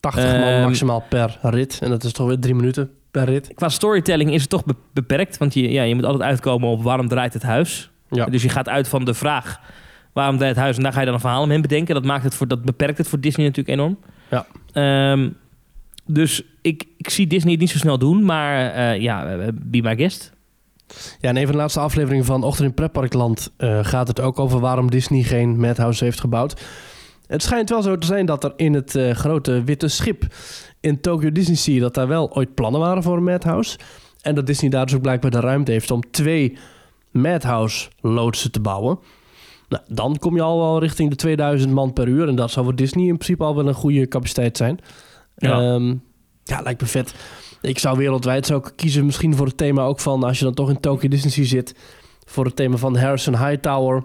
80 0.00 0.24
man 0.24 0.42
Ehm, 0.42 0.62
maximaal 0.62 1.04
per 1.08 1.38
rit. 1.42 1.78
En 1.82 1.90
dat 1.90 2.04
is 2.04 2.12
toch 2.12 2.26
weer 2.26 2.38
drie 2.38 2.54
minuten 2.54 2.97
per 3.10 3.24
rit. 3.24 3.50
Qua 3.54 3.68
storytelling 3.68 4.32
is 4.32 4.40
het 4.40 4.50
toch 4.50 4.64
be- 4.64 4.74
beperkt. 4.92 5.38
Want 5.38 5.54
je, 5.54 5.70
ja, 5.70 5.82
je 5.82 5.94
moet 5.94 6.04
altijd 6.04 6.22
uitkomen 6.22 6.68
op 6.68 6.82
waarom 6.82 7.08
draait 7.08 7.32
het 7.32 7.42
huis. 7.42 7.90
Ja. 8.10 8.24
Dus 8.26 8.42
je 8.42 8.48
gaat 8.48 8.68
uit 8.68 8.88
van 8.88 9.04
de 9.04 9.14
vraag 9.14 9.60
waarom 10.12 10.36
draait 10.36 10.54
het 10.54 10.62
huis. 10.62 10.76
En 10.76 10.82
daar 10.82 10.92
ga 10.92 10.98
je 11.00 11.04
dan 11.06 11.14
een 11.14 11.20
verhaal 11.20 11.42
omheen 11.42 11.62
bedenken. 11.62 11.94
Dat, 11.94 12.04
maakt 12.04 12.24
het 12.24 12.34
voor, 12.34 12.48
dat 12.48 12.62
beperkt 12.62 12.98
het 12.98 13.08
voor 13.08 13.20
Disney 13.20 13.46
natuurlijk 13.46 13.78
enorm. 13.78 13.98
Ja. 14.30 14.46
Ehm, 14.72 15.30
dus 16.06 16.42
ik, 16.62 16.84
ik 16.96 17.10
zie 17.10 17.26
Disney 17.26 17.52
het 17.52 17.60
niet 17.60 17.70
zo 17.70 17.78
snel 17.78 17.98
doen. 17.98 18.24
Maar 18.24 18.70
eh, 18.70 19.00
ja, 19.00 19.36
be 19.54 19.80
my 19.80 19.96
guest. 19.96 20.32
Ja, 21.20 21.28
in 21.28 21.36
een 21.36 21.42
van 21.42 21.52
de 21.52 21.58
laatste 21.58 21.80
afleveringen 21.80 22.24
van 22.24 22.42
Ochtend 22.42 22.68
in 22.68 22.74
Pretparkland 22.74 23.52
eh, 23.56 23.78
gaat 23.82 24.08
het 24.08 24.20
ook 24.20 24.38
over 24.38 24.60
waarom 24.60 24.90
Disney 24.90 25.22
geen 25.22 25.60
Madhouse 25.60 26.04
heeft 26.04 26.20
gebouwd. 26.20 26.62
Het 27.28 27.42
schijnt 27.42 27.68
wel 27.68 27.82
zo 27.82 27.98
te 27.98 28.06
zijn 28.06 28.26
dat 28.26 28.44
er 28.44 28.52
in 28.56 28.74
het 28.74 28.94
eh, 28.94 29.10
grote 29.10 29.64
witte 29.64 29.88
schip 29.88 30.24
in 30.80 31.00
Tokyo 31.00 31.32
Disney 31.32 31.56
Sea, 31.56 31.80
dat 31.80 31.94
daar 31.94 32.08
wel 32.08 32.34
ooit 32.34 32.54
plannen 32.54 32.80
waren 32.80 33.02
voor 33.02 33.16
een 33.16 33.24
Madhouse. 33.24 33.78
En 34.20 34.34
dat 34.34 34.46
Disney 34.46 34.70
daar 34.70 34.86
dus 34.86 34.94
ook 34.94 35.02
blijkbaar 35.02 35.30
de 35.30 35.40
ruimte 35.40 35.72
heeft 35.72 35.90
om 35.90 36.10
twee 36.10 36.58
Madhouse 37.10 37.88
loodsen 38.00 38.52
te 38.52 38.60
bouwen. 38.60 38.98
Nou, 39.68 39.82
dan 39.88 40.16
kom 40.18 40.34
je 40.34 40.42
al 40.42 40.58
wel 40.58 40.80
richting 40.80 41.10
de 41.10 41.16
2000 41.16 41.72
man 41.72 41.92
per 41.92 42.08
uur. 42.08 42.28
En 42.28 42.34
dat 42.34 42.50
zou 42.50 42.64
voor 42.64 42.74
Disney 42.74 43.06
in 43.06 43.16
principe 43.16 43.44
al 43.44 43.56
wel 43.56 43.68
een 43.68 43.74
goede 43.74 44.08
capaciteit 44.08 44.56
zijn. 44.56 44.78
Ja. 45.36 45.60
Ja, 45.60 45.94
ja 46.44 46.60
lijkt 46.62 46.80
me 46.80 46.86
vet. 46.86 47.14
Ik 47.60 47.78
zou 47.78 47.98
wereldwijd 47.98 48.46
zou 48.46 48.60
ik 48.66 48.72
kiezen 48.76 49.06
misschien 49.06 49.36
voor 49.36 49.46
het 49.46 49.56
thema 49.56 49.82
ook 49.82 50.00
van... 50.00 50.22
als 50.22 50.38
je 50.38 50.44
dan 50.44 50.54
toch 50.54 50.70
in 50.70 50.80
Tokyo 50.80 51.08
Disney 51.08 51.46
zit... 51.46 51.74
voor 52.24 52.44
het 52.44 52.56
thema 52.56 52.76
van 52.76 52.96
Harrison 52.96 53.36
Hightower... 53.46 54.02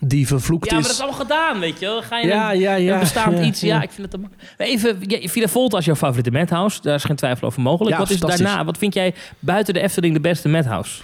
die 0.00 0.26
vervloekt 0.26 0.64
Ja, 0.66 0.72
maar 0.72 0.80
is. 0.80 0.86
dat 0.86 0.96
is 0.96 1.02
allemaal 1.02 1.20
gedaan, 1.20 1.60
weet 1.60 1.78
je 1.78 1.86
wel. 1.86 2.02
Ga 2.02 2.18
je 2.18 2.26
ja, 2.26 2.52
een, 2.52 2.58
ja, 2.58 2.74
ja. 2.74 2.94
een 2.94 3.00
bestaand 3.00 3.38
ja, 3.38 3.44
iets... 3.44 3.60
Ja, 3.60 3.82
ik 3.82 3.90
vind 3.90 4.02
het 4.02 4.10
te 4.10 4.18
mak- 4.18 4.30
Maar 4.58 4.66
Even, 4.66 4.98
Villa 5.30 5.48
Volta 5.48 5.76
als 5.76 5.84
jouw 5.84 5.94
favoriete 5.94 6.30
Madhouse. 6.30 6.80
Daar 6.82 6.94
is 6.94 7.04
geen 7.04 7.16
twijfel 7.16 7.46
over 7.46 7.62
mogelijk. 7.62 7.96
Wat 7.96 8.10
is 8.10 8.20
daarna? 8.20 8.64
Wat 8.64 8.78
vind 8.78 8.94
jij 8.94 9.14
buiten 9.38 9.74
de 9.74 9.80
Efteling 9.80 10.14
de 10.14 10.20
beste 10.20 10.48
Madhouse? 10.48 11.02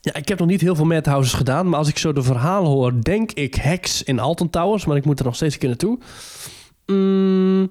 Ja, 0.00 0.14
ik 0.14 0.28
heb 0.28 0.38
nog 0.38 0.48
niet 0.48 0.60
heel 0.60 0.74
veel 0.74 0.84
Madhouses 0.84 1.32
gedaan... 1.32 1.68
maar 1.68 1.78
als 1.78 1.88
ik 1.88 1.98
zo 1.98 2.12
de 2.12 2.22
verhalen 2.22 2.70
hoor... 2.70 3.02
denk 3.02 3.32
ik 3.32 3.54
Hex 3.54 4.02
in 4.02 4.18
Alton 4.18 4.50
Towers... 4.50 4.84
maar 4.84 4.96
ik 4.96 5.04
moet 5.04 5.18
er 5.18 5.24
nog 5.24 5.34
steeds 5.34 5.54
een 5.54 5.60
keer 5.60 5.68
naartoe. 5.68 5.98
Mm, 6.86 7.70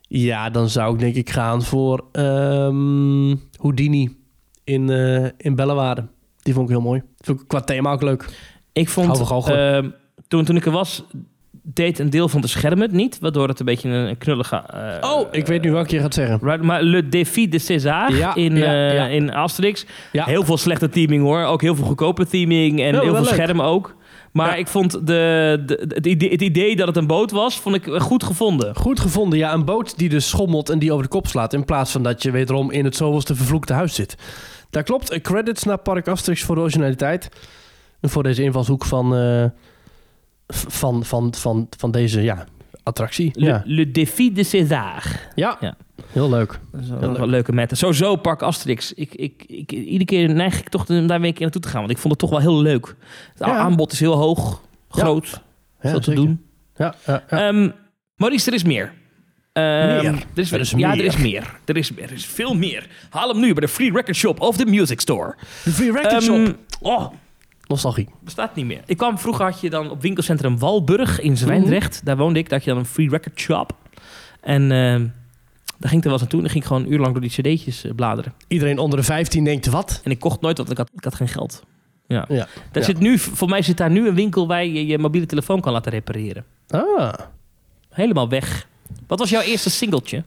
ja, 0.00 0.50
dan 0.50 0.68
zou 0.68 0.94
ik 0.94 1.00
denk 1.00 1.14
ik 1.14 1.30
gaan 1.30 1.62
voor... 1.62 2.04
ehm, 2.12 3.34
Houdini 3.60 4.16
in, 4.64 4.90
eh 4.90 5.24
in 5.36 5.54
Bellewaarde. 5.54 6.06
Die 6.42 6.54
vond 6.54 6.68
ik 6.68 6.74
heel 6.74 6.84
mooi. 6.84 7.02
Vond 7.18 7.40
ik 7.40 7.48
qua 7.48 7.60
thema 7.60 7.92
ook 7.92 8.02
leuk. 8.02 8.28
Ik 8.76 8.88
vond, 8.88 9.20
ehm, 9.50 9.88
toen, 10.28 10.44
toen 10.44 10.56
ik 10.56 10.66
er 10.66 10.70
was, 10.72 11.02
deed 11.62 11.98
een 11.98 12.10
deel 12.10 12.28
van 12.28 12.40
de 12.40 12.46
scherm 12.46 12.80
het 12.80 12.92
niet. 12.92 13.18
Waardoor 13.18 13.48
het 13.48 13.58
een 13.60 13.66
beetje 13.66 13.88
een, 13.88 14.18
knullige... 14.18 14.56
eh, 14.56 15.10
oh, 15.10 15.26
ik 15.30 15.46
weet 15.46 15.62
nu 15.62 15.72
welke 15.72 15.94
je 15.94 16.00
gaat 16.00 16.14
zeggen. 16.14 16.38
Right, 16.42 16.62
maar 16.62 16.82
Le 16.82 17.08
Défi 17.08 17.48
de 17.48 17.58
César 17.58 18.12
Ja, 18.14 18.34
in, 18.34 18.56
ja, 18.56 18.64
eh, 18.88 18.94
ja. 18.94 19.06
in 19.06 19.32
Asterix. 19.34 19.86
Ja. 20.12 20.24
Heel 20.24 20.44
veel 20.44 20.56
slechte 20.56 20.88
teaming 20.88 21.22
hoor. 21.22 21.44
Ook 21.44 21.60
heel 21.62 21.74
veel 21.74 21.84
goedkope 21.84 22.26
teaming 22.26 22.80
en 22.80 22.92
heel 22.94 23.02
veel 23.02 23.12
leuk. 23.12 23.24
schermen 23.24 23.64
ook. 23.64 23.94
Maar 24.32 24.50
Ja. 24.50 24.54
ik 24.54 24.66
vond 24.66 24.92
de, 24.92 25.62
de, 25.66 25.84
het, 25.94 26.06
idee, 26.06 26.30
het 26.30 26.42
idee 26.42 26.76
dat 26.76 26.86
het 26.86 26.96
een 26.96 27.06
boot 27.06 27.30
was, 27.30 27.60
vond 27.60 27.74
ik 27.74 27.84
goed 28.02 28.24
gevonden. 28.24 28.76
Goed 28.76 29.00
gevonden, 29.00 29.38
ja. 29.38 29.52
Een 29.52 29.64
boot 29.64 29.98
die 29.98 30.08
dus 30.08 30.28
schommelt 30.28 30.70
en 30.70 30.78
die 30.78 30.90
over 30.92 31.02
de 31.02 31.08
kop 31.10 31.26
slaat... 31.26 31.52
in 31.52 31.64
plaats 31.64 31.90
van 31.90 32.02
dat 32.02 32.22
je 32.22 32.30
wederom 32.30 32.70
in 32.70 32.84
het 32.84 32.96
zoveelste 32.96 33.34
vervloekte 33.34 33.72
huis 33.72 33.94
zit. 33.94 34.16
Dat 34.70 34.84
klopt. 34.84 35.10
Eh, 35.10 35.20
Credits 35.20 35.62
naar 35.64 35.78
Park 35.78 36.08
Asterix 36.08 36.42
voor 36.44 36.54
de 36.54 36.60
originaliteit. 36.60 37.28
En 38.00 38.08
voor 38.10 38.22
deze 38.22 38.42
invalshoek 38.42 38.84
van, 38.84 39.16
eh, 39.16 39.44
van, 40.48 41.04
van, 41.04 41.34
van, 41.34 41.66
van 41.78 41.90
deze 41.90 42.22
ja, 42.22 42.44
attractie. 42.82 43.30
Le, 43.34 43.46
Ja. 43.46 43.62
Le 43.64 43.90
Défi 43.90 44.32
de 44.32 44.42
César. 44.44 45.02
Ja. 45.34 45.56
Ja. 45.60 45.76
heel 46.10 46.28
leuk. 46.30 46.60
Dat 46.72 46.80
is 46.80 46.88
wel 46.88 47.14
Heel 47.16 47.26
leuke 47.26 47.52
met. 47.52 47.78
Sowieso 47.78 48.16
Park 48.16 48.42
Asterix. 48.42 48.92
Ik, 48.92 49.14
ik, 49.14 49.44
ik, 49.46 49.72
iedere 49.72 50.04
keer 50.04 50.34
neig 50.34 50.58
ik 50.58 50.68
toch 50.68 50.84
daar 50.84 51.06
weer 51.20 51.28
een 51.28 51.32
keer 51.32 51.40
naartoe 51.42 51.60
te 51.62 51.68
gaan. 51.68 51.78
Want 51.80 51.90
ik 51.90 51.98
vond 51.98 52.10
het 52.12 52.18
toch 52.22 52.30
wel 52.30 52.40
heel 52.40 52.60
leuk. 52.62 52.86
Het 53.34 53.46
Ja. 53.48 53.56
aanbod 53.56 53.92
is 53.92 54.00
heel 54.00 54.16
hoog, 54.16 54.60
groot, 54.88 55.42
Ja, 55.80 55.90
veel 55.90 55.98
te 56.00 56.04
zeker. 56.10 56.24
doen. 56.24 56.44
Ja, 56.76 56.94
ja, 57.06 57.22
ja. 57.30 57.48
Ehm, 57.48 57.70
Maurice, 58.16 58.48
er 58.48 58.54
is 58.56 58.64
meer. 58.64 58.92
Ehm, 59.52 59.64
Meer? 59.86 60.04
Er 60.04 60.22
is, 60.34 60.52
Er 60.52 60.60
is 60.60 60.70
ja, 60.70 60.76
meer. 60.76 60.98
er 60.98 61.04
is 61.04 61.16
meer. 61.16 61.58
Er 61.64 61.76
is, 61.76 61.90
er 61.96 62.12
is 62.12 62.26
veel 62.26 62.54
meer. 62.54 62.88
Haal 63.10 63.28
hem 63.28 63.40
nu 63.40 63.52
bij 63.52 63.60
de 63.60 63.68
Free 63.68 63.92
Record 63.92 64.16
Shop 64.16 64.40
of 64.40 64.56
de 64.56 64.66
Music 64.66 65.00
Store. 65.00 65.34
de 65.64 65.70
Free 65.70 65.92
Record 65.92 66.12
Ehm, 66.12 66.20
Shop. 66.46 66.56
oh, 66.80 67.06
Nostalgie. 67.66 68.08
bestaat 68.20 68.54
niet 68.54 68.64
meer. 68.66 68.82
Ik 68.86 68.96
kwam, 68.96 69.18
vroeger 69.18 69.44
had 69.44 69.60
je 69.60 69.70
dan 69.70 69.90
op 69.90 70.02
winkelcentrum 70.02 70.58
Walburg 70.58 71.20
in 71.20 71.36
Zwijndrecht. 71.36 72.00
Daar 72.04 72.16
woonde 72.16 72.38
ik. 72.38 72.48
Daar 72.48 72.58
had 72.58 72.64
je 72.64 72.70
dan 72.74 72.80
een 72.80 72.86
Free 72.86 73.08
Record 73.08 73.40
Shop. 73.40 73.72
En 74.40 74.62
ehm, 74.62 75.06
daar 75.78 75.88
ging 75.90 75.92
ik 75.92 76.04
er 76.04 76.10
wel 76.10 76.12
eens 76.12 76.20
naartoe. 76.20 76.38
En 76.38 76.44
dan 76.44 76.50
ging 76.50 76.62
ik 76.62 76.64
gewoon 76.64 76.82
een 76.84 76.92
uur 76.92 76.98
lang 76.98 77.12
door 77.12 77.20
die 77.20 77.30
cd'tjes 77.30 77.84
eh, 77.84 77.92
bladeren. 77.94 78.32
Iedereen 78.48 78.78
onder 78.78 78.98
de 78.98 79.04
15 79.04 79.44
denkt 79.44 79.66
wat? 79.66 80.00
En 80.04 80.10
ik 80.10 80.18
kocht 80.18 80.40
nooit, 80.40 80.56
want 80.56 80.70
ik 80.70 80.76
had, 80.76 80.90
ik 80.96 81.04
had 81.04 81.14
geen 81.14 81.28
geld. 81.28 81.62
Ja. 82.06 82.24
Ja. 82.28 82.34
Daar 82.36 82.46
Ja. 82.72 82.82
zit 82.82 82.98
nu, 82.98 83.18
voor 83.18 83.48
mij 83.48 83.62
zit 83.62 83.76
daar 83.76 83.90
nu 83.90 84.08
een 84.08 84.14
winkel 84.14 84.46
waar 84.46 84.64
je 84.64 84.86
je 84.86 84.98
mobiele 84.98 85.26
telefoon 85.26 85.60
kan 85.60 85.72
laten 85.72 85.92
repareren. 85.92 86.44
Ah, 86.68 87.12
Helemaal 87.90 88.28
weg. 88.28 88.68
Wat 89.06 89.18
was 89.18 89.30
jouw 89.30 89.40
eerste 89.42 89.70
singeltje? 89.70 90.24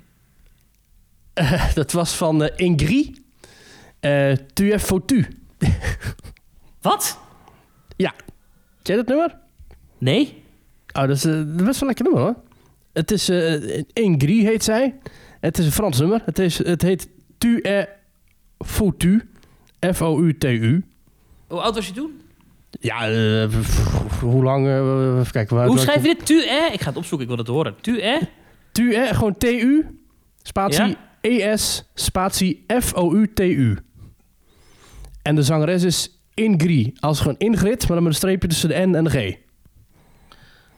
dat 1.74 1.92
was 1.92 2.14
van 2.16 2.44
eh, 2.44 2.66
Ingrid. 2.68 3.22
Eh 4.00 4.32
tu 4.54 4.72
es 4.72 4.84
foutu. 4.84 5.28
Wat? 6.82 7.20
Ja. 8.00 8.14
Ken 8.82 8.96
je 8.98 9.04
dat 9.04 9.08
nummer? 9.08 9.38
Nee? 9.98 10.44
Oh, 10.94 11.02
dat 11.08 11.10
is 11.10 11.26
eh, 11.26 11.34
best 11.46 11.58
wel 11.58 11.66
een 11.80 11.86
lekker 11.86 12.04
nummer 12.06 12.22
hoor. 12.24 12.36
Het 12.94 13.12
is 13.12 13.30
eh 13.30 13.84
Ingrid 13.94 14.46
heet 14.46 14.64
zij. 14.64 14.96
Het 15.40 15.58
is 15.58 15.66
een 15.66 15.72
Frans 15.72 16.00
nummer. 16.00 16.22
Het, 16.26 16.40
is, 16.40 16.58
het 16.58 16.82
heet 16.82 17.10
Tu 17.38 17.60
es 17.62 17.86
foutu. 18.66 19.30
F-O-U-T-U. 19.94 20.84
Hoe 21.48 21.60
oud 21.62 21.76
was 21.76 21.88
je 21.88 21.94
toen? 21.94 22.22
Ja, 22.70 23.10
eh, 23.10 23.48
hoe 24.22 24.44
lang? 24.44 24.68
eh, 24.68 25.20
even 25.20 25.32
kijken. 25.32 25.56
Waar, 25.56 25.68
Hoe 25.68 25.80
schrijf 25.80 26.02
je 26.06 26.16
dit? 26.16 26.26
Tu 26.26 26.34
e? 26.42 26.70
Ik 26.74 26.82
ga 26.82 26.88
het 26.88 26.98
opzoeken, 26.98 27.28
ik 27.28 27.36
wil 27.36 27.44
het 27.46 27.54
horen. 27.54 27.76
Tu 27.82 27.98
e? 28.02 28.20
Tu 28.72 28.94
es, 28.94 29.10
gewoon 29.12 29.38
T-U. 29.38 30.00
Spatie 30.42 30.86
Ja? 30.86 30.96
E-S. 31.22 31.84
Spatie 31.94 32.66
F-O-U-T-U. 32.82 33.78
En 35.22 35.36
de 35.36 35.44
zangeres 35.44 35.84
is 35.84 36.19
Ingrid. 36.40 37.02
Als 37.02 37.20
gewoon 37.20 37.36
Ingrid, 37.38 37.80
maar 37.80 37.96
dan 37.96 38.04
met 38.04 38.12
een 38.12 38.18
streepje 38.18 38.48
tussen 38.48 38.70
de 38.70 38.76
N 38.76 38.96
en 38.96 39.04
de 39.04 39.10
G. 39.10 39.36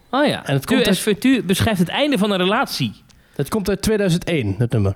Oh 0.09 0.25
ja. 0.25 0.45
En 0.45 0.53
het 0.53 0.65
komt 0.65 0.87
es 0.87 1.07
tu 1.19 1.43
beschrijft 1.43 1.79
het 1.79 1.89
einde 1.89 2.17
van 2.17 2.31
een 2.31 2.37
relatie. 2.37 2.93
Het 3.35 3.49
komt 3.49 3.69
uit 3.69 3.81
2001, 3.81 4.55
het 4.57 4.71
nummer. 4.71 4.95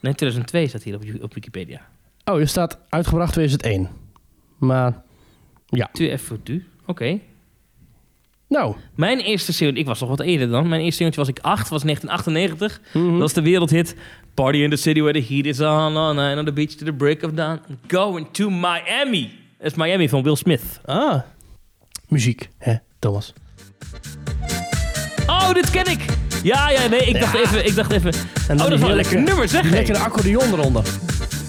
Nee, 0.00 0.14
2002 0.14 0.68
staat 0.68 0.82
hier 0.82 0.94
op, 0.94 1.22
op 1.22 1.34
Wikipedia. 1.34 1.80
Oh, 2.24 2.38
je 2.38 2.46
staat 2.46 2.78
uitgebracht 2.88 3.32
2001. 3.32 3.88
Maar, 4.58 5.02
Tu 5.92 6.08
es 6.08 6.22
voor 6.22 6.42
tu. 6.42 6.66
Oké. 6.86 7.18
nou. 8.48 8.76
Mijn 8.94 9.18
eerste 9.18 9.52
single, 9.52 9.78
ik 9.78 9.86
was 9.86 10.00
nog 10.00 10.08
wat 10.08 10.20
eerder 10.20 10.48
dan. 10.48 10.68
Mijn 10.68 10.80
eerste 10.80 10.96
singeltje 10.96 11.20
was 11.20 11.28
ik 11.28 11.38
acht, 11.38 11.68
was 11.68 11.82
1998. 11.82 12.80
mhm. 12.92 13.10
Dat 13.10 13.20
was 13.20 13.32
de 13.32 13.42
wereldhit. 13.42 13.96
Party 14.34 14.58
in 14.58 14.70
the 14.70 14.76
city 14.76 15.00
where 15.00 15.20
the 15.20 15.34
heat 15.34 15.46
is 15.46 15.60
on, 15.60 15.92
night 16.16 16.38
on 16.38 16.44
the 16.44 16.52
beach 16.52 16.70
to 16.70 16.84
the 16.84 16.92
break 16.92 17.22
of 17.22 17.30
dawn. 17.30 17.60
Going 17.88 18.28
to 18.32 18.50
Miami. 18.50 19.41
Is 19.62 19.74
Miami 19.74 20.08
van 20.08 20.22
Will 20.22 20.36
Smith. 20.36 20.62
Ah, 20.84 21.20
muziek, 22.08 22.48
hè, 22.58 22.74
Thomas. 22.98 23.32
Oh, 25.26 25.52
dit 25.52 25.70
ken 25.70 25.86
ik. 25.86 26.04
Ja, 26.42 26.70
ja, 26.70 26.86
nee, 26.86 27.00
ik 27.00 27.20
dacht 27.20 27.32
Ja. 27.32 27.40
even, 27.40 27.66
ik 27.66 27.74
dacht 27.74 27.92
even. 27.92 28.12
En 28.48 28.56
oh, 28.56 28.62
dat 28.64 28.72
is 28.72 28.80
wel 28.80 28.90
een 28.90 28.96
lekker 28.96 29.22
nummer, 29.22 29.48
zeg. 29.48 29.70
Lekkere 29.70 29.98
accordeon 29.98 30.52
eronder. 30.52 30.84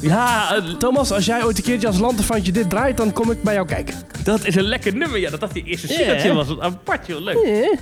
Ja, 0.01 0.55
eh, 0.55 0.63
Thomas, 0.73 1.11
als 1.11 1.25
jij 1.25 1.43
ooit 1.43 1.57
een 1.57 1.63
keertje 1.63 1.87
als 1.87 1.97
lanterfantje 1.99 2.51
dit 2.51 2.69
draait, 2.69 2.97
dan 2.97 3.13
kom 3.13 3.31
ik 3.31 3.43
bij 3.43 3.53
jou 3.53 3.67
kijken. 3.67 3.95
dat 4.23 4.45
is 4.45 4.55
een 4.55 4.63
lekker 4.63 4.95
nummer. 4.95 5.19
Ja, 5.19 5.29
dat 5.29 5.39
dat 5.39 5.53
die 5.53 5.63
eerste 5.63 5.93
hè? 5.93 6.33
was. 6.33 6.59
Apart, 6.59 7.07
joh. 7.07 7.21
Leuk. 7.21 7.35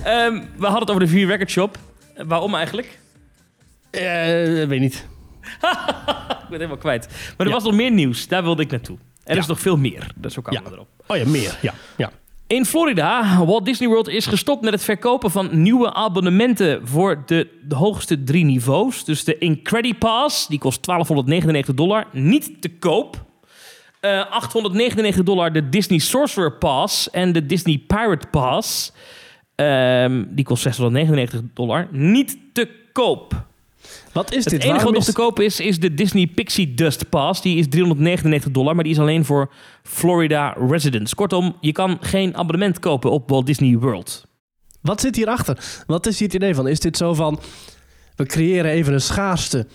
Ehm, 0.04 0.34
we 0.56 0.62
hadden 0.66 0.80
het 0.80 0.90
over 0.90 1.00
de 1.02 1.08
Vier 1.08 1.26
Record 1.26 1.50
Shop. 1.50 1.78
Eh, 2.14 2.24
waarom 2.26 2.54
eigenlijk? 2.54 2.98
Eh, 3.90 4.02
weet 4.66 4.80
niet. 4.80 4.94
Ik 6.42 6.58
ben 6.58 6.66
helemaal 6.68 6.76
kwijt. 6.76 7.06
Maar 7.08 7.34
er 7.36 7.46
Ja. 7.46 7.52
was 7.52 7.64
nog 7.64 7.74
meer 7.74 7.90
nieuws. 7.90 8.28
Daar 8.28 8.42
wilde 8.42 8.62
ik 8.62 8.70
naartoe. 8.70 8.98
Er 9.24 9.34
Ja. 9.34 9.40
is 9.40 9.46
nog 9.46 9.60
veel 9.60 9.76
meer. 9.76 10.06
Dus 10.16 10.34
zo 10.34 10.40
kwamen 10.42 10.62
Ja. 10.62 10.68
we 10.68 10.74
erop. 10.74 10.88
Oh 11.06 11.16
ja, 11.16 11.26
meer. 11.26 11.58
Ja, 11.62 11.74
ja. 11.96 12.10
In 12.46 12.64
Florida, 12.66 13.44
Walt 13.44 13.64
Disney 13.64 13.88
World 13.88 14.08
is 14.08 14.26
gestopt 14.26 14.62
met 14.62 14.72
het 14.72 14.84
verkopen 14.84 15.30
van 15.30 15.62
nieuwe 15.62 15.94
abonnementen 15.94 16.88
voor 16.88 17.22
de, 17.26 17.48
de 17.68 17.74
hoogste 17.74 18.22
drie 18.24 18.44
niveaus. 18.44 19.04
Dus 19.04 19.24
de 19.24 19.38
Incredipass, 19.38 20.46
die 20.46 20.58
kost 20.58 20.86
1299 20.86 21.74
dollar, 21.74 22.06
niet 22.12 22.62
te 22.62 22.68
koop. 22.68 23.24
Eh 24.00 24.30
899 24.30 25.24
dollar 25.24 25.52
de 25.52 25.68
Disney 25.68 25.98
Sorcerer 25.98 26.52
Pass 26.58 27.10
en 27.10 27.32
de 27.32 27.46
Disney 27.46 27.78
Pirate 27.86 28.26
Pass. 28.26 28.92
Ehm, 29.54 30.24
die 30.28 30.44
kost 30.44 30.62
699 30.62 31.40
dollar, 31.54 31.88
niet 31.90 32.38
te 32.52 32.68
koop. 32.92 33.44
Wat 34.12 34.32
is 34.32 34.44
Het 34.44 34.52
dit? 34.52 34.62
enige 34.62 34.84
wat 34.84 34.94
nog 34.94 35.04
te 35.04 35.12
kopen 35.12 35.44
is, 35.44 35.60
is 35.60 35.80
de 35.80 35.94
Disney 35.94 36.26
Pixie 36.26 36.74
Dust 36.74 37.08
Pass. 37.08 37.42
Die 37.42 37.58
is 37.58 37.68
399 37.68 38.50
dollar, 38.52 38.74
maar 38.74 38.84
die 38.84 38.92
is 38.92 38.98
alleen 38.98 39.24
voor 39.24 39.52
Florida 39.82 40.56
residents. 40.68 41.14
Kortom, 41.14 41.56
je 41.60 41.72
kan 41.72 41.98
geen 42.00 42.36
abonnement 42.36 42.78
kopen 42.78 43.10
op 43.10 43.30
Walt 43.30 43.46
Disney 43.46 43.78
World. 43.78 44.24
Wat 44.80 45.00
zit 45.00 45.16
hierachter? 45.16 45.82
Wat 45.86 46.06
is 46.06 46.18
hier 46.18 46.28
het 46.28 46.36
idee 46.36 46.54
van? 46.54 46.68
Is 46.68 46.80
dit 46.80 46.96
zo 46.96 47.14
van... 47.14 47.40
We 48.16 48.26
creëren 48.26 48.70
even 48.70 48.92
een 48.92 49.00
schaarste... 49.00 49.66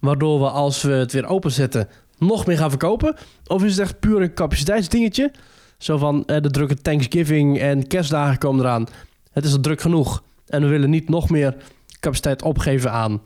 waardoor 0.00 0.40
we 0.40 0.48
als 0.48 0.82
we 0.82 0.92
het 0.92 1.12
weer 1.12 1.26
openzetten... 1.26 1.88
nog 2.18 2.46
meer 2.46 2.58
gaan 2.58 2.70
verkopen? 2.70 3.16
Of 3.46 3.64
is 3.64 3.70
het 3.70 3.80
echt 3.80 4.00
puur 4.00 4.22
een 4.22 4.34
capaciteitsdingetje? 4.34 5.32
Zo 5.78 5.96
van 5.98 6.24
eh, 6.24 6.40
de 6.40 6.50
drukke 6.50 6.74
Thanksgiving 6.82 7.58
en 7.58 7.86
kerstdagen 7.86 8.38
komen 8.38 8.64
eraan. 8.64 8.86
Het 9.32 9.44
is 9.44 9.52
al 9.52 9.60
druk 9.60 9.80
genoeg. 9.80 10.22
En 10.46 10.62
we 10.62 10.68
willen 10.68 10.90
niet 10.90 11.08
nog 11.08 11.30
meer 11.30 11.56
capaciteit 12.00 12.42
opgeven 12.42 12.92
aan 12.92 13.22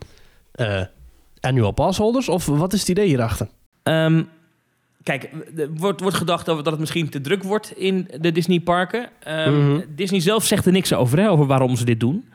eh 0.51 0.81
annual 1.39 1.71
passholders? 1.71 2.29
Of 2.29 2.45
wat 2.45 2.73
is 2.73 2.79
het 2.79 2.89
idee 2.89 3.07
hierachter? 3.07 3.47
Ehm, 3.83 4.23
kijk, 5.03 5.29
er 5.57 5.69
wordt, 5.73 6.01
wordt 6.01 6.17
gedacht 6.17 6.45
dat 6.45 6.65
het 6.65 6.79
misschien 6.79 7.09
te 7.09 7.21
druk 7.21 7.43
wordt 7.43 7.77
in 7.77 8.07
de 8.19 8.31
Disney-parken. 8.31 9.09
Ehm, 9.23 9.67
Mhm. 9.69 9.81
Disney 9.95 10.19
zelf 10.19 10.45
zegt 10.45 10.65
er 10.65 10.71
niks 10.71 10.93
over, 10.93 11.19
hè, 11.19 11.29
over 11.29 11.45
waarom 11.45 11.75
ze 11.75 11.85
dit 11.85 11.99
doen. 11.99 12.25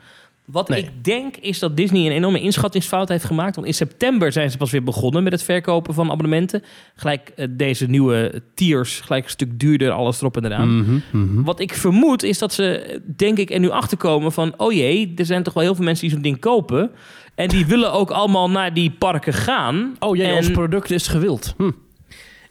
Wat 0.44 0.68
Nee. 0.68 0.82
ik 0.82 1.04
denk 1.04 1.36
is 1.36 1.58
dat 1.58 1.76
Disney 1.76 2.06
een 2.06 2.12
enorme 2.12 2.40
inschattingsfout 2.40 3.08
heeft 3.08 3.24
gemaakt. 3.24 3.54
Want 3.54 3.66
in 3.66 3.74
september 3.74 4.32
zijn 4.32 4.50
ze 4.50 4.56
pas 4.56 4.70
weer 4.70 4.82
begonnen 4.82 5.22
met 5.22 5.32
het 5.32 5.42
verkopen 5.42 5.94
van 5.94 6.10
abonnementen. 6.10 6.62
Gelijk 6.96 7.32
eh, 7.36 7.46
deze 7.50 7.86
nieuwe 7.86 8.42
tiers, 8.54 9.00
gelijk 9.00 9.24
een 9.24 9.30
stuk 9.30 9.58
duurder, 9.60 9.90
alles 9.90 10.20
erop 10.20 10.36
en 10.36 10.44
eraan. 10.44 10.76
Mhm, 10.78 10.98
mhm. 11.12 11.42
Wat 11.42 11.60
ik 11.60 11.74
vermoed 11.74 12.22
is 12.22 12.38
dat 12.38 12.52
ze, 12.52 13.00
denk 13.16 13.38
ik, 13.38 13.50
er 13.50 13.58
nu 13.60 13.70
achter 13.70 13.96
komen 13.96 14.32
van... 14.32 14.54
oh 14.56 14.72
jee, 14.72 15.12
er 15.16 15.26
zijn 15.26 15.42
toch 15.42 15.54
wel 15.54 15.62
heel 15.62 15.74
veel 15.74 15.84
mensen 15.84 16.04
die 16.04 16.12
zo'n 16.14 16.22
ding 16.22 16.38
kopen... 16.40 16.90
en 17.36 17.48
die 17.48 17.66
willen 17.66 17.92
ook 17.92 18.10
allemaal 18.10 18.50
naar 18.50 18.74
die 18.74 18.90
parken 18.90 19.32
gaan. 19.32 19.96
Oh 19.98 20.16
jee, 20.16 20.26
en, 20.26 20.36
ons 20.36 20.50
product 20.50 20.90
is 20.90 21.06
gewild. 21.06 21.54
Hm. 21.56 21.70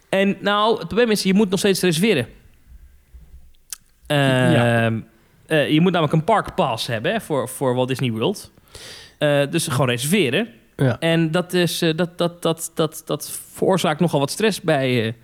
en 0.09 0.37
nou, 0.41 0.77
het 0.77 0.87
probleem 0.87 1.11
is, 1.11 1.23
je 1.23 1.33
moet 1.33 1.49
nog 1.49 1.59
steeds 1.59 1.81
reserveren. 1.81 2.27
Ja. 4.07 4.85
Ehm, 4.85 4.99
eh, 5.47 5.69
je 5.69 5.81
moet 5.81 5.91
namelijk 5.91 6.17
een 6.17 6.23
parkpass 6.23 6.87
hebben 6.87 7.11
hè, 7.11 7.21
voor, 7.21 7.49
voor 7.49 7.75
Walt 7.75 7.87
Disney 7.87 8.11
World. 8.11 8.51
Eh, 9.17 9.41
dus 9.49 9.67
gewoon 9.67 9.89
reserveren. 9.89 10.47
Ja. 10.75 10.99
En 10.99 11.31
dat, 11.31 11.53
is, 11.53 11.81
eh, 11.81 11.95
dat, 11.95 12.17
dat, 12.17 12.41
dat, 12.41 12.71
dat, 12.75 13.01
dat 13.05 13.39
veroorzaakt 13.53 13.99
nogal 13.99 14.19
wat 14.19 14.31
stress 14.31 14.61
bij, 14.61 15.15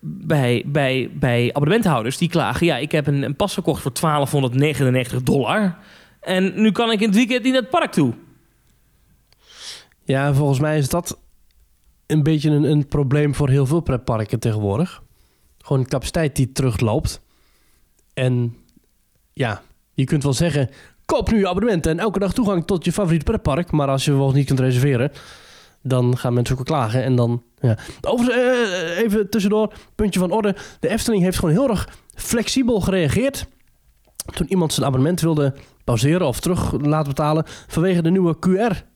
bij, 0.00 0.62
bij, 0.66 1.10
bij 1.12 1.48
abonnementhouders. 1.52 2.18
Die 2.18 2.28
klagen, 2.28 2.66
ja, 2.66 2.76
ik 2.76 2.92
heb 2.92 3.06
een, 3.06 3.22
een 3.22 3.36
pas 3.36 3.54
gekocht 3.54 3.82
voor 3.82 3.92
1299 4.00 5.22
dollar. 5.22 5.76
En 6.20 6.52
nu 6.62 6.72
kan 6.72 6.90
ik 6.90 7.00
in 7.00 7.06
het 7.06 7.16
weekend 7.16 7.42
niet 7.42 7.52
naar 7.52 7.62
het 7.62 7.70
park 7.70 7.92
toe. 7.92 8.14
Ja, 10.12 10.34
volgens 10.34 10.60
mij 10.60 10.78
is 10.78 10.88
dat 10.88 11.18
een 12.06 12.22
beetje 12.22 12.50
een, 12.50 12.62
een 12.62 12.86
probleem 12.86 13.34
voor 13.34 13.48
heel 13.48 13.66
veel 13.66 13.80
pretparken 13.80 14.38
tegenwoordig. 14.38 15.02
Gewoon 15.58 15.86
capaciteit 15.86 16.36
die 16.36 16.52
terugloopt. 16.52 17.20
En 18.14 18.56
ja, 19.32 19.62
je 19.94 20.04
kunt 20.04 20.22
wel 20.22 20.32
zeggen, 20.32 20.70
koop 21.04 21.30
nu 21.30 21.38
je 21.38 21.48
abonnement 21.48 21.86
en 21.86 21.98
elke 21.98 22.18
dag 22.18 22.32
toegang 22.32 22.66
tot 22.66 22.84
je 22.84 22.92
favoriete 22.92 23.24
pretpark. 23.24 23.70
Maar 23.70 23.88
als 23.88 24.04
je 24.04 24.10
vervolgens 24.10 24.38
niet 24.38 24.46
kunt 24.46 24.60
reserveren, 24.60 25.12
dan 25.82 26.16
gaan 26.16 26.34
mensen 26.34 26.58
ook 26.58 26.64
klagen. 26.64 27.02
En 27.04 27.16
dan, 27.16 27.42
ja. 27.60 27.78
Overigens, 28.00 28.70
eh, 28.70 28.98
even 28.98 29.30
tussendoor, 29.30 29.72
puntje 29.94 30.20
van 30.20 30.30
orde. 30.30 30.56
De 30.80 30.88
Efteling 30.88 31.22
heeft 31.22 31.38
gewoon 31.38 31.54
heel 31.54 31.68
erg 31.68 31.88
flexibel 32.14 32.80
gereageerd. 32.80 33.46
Toen 34.34 34.50
iemand 34.50 34.72
zijn 34.72 34.86
abonnement 34.86 35.20
wilde 35.20 35.54
pauzeren 35.84 36.26
of 36.26 36.40
terug 36.40 36.72
laten 36.72 37.08
betalen 37.08 37.44
vanwege 37.66 38.02
de 38.02 38.10
nieuwe 38.10 38.38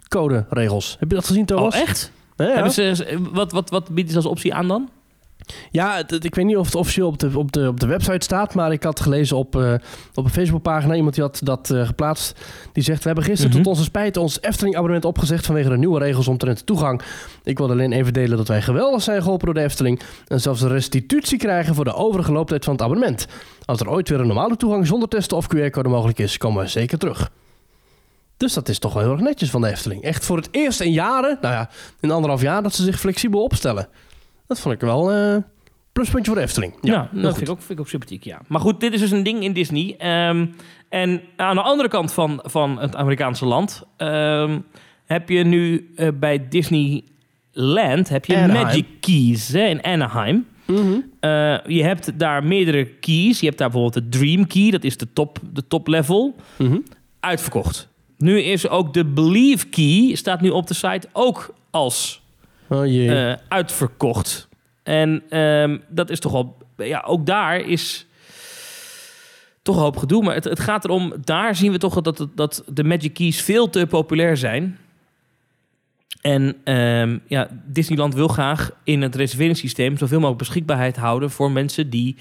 QR-code-regels. 0.08 0.96
Heb 0.98 1.08
je 1.10 1.14
dat 1.16 1.26
gezien, 1.26 1.44
Thomas? 1.44 1.74
Oh, 1.74 1.80
echt? 1.80 2.10
Ja, 2.36 2.44
ja. 2.46 2.52
Hebben 2.54 2.72
ze, 2.72 3.18
wat, 3.32 3.52
wat, 3.52 3.70
wat 3.70 3.88
biedt 3.88 4.10
ze 4.10 4.16
als 4.16 4.26
optie 4.26 4.54
aan 4.54 4.68
dan? 4.68 4.88
Ja, 5.70 5.96
het- 5.96 6.24
ik 6.24 6.34
weet 6.34 6.44
niet 6.44 6.56
of 6.56 6.66
het 6.66 6.74
officieel 6.74 7.06
op 7.06 7.18
de, 7.18 7.38
op 7.38 7.52
de, 7.52 7.68
op 7.68 7.80
de 7.80 7.86
website 7.86 8.24
staat, 8.24 8.54
maar 8.54 8.72
ik 8.72 8.82
had 8.82 9.00
gelezen 9.00 9.36
op, 9.36 9.56
eh, 9.56 9.74
op 10.14 10.24
een 10.24 10.30
Facebookpagina, 10.30 10.94
iemand 10.94 11.14
die 11.14 11.24
had 11.24 11.40
dat 11.44 11.70
eh, 11.70 11.86
geplaatst, 11.86 12.40
die 12.72 12.82
zegt, 12.82 12.98
we 13.00 13.06
hebben 13.06 13.24
gisteren 13.24 13.50
Mhm. 13.52 13.62
tot 13.62 13.72
onze 13.72 13.84
spijt 13.84 14.16
ons 14.16 14.38
Efteling-abonnement 14.40 15.04
opgezegd 15.04 15.46
vanwege 15.46 15.68
de 15.68 15.76
nieuwe 15.76 15.98
regels 15.98 16.28
omtrent 16.28 16.58
de 16.58 16.64
toegang. 16.64 17.02
Ik 17.44 17.58
wilde 17.58 17.72
alleen 17.72 17.92
even 17.92 18.12
delen 18.12 18.36
dat 18.36 18.48
wij 18.48 18.62
geweldig 18.62 19.02
zijn 19.02 19.22
geholpen 19.22 19.44
door 19.46 19.54
de 19.54 19.62
Efteling 19.62 20.00
en 20.26 20.40
zelfs 20.40 20.60
een 20.60 20.68
restitutie 20.68 21.38
krijgen 21.38 21.74
voor 21.74 21.84
de 21.84 21.94
overige 21.94 22.32
looptijd 22.32 22.64
van 22.64 22.72
het 22.72 22.82
abonnement. 22.82 23.26
Als 23.64 23.80
er 23.80 23.90
ooit 23.90 24.08
weer 24.08 24.20
een 24.20 24.26
normale 24.26 24.56
toegang 24.56 24.86
zonder 24.86 25.08
testen 25.08 25.36
of 25.36 25.46
QR-code 25.56 25.88
mogelijk 25.88 26.18
is, 26.18 26.38
komen 26.38 26.62
we 26.62 26.68
zeker 26.68 26.98
terug. 26.98 27.30
Dus 28.36 28.52
dat 28.54 28.68
is 28.68 28.78
toch 28.78 28.92
wel 28.92 29.02
heel 29.02 29.12
erg 29.12 29.20
netjes 29.20 29.50
van 29.50 29.60
de 29.60 29.68
Efteling. 29.68 30.02
Echt 30.02 30.24
voor 30.24 30.36
het 30.36 30.48
eerst 30.50 30.80
in 30.80 30.92
jaren, 30.92 31.38
nou 31.40 31.54
ja, 31.54 31.70
in 32.00 32.10
anderhalf 32.10 32.42
jaar, 32.42 32.62
dat 32.62 32.74
ze 32.74 32.82
zich 32.82 33.00
flexibel 33.00 33.42
opstellen. 33.42 33.88
Dat 34.46 34.60
vond 34.60 34.74
ik 34.74 34.80
wel 34.80 35.12
een 35.12 35.44
pluspuntje 35.92 36.30
voor 36.32 36.40
de 36.40 36.46
Efteling. 36.46 36.74
Ja, 36.80 37.08
dat 37.12 37.34
vind 37.34 37.48
ik, 37.48 37.54
ook, 37.54 37.58
vind 37.58 37.70
ik 37.70 37.80
ook 37.80 37.88
sympathiek, 37.88 38.24
ja. 38.24 38.40
Maar 38.46 38.60
goed, 38.60 38.80
dit 38.80 38.92
is 38.92 39.00
dus 39.00 39.10
een 39.10 39.22
ding 39.22 39.42
in 39.42 39.52
Disney. 39.52 39.94
Ehm, 39.98 40.46
en 40.88 41.22
aan 41.36 41.54
de 41.54 41.62
andere 41.62 41.88
kant 41.88 42.12
van, 42.12 42.40
van 42.44 42.80
het 42.80 42.96
Amerikaanse 42.96 43.46
land... 43.46 43.82
ehm, 43.96 44.58
heb 45.04 45.28
je 45.28 45.44
nu 45.44 45.92
eh, 45.96 46.08
bij 46.14 46.48
Disneyland 46.48 48.08
heb 48.08 48.24
je 48.24 48.36
Anaheim. 48.36 48.64
Magic 48.64 48.86
Keys 49.00 49.48
hè, 49.48 49.64
in 49.64 49.82
Anaheim. 49.82 50.46
Mhm. 50.66 51.00
Eh, 51.20 51.58
je 51.66 51.82
hebt 51.82 52.18
daar 52.18 52.44
meerdere 52.44 52.84
keys. 52.84 53.40
Je 53.40 53.46
hebt 53.46 53.58
daar 53.58 53.70
bijvoorbeeld 53.70 54.04
de 54.04 54.18
Dream 54.18 54.46
Key, 54.46 54.70
dat 54.70 54.84
is 54.84 54.96
de 54.96 55.12
top, 55.12 55.38
de 55.52 55.66
top 55.66 55.86
level. 55.86 56.34
Mhm. 56.56 56.78
Uitverkocht. 57.20 57.88
Nu 58.18 58.40
is 58.40 58.68
ook 58.68 58.94
de 58.94 59.04
Believe 59.04 59.66
Key, 59.66 60.14
staat 60.14 60.40
nu 60.40 60.48
op 60.48 60.66
de 60.66 60.74
site 60.74 61.08
ook 61.12 61.54
als 61.70 62.22
Oh 62.68 62.86
jee. 62.86 63.14
eh, 63.14 63.36
uitverkocht. 63.48 64.48
En 64.82 65.22
ehm, 65.28 65.78
dat 65.88 66.10
is 66.10 66.20
toch 66.20 66.32
wel... 66.32 66.56
Ja, 66.76 67.04
ook 67.06 67.26
daar 67.26 67.60
is... 67.60 68.06
toch 69.62 69.76
een 69.76 69.82
hoop 69.82 69.96
gedoe. 69.96 70.22
Maar 70.22 70.34
het, 70.34 70.44
het 70.44 70.60
gaat 70.60 70.84
erom, 70.84 71.12
daar 71.24 71.56
zien 71.56 71.72
we 71.72 71.78
toch 71.78 72.00
dat, 72.00 72.26
dat 72.34 72.62
de 72.68 72.84
Magic 72.84 73.14
Keys 73.14 73.42
veel 73.42 73.70
te 73.70 73.86
populair 73.86 74.36
zijn. 74.36 74.78
En 76.20 76.56
ehm, 76.64 77.18
ja, 77.26 77.48
Disneyland 77.66 78.14
wil 78.14 78.28
graag 78.28 78.70
in 78.84 79.02
het 79.02 79.14
reserveringssysteem 79.14 79.96
zoveel 79.96 80.18
mogelijk 80.18 80.38
beschikbaarheid 80.38 80.96
houden 80.96 81.30
voor 81.30 81.50
mensen 81.50 81.90
die 81.90 82.16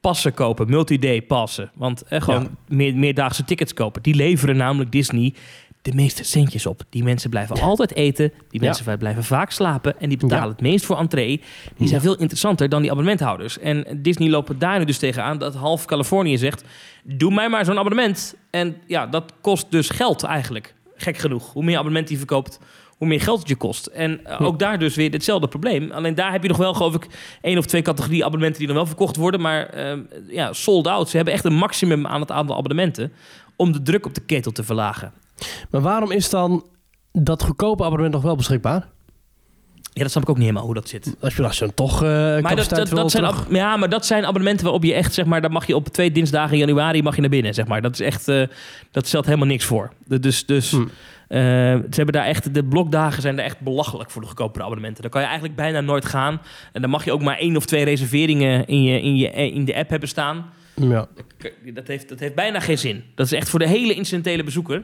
passen 0.00 0.34
kopen, 0.34 0.70
multi-day 0.70 1.22
passen. 1.22 1.70
Want 1.74 2.02
eh, 2.02 2.20
gewoon 2.20 2.42
Ja. 2.42 2.74
meer, 2.76 2.96
meerdaagse 2.96 3.44
tickets 3.44 3.74
kopen. 3.74 4.02
Die 4.02 4.14
leveren 4.14 4.56
namelijk 4.56 4.92
Disney 4.92 5.34
de 5.82 5.94
meeste 5.94 6.24
centjes 6.24 6.66
op. 6.66 6.82
Die 6.90 7.02
mensen 7.04 7.30
blijven 7.30 7.60
altijd 7.60 7.94
eten, 7.94 8.32
die 8.50 8.60
Ja. 8.60 8.66
mensen 8.66 8.98
blijven 8.98 9.24
vaak 9.24 9.50
slapen 9.50 10.00
en 10.00 10.08
die 10.08 10.18
betalen 10.18 10.44
Ja. 10.44 10.50
het 10.50 10.60
meest 10.60 10.84
voor 10.84 10.98
entree. 10.98 11.40
Die 11.76 11.88
zijn 11.88 12.00
veel 12.00 12.16
interessanter 12.16 12.68
dan 12.68 12.80
die 12.80 12.90
abonnementhouders. 12.90 13.58
En 13.58 14.00
Disney 14.02 14.28
loopt 14.28 14.60
daar 14.60 14.78
nu 14.78 14.84
dus 14.84 14.98
tegenaan 14.98 15.38
dat 15.38 15.54
half 15.54 15.84
Californië 15.84 16.38
zegt: 16.38 16.64
doe 17.04 17.34
mij 17.34 17.48
maar 17.48 17.64
zo'n 17.64 17.78
abonnement. 17.78 18.34
En 18.50 18.76
ja, 18.86 19.06
dat 19.06 19.32
kost 19.40 19.70
dus 19.70 19.88
geld 19.88 20.22
eigenlijk. 20.22 20.74
Gek 20.96 21.18
genoeg. 21.18 21.52
Hoe 21.52 21.64
meer 21.64 21.76
abonnement 21.76 22.08
die 22.08 22.18
verkoopt, 22.18 22.58
hoe 23.00 23.08
meer 23.08 23.20
geld 23.20 23.38
het 23.38 23.48
je 23.48 23.56
kost. 23.56 23.86
En 23.86 24.24
eh, 24.26 24.40
ook 24.46 24.58
daar 24.58 24.78
dus 24.78 24.94
weer 24.94 25.10
hetzelfde 25.10 25.48
probleem. 25.48 25.90
Alleen 25.90 26.14
daar 26.14 26.32
heb 26.32 26.42
je 26.42 26.48
nog 26.48 26.56
wel, 26.56 26.74
geloof 26.74 26.94
ik, 26.94 27.06
één 27.42 27.58
of 27.58 27.66
twee 27.66 27.82
categorieën 27.82 28.22
abonnementen 28.24 28.58
die 28.58 28.66
dan 28.68 28.76
wel 28.76 28.86
verkocht 28.86 29.16
worden. 29.16 29.40
Maar 29.40 29.66
ehm, 29.66 30.00
ja, 30.28 30.52
sold 30.52 30.86
out. 30.86 31.08
Ze 31.08 31.16
hebben 31.16 31.34
echt 31.34 31.44
een 31.44 31.54
maximum 31.54 32.06
aan 32.06 32.20
het 32.20 32.30
aantal 32.30 32.56
abonnementen 32.56 33.12
om 33.56 33.72
de 33.72 33.82
druk 33.82 34.06
op 34.06 34.14
de 34.14 34.20
ketel 34.20 34.52
te 34.52 34.62
verlagen. 34.64 35.12
Maar 35.70 35.80
waarom 35.80 36.10
is 36.10 36.30
dan 36.30 36.66
dat 37.12 37.42
goedkope 37.42 37.82
abonnement 37.84 38.14
nog 38.14 38.22
wel 38.22 38.36
beschikbaar? 38.36 38.88
Ja, 39.92 40.02
dat 40.02 40.10
snap 40.10 40.22
ik 40.22 40.28
ook 40.28 40.36
niet 40.36 40.44
helemaal 40.46 40.66
hoe 40.66 40.74
dat 40.74 40.88
zit. 40.88 41.14
Als 41.20 41.36
je, 41.36 41.42
als 41.44 41.58
je 41.58 41.64
dan 41.64 41.74
toch 41.74 42.02
eh 42.02 42.08
Maar 42.40 42.56
dat, 42.56 42.68
dat, 42.68 42.88
dat 42.88 43.10
zijn 43.10 43.24
ab- 43.24 43.46
ja, 43.50 43.76
maar 43.76 43.88
dat 43.88 44.06
zijn 44.06 44.24
abonnementen 44.26 44.64
waarop 44.64 44.84
je 44.84 44.94
echt, 44.94 45.14
zeg 45.14 45.24
maar, 45.24 45.40
daar 45.40 45.50
mag 45.52 45.66
je 45.66 45.74
op 45.76 45.88
twee 45.88 46.12
dinsdagen 46.12 46.52
in 46.52 46.58
januari 46.58 47.02
mag 47.02 47.14
je 47.14 47.20
naar 47.20 47.30
binnen, 47.30 47.54
zeg 47.54 47.66
maar. 47.66 47.82
Dat 47.82 47.92
is 47.92 48.00
echt, 48.00 48.28
eh, 48.28 48.42
dat 48.90 49.06
stelt 49.06 49.24
helemaal 49.24 49.46
niks 49.46 49.64
voor. 49.64 49.92
Dus, 50.06 50.46
dus 50.46 50.70
Hm. 50.70 50.84
Eh, 51.30 51.38
ze 51.76 51.96
hebben 51.96 52.14
daar 52.14 52.24
echt, 52.24 52.54
de 52.54 52.64
blokdagen 52.64 53.22
zijn 53.22 53.36
daar 53.36 53.44
echt 53.44 53.60
belachelijk 53.60 54.10
voor 54.10 54.20
de 54.20 54.26
goedkopere 54.26 54.64
abonnementen. 54.64 55.02
Dan 55.02 55.10
kan 55.10 55.20
je 55.20 55.26
eigenlijk 55.26 55.56
bijna 55.56 55.80
nooit 55.80 56.04
gaan. 56.04 56.40
En 56.72 56.80
dan 56.80 56.90
mag 56.90 57.04
je 57.04 57.12
ook 57.12 57.22
maar 57.22 57.38
één 57.38 57.56
of 57.56 57.66
twee 57.66 57.84
reserveringen 57.84 58.66
in, 58.66 58.82
je, 58.82 59.00
in, 59.00 59.16
je, 59.16 59.30
in 59.30 59.64
de 59.64 59.76
app 59.76 59.90
hebben 59.90 60.08
staan. 60.08 60.50
Ja. 60.74 61.06
Dat 61.74 61.86
heeft, 61.86 62.08
dat 62.08 62.20
heeft 62.20 62.34
bijna 62.34 62.60
geen 62.60 62.78
zin. 62.78 63.04
Dat 63.14 63.26
is 63.26 63.32
echt 63.32 63.48
voor 63.48 63.58
de 63.58 63.68
hele 63.68 63.94
incidentele 63.94 64.44
bezoeker. 64.44 64.82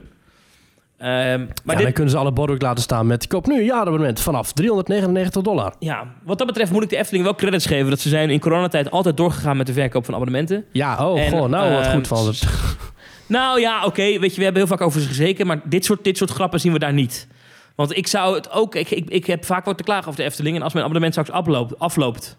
Ehm, 0.98 1.10
maar 1.38 1.48
ja, 1.64 1.74
dit, 1.74 1.82
dan 1.82 1.92
kunnen 1.92 2.10
ze 2.10 2.18
alle 2.18 2.32
ook 2.34 2.62
laten 2.62 2.82
staan 2.82 3.06
met... 3.06 3.26
koop 3.26 3.46
nu 3.46 3.58
een 3.58 3.64
jaarabonnement 3.64 4.20
vanaf 4.20 4.52
399 4.52 5.42
dollar. 5.42 5.74
ja, 5.78 6.14
wat 6.24 6.38
dat 6.38 6.46
betreft 6.46 6.72
moet 6.72 6.82
ik 6.82 6.88
de 6.88 6.96
Efteling 6.96 7.24
wel 7.24 7.34
credits 7.34 7.66
geven... 7.66 7.90
dat 7.90 8.00
ze 8.00 8.08
zijn 8.08 8.30
in 8.30 8.40
coronatijd 8.40 8.90
altijd 8.90 9.16
doorgegaan 9.16 9.56
met 9.56 9.66
de 9.66 9.72
verkoop 9.72 10.04
van 10.04 10.14
abonnementen. 10.14 10.64
Ja, 10.72 11.08
oh, 11.08 11.20
En, 11.20 11.30
goh, 11.30 11.48
nou 11.48 11.72
wat 11.72 11.84
ehm, 11.84 11.94
goed 11.94 12.06
van 12.06 12.34
ze. 12.34 12.46
Nou 13.26 13.60
ja, 13.60 13.84
oké, 13.84 14.18
weet 14.18 14.30
je, 14.30 14.36
we 14.36 14.44
hebben 14.44 14.62
heel 14.62 14.76
vaak 14.76 14.86
over 14.86 15.00
ze 15.00 15.06
gezeken... 15.06 15.46
maar 15.46 15.60
dit 15.64 15.84
soort, 15.84 16.04
dit 16.04 16.16
soort 16.16 16.30
grappen 16.30 16.60
zien 16.60 16.72
we 16.72 16.78
daar 16.78 16.92
niet. 16.92 17.26
Want 17.74 17.96
ik 17.96 18.06
zou 18.06 18.34
het 18.34 18.50
ook... 18.50 18.74
Ik, 18.74 18.90
ik, 18.90 19.08
ik 19.08 19.26
heb 19.26 19.44
vaak 19.44 19.64
wat 19.64 19.76
te 19.76 19.82
klagen 19.82 20.06
over 20.06 20.20
de 20.20 20.26
Efteling... 20.26 20.56
en 20.56 20.62
als 20.62 20.72
mijn 20.72 20.84
abonnement 20.84 21.14
straks 21.14 21.30
afloopt... 21.30 21.78
afloopt 21.78 22.36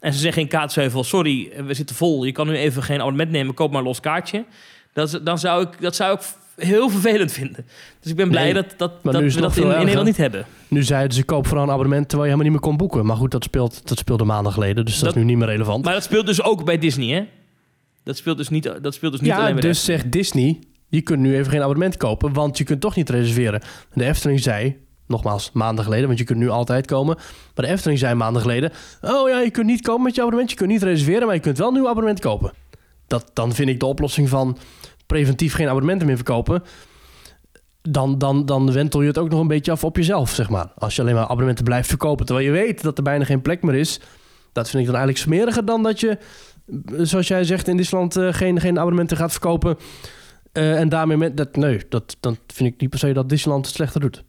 en 0.00 0.12
ze 0.12 0.18
zeggen 0.18 0.42
in 0.42 0.48
Kaatsheuvel... 0.48 1.04
sorry, 1.04 1.52
we 1.66 1.74
zitten 1.74 1.96
vol, 1.96 2.24
je 2.24 2.32
kan 2.32 2.46
nu 2.46 2.56
even 2.56 2.82
geen 2.82 3.00
abonnement 3.00 3.30
nemen... 3.30 3.54
koop 3.54 3.70
maar 3.70 3.80
een 3.80 3.86
los 3.86 4.00
kaartje. 4.00 4.44
Dat, 4.92 5.20
dan 5.22 5.38
zou 5.38 5.62
ik, 5.62 5.80
dat 5.80 5.96
zou 5.96 6.14
ik 6.14 6.20
heel 6.56 6.90
vervelend 6.90 7.32
vinden. 7.32 7.66
Dus 8.00 8.10
ik 8.10 8.16
ben 8.16 8.28
blij 8.28 8.42
Nee, 8.44 8.54
dat, 8.54 8.64
dat, 8.76 8.92
dat 9.02 9.14
we 9.14 9.40
dat 9.40 9.56
in. 9.56 9.66
Nederland 9.68 10.06
niet 10.06 10.16
hebben. 10.16 10.46
Nu 10.68 10.82
zeiden 10.82 11.12
ze 11.16 11.24
koop 11.24 11.46
vooral 11.46 11.64
een 11.64 11.70
abonnement 11.70 12.08
terwijl 12.08 12.30
je 12.30 12.34
helemaal 12.34 12.52
niet 12.52 12.62
meer 12.62 12.70
kon 12.70 12.88
boeken. 12.88 13.06
Maar 13.06 13.16
goed, 13.16 13.30
dat, 13.30 13.44
speelt, 13.44 13.88
dat 13.88 13.98
speelde 13.98 14.24
maanden 14.24 14.52
geleden, 14.52 14.84
dus 14.84 14.94
dat, 14.94 15.04
Dat- 15.04 15.14
is 15.14 15.20
nu 15.20 15.26
niet 15.26 15.38
meer 15.38 15.48
relevant. 15.48 15.84
Maar 15.84 15.94
dat 15.94 16.02
speelt 16.02 16.26
dus 16.26 16.42
ook 16.42 16.64
bij 16.64 16.78
Disney, 16.78 17.14
hè? 17.14 17.24
Dat 18.04 18.16
speelt 18.16 18.36
dus 18.36 18.48
niet, 18.48 18.72
dat 18.82 18.94
speelt 18.94 19.12
dus 19.12 19.20
niet 19.20 19.32
alleen 19.32 19.48
ja, 19.48 19.54
de 19.54 19.60
dus 19.60 19.84
zegt 19.84 20.12
Disney, 20.12 20.58
je 20.88 21.00
kunt 21.00 21.20
nu 21.20 21.34
even 21.34 21.50
geen 21.50 21.62
abonnement 21.62 21.96
kopen, 21.96 22.32
want 22.32 22.58
je 22.58 22.64
kunt 22.64 22.80
toch 22.80 22.96
niet 22.96 23.10
reserveren. 23.10 23.62
De 23.94 24.04
Efteling 24.04 24.40
zei, 24.40 24.76
nogmaals, 25.06 25.50
maanden 25.52 25.84
geleden, 25.84 26.06
want 26.06 26.18
je 26.18 26.24
kunt 26.24 26.38
nu 26.38 26.48
altijd 26.48 26.86
komen. 26.86 27.16
Maar 27.54 27.64
de 27.64 27.72
Efteling 27.72 27.98
zei 27.98 28.14
maanden 28.14 28.42
geleden, 28.42 28.72
oh 29.00 29.28
ja, 29.28 29.40
je 29.40 29.50
kunt 29.50 29.66
niet 29.66 29.80
komen 29.80 30.02
met 30.02 30.14
je 30.14 30.20
abonnement, 30.20 30.50
je 30.50 30.56
kunt 30.56 30.70
niet 30.70 30.82
reserveren, 30.82 31.26
maar 31.26 31.34
je 31.34 31.40
kunt 31.40 31.58
wel 31.58 31.68
een 31.68 31.74
nieuw 31.74 31.88
abonnement 31.88 32.20
kopen. 32.20 32.52
Dat, 33.06 33.30
dan 33.32 33.52
vind 33.52 33.68
ik 33.68 33.80
de 33.80 33.86
oplossing 33.86 34.28
van 34.28 34.58
preventief 35.06 35.54
geen 35.54 35.68
abonnementen 35.68 36.06
meer 36.06 36.16
verkopen. 36.16 36.62
Dan, 37.82 38.18
dan, 38.18 38.46
dan 38.46 38.72
wentel 38.72 39.00
je 39.00 39.08
het 39.08 39.18
ook 39.18 39.30
nog 39.30 39.40
een 39.40 39.46
beetje 39.46 39.72
af 39.72 39.84
op 39.84 39.96
jezelf, 39.96 40.30
zeg 40.30 40.50
maar. 40.50 40.72
Als 40.74 40.96
je 40.96 41.02
alleen 41.02 41.14
maar 41.14 41.24
abonnementen 41.24 41.64
blijft 41.64 41.88
verkopen, 41.88 42.26
terwijl 42.26 42.46
je 42.46 42.52
weet 42.52 42.82
dat 42.82 42.96
er 42.96 43.02
bijna 43.02 43.24
geen 43.24 43.42
plek 43.42 43.62
meer 43.62 43.74
is. 43.74 44.00
Dat 44.52 44.70
vind 44.70 44.82
ik 44.82 44.88
dan 44.88 44.96
eigenlijk 44.96 45.24
smeriger 45.24 45.64
dan 45.64 45.82
dat 45.82 46.00
je, 46.00 46.18
zoals 46.96 47.28
jij 47.28 47.44
zegt, 47.44 47.68
in 47.68 47.76
Disneyland 47.76 48.16
eh, 48.16 48.32
geen, 48.32 48.60
geen 48.60 48.78
abonnementen 48.78 49.16
gaat 49.16 49.30
verkopen. 49.30 49.76
Eh, 50.52 50.78
en 50.80 50.88
daarmee 50.88 51.16
met 51.16 51.36
dat, 51.36 51.56
nee, 51.56 51.80
dat, 51.88 52.16
dan 52.20 52.36
vind 52.46 52.74
ik 52.74 52.80
niet 52.80 52.90
per 52.90 52.98
se 52.98 53.12
dat 53.12 53.28
Disneyland 53.28 53.66
het 53.66 53.74
slechter 53.74 54.00
doet. 54.00 54.24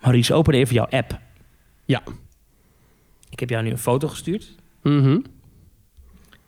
Maurice, 0.00 0.34
open 0.34 0.54
even 0.54 0.74
jouw 0.74 0.86
app. 0.90 1.18
Ja. 1.84 2.02
Ik 3.30 3.40
heb 3.40 3.50
jou 3.50 3.62
nu 3.62 3.70
een 3.70 3.78
foto 3.78 4.08
gestuurd. 4.08 4.54
Mhm. 4.82 5.18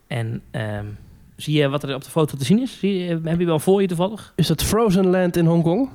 En 0.06 0.42
ehm, 0.50 0.86
zie 1.36 1.58
je 1.58 1.68
wat 1.68 1.82
er 1.82 1.94
op 1.94 2.04
de 2.04 2.10
foto 2.10 2.36
te 2.36 2.44
zien 2.44 2.60
is? 2.60 2.78
Zie 2.78 2.98
je, 2.98 3.20
heb 3.24 3.38
je 3.38 3.46
wel 3.46 3.58
voor 3.58 3.80
je 3.80 3.88
toevallig? 3.88 4.32
Is 4.36 4.46
dat 4.46 4.62
Frozen 4.62 5.06
Land 5.06 5.36
in 5.36 5.46
Hongkong? 5.46 5.88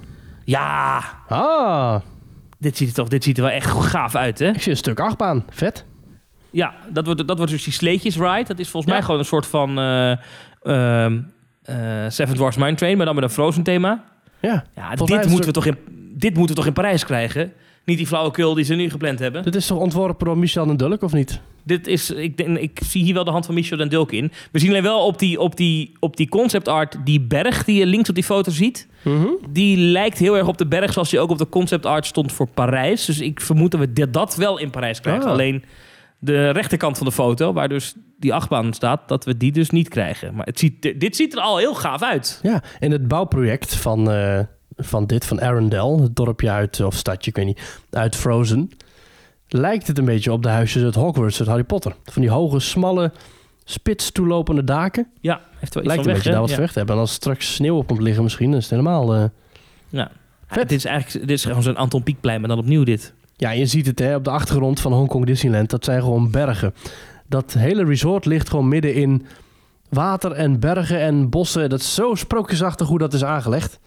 Ja, 0.44 1.04
Ah, 1.28 2.02
dit 2.58 2.78
ziet 2.78 2.88
er 2.88 2.94
toch 2.94 3.08
dit 3.08 3.24
ziet 3.24 3.38
er 3.38 3.44
wel 3.44 3.52
echt 3.52 3.70
gaaf 3.72 4.16
uit, 4.16 4.40
hè? 4.40 4.48
ik 4.50 4.62
zie 4.62 4.72
een 4.72 4.78
stuk 4.78 5.00
achtbaan. 5.00 5.46
Vet. 5.50 5.86
Ja, 6.52 6.74
dat 6.94 7.06
wordt, 7.06 7.28
dat 7.28 7.38
wordt 7.38 7.52
dus 7.52 7.64
die 7.64 7.74
sleetjes 7.74 8.18
ride. 8.18 8.44
Dat 8.48 8.60
is 8.60 8.70
volgens 8.70 8.86
Ja. 8.86 8.98
mij 8.98 9.02
gewoon 9.06 9.20
een 9.20 9.26
soort 9.26 9.46
van 9.46 9.80
eh 9.80 10.12
ehm, 10.64 11.20
eh, 11.64 11.76
Seven 12.08 12.36
Dwarfs 12.36 12.58
Mine 12.58 12.76
Train, 12.76 12.98
maar 12.98 13.06
dan 13.06 13.16
met 13.16 13.24
een 13.24 13.30
Frozen 13.30 13.64
thema. 13.64 14.04
Ja, 14.42 14.64
Ja, 14.76 14.90
dit 14.96 15.28
moeten, 15.28 15.46
we 15.46 15.52
toch 15.52 15.66
in, 15.66 15.78
dit 16.14 16.34
moeten 16.36 16.50
we 16.56 16.62
toch 16.62 16.66
in 16.66 16.74
Parijs 16.74 17.06
krijgen? 17.06 17.54
Niet 17.86 17.98
die 17.98 18.08
flauwekul 18.08 18.54
die 18.54 18.66
ze 18.66 18.76
nu 18.76 18.90
gepland 18.90 19.20
hebben. 19.20 19.44
dit 19.44 19.56
is 19.56 19.68
toch 19.68 19.78
ontworpen 19.78 20.26
door 20.26 20.38
Michel 20.38 20.70
en 20.70 20.78
Dulk, 20.78 21.02
of 21.02 21.14
niet? 21.14 21.42
Dit 21.64 21.88
is, 21.88 22.12
ik, 22.12 22.38
denk, 22.38 22.58
ik 22.58 22.80
zie 22.86 23.04
hier 23.04 23.14
wel 23.14 23.24
de 23.24 23.32
hand 23.32 23.46
van 23.46 23.56
Michel 23.56 23.78
den 23.78 23.90
Dulk 23.90 24.12
in. 24.12 24.32
We 24.52 24.60
zien 24.60 24.70
alleen 24.70 24.84
wel 24.84 25.06
op 25.06 25.20
die, 25.20 25.40
op 25.40 25.56
die, 25.58 25.92
op 26.00 26.18
die 26.18 26.30
concept 26.30 26.68
art 26.68 26.98
die 27.04 27.22
berg 27.22 27.64
die 27.64 27.76
je 27.80 27.86
links 27.86 28.10
op 28.10 28.16
die 28.16 28.24
foto 28.24 28.52
ziet. 28.52 28.88
Mhm. 29.02 29.28
Die 29.50 29.78
lijkt 29.78 30.18
heel 30.18 30.38
erg 30.38 30.48
op 30.48 30.58
de 30.58 30.66
berg 30.68 30.94
zoals 30.94 31.10
die 31.10 31.20
ook 31.20 31.30
op 31.30 31.38
de 31.38 31.50
concept 31.50 31.86
art 31.86 32.06
stond 32.06 32.32
voor 32.32 32.48
Parijs. 32.48 33.06
Dus 33.06 33.20
ik 33.20 33.42
vermoed 33.42 33.72
dat 33.72 33.80
we 33.80 33.94
dit- 33.94 34.14
dat 34.14 34.36
wel 34.36 34.58
in 34.58 34.70
Parijs 34.70 35.02
krijgen. 35.02 35.26
Ah. 35.26 35.32
Alleen 35.32 35.64
de 36.24 36.50
rechterkant 36.50 36.98
van 36.98 37.08
de 37.08 37.14
foto, 37.14 37.54
waar 37.54 37.70
dus 37.70 37.96
die 38.20 38.34
achtbaan 38.34 38.74
staat, 38.74 39.08
dat 39.08 39.26
we 39.26 39.38
die 39.38 39.52
dus 39.52 39.70
niet 39.70 39.90
krijgen. 39.90 40.36
Maar 40.36 40.46
het 40.46 40.60
ziet, 40.60 40.82
dit 41.00 41.16
ziet 41.16 41.34
er 41.34 41.40
al 41.40 41.58
heel 41.58 41.76
gaaf 41.76 42.02
uit. 42.04 42.40
Ja, 42.44 42.64
en 42.80 42.92
het 42.92 43.08
bouwproject 43.08 43.76
van, 43.76 44.12
eh, 44.12 44.40
van 44.76 45.06
dit, 45.06 45.26
van 45.26 45.42
Arendelle, 45.42 46.02
het 46.02 46.16
dorpje 46.16 46.50
uit, 46.50 46.80
of 46.80 46.96
stadje, 46.96 47.30
ik 47.30 47.36
weet 47.36 47.46
niet, 47.46 47.80
uit 47.90 48.16
Frozen, 48.16 48.70
lijkt 49.48 49.88
het 49.88 49.98
een 49.98 50.06
beetje 50.06 50.32
op 50.32 50.44
de 50.44 50.50
huisjes 50.50 50.84
uit 50.84 50.96
Hogwarts, 50.96 51.40
uit 51.40 51.48
Harry 51.48 51.64
Potter. 51.64 51.96
Van 52.04 52.22
die 52.22 52.32
hoge, 52.32 52.60
smalle, 52.60 53.12
spits 53.64 54.12
toelopende 54.12 54.64
daken. 54.64 55.08
Ja, 55.22 55.42
heeft 55.58 55.74
wel 55.74 55.84
iets 55.84 55.94
lijkt 55.94 56.06
een 56.06 56.14
weg, 56.14 56.16
beetje 56.16 56.32
daar 56.32 56.42
wat 56.42 56.50
ja. 56.50 56.78
hebben. 56.78 56.96
En 56.96 57.02
als 57.02 57.14
straks 57.14 57.54
sneeuw 57.54 57.78
op 57.78 57.88
komt 57.88 58.02
liggen 58.02 58.24
misschien, 58.24 58.50
dan 58.50 58.60
is 58.60 58.70
het 58.70 58.80
helemaal... 58.80 59.16
eh, 59.16 59.24
Ja. 59.90 60.12
Vet. 60.48 60.70
Dit 60.70 60.78
is 60.78 60.86
eigenlijk 60.86 61.28
dit 61.28 61.38
is 61.38 61.46
gewoon 61.46 61.64
zo'n 61.64 61.76
Anton 61.76 62.04
Pieckplein, 62.04 62.40
maar 62.40 62.50
dan 62.50 62.60
opnieuw 62.60 62.84
dit. 62.84 63.14
Ja, 63.42 63.50
je 63.50 63.66
ziet 63.66 63.86
het 63.86 64.00
hè, 64.00 64.16
op 64.16 64.24
de 64.24 64.30
achtergrond 64.30 64.80
van 64.80 64.94
Hongkong 64.94 65.26
Disneyland. 65.26 65.70
Dat 65.70 65.86
zijn 65.86 66.02
gewoon 66.02 66.32
bergen. 66.32 66.74
Dat 67.28 67.54
hele 67.54 67.86
resort 67.86 68.26
ligt 68.26 68.50
gewoon 68.50 68.68
midden 68.68 68.94
in 68.94 69.26
water 69.90 70.32
en 70.32 70.60
bergen 70.60 71.00
en 71.00 71.30
bossen. 71.30 71.70
Dat 71.70 71.80
is 71.80 71.94
zo 71.94 72.16
sprookjesachtig 72.16 72.88
hoe 72.88 72.98
dat 72.98 73.14
is 73.14 73.24
aangelegd. 73.24 73.80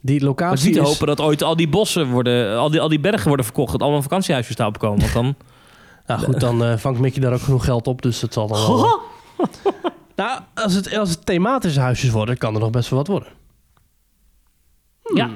Die 0.00 0.18
Maar 0.18 0.28
locatie 0.28 0.66
niet 0.66 0.76
te 0.76 0.82
is... 0.82 0.88
hopen 0.88 1.06
dat 1.06 1.20
ooit 1.20 1.42
al 1.42 1.56
die 1.56 1.68
bossen 1.68 2.10
worden, 2.10 2.58
al 2.58 2.70
die, 2.70 2.80
al 2.80 2.88
die 2.88 3.00
bergen 3.00 3.26
worden 3.28 3.44
verkocht. 3.44 3.72
Dat 3.72 3.82
allemaal 3.82 4.02
vakantiehuisjes 4.02 4.56
daarop 4.56 4.78
komen. 4.78 5.00
Want 5.00 5.12
dan... 5.12 5.34
Nou 6.06 6.20
goed, 6.20 6.40
dan 6.40 6.64
eh, 6.64 6.76
vangt 6.76 7.00
Mickey 7.00 7.22
daar 7.22 7.32
ook 7.32 7.40
genoeg 7.40 7.64
geld 7.64 7.86
op. 7.86 8.02
Dus 8.02 8.20
dat 8.20 8.32
zal 8.32 8.46
dan 8.46 8.58
wel... 8.66 9.00
nou, 10.16 10.40
als 10.54 10.74
het, 10.74 10.96
als 10.96 11.10
het 11.10 11.26
thematische 11.26 11.80
huisjes 11.80 12.10
worden, 12.10 12.38
kan 12.38 12.54
er 12.54 12.60
nog 12.60 12.70
best 12.70 12.90
wel 12.90 12.98
wat 12.98 13.08
worden. 13.08 13.28
Ja. 15.14 15.30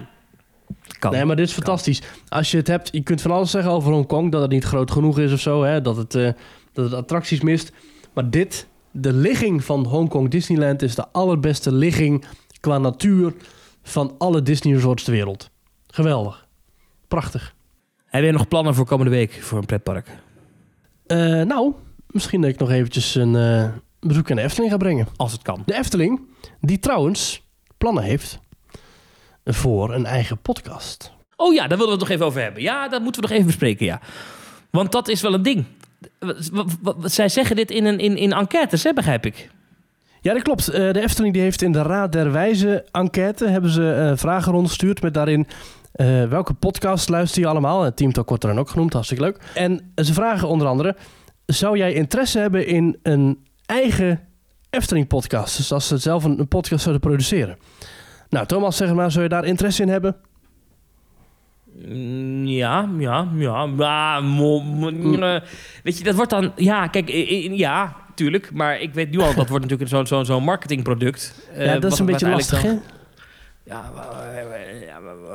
Kan. 1.09 1.19
Nee, 1.19 1.27
maar 1.27 1.37
dit 1.37 1.49
is 1.49 1.55
fantastisch. 1.55 2.03
Als 2.29 2.51
je 2.51 2.57
het 2.57 2.67
hebt, 2.67 2.89
je 2.93 3.03
kunt 3.03 3.21
van 3.21 3.31
alles 3.31 3.51
zeggen 3.51 3.71
over 3.71 3.93
Hongkong. 3.93 4.33
Dat 4.33 4.43
het 4.43 4.51
niet 4.51 4.65
groot 4.65 4.91
genoeg 4.91 5.19
is 5.19 5.33
of 5.33 5.41
zo. 5.41 5.63
Hè? 5.63 5.81
Dat, 5.81 5.97
het, 5.97 6.15
eh, 6.15 6.31
dat 6.73 6.85
het 6.85 6.95
attracties 6.95 7.41
mist. 7.41 7.73
Maar 8.13 8.31
dit, 8.31 8.67
de 8.91 9.13
ligging 9.13 9.65
van 9.65 9.87
Hongkong 9.87 10.31
Disneyland... 10.31 10.83
is 10.83 10.95
de 10.95 11.07
allerbeste 11.13 11.73
ligging 11.73 12.25
qua 12.61 12.79
natuur 12.79 13.35
van 13.83 14.15
alle 14.19 14.43
Disney 14.43 14.75
resorts 14.75 15.05
ter 15.05 15.13
wereld. 15.13 15.51
Geweldig. 15.87 16.47
Prachtig. 17.09 17.55
Heb 18.05 18.23
jij 18.23 18.33
nog 18.33 18.49
plannen 18.49 18.75
voor 18.75 18.87
komende 18.87 19.11
week 19.11 19.33
voor 19.33 19.59
een 19.59 19.67
pretpark? 19.67 20.09
Eh, 21.07 21.19
nou, 21.43 21.73
misschien 22.07 22.41
dat 22.41 22.51
ik 22.51 22.59
nog 22.59 22.71
eventjes 22.71 23.15
een 23.15 23.37
eh, 23.37 23.69
bezoek 24.01 24.31
aan 24.31 24.37
de 24.37 24.43
Efteling 24.43 24.73
ga 24.73 24.79
brengen. 24.79 25.07
Als 25.17 25.33
het 25.33 25.43
kan. 25.43 25.63
De 25.67 25.75
Efteling, 25.75 26.21
die 26.61 26.79
trouwens 26.79 27.47
plannen 27.79 28.03
heeft 28.03 28.41
voor 29.47 29.95
een 29.95 30.07
eigen 30.07 30.39
podcast. 30.39 31.13
Oh 31.37 31.55
ja, 31.55 31.67
daar 31.67 31.79
willen 31.79 31.85
we 31.85 31.99
het 31.99 32.01
nog 32.01 32.11
even 32.11 32.27
over 32.27 32.43
hebben. 32.43 32.63
Ja, 32.63 32.89
dat 32.89 33.03
moeten 33.03 33.21
we 33.21 33.27
nog 33.27 33.37
even 33.37 33.51
bespreken, 33.51 33.87
ja. 33.87 34.01
Want 34.71 34.93
dat 34.93 35.09
is 35.09 35.21
wel 35.21 35.35
een 35.35 35.43
ding. 35.43 35.65
Zij 37.03 37.29
zeggen 37.29 37.57
dit 37.57 37.71
in, 37.71 37.85
een, 37.85 37.99
in, 37.99 38.17
in 38.17 38.33
enquêtes, 38.33 38.83
hè, 38.83 38.93
begrijp 38.93 39.27
ik. 39.27 39.51
Ja, 40.21 40.33
dat 40.33 40.43
klopt. 40.43 40.69
Eh, 40.69 40.93
de 40.93 41.01
Efteling 41.01 41.33
die 41.35 41.43
heeft 41.43 41.63
in 41.63 41.73
de 41.73 41.83
Raad 41.83 42.13
der 42.13 42.33
Wijze 42.33 42.85
enquête... 42.91 43.49
hebben 43.49 43.71
ze 43.71 43.93
eh, 43.93 44.17
vragen 44.17 44.53
rondgestuurd 44.53 45.03
met 45.03 45.15
daarin... 45.15 45.47
eh, 45.93 46.25
welke 46.25 46.55
podcast 46.55 47.09
luister 47.09 47.43
je 47.43 47.49
allemaal? 47.49 47.85
En 47.85 47.95
Team 47.95 48.13
Talk 48.13 48.29
wordt 48.29 48.45
er 48.45 48.51
dan 48.51 48.59
ook 48.59 48.69
genoemd, 48.71 48.93
hartstikke 48.93 49.25
leuk. 49.25 49.39
En 49.55 49.93
ze 49.95 50.13
vragen 50.13 50.49
onder 50.49 50.67
andere... 50.67 50.97
zou 51.47 51.77
jij 51.79 51.93
interesse 51.93 52.39
hebben 52.39 52.67
in 52.67 52.99
een 53.03 53.45
eigen 53.67 54.21
Efteling-podcast? 54.71 55.57
Dus 55.57 55.73
als 55.73 55.87
ze 55.87 55.97
zelf 55.99 56.25
een, 56.25 56.39
een 56.39 56.49
podcast 56.49 56.83
zouden 56.83 57.09
produceren. 57.09 57.57
Nou, 58.31 58.47
Thomas, 58.47 58.77
zeg 58.77 58.93
maar, 58.95 59.11
zou 59.11 59.23
je 59.23 59.29
daar 59.29 59.45
interesse 59.45 59.83
in 59.83 59.89
hebben? 59.89 60.17
Mm, 61.87 62.47
Ja, 62.47 62.89
ja, 62.99 63.29
ja. 63.37 63.67
Maar, 63.67 64.25
mo- 64.25 64.61
mo- 64.61 64.91
eh, 65.19 65.41
weet 65.83 65.99
je, 65.99 66.05
dat 66.05 66.15
wordt 66.15 66.31
dan... 66.31 66.53
Ja, 66.57 66.87
kijk, 66.87 67.09
ja, 67.53 67.97
tuurlijk. 68.15 68.53
Maar 68.53 68.81
ik 68.81 68.95
weet 68.95 69.11
nu 69.11 69.19
al, 69.19 69.35
dat 69.35 69.49
wordt 69.49 69.65
natuurlijk 69.65 69.91
zo'n 69.91 70.07
zo'n 70.07 70.25
zo'n 70.25 70.45
marketingproduct. 70.45 71.49
eh, 71.55 71.67
ja, 71.67 71.79
dat 71.79 71.93
is 71.93 71.99
een 71.99 72.07
beetje 72.07 72.29
lastig, 72.29 72.63
dan- 72.63 72.71
hè? 72.71 72.79
Ja, 73.65 73.91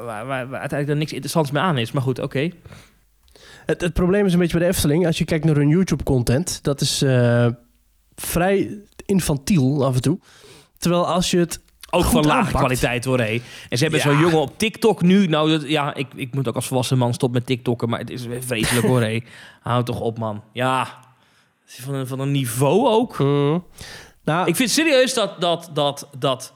waar, 0.06 0.28
uiteindelijk 0.38 0.88
dan 0.88 0.98
niks 0.98 1.12
interessants 1.12 1.52
meer 1.52 1.62
aan 1.62 1.78
is. 1.78 1.92
Maar 1.92 2.02
goed, 2.02 2.20
oké. 2.20 2.50
Het, 3.66 3.82
het 3.82 3.94
probleem 3.94 4.26
is 4.26 4.34
een 4.34 4.40
beetje 4.40 4.58
bij 4.58 4.68
de 4.68 4.74
Efteling. 4.74 5.06
Als 5.06 5.18
je 5.18 5.26
kijkt 5.26 5.46
naar 5.46 5.56
hun 5.56 5.68
YouTube-content, 5.70 6.64
dat 6.64 6.82
is 6.82 7.02
eh, 7.02 7.48
vrij 8.16 8.80
infantiel 9.06 9.86
af 9.86 9.96
en 9.96 10.02
toe. 10.02 10.20
Terwijl 10.78 11.08
als 11.08 11.32
je 11.32 11.38
het 11.38 11.60
Ook 11.94 12.04
Goed 12.04 12.12
van 12.12 12.26
lage 12.26 12.38
aanpakt. 12.38 12.58
kwaliteit 12.58 13.06
hoor, 13.06 13.20
hé. 13.20 13.42
En 13.70 13.78
ze 13.78 13.84
hebben 13.84 14.00
Ja. 14.00 14.10
zo'n 14.12 14.20
jongen 14.20 14.40
op 14.40 14.58
TikTok 14.58 15.02
nu. 15.02 15.28
Nou, 15.28 15.50
dat, 15.50 15.68
ja, 15.70 15.94
ik, 15.96 16.08
ik 16.16 16.34
moet 16.36 16.48
ook 16.48 16.56
als 16.56 16.68
volwassen 16.68 16.98
man 16.98 17.14
stoppen 17.14 17.38
met 17.40 17.48
TikTokken. 17.48 17.90
Maar 17.90 18.00
het 18.00 18.10
is 18.10 18.26
vreselijk 18.40 18.86
hoor, 18.88 19.02
hé. 19.02 19.20
Hou 19.62 19.84
toch 19.84 20.00
op, 20.00 20.18
man. 20.20 20.44
Ja, 20.54 21.00
van 21.66 21.94
een, 21.94 22.08
van 22.08 22.20
een 22.20 22.32
niveau 22.32 22.88
ook. 22.88 23.18
Nou, 24.24 24.48
Ik 24.48 24.56
vind 24.56 24.70
serieus 24.70 25.14
dat... 25.14 25.42
dat, 25.42 25.70
dat, 25.74 26.10
dat 26.18 26.54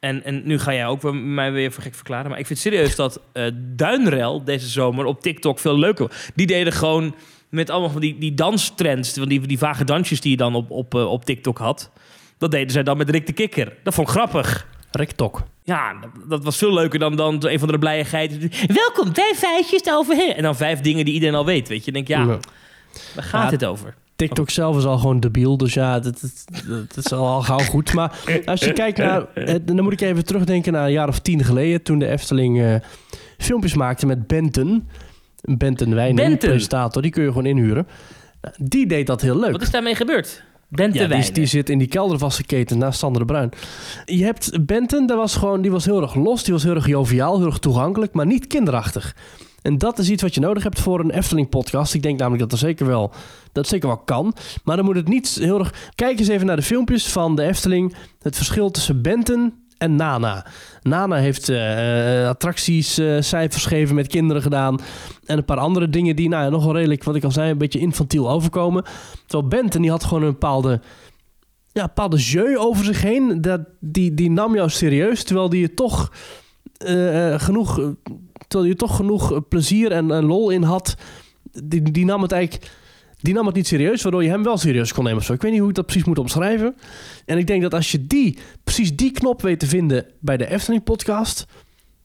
en, 0.00 0.24
en 0.24 0.42
nu 0.44 0.58
ga 0.58 0.72
jij 0.72 0.86
ook 0.86 1.12
mij 1.12 1.52
weer 1.52 1.72
voor 1.72 1.82
gek 1.82 1.94
verklaren. 1.94 2.30
Maar 2.30 2.38
ik 2.38 2.46
vind 2.46 2.58
serieus 2.58 2.96
dat 2.96 3.20
eh 3.32 3.44
Duinrel 3.54 4.44
deze 4.44 4.68
zomer 4.68 5.04
op 5.04 5.20
TikTok 5.20 5.58
veel 5.58 5.78
leuker 5.78 6.06
was. 6.08 6.28
Die 6.34 6.46
deden 6.46 6.72
gewoon 6.72 7.14
met 7.48 7.70
allemaal 7.70 7.90
van 7.90 8.00
die, 8.00 8.18
die 8.18 8.34
danstrends. 8.34 9.12
Van 9.12 9.28
die, 9.28 9.40
die 9.46 9.58
vage 9.58 9.84
dansjes 9.84 10.20
die 10.20 10.30
je 10.30 10.36
dan 10.36 10.54
op, 10.54 10.70
op, 10.70 10.94
eh, 10.94 11.10
op 11.10 11.24
TikTok 11.24 11.58
had. 11.58 11.90
Dat 12.38 12.50
deden 12.50 12.70
zij 12.70 12.82
dan 12.82 12.96
met 12.96 13.10
Rick 13.10 13.26
de 13.26 13.32
Kikker. 13.32 13.72
Dat 13.82 13.94
vond 13.94 14.08
ik 14.08 14.14
grappig. 14.14 14.66
RekTok. 14.90 15.42
Ja, 15.62 15.92
dat, 16.00 16.10
dat 16.28 16.44
was 16.44 16.56
veel 16.56 16.72
leuker 16.74 16.98
dan, 16.98 17.16
dan 17.16 17.46
een 17.46 17.58
van 17.58 17.68
de 17.68 17.78
blije 17.78 18.04
geiten. 18.04 18.50
Welkom, 18.66 19.14
vijf 19.14 19.38
feitjes 19.38 19.82
over. 19.90 20.34
En 20.36 20.42
dan 20.42 20.56
vijf 20.56 20.80
dingen 20.80 21.04
die 21.04 21.14
iedereen 21.14 21.34
al 21.34 21.44
weet. 21.44 21.68
Weet 21.68 21.84
je, 21.84 21.92
denk 21.92 22.08
ja, 22.08 22.20
Ja. 22.20 22.38
waar 23.14 23.24
gaat 23.24 23.42
Ja, 23.44 23.50
dit 23.50 23.64
over? 23.64 23.94
TikTok 24.16 24.50
zelf 24.50 24.76
is 24.76 24.84
al 24.84 24.98
gewoon 24.98 25.20
debiel, 25.20 25.56
dus 25.56 25.74
ja, 25.74 26.00
dat, 26.00 26.20
dat, 26.20 26.88
dat 26.94 27.04
is 27.04 27.12
al 27.12 27.42
gauw 27.42 27.58
goed. 27.58 27.92
Maar 27.94 28.12
als 28.44 28.60
je 28.60 28.72
kijkt 28.72 28.98
naar, 28.98 29.26
eh, 29.34 29.54
dan 29.62 29.82
moet 29.82 29.92
ik 29.92 30.00
even 30.00 30.24
terugdenken 30.24 30.72
naar 30.72 30.84
een 30.86 30.92
jaar 30.92 31.08
of 31.08 31.18
tien 31.18 31.44
geleden, 31.44 31.82
toen 31.82 31.98
de 31.98 32.06
Efteling 32.08 32.60
eh, 32.62 32.74
filmpjes 33.38 33.74
maakte 33.74 34.06
met 34.06 34.26
Benten. 34.26 34.88
Benten 35.42 35.94
Wijnen, 35.94 36.38
presentator, 36.38 37.02
die 37.02 37.10
kun 37.10 37.22
je 37.22 37.28
gewoon 37.28 37.46
inhuren. 37.46 37.86
Die 38.56 38.86
deed 38.86 39.06
dat 39.06 39.20
heel 39.20 39.38
leuk. 39.38 39.52
Wat 39.52 39.62
is 39.62 39.70
daarmee 39.70 39.94
gebeurd? 39.94 40.42
Bente 40.68 40.98
Ja, 40.98 41.06
die, 41.06 41.32
die 41.32 41.46
zit 41.46 41.70
in 41.70 41.78
die 41.78 41.88
kelder 41.88 42.18
vastgeketen 42.18 42.78
naast 42.78 42.98
Sander 42.98 43.20
de 43.20 43.26
Bruin. 43.26 43.50
Je 44.04 44.24
hebt 44.24 44.66
Benten, 44.66 45.06
dat 45.06 45.16
was 45.16 45.36
gewoon, 45.36 45.62
die 45.62 45.70
was 45.70 45.84
heel 45.84 46.02
erg 46.02 46.14
los, 46.14 46.44
die 46.44 46.52
was 46.52 46.62
heel 46.62 46.74
erg 46.74 46.86
joviaal, 46.86 47.38
heel 47.38 47.46
erg 47.46 47.58
toegankelijk, 47.58 48.12
maar 48.12 48.26
niet 48.26 48.46
kinderachtig. 48.46 49.16
En 49.62 49.78
dat 49.78 49.98
is 49.98 50.10
iets 50.10 50.22
wat 50.22 50.34
je 50.34 50.40
nodig 50.40 50.62
hebt 50.62 50.80
voor 50.80 51.00
een 51.00 51.10
Efteling-podcast. 51.10 51.94
Ik 51.94 52.02
denk 52.02 52.18
namelijk 52.18 52.40
dat 52.40 52.50
dat 52.50 52.58
zeker 52.58 52.86
wel, 52.86 53.12
dat 53.52 53.68
zeker 53.68 53.88
wel 53.88 53.98
kan. 53.98 54.34
Maar 54.64 54.76
dan 54.76 54.84
moet 54.84 54.96
het 54.96 55.08
niet 55.08 55.36
heel 55.40 55.58
erg... 55.58 55.90
Kijk 55.94 56.18
eens 56.18 56.28
even 56.28 56.46
naar 56.46 56.56
de 56.56 56.62
filmpjes 56.62 57.06
van 57.06 57.36
de 57.36 57.42
Efteling. 57.42 57.94
Het 58.22 58.36
verschil 58.36 58.70
tussen 58.70 59.02
Benten 59.02 59.65
en 59.78 59.94
Nana. 59.96 60.46
Nana 60.82 61.16
heeft 61.16 61.48
eh, 61.48 62.28
attracties, 62.28 62.98
eh, 62.98 63.16
cijfers 63.20 63.66
geven 63.66 63.94
met 63.94 64.06
kinderen 64.06 64.42
gedaan. 64.42 64.78
En 65.26 65.38
een 65.38 65.44
paar 65.44 65.58
andere 65.58 65.88
dingen 65.88 66.16
die 66.16 66.28
nou, 66.28 66.44
ja, 66.44 66.50
nog 66.50 66.64
wel 66.64 66.74
redelijk, 66.74 67.04
wat 67.04 67.14
ik 67.14 67.24
al 67.24 67.30
zei, 67.30 67.50
een 67.50 67.58
beetje 67.58 67.78
infantiel 67.78 68.30
overkomen. 68.30 68.84
Terwijl 69.26 69.48
Benten, 69.48 69.82
die 69.82 69.90
had 69.90 70.04
gewoon 70.04 70.22
een 70.22 70.30
bepaalde, 70.30 70.80
ja, 71.72 71.84
bepaalde 71.84 72.16
jeu 72.16 72.56
over 72.56 72.84
zich 72.84 73.02
heen. 73.02 73.40
Dat, 73.40 73.60
die, 73.80 74.14
die 74.14 74.30
nam 74.30 74.54
jou 74.54 74.70
serieus, 74.70 75.22
terwijl 75.22 75.48
die 75.48 75.60
je 75.60 75.74
toch 75.74 76.12
eh, 76.76 77.32
eh, 77.32 77.40
genoeg... 77.40 77.78
eh, 77.78 77.86
terwijl 78.48 78.70
je 78.70 78.76
toch 78.76 78.96
genoeg 78.96 79.32
eh, 79.32 79.38
plezier 79.48 79.92
en, 79.92 80.10
en 80.10 80.24
lol 80.24 80.50
in 80.50 80.62
had. 80.62 80.96
Die, 81.64 81.82
die 81.90 82.04
nam 82.04 82.22
het 82.22 82.32
eigenlijk... 82.32 82.70
Die 83.26 83.34
nam 83.34 83.46
het 83.46 83.54
niet 83.54 83.66
serieus, 83.66 84.02
waardoor 84.02 84.22
je 84.22 84.28
hem 84.28 84.42
wel 84.42 84.56
serieus 84.56 84.92
kon 84.92 85.04
nemen. 85.04 85.18
of 85.18 85.24
zo. 85.24 85.32
Ik 85.32 85.42
weet 85.42 85.50
niet 85.50 85.60
hoe 85.60 85.68
ik 85.68 85.74
dat 85.74 85.86
precies 85.86 86.04
moet 86.04 86.18
omschrijven. 86.18 86.76
En 87.24 87.38
ik 87.38 87.46
denk 87.46 87.62
dat 87.62 87.74
als 87.74 87.92
je 87.92 88.06
die, 88.06 88.38
precies 88.64 88.96
die 88.96 89.10
knop 89.10 89.42
weet 89.42 89.58
te 89.58 89.66
vinden 89.66 90.06
bij 90.20 90.36
de 90.36 90.50
Efteling 90.50 90.84
podcast... 90.84 91.46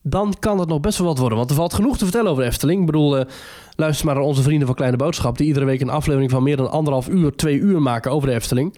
dan 0.04 0.36
kan 0.40 0.60
het 0.60 0.70
nog 0.70 0.80
best 0.80 0.98
wel 0.98 1.08
wat 1.08 1.18
worden. 1.18 1.38
Want 1.38 1.50
er 1.50 1.56
valt 1.56 1.74
genoeg 1.74 1.98
te 1.98 2.04
vertellen 2.04 2.32
over 2.32 2.44
de 2.44 2.50
Efteling. 2.50 2.80
Ik 2.80 2.86
bedoel, 2.86 3.18
eh, 3.18 3.26
luister 3.76 4.06
maar 4.06 4.16
naar 4.16 4.24
onze 4.24 4.42
vrienden 4.42 4.68
van 4.68 4.76
Kleine 4.76 4.98
Boodschap... 4.98 5.38
die 5.38 5.48
iedere 5.48 5.66
week 5.66 5.82
een 5.82 5.90
aflevering 5.90 6.32
van 6.32 6.44
meer 6.44 6.58
dan 6.58 6.72
anderhalf 6.72 7.10
uur, 7.10 7.36
twee 7.36 7.58
uur 7.58 7.82
maken 7.82 8.12
over 8.12 8.28
de 8.28 8.34
Efteling. 8.34 8.78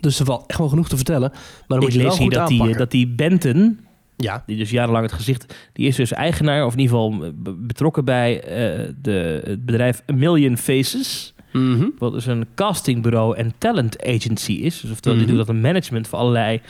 Dus 0.00 0.18
er 0.18 0.24
valt 0.24 0.44
echt 0.46 0.58
wel 0.58 0.68
genoeg 0.68 0.88
te 0.88 0.96
vertellen. 0.96 1.30
Maar 1.30 1.64
dan 1.66 1.78
Ik 1.78 1.84
moet 1.84 1.92
je 1.92 1.98
wel 1.98 2.08
lees 2.08 2.18
goed 2.18 2.32
dat 2.32 2.48
die, 2.48 2.60
aanpakken. 2.60 2.78
dat 2.78 2.90
die 2.90 3.08
Benten, 3.08 3.86
Ja, 4.22 4.42
die 4.46 4.56
dus 4.56 4.70
jarenlang 4.70 5.04
het 5.04 5.14
gezicht... 5.14 5.54
Die 5.72 5.86
is 5.86 5.96
dus 5.96 6.12
eigenaar, 6.12 6.64
of 6.66 6.72
in 6.72 6.78
ieder 6.78 6.96
geval 6.96 7.24
eh, 7.24 7.30
be- 7.34 7.54
betrokken 7.54 8.04
bij 8.04 8.40
eh, 8.42 8.88
de, 9.02 9.40
het 9.44 9.64
bedrijf 9.64 10.02
A 10.10 10.14
Million 10.14 10.56
Faces... 10.56 11.34
Mhm. 11.52 11.88
Wat 11.98 12.12
dus 12.12 12.26
een 12.26 12.46
castingbureau 12.54 13.36
en 13.36 13.52
talent 13.58 14.04
agency 14.06 14.52
is. 14.52 14.80
Dus 14.80 14.90
oftewel, 14.90 15.18
die 15.18 15.26
Mhm. 15.26 15.36
doet 15.36 15.46
dat 15.46 15.54
een 15.54 15.60
management 15.60 16.08
voor 16.08 16.18
allerlei 16.18 16.60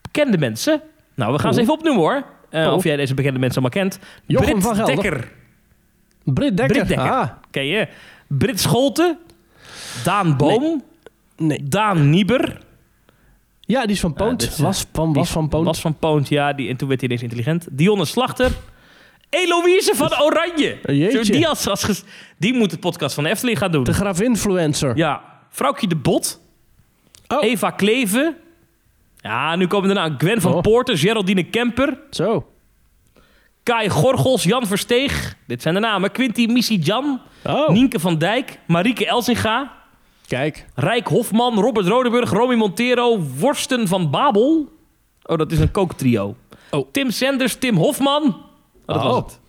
bekende 0.00 0.38
mensen. 0.38 0.80
Nou, 1.14 1.32
we 1.32 1.38
gaan 1.38 1.54
ze 1.54 1.60
even 1.60 1.72
opnoemen 1.72 2.02
hoor. 2.02 2.24
Eh, 2.50 2.66
Oh. 2.66 2.72
Of 2.72 2.84
jij 2.84 2.96
deze 2.96 3.14
bekende 3.14 3.38
mensen 3.38 3.62
allemaal 3.62 3.82
kent. 3.82 3.98
Jochem 4.26 4.48
Brit 4.50 4.62
van 4.62 4.74
Gelder. 4.74 4.94
Dekker. 5.02 5.28
Britt 6.24 6.56
Dekker. 6.56 6.86
Dekker. 6.86 7.10
Ah, 7.10 7.28
Ken 7.50 7.66
je? 7.66 7.88
Brit 8.26 8.60
Scholten. 8.60 9.18
Daan 10.04 10.36
Boom. 10.36 10.82
nee. 11.36 11.62
Daan 11.64 12.10
Nieber. 12.10 12.58
Ja, 13.70 13.82
die 13.82 13.90
is 13.94 14.00
van 14.00 14.12
Poont. 14.12 14.56
was 14.56 14.86
van, 14.92 15.12
was 15.12 15.30
van 15.30 15.48
Poont. 15.48 15.66
Was 15.66 15.80
van 15.80 15.96
Poont, 15.98 16.28
ja. 16.28 16.52
Die, 16.52 16.68
en 16.68 16.76
toen 16.76 16.88
werd 16.88 17.00
hij 17.00 17.08
ineens 17.08 17.24
intelligent. 17.24 17.66
Dionne 17.70 18.04
Slachter. 18.04 18.50
Eloïse 19.28 19.92
van 19.94 20.20
Oranje. 20.22 20.78
Jeetje. 20.82 21.32
Die, 21.32 21.48
als, 21.48 21.68
als, 21.68 21.84
ges- 21.84 22.04
die 22.38 22.54
moet 22.54 22.70
de 22.70 22.78
podcast 22.78 23.14
van 23.14 23.24
de 23.24 23.30
Efteling 23.30 23.58
gaan 23.58 23.70
doen. 23.70 23.84
De 23.84 23.92
grafinfluencer. 23.92 24.96
Ja. 24.96 25.22
Vrouwtje 25.50 25.86
de 25.86 25.96
Bot. 25.96 26.40
Oh. 27.28 27.44
Eva 27.44 27.70
Kleven. 27.70 28.36
Ja, 29.16 29.56
nu 29.56 29.66
komen 29.66 29.88
er 29.88 29.94
nou 29.94 30.14
Gwen 30.18 30.40
van 30.40 30.54
Oh. 30.54 30.60
Poorten, 30.60 30.98
Geraldine 30.98 31.42
Kemper, 31.42 31.98
Zo. 32.10 32.46
Kai 33.62 33.88
Gorgels, 33.90 34.42
Jan 34.44 34.66
Versteeg. 34.66 35.36
Dit 35.46 35.62
zijn 35.62 35.74
de 35.74 35.80
namen. 35.80 36.10
Quinty 36.12 36.46
Missie-Jan, 36.46 37.20
Oh, 37.44 37.68
Nienke 37.68 38.00
van 38.00 38.18
Dijk, 38.18 38.58
Marieke 38.66 39.06
Elsinga, 39.06 39.72
kijk. 40.30 40.66
Rijk 40.74 41.06
Hofman, 41.08 41.54
Robert 41.60 41.86
Rodeburg, 41.86 42.30
Romy 42.30 42.54
Montero, 42.54 43.18
Worsten 43.38 43.88
van 43.88 44.10
Babel. 44.10 44.68
Oh, 45.22 45.36
dat 45.38 45.52
is 45.52 45.58
een 45.58 45.70
kooktrio. 45.70 46.36
Oh. 46.70 46.88
Tim 46.92 47.10
Sanders, 47.10 47.54
Tim 47.56 47.76
Hofman. 47.76 48.22
Oh, 48.24 48.34
dat 48.86 48.96
Oh. 48.96 49.04
was 49.04 49.16
het. 49.16 49.40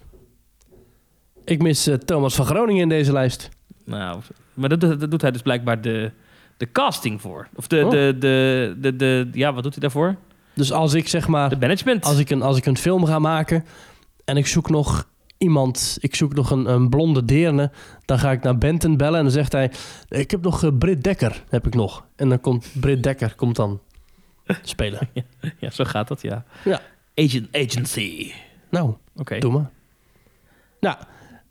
Ik 1.45 1.61
mis 1.61 1.88
eh, 1.88 1.95
Thomas 1.95 2.35
van 2.35 2.45
Groningen 2.45 2.81
in 2.81 2.89
deze 2.89 3.11
lijst. 3.11 3.49
Nou, 3.85 4.19
maar 4.53 4.69
dat, 4.69 4.80
dat, 4.81 4.99
dat 4.99 5.11
doet 5.11 5.22
hij 5.22 5.31
dus 5.31 5.41
blijkbaar 5.41 5.81
de, 5.81 6.11
de 6.57 6.72
casting 6.72 7.22
voor. 7.22 7.47
Of 7.56 7.68
de, 7.68 7.81
Oh. 7.85 7.89
de, 7.91 8.15
de, 8.19 8.76
de, 8.80 8.95
de, 8.95 9.30
ja, 9.34 9.53
wat 9.53 9.64
doet 9.64 9.72
hij 9.72 9.81
daarvoor? 9.81 10.15
Dus 10.53 10.72
als 10.72 10.93
ik 10.93 11.07
zeg 11.07 11.27
maar, 11.27 11.49
De 11.49 11.57
management. 11.57 12.06
als 12.06 12.18
ik 12.18 12.30
een, 12.30 12.41
als 12.41 12.57
ik 12.57 12.65
een 12.65 12.77
film 12.77 13.06
ga 13.06 13.19
maken 13.19 13.65
en 14.26 14.38
ik 14.38 14.47
zoek 14.47 14.69
nog 14.69 15.07
iemand, 15.41 15.97
ik 16.01 16.15
zoek 16.15 16.34
nog 16.34 16.51
een, 16.51 16.65
een 16.65 16.89
blonde 16.89 17.26
deerne, 17.26 17.72
dan 18.05 18.19
ga 18.19 18.31
ik 18.31 18.43
naar 18.43 18.57
Benton 18.57 18.97
bellen 18.97 19.18
en 19.18 19.23
dan 19.23 19.34
zegt 19.34 19.51
hij, 19.51 19.72
ik 20.09 20.31
heb 20.31 20.41
nog 20.41 20.63
eh, 20.63 20.69
Britt 20.80 21.03
Dekker, 21.03 21.43
heb 21.49 21.68
ik 21.68 21.73
nog. 21.73 22.05
En 22.15 22.30
dan 22.30 22.39
komt 22.41 22.68
Britt 22.80 23.03
Dekker, 23.03 23.35
komt 23.35 23.55
dan 23.55 23.80
spelen. 24.61 25.09
Ja, 25.57 25.69
zo 25.69 25.84
gaat 25.84 26.07
dat, 26.07 26.22
ja. 26.22 26.43
Ja. 26.63 26.81
Agent, 27.15 27.47
agency. 27.51 28.31
Nou, 28.69 28.93
Oké. 29.15 29.38
doe 29.39 29.51
maar. 29.51 29.69
Nou, 30.80 30.95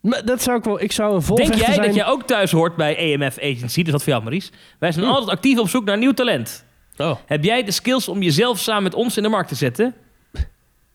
maar 0.00 0.24
dat 0.24 0.42
zou 0.42 0.58
ik 0.58 0.64
wel, 0.64 0.80
ik 0.80 0.92
zou 0.92 1.08
een 1.08 1.14
Denk 1.14 1.26
volvechter 1.26 1.56
jij 1.56 1.74
zijn. 1.74 1.86
dat 1.86 1.94
jij 1.94 2.06
ook 2.06 2.22
thuis 2.22 2.50
hoort 2.50 2.76
bij 2.76 2.96
EMF 2.96 3.38
Agency? 3.38 3.82
Dus 3.82 3.92
dat 3.92 4.02
voor 4.02 4.12
jou, 4.12 4.22
Maurice. 4.22 4.50
Wij 4.78 4.92
zijn 4.92 5.06
altijd 5.06 5.30
actief 5.36 5.58
op 5.58 5.68
zoek 5.68 5.84
naar 5.84 5.98
nieuw 5.98 6.12
talent. 6.12 6.64
Oh, 6.96 7.16
Heb 7.26 7.44
jij 7.44 7.62
de 7.64 7.70
skills 7.70 8.08
om 8.08 8.22
jezelf 8.22 8.58
samen 8.58 8.82
met 8.82 8.94
ons 8.94 9.16
in 9.16 9.22
de 9.22 9.28
markt 9.28 9.48
te 9.48 9.54
zetten? 9.54 9.94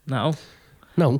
Nou, 0.03 0.33
nou, 0.93 1.19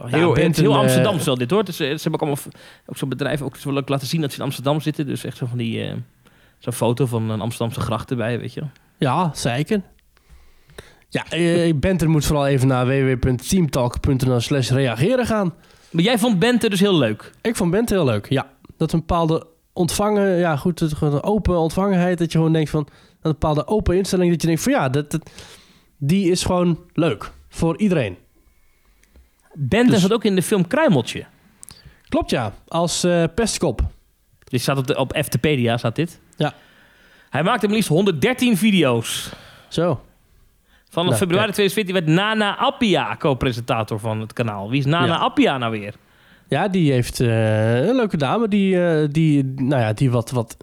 Ja, 0.00 0.06
heel, 0.18 0.34
het 0.34 0.54
is 0.56 0.60
heel 0.60 0.84
eh, 0.84 1.24
wel 1.24 1.36
dit 1.36 1.50
hoor. 1.50 1.62
Eh, 1.62 1.72
ze 1.72 1.84
hebben 1.84 2.12
ook 2.12 2.20
allemaal 2.20 2.38
ook 2.86 2.96
zo'n 2.96 3.08
bedrijf 3.08 3.42
ook 3.42 3.56
zo 3.56 3.72
laten 3.72 4.06
zien 4.06 4.20
dat 4.20 4.30
ze 4.32 4.38
in 4.38 4.44
Amsterdam 4.44 4.80
zitten. 4.80 5.06
Dus 5.06 5.24
echt 5.24 5.36
zo 5.36 5.46
van 5.46 5.58
die 5.58 5.82
eh, 5.84 5.94
zo'n 6.58 6.72
foto 6.72 7.06
van 7.06 7.30
een 7.30 7.40
Amsterdamse 7.40 7.80
gracht 7.80 8.10
erbij, 8.10 8.38
weet 8.40 8.54
je. 8.54 8.62
Ja, 8.98 9.30
zeker. 9.34 9.82
Ja, 11.08 11.24
Benter 11.74 12.10
moet 12.10 12.24
vooral 12.24 12.46
even 12.46 12.68
naar 12.68 12.86
www.teamtalk.nl 12.86 14.40
slash 14.40 14.70
reageren 14.70 15.26
gaan. 15.26 15.54
Maar 15.90 16.02
jij 16.02 16.18
vond 16.18 16.38
Bente 16.38 16.68
dus 16.70 16.80
heel 16.80 16.98
leuk. 16.98 17.30
Ik 17.42 17.56
vond 17.56 17.70
Bent 17.70 17.88
heel 17.88 18.04
leuk, 18.04 18.28
ja. 18.28 18.46
Dat 18.76 18.92
een 18.92 18.98
bepaalde 18.98 19.46
ontvangen, 19.72 20.38
ja 20.38 20.56
goed, 20.56 20.80
een 21.00 21.22
open 21.22 21.58
ontvangenheid. 21.58 22.18
Dat 22.18 22.32
je 22.32 22.38
gewoon 22.38 22.52
denkt 22.52 22.70
van, 22.70 22.88
Een 23.22 23.30
bepaalde 23.30 23.66
open 23.66 23.96
instelling 23.96 24.30
dat 24.30 24.40
je 24.40 24.46
denkt 24.46 24.62
van 24.62 24.72
ja, 24.72 24.88
dat, 24.88 25.10
dat- 25.10 25.30
die 25.98 26.30
is 26.30 26.44
gewoon 26.44 26.78
leuk. 26.92 27.30
Voor 27.48 27.78
iedereen. 27.78 28.16
Bente 29.60 29.90
Dus- 29.92 30.00
zat 30.00 30.12
ook 30.12 30.24
in 30.24 30.34
de 30.34 30.42
film 30.42 30.66
Kruimeltje. 30.66 31.24
Klopt 32.08 32.30
ja, 32.30 32.52
als 32.68 33.04
eh, 33.04 33.24
pestkop. 33.34 33.80
Dit 34.44 34.60
staat 34.60 34.78
op, 34.78 34.86
de, 34.86 34.96
op 34.96 35.16
FTpedia, 35.24 35.76
staat 35.76 35.96
dit. 35.96 36.20
Ja. 36.36 36.54
Hij 37.30 37.42
maakte 37.42 37.66
maar 37.66 37.74
liefst 37.74 37.90
113 37.90 38.56
video's. 38.56 39.32
Zo. 39.68 40.00
Vanaf 40.90 41.08
Nou, 41.08 41.18
februari 41.18 41.46
ja. 41.46 41.52
2014 41.52 41.94
werd 41.94 42.06
Nana 42.06 42.56
Appia 42.56 43.16
co-presentator 43.16 43.98
van 44.00 44.20
het 44.20 44.32
kanaal. 44.32 44.70
Wie 44.70 44.78
is 44.78 44.84
Nana 44.84 45.06
Ja. 45.06 45.16
Appia 45.16 45.58
nou 45.58 45.72
weer? 45.80 45.94
Ja, 46.48 46.68
die 46.68 46.92
heeft 46.92 47.20
eh, 47.20 47.86
een 47.86 47.96
leuke 47.96 48.16
dame 48.16 48.48
die, 48.48 48.86
eh, 48.86 49.08
die, 49.10 49.44
nou 49.44 49.82
ja, 49.82 49.92
die 49.92 50.10
wat, 50.10 50.30
wat, 50.30 50.56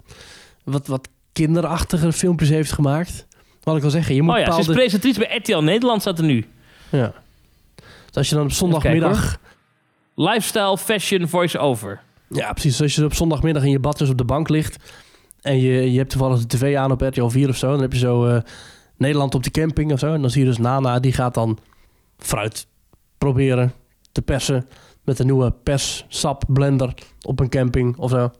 wat, 0.63 0.87
wat 0.87 1.07
kinderachtige 1.33 2.11
filmpjes 2.11 2.49
heeft 2.49 2.71
gemaakt. 2.71 3.27
Wat 3.63 3.77
ik 3.77 3.83
al 3.83 3.89
zeggen, 3.89 4.15
je 4.15 4.21
moet 4.21 4.33
Oh 4.33 4.39
ja, 4.39 4.51
ze 4.51 4.59
is 4.59 4.65
presentatrice 4.67 5.19
bij 5.19 5.37
RTL 5.37 5.57
Nederland, 5.57 6.01
staat 6.01 6.17
er 6.19 6.25
nu. 6.25 6.45
ja. 6.89 7.13
Dus 8.15 8.23
als 8.23 8.29
je 8.29 8.35
dan 8.35 8.45
op 8.45 8.51
zondagmiddag... 8.51 9.37
Lifestyle, 10.15 10.77
fashion, 10.77 11.27
voice-over. 11.27 12.01
Ja, 12.29 12.51
precies. 12.51 12.81
Als 12.81 12.95
je 12.95 13.03
op 13.03 13.13
zondagmiddag 13.13 13.63
in 13.63 13.69
je 13.69 13.79
badjas 13.79 14.09
op 14.09 14.17
de 14.17 14.23
bank 14.23 14.49
ligt... 14.49 14.93
en 15.41 15.59
je, 15.59 15.91
je 15.91 15.97
hebt 15.97 16.09
toevallig 16.09 16.39
de 16.39 16.57
tv 16.57 16.75
aan 16.75 16.91
op 16.91 17.01
RTL 17.01 17.27
4 17.27 17.49
of 17.49 17.55
zo... 17.55 17.71
dan 17.71 17.81
heb 17.81 17.93
je 17.93 17.99
zo 17.99 18.25
eh, 18.25 18.41
Nederland 18.97 19.35
op 19.35 19.43
de 19.43 19.51
camping 19.51 19.91
of 19.91 19.99
zo... 19.99 20.13
en 20.13 20.21
dan 20.21 20.29
zie 20.29 20.41
je 20.41 20.47
dus 20.47 20.57
Nana, 20.57 20.99
die 20.99 21.13
gaat 21.13 21.33
dan 21.33 21.57
fruit 22.17 22.67
proberen 23.17 23.73
te 24.11 24.21
persen... 24.21 24.67
met 25.03 25.19
een 25.19 25.25
nieuwe 25.25 25.51
perssap 25.63 26.43
blender 26.47 26.93
op 27.21 27.39
een 27.39 27.49
camping 27.49 27.97
of 27.97 28.09
zo. 28.09 28.31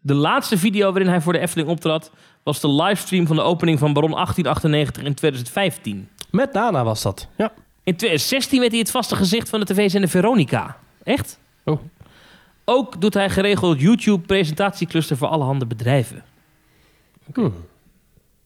De 0.00 0.14
laatste 0.14 0.58
video 0.58 0.92
waarin 0.92 1.10
hij 1.10 1.20
voor 1.20 1.32
de 1.32 1.38
Efteling 1.38 1.68
optrad... 1.68 2.10
was 2.42 2.60
de 2.60 2.72
livestream 2.72 3.26
van 3.26 3.36
de 3.36 3.42
opening 3.42 3.78
van 3.78 3.92
Baron 3.92 4.10
1898 4.10 5.02
in 5.02 5.14
2015. 5.14 6.08
Met 6.30 6.52
Nana 6.52 6.84
was 6.84 7.02
dat, 7.02 7.28
ja. 7.36 7.52
In 7.86 7.96
2016 7.96 8.60
werd 8.60 8.70
hij 8.70 8.80
het 8.80 8.90
vaste 8.90 9.16
gezicht 9.16 9.48
van 9.48 9.60
de 9.60 9.66
tv-zender 9.66 10.10
Veronica. 10.10 10.78
Echt? 11.02 11.38
Oh. 11.64 11.80
Ook 12.64 13.00
doet 13.00 13.14
hij 13.14 13.30
geregeld 13.30 13.80
YouTube-presentatiecluster 13.80 15.16
voor 15.16 15.28
allerhande 15.28 15.66
bedrijven. 15.66 16.24
Hm. 17.34 17.40
Dat 17.40 17.52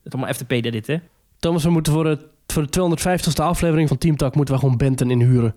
is 0.02 0.12
allemaal 0.12 0.32
FTP 0.34 0.48
dit, 0.48 0.86
hè? 0.86 0.96
Thomas, 1.38 1.64
we 1.64 1.70
moeten 1.70 1.92
voor, 1.92 2.06
het, 2.06 2.24
voor 2.46 2.70
de 2.70 2.96
250ste 2.98 3.42
aflevering 3.42 3.88
van 3.88 3.98
Team 3.98 4.16
Talk... 4.16 4.34
moeten 4.34 4.54
we 4.54 4.60
gewoon 4.60 4.76
Benten 4.76 5.10
inhuren. 5.10 5.54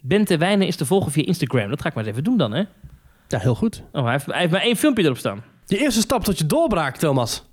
Bente 0.00 0.36
Wijnen 0.38 0.66
is 0.66 0.76
te 0.76 0.86
volgen 0.86 1.12
via 1.12 1.24
Instagram. 1.24 1.70
Dat 1.70 1.80
ga 1.80 1.88
ik 1.88 1.94
maar 1.94 2.04
eens 2.04 2.12
even 2.12 2.24
doen 2.24 2.36
dan, 2.36 2.52
hè? 2.52 2.62
Ja, 3.28 3.38
heel 3.38 3.54
goed. 3.54 3.82
Oh, 3.92 4.02
hij, 4.02 4.12
heeft, 4.12 4.26
hij 4.26 4.38
heeft 4.38 4.52
maar 4.52 4.62
één 4.62 4.76
filmpje 4.76 5.04
erop 5.04 5.18
staan. 5.18 5.42
Je 5.66 5.78
eerste 5.78 6.00
stap 6.00 6.24
tot 6.24 6.38
je 6.38 6.46
doorbraak, 6.46 6.96
Thomas. 6.96 7.44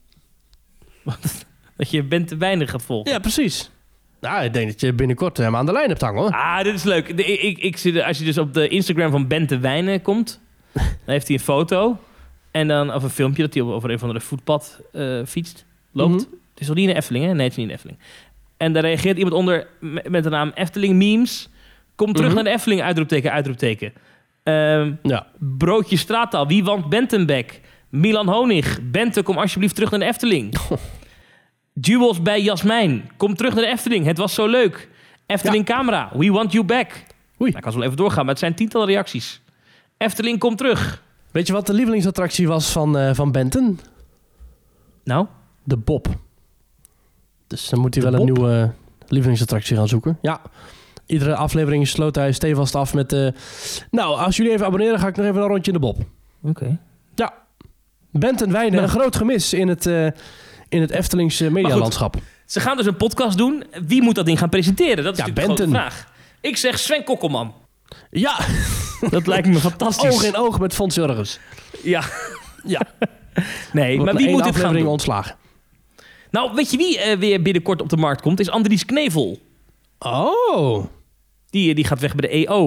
Dat 1.78 1.90
je 1.90 2.04
Bente 2.04 2.38
Wijnen 2.38 2.68
gaat 2.68 2.84
volgen. 2.84 3.12
Ja, 3.12 3.20
precies. 3.20 3.72
Nou, 4.24 4.44
ik 4.44 4.54
denk 4.54 4.68
dat 4.68 4.82
je 4.82 4.94
binnenkort 4.94 5.38
hem 5.38 5.56
aan 5.56 5.66
de 5.66 5.72
lijn 5.72 5.90
hebt 5.90 6.02
hangen, 6.02 6.22
hoor. 6.22 6.32
Ah, 6.32 6.62
dit 6.64 6.74
is 6.74 6.84
leuk. 6.84 7.18
De- 7.18 7.26
ik, 7.26 7.58
ik, 7.58 7.78
zit, 7.78 8.04
als 8.04 8.18
je 8.18 8.26
dus 8.26 8.38
op 8.38 8.54
de 8.54 8.68
Instagram 8.68 9.12
van 9.12 9.28
Bente 9.28 9.60
Wijnen 9.60 10.02
komt, 10.02 10.40
dan 10.74 10.84
heeft 11.06 11.28
hij 11.28 11.36
een 11.38 11.44
foto. 11.44 11.98
En 12.52 12.68
dan, 12.68 12.94
of 12.94 13.04
een 13.04 13.10
filmpje 13.10 13.41
dat 13.44 13.54
hij 13.54 13.64
over 13.64 13.91
een 13.91 14.00
van 14.00 14.14
de 14.14 14.20
voetpad 14.20 14.82
eh, 14.94 15.20
fietst, 15.26 15.66
loopt. 15.91 16.10
Mhm. 16.14 16.20
Het 16.54 16.62
is 16.62 16.70
al 16.70 16.76
niet 16.76 16.90
in 16.90 16.95
Efteling, 16.95 17.26
hè? 17.26 17.34
Nee, 17.34 17.41
het 17.44 17.52
is 17.52 17.58
niet 17.58 17.68
in 17.68 17.74
Efteling. 17.74 18.00
En 18.58 18.74
daar 18.74 18.84
reageert 18.84 19.18
iemand 19.18 19.36
onder 19.36 19.68
me- 19.80 20.04
met 20.10 20.24
de 20.24 20.30
naam 20.30 20.52
Efteling 20.56 20.95
Memes. 20.95 21.50
Kom 21.95 22.14
terug 22.14 22.26
Mhm. 22.28 22.36
naar 22.36 22.44
de 22.44 22.50
Efteling, 22.50 22.82
uitroepteken, 22.82 23.32
uitroepteken. 23.32 23.94
Ehm, 24.44 24.91
Ja. 25.04 25.28
broodje 25.40 25.98
straattaal, 25.98 26.48
wie 26.48 26.64
want 26.64 26.90
Bentenbeck? 26.90 27.62
Milan 27.90 28.28
Honig, 28.30 28.80
Bente, 28.91 29.22
kom 29.24 29.38
alsjeblieft 29.38 29.76
terug 29.76 29.91
naar 29.91 30.00
de 30.00 30.06
Efteling. 30.06 30.54
Jewels 31.74 32.22
bij 32.22 32.41
Jasmijn, 32.41 33.10
kom 33.18 33.36
terug 33.36 33.54
naar 33.54 33.64
de 33.64 33.70
Efteling, 33.70 34.06
het 34.06 34.18
was 34.18 34.34
zo 34.34 34.48
leuk. 34.48 34.90
Efteling 35.26 35.66
camera, 35.66 36.10
we 36.14 36.32
want 36.32 36.52
you 36.52 36.64
back. 36.66 36.88
Oei. 36.91 37.04
Nou, 37.38 37.56
ik 37.56 37.62
kan 37.62 37.72
zo 37.72 37.78
wel 37.78 37.86
even 37.88 37.98
doorgaan, 37.98 38.22
maar 38.22 38.30
het 38.34 38.40
zijn 38.40 38.54
tientallen 38.56 38.88
reacties. 38.88 39.41
Efteling, 39.98 40.40
kom 40.40 40.56
terug. 40.56 41.04
Weet 41.32 41.48
je 41.48 41.54
wat 41.54 41.66
de 41.68 41.74
lievelingsattractie 41.74 42.48
was 42.48 42.72
van, 42.72 42.98
eh, 42.98 43.14
van 43.14 43.32
Benten? 43.32 43.80
Nou, 45.04 45.28
De 45.64 45.78
Bob. 45.78 46.08
Dus 47.48 47.70
dan 47.70 47.80
moet 47.80 47.94
hij 47.95 48.04
De 48.04 48.10
wel 48.12 48.20
een 48.20 48.26
nieuwe 48.26 48.72
lievelingsattractie 49.08 49.76
gaan 49.76 49.88
zoeken. 49.88 50.18
Ja. 50.22 50.41
Iedere 51.06 51.36
aflevering 51.36 51.88
sloot 51.88 52.16
hij 52.16 52.32
stevast 52.32 52.76
af 52.76 52.94
met... 52.94 53.14
eh, 53.14 53.28
nou, 53.91 54.18
als 54.18 54.38
jullie 54.38 54.52
even 54.52 54.66
abonneren, 54.66 55.00
ga 55.00 55.08
ik 55.08 55.16
nog 55.16 55.26
even 55.26 55.41
een 55.41 55.48
rondje 55.48 55.72
in 55.72 55.80
de 55.80 55.86
Bob. 55.86 55.98
oké. 56.44 56.80
Ja. 57.16 57.34
Benten 58.12 58.52
Wijnen, 58.52 58.72
Nou. 58.72 58.84
een 58.84 58.90
groot 58.90 59.16
gemis 59.16 59.54
in 59.54 59.68
het, 59.68 59.86
eh, 59.86 60.08
in 60.74 60.82
het 60.82 60.91
Eftelings 60.91 61.40
eh, 61.40 61.50
medialandschap. 61.50 62.16
Ze 62.45 62.60
gaan 62.60 62.78
dus 62.78 62.86
een 62.86 62.98
podcast 62.98 63.38
doen. 63.38 63.64
Wie 63.88 64.02
moet 64.02 64.16
dat 64.16 64.26
ding 64.26 64.40
gaan 64.40 64.50
presenteren? 64.50 65.04
Dat 65.04 65.14
is 65.14 65.20
Ja, 65.20 65.26
natuurlijk 65.28 65.58
de 65.58 65.64
grote 65.64 65.72
vraag. 65.78 66.08
Ik 66.41 66.58
zeg 66.58 66.80
Sven 66.80 67.04
Kokkelman. 67.04 67.54
Ja, 68.12 68.40
Dat 69.10 69.28
lijkt 69.28 69.48
me 69.48 69.60
fantastisch. 69.60 70.10
oog 70.12 70.24
in 70.24 70.36
oog 70.36 70.60
met 70.60 70.74
Fons 70.74 70.95
Jurgens. 70.95 71.40
Ja. 71.84 72.04
Ja. 72.64 72.82
Nee, 73.74 74.00
maar 74.00 74.16
wie 74.16 74.30
moet 74.30 74.44
dit 74.44 74.56
gaan 74.56 74.74
doen? 74.74 74.86
ontslagen. 74.88 75.36
Nou, 76.32 76.54
weet 76.56 76.72
je 76.72 76.78
wie 76.78 77.00
eh, 77.00 77.18
weer 77.18 77.41
binnenkort 77.41 77.82
op 77.82 77.90
de 77.90 77.98
markt 77.98 78.22
komt? 78.22 78.40
Is 78.40 78.50
Andries 78.50 78.86
Knevel. 78.86 79.40
Oh, 80.00 80.86
Die, 81.50 81.70
eh, 81.70 81.76
die 81.76 81.86
gaat 81.86 82.00
weg 82.00 82.16
bij 82.16 82.30
de 82.30 82.36
EO. 82.48 82.66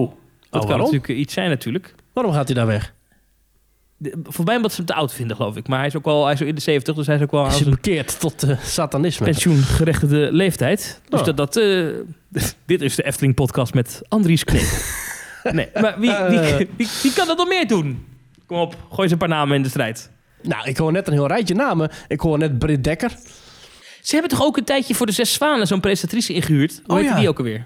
Dat 0.49 0.49
kan 0.49 0.59
waarom? 0.69 0.79
natuurlijk 0.91 1.19
iets 1.19 1.33
zijn 1.33 1.49
natuurlijk. 1.49 1.95
waarom 2.13 2.33
gaat 2.33 2.45
hij 2.47 2.55
daar 2.55 2.65
weg? 2.67 2.93
Voor 4.23 4.45
mij 4.45 4.55
omdat 4.55 4.71
ze 4.71 4.77
hem 4.77 4.85
te 4.85 4.93
oud 4.93 5.13
vinden, 5.13 5.35
geloof 5.35 5.55
ik. 5.55 5.67
Maar 5.67 5.77
hij 5.77 5.87
is 5.87 5.95
ook 5.95 6.05
wel 6.05 6.23
hij 6.23 6.33
is 6.33 6.41
ook 6.41 6.47
in 6.47 6.55
de 6.55 6.61
70, 6.61 6.95
dus 6.95 7.07
hij 7.07 7.15
is 7.15 7.21
ook 7.21 7.31
wel 7.31 7.51
zijn 7.51 7.69
bekeerd 7.69 8.19
tot 8.19 8.43
eh, 8.43 8.59
satanisme? 8.59 9.25
pensioengerechtigde 9.25 10.29
leeftijd. 10.31 11.01
Dus 11.09 11.19
Oh. 11.19 11.25
dat, 11.25 11.37
dat, 11.37 11.55
eh, 11.57 11.85
dit 12.65 12.81
is 12.81 12.95
de 12.95 13.03
Efteling 13.03 13.35
podcast 13.35 13.73
met 13.73 14.01
Andries 14.07 14.43
Knevel. 14.43 14.77
nee, 15.53 15.69
maar 15.81 15.99
wie, 15.99 16.09
wie, 16.29 16.39
Eh. 16.39 16.57
wie, 16.75 16.87
wie 17.03 17.13
kan 17.13 17.27
dat 17.27 17.37
nog 17.37 17.47
meer 17.47 17.67
doen? 17.67 18.05
Kom 18.45 18.57
op, 18.57 18.75
gooi 18.87 19.01
eens 19.01 19.11
een 19.11 19.17
paar 19.17 19.27
namen 19.27 19.55
in 19.55 19.63
de 19.63 19.69
strijd. 19.69 20.11
Nou, 20.41 20.67
ik 20.69 20.77
hoor 20.77 20.91
net 20.91 21.07
een 21.07 21.13
heel 21.13 21.27
rijtje 21.27 21.55
namen. 21.55 21.89
Ik 22.07 22.19
hoor 22.19 22.37
net 22.37 22.59
Britt 22.59 22.83
Dekker. 22.83 23.11
Ze 24.01 24.11
hebben 24.15 24.29
toch 24.37 24.43
ook 24.47 24.57
een 24.57 24.63
tijdje 24.63 24.95
voor 24.95 25.05
de 25.05 25.11
Zes 25.11 25.33
Zwanen 25.33 25.67
zo'n 25.67 25.79
presentatrice 25.79 26.33
ingehuurd? 26.33 26.81
Hoe 26.85 26.95
Oh, 26.95 27.01
heet 27.01 27.09
ja. 27.09 27.19
die 27.19 27.27
ook 27.29 27.37
alweer? 27.37 27.65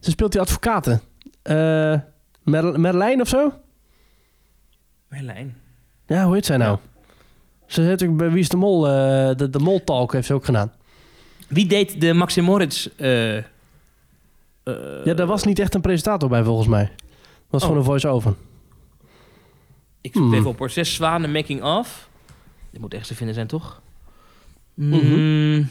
Ze 0.00 0.10
speelt 0.10 0.32
die 0.32 0.40
advocaten. 0.40 1.00
Mer 2.42 2.80
Merlijn 2.80 3.20
of 3.20 3.28
zo? 3.28 3.52
Merlijn. 5.08 5.56
Ja, 6.06 6.24
hoe 6.24 6.34
heet 6.34 6.46
zij 6.46 6.56
nou? 6.56 6.78
Ze 7.66 7.80
heeft 7.80 8.04
ook 8.04 8.16
bij 8.16 8.30
Wie 8.30 8.38
is 8.40 8.48
de 8.48 8.56
Mol, 8.56 8.86
eh, 8.88 9.36
de, 9.36 9.50
de 9.50 9.58
Mol 9.58 9.84
Talk 9.84 10.12
heeft 10.12 10.26
ze 10.26 10.34
ook 10.34 10.44
gedaan. 10.44 10.72
Wie 11.48 11.66
deed 11.66 12.00
de 12.00 12.12
Maxim 12.12 12.44
Moritz? 12.44 12.86
eh, 12.96 13.36
eh, 13.36 13.44
ja, 15.04 15.14
daar 15.14 15.26
was 15.26 15.44
niet 15.44 15.58
echt 15.58 15.74
een 15.74 15.80
presentator 15.80 16.28
bij 16.28 16.44
volgens 16.44 16.68
mij. 16.68 16.82
Het 16.82 16.90
was 17.50 17.60
Oh. 17.62 17.66
gewoon 17.68 17.80
een 17.82 17.88
voice-over. 17.88 18.34
Ik 20.00 20.12
zoek 20.12 20.22
Hmm. 20.22 20.34
even 20.34 20.46
op 20.50 20.58
hoor. 20.58 20.70
Zes 20.70 20.94
Zwanen 20.94 21.32
making 21.32 21.62
of. 21.62 22.08
Dit 22.70 22.80
moet 22.80 22.94
echt 22.94 23.06
te 23.06 23.14
vinden 23.14 23.34
zijn, 23.34 23.46
toch? 23.46 23.80
Mhm. 24.74 25.06
Mm, 25.06 25.68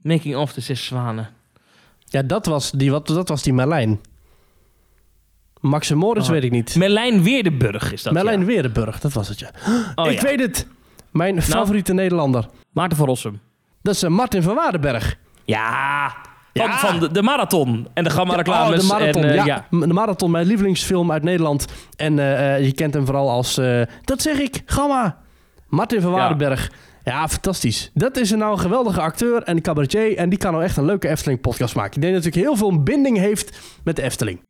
Making 0.00 0.36
of 0.36 0.52
de 0.52 0.60
Zes 0.60 0.84
Zwanen. 0.84 1.28
Ja, 2.04 2.22
dat 2.22 2.46
was 2.46 2.70
die, 2.70 2.90
wat, 2.90 3.06
dat 3.06 3.28
was 3.28 3.42
die 3.42 3.52
Merlijn. 3.52 4.00
Max 5.62 5.90
Moritz 5.92 6.26
Oh. 6.26 6.32
weet 6.32 6.44
ik 6.44 6.50
niet. 6.50 6.74
Merlijn 6.76 7.22
Weerdenburg 7.22 7.92
is 7.92 8.02
dat, 8.02 8.12
Merlijn 8.12 8.40
ja. 8.40 8.46
Weerdenburg, 8.46 9.00
dat 9.00 9.12
was 9.12 9.28
het 9.28 9.38
ja. 9.38 9.50
Oh, 9.94 10.10
ik 10.10 10.20
ja. 10.20 10.22
weet 10.22 10.40
het. 10.40 10.66
Mijn 11.10 11.42
favoriete 11.42 11.92
Nederlander. 11.94 12.46
Maarten 12.72 12.96
van 12.96 13.06
Rossum. 13.06 13.40
Dat 13.82 13.94
is 13.94 14.02
eh, 14.02 14.10
Martin 14.10 14.42
van 14.42 14.54
Waardenberg. 14.54 15.16
Ja, 15.44 16.08
van, 16.54 16.64
Ja. 16.64 16.78
van 16.78 16.98
de, 17.00 17.10
de 17.10 17.22
marathon 17.22 17.88
en 17.94 18.04
de 18.04 18.10
gamma-reclames. 18.10 18.82
Oh, 18.82 18.88
de 18.88 18.94
marathon, 18.98 19.22
en, 19.22 19.38
eh, 19.38 19.44
ja. 19.44 19.66
De 19.70 19.86
marathon, 19.86 20.30
mijn 20.30 20.46
lievelingsfilm 20.46 21.12
uit 21.12 21.22
Nederland. 21.22 21.66
En 21.96 22.18
eh, 22.18 22.64
je 22.64 22.72
kent 22.72 22.94
hem 22.94 23.04
vooral 23.06 23.30
als... 23.30 23.54
dat 24.04 24.22
zeg 24.22 24.38
ik, 24.38 24.62
Gamma. 24.66 25.18
Martin 25.68 26.00
van. 26.00 26.12
Waardenberg. 26.12 26.70
Ja. 27.04 27.28
fantastisch. 27.28 27.90
Dat 27.94 28.16
is 28.16 28.30
een 28.30 28.38
nou 28.38 28.52
een 28.52 28.58
geweldige 28.58 29.00
acteur 29.00 29.42
en 29.42 29.60
cabaretier. 29.60 30.16
En 30.16 30.28
die 30.28 30.38
kan 30.38 30.52
nou 30.52 30.64
echt 30.64 30.76
een 30.76 30.84
leuke 30.84 31.08
Efteling-podcast 31.08 31.74
maken. 31.74 31.94
Ik 31.94 32.00
denk 32.02 32.14
dat 32.22 32.34
hij 32.34 32.42
heel 32.42 32.56
veel 32.56 32.82
binding 32.82 33.18
heeft 33.18 33.58
met 33.84 33.96
de 33.96 34.02
Efteling. 34.02 34.40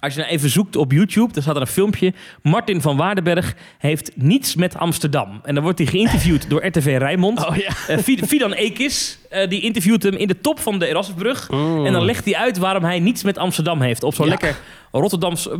Als 0.00 0.14
je 0.14 0.20
nou 0.20 0.32
even 0.32 0.50
zoekt 0.50 0.76
op 0.76 0.92
YouTube, 0.92 1.32
dan 1.32 1.42
staat 1.42 1.54
er 1.54 1.60
een 1.60 1.66
filmpje. 1.66 2.12
Martin 2.42 2.80
van 2.80 2.96
Waardenberg 2.96 3.54
heeft 3.78 4.10
niets 4.14 4.54
met 4.54 4.76
Amsterdam. 4.76 5.40
En 5.44 5.54
dan 5.54 5.62
wordt 5.62 5.78
hij 5.78 5.86
geïnterviewd 5.88 6.50
door 6.50 6.66
RTV 6.66 6.96
Rijnmond. 6.98 7.46
Oh 7.46 7.56
ja. 7.56 7.70
Eh, 7.88 7.98
Fid- 7.98 8.26
Fidan 8.26 8.52
Ekis, 8.52 9.18
eh, 9.30 9.48
die 9.48 9.60
interviewt 9.60 10.02
hem 10.02 10.14
in 10.14 10.28
de 10.28 10.40
top 10.40 10.60
van 10.60 10.78
de 10.78 10.86
Erasmusbrug. 10.86 11.48
En 11.84 11.92
dan 11.92 12.04
legt 12.04 12.24
hij 12.24 12.36
uit 12.36 12.58
waarom 12.58 12.84
hij 12.84 12.98
niets 13.00 13.22
met 13.22 13.38
Amsterdam 13.38 13.80
heeft. 13.80 14.02
Op 14.02 14.14
zo'n. 14.14 14.24
Ja. 14.26 14.30
lekker 14.30 14.56
Rotterdams... 14.92 15.48
eh, 15.50 15.56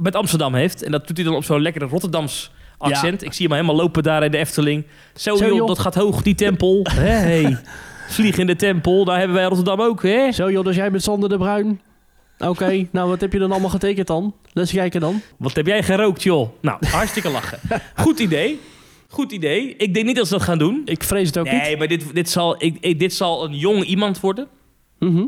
met 0.00 0.16
Amsterdam 0.16 0.54
heeft. 0.54 0.82
En 0.82 0.90
dat 0.90 1.06
doet 1.06 1.16
hij 1.16 1.26
dan 1.26 1.34
op 1.34 1.44
zo'n 1.44 1.60
lekkere 1.62 1.86
Rotterdams 1.86 2.50
accent. 2.78 3.22
Ik 3.24 3.32
zie 3.32 3.46
hem 3.46 3.54
helemaal 3.54 3.76
lopen 3.76 4.02
daar 4.02 4.24
in 4.24 4.30
de 4.30 4.38
Efteling. 4.38 4.84
Zo, 5.14 5.36
Zo, 5.36 5.54
joh, 5.54 5.66
dat 5.68 5.78
gaat 5.78 5.94
hoog, 5.94 6.22
die 6.22 6.34
tempel. 6.34 6.86
Hé, 6.90 7.00
hey. 7.30 7.58
Vlieg 8.08 8.38
in 8.38 8.46
de 8.46 8.56
tempel, 8.56 9.04
daar 9.04 9.18
hebben 9.18 9.36
wij 9.36 9.44
Rotterdam 9.44 9.80
ook, 9.80 10.02
hè? 10.02 10.32
Zo 10.32 10.50
joh, 10.50 10.64
dus 10.64 10.76
jij 10.76 10.90
bent 10.90 11.02
Sander 11.02 11.28
de 11.28 11.36
Bruin. 11.38 11.80
Oké, 12.48 12.86
nou 12.92 13.08
wat 13.08 13.20
heb 13.20 13.32
je 13.32 13.38
dan 13.38 13.50
allemaal 13.52 13.70
getekend 13.70 14.06
dan? 14.06 14.34
Let's 14.52 14.72
kijken 14.72 15.00
dan. 15.00 15.20
Wat 15.38 15.54
heb 15.54 15.66
jij 15.66 15.82
gerookt, 15.82 16.22
joh? 16.22 16.48
Nou, 16.60 16.86
hartstikke 16.86 17.30
lachen. 17.30 17.58
Goed 17.96 18.18
idee. 18.18 18.60
Goed 19.08 19.32
idee. 19.32 19.76
Ik 19.76 19.94
denk 19.94 20.06
niet 20.06 20.16
dat 20.16 20.26
ze 20.26 20.32
dat 20.32 20.42
gaan 20.42 20.58
doen. 20.58 20.82
Ik 20.84 21.02
vrees 21.02 21.26
het 21.26 21.38
ook 21.38 21.44
nee, 21.44 21.68
niet. 21.68 21.78
maar 21.78 21.88
dit, 21.88 22.14
dit, 22.14 22.30
zal, 22.30 22.62
ik, 22.64 22.76
ik- 22.80 22.98
dit 22.98 23.14
zal 23.14 23.44
een 23.44 23.54
jong 23.54 23.84
iemand 23.84 24.20
worden. 24.20 24.48
Mhm. 24.98 25.24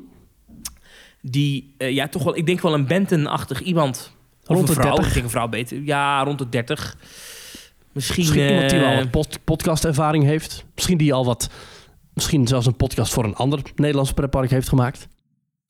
Die, 1.23 1.75
eh, 1.79 1.91
ja, 1.91 2.09
toch 2.09 2.23
wel, 2.25 2.37
ik 2.37 2.47
denk 2.47 2.61
wel 2.61 2.75
een 2.75 2.87
Benton-achtig 2.87 3.61
iemand. 3.61 4.13
Of 4.43 4.57
Rond 4.57 4.69
een 4.69 4.75
de 4.75 4.81
vrouw. 4.81 4.91
30. 4.95 5.07
Ik 5.07 5.13
denk 5.13 5.25
een 5.25 5.31
vrouw 5.31 5.49
beter. 5.49 5.83
Ja, 5.83 6.23
rond 6.25 6.39
de 6.39 6.49
30. 6.49 6.97
Misschien, 7.93 8.23
Misschien 8.25 8.49
iemand 8.49 8.71
die 8.71 8.79
eh, 8.79 8.87
wel 8.87 8.97
wat 8.97 9.11
pod- 9.11 9.39
podcastervaring 9.45 10.25
heeft. 10.25 10.65
Misschien 10.75 10.97
die 10.99 11.13
al 11.15 11.25
wat... 11.25 11.49
Misschien 12.15 12.47
zelfs 12.47 12.67
een 12.67 12.77
podcast 12.77 13.13
voor 13.13 13.25
een 13.25 13.35
ander 13.35 13.61
Nederlands 13.77 14.13
pretpark 14.13 14.51
heeft 14.51 14.69
gemaakt. 14.69 15.09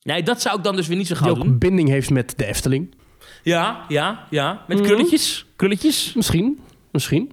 Nee, 0.05 0.23
dat 0.23 0.41
zou 0.41 0.57
ik 0.57 0.63
dan 0.63 0.75
dus 0.75 0.87
weer 0.87 0.97
niet 0.97 1.07
zo 1.07 1.13
Die 1.13 1.23
gauw 1.23 1.31
ook 1.33 1.37
doen. 1.41 1.47
een 1.47 1.57
binding 1.57 1.89
heeft 1.89 2.09
met 2.09 2.33
de 2.37 2.45
Efteling. 2.45 2.95
Ja, 3.43 3.85
ja, 3.87 4.27
ja. 4.29 4.63
Met 4.67 4.77
Mhm. 4.77 4.87
krulletjes. 4.87 5.45
Krulletjes. 5.55 6.13
Misschien. 6.15 6.59
Misschien. 6.91 7.31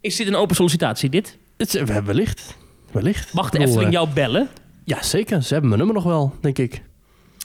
Is 0.00 0.16
dit 0.16 0.26
een 0.26 0.34
open 0.36 0.56
sollicitatie, 0.56 1.08
dit? 1.10 1.38
Het, 1.56 1.74
is- 1.74 1.82
we- 1.82 2.02
wellicht. 2.02 2.56
Wellicht. 2.92 3.32
Mag 3.32 3.50
de 3.50 3.58
Ik 3.58 3.64
bedoel, 3.64 3.82
Efteling 3.82 3.86
eh, 3.86 3.92
jou 4.02 4.14
bellen? 4.14 4.48
Ja, 4.84 5.02
zeker. 5.02 5.42
Ze 5.42 5.52
hebben 5.52 5.68
mijn 5.70 5.82
nummer 5.84 6.02
nog 6.02 6.12
wel, 6.12 6.34
denk 6.40 6.58
ik. 6.58 6.82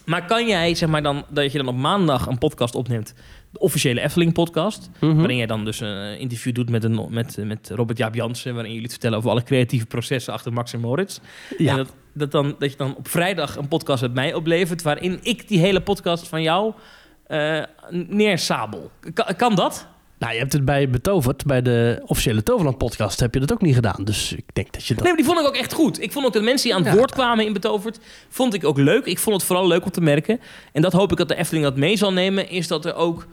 Maar 0.06 0.26
kan 0.26 0.48
jij, 0.48 0.76
zeg 0.76 0.89
maar 0.89 1.03
dan, 1.03 1.23
dat 1.30 1.52
je 1.52 1.57
dan 1.57 1.68
op 1.68 1.76
maandag 1.76 2.27
een 2.27 2.38
podcast 2.38 2.76
opneemt, 2.76 3.14
de 3.52 3.60
officiële 3.60 4.02
Efteling-podcast, 4.02 4.89
Mhm. 4.99 5.15
waarin 5.15 5.38
jij 5.38 5.45
dan 5.45 5.65
dus 5.65 5.80
een 5.80 6.19
interview 6.19 6.53
doet 6.53 6.69
met, 6.69 6.84
een, 6.84 7.07
met, 7.10 7.38
met 7.43 7.69
Robert 7.73 7.98
Jaap 7.98 8.15
Jansen, 8.15 8.52
waarin 8.53 8.69
jullie 8.72 8.84
het 8.85 8.91
vertellen 8.91 9.18
over 9.18 9.30
alle 9.30 9.43
creatieve 9.43 9.85
processen 9.85 10.34
achter 10.34 10.53
Max 10.53 10.73
en 10.73 10.80
Moritz. 10.80 11.19
Ja. 11.57 11.72
En 11.72 11.77
dat, 11.77 11.93
dat, 12.13 12.31
dan, 12.31 12.55
dat 12.59 12.71
je 12.71 12.77
dan 12.77 12.95
op 12.95 13.07
vrijdag 13.07 13.55
een 13.57 13.67
podcast 13.67 14.01
met 14.01 14.13
mij 14.13 14.33
oplevert, 14.33 14.81
waarin 14.81 15.19
ik 15.23 15.47
die 15.47 15.59
hele 15.59 15.81
podcast 15.81 16.27
van 16.27 16.41
jou 16.41 16.73
eh 17.27 17.61
neersabel. 18.07 18.91
Kan, 19.13 19.25
kan 19.38 19.55
dat? 19.55 19.88
Nou, 20.19 20.33
je 20.33 20.39
hebt 20.39 20.53
het 20.53 20.65
bij 20.65 20.89
Betoverd, 20.89 21.45
bij 21.45 21.61
de 21.61 22.01
officiële 22.05 22.43
Toverland 22.43 22.77
podcast, 22.77 23.19
heb 23.19 23.33
je 23.33 23.39
dat 23.39 23.51
ook 23.53 23.61
niet 23.61 23.75
gedaan. 23.75 24.03
Dus 24.03 24.33
ik 24.33 24.43
denk 24.53 24.73
dat 24.73 24.85
je 24.85 24.93
dat... 24.93 25.03
Nee, 25.03 25.13
maar 25.13 25.21
die 25.23 25.31
vond 25.31 25.39
ik 25.39 25.47
ook 25.47 25.55
echt 25.61 25.73
goed. 25.73 26.01
Ik 26.01 26.11
vond 26.11 26.25
ook 26.25 26.33
dat 26.33 26.43
mensen 26.43 26.67
die 26.67 26.75
aan 26.77 26.83
het 26.83 26.91
Ja. 26.91 26.97
woord 26.97 27.11
kwamen 27.11 27.45
in 27.45 27.53
Betoverd, 27.53 27.99
vond 28.29 28.53
ik 28.53 28.63
ook 28.65 28.77
leuk. 28.77 29.05
Ik 29.05 29.19
vond 29.19 29.35
het 29.35 29.45
vooral 29.45 29.67
leuk 29.67 29.83
om 29.85 29.91
te 29.91 30.01
merken. 30.01 30.39
En 30.73 30.81
dat 30.81 30.93
hoop 30.93 31.11
ik 31.11 31.17
dat 31.17 31.27
de 31.27 31.35
Efteling 31.35 31.65
dat 31.65 31.75
mee 31.75 31.97
zal 31.97 32.13
nemen, 32.13 32.49
is 32.49 32.67
dat 32.67 32.85
er 32.85 32.95
ook... 32.95 33.27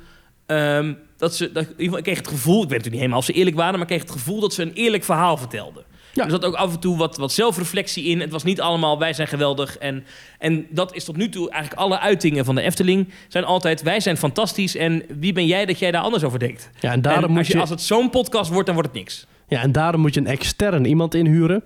ehm, 0.46 0.94
dat 1.16 1.34
ze, 1.34 1.52
dat, 1.52 1.66
ik 1.76 1.90
kreeg 2.02 2.16
het 2.18 2.28
gevoel, 2.28 2.62
ik 2.62 2.68
weet 2.68 2.78
natuurlijk 2.78 2.84
niet 2.90 3.00
helemaal 3.00 3.18
of 3.18 3.24
ze 3.24 3.32
eerlijk 3.32 3.56
waren, 3.56 3.72
maar 3.72 3.82
ik 3.82 3.86
kreeg 3.86 4.00
het 4.00 4.10
gevoel 4.10 4.40
dat 4.40 4.52
ze 4.52 4.62
een 4.62 4.72
eerlijk 4.72 5.04
verhaal 5.04 5.36
vertelden. 5.36 5.84
Ja. 6.18 6.24
Er 6.24 6.30
zat 6.30 6.44
ook 6.44 6.54
af 6.54 6.72
en 6.72 6.80
toe 6.80 6.96
wat, 6.96 7.16
wat 7.16 7.32
zelfreflectie 7.32 8.04
in. 8.04 8.20
Het 8.20 8.30
was 8.30 8.42
niet 8.44 8.60
allemaal 8.60 8.98
wij 8.98 9.12
zijn 9.12 9.28
geweldig. 9.28 9.78
En, 9.78 10.04
en 10.38 10.66
dat 10.70 10.94
is 10.94 11.04
tot 11.04 11.16
nu 11.16 11.28
toe 11.28 11.50
eigenlijk 11.50 11.80
alle 11.80 11.98
uitingen 11.98 12.44
van 12.44 12.54
de 12.54 12.60
Efteling 12.60 13.08
zijn 13.28 13.44
altijd 13.44 13.82
wij 13.82 14.00
zijn 14.00 14.16
fantastisch. 14.16 14.76
En 14.76 15.02
wie 15.18 15.32
ben 15.32 15.46
jij 15.46 15.66
dat 15.66 15.78
jij 15.78 15.90
daar 15.90 16.02
anders 16.02 16.24
over 16.24 16.38
denkt? 16.38 16.70
Ja, 16.80 16.92
en 16.92 17.02
daarom, 17.02 17.24
En 17.24 17.30
moet 17.30 17.38
als, 17.38 17.46
je, 17.46 17.54
je, 17.54 17.60
als 17.60 17.70
het 17.70 17.80
zo'n 17.80 18.10
podcast 18.10 18.50
wordt, 18.50 18.66
dan 18.66 18.74
wordt 18.74 18.90
het 18.90 18.98
niks. 18.98 19.26
ja, 19.48 19.62
en 19.62 19.72
daarom 19.72 20.00
moet 20.00 20.14
je 20.14 20.20
een 20.20 20.26
extern 20.26 20.84
iemand 20.84 21.14
inhuren. 21.14 21.64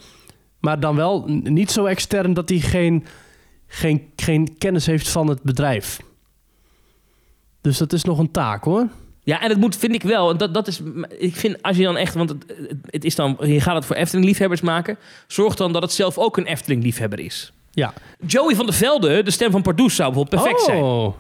Maar 0.61 0.81
dan 0.81 0.97
wel 0.97 1.25
niet 1.43 1.71
zo 1.71 1.85
extern 1.85 2.35
dat 2.35 2.49
hij 2.49 2.59
geen, 2.59 3.05
geen, 3.67 4.11
geen 4.17 4.59
kennis 4.59 4.87
heeft 4.87 5.09
van 5.09 5.29
het 5.29 5.43
bedrijf. 5.43 6.01
Dus 7.61 7.79
dat 7.79 7.93
is 7.93 8.05
nog 8.05 8.19
een 8.19 8.31
taak 8.31 8.65
hoor. 8.65 8.89
Ja, 9.25 9.41
en 9.43 9.49
het 9.49 9.59
moet, 9.59 9.77
vind 9.77 9.95
ik 9.95 10.03
wel. 10.03 10.31
en 10.31 10.37
Dat, 10.37 10.55
dat 10.55 10.67
is, 10.67 10.81
ik 11.19 11.37
vind, 11.37 11.63
als 11.63 11.77
je 11.77 11.83
dan 11.83 11.97
echt, 11.97 12.15
want 12.15 12.29
het, 12.29 12.45
het- 12.91 13.05
is 13.05 13.15
dan, 13.15 13.37
je 13.41 13.61
gaat 13.61 13.75
het 13.75 13.85
voor 13.85 13.97
Efteling-liefhebbers 13.97 14.61
maken. 14.61 14.97
Zorg 15.27 15.55
dan 15.55 15.73
dat 15.73 15.83
het 15.83 15.93
zelf 15.93 16.19
ook 16.19 16.37
een 16.37 16.47
Efteling-liefhebber 16.47 17.21
is. 17.21 17.53
Ja. 17.71 17.93
Joey 18.27 18.55
van 18.55 18.67
der 18.67 18.75
Velde, 18.75 19.23
de 19.23 19.31
stem 19.31 19.51
van 19.51 19.63
Pardoes, 19.63 19.95
zou 19.95 20.13
bijvoorbeeld 20.13 20.43
perfect 20.43 20.65
zijn. 20.65 20.83
Oh. 20.83 21.15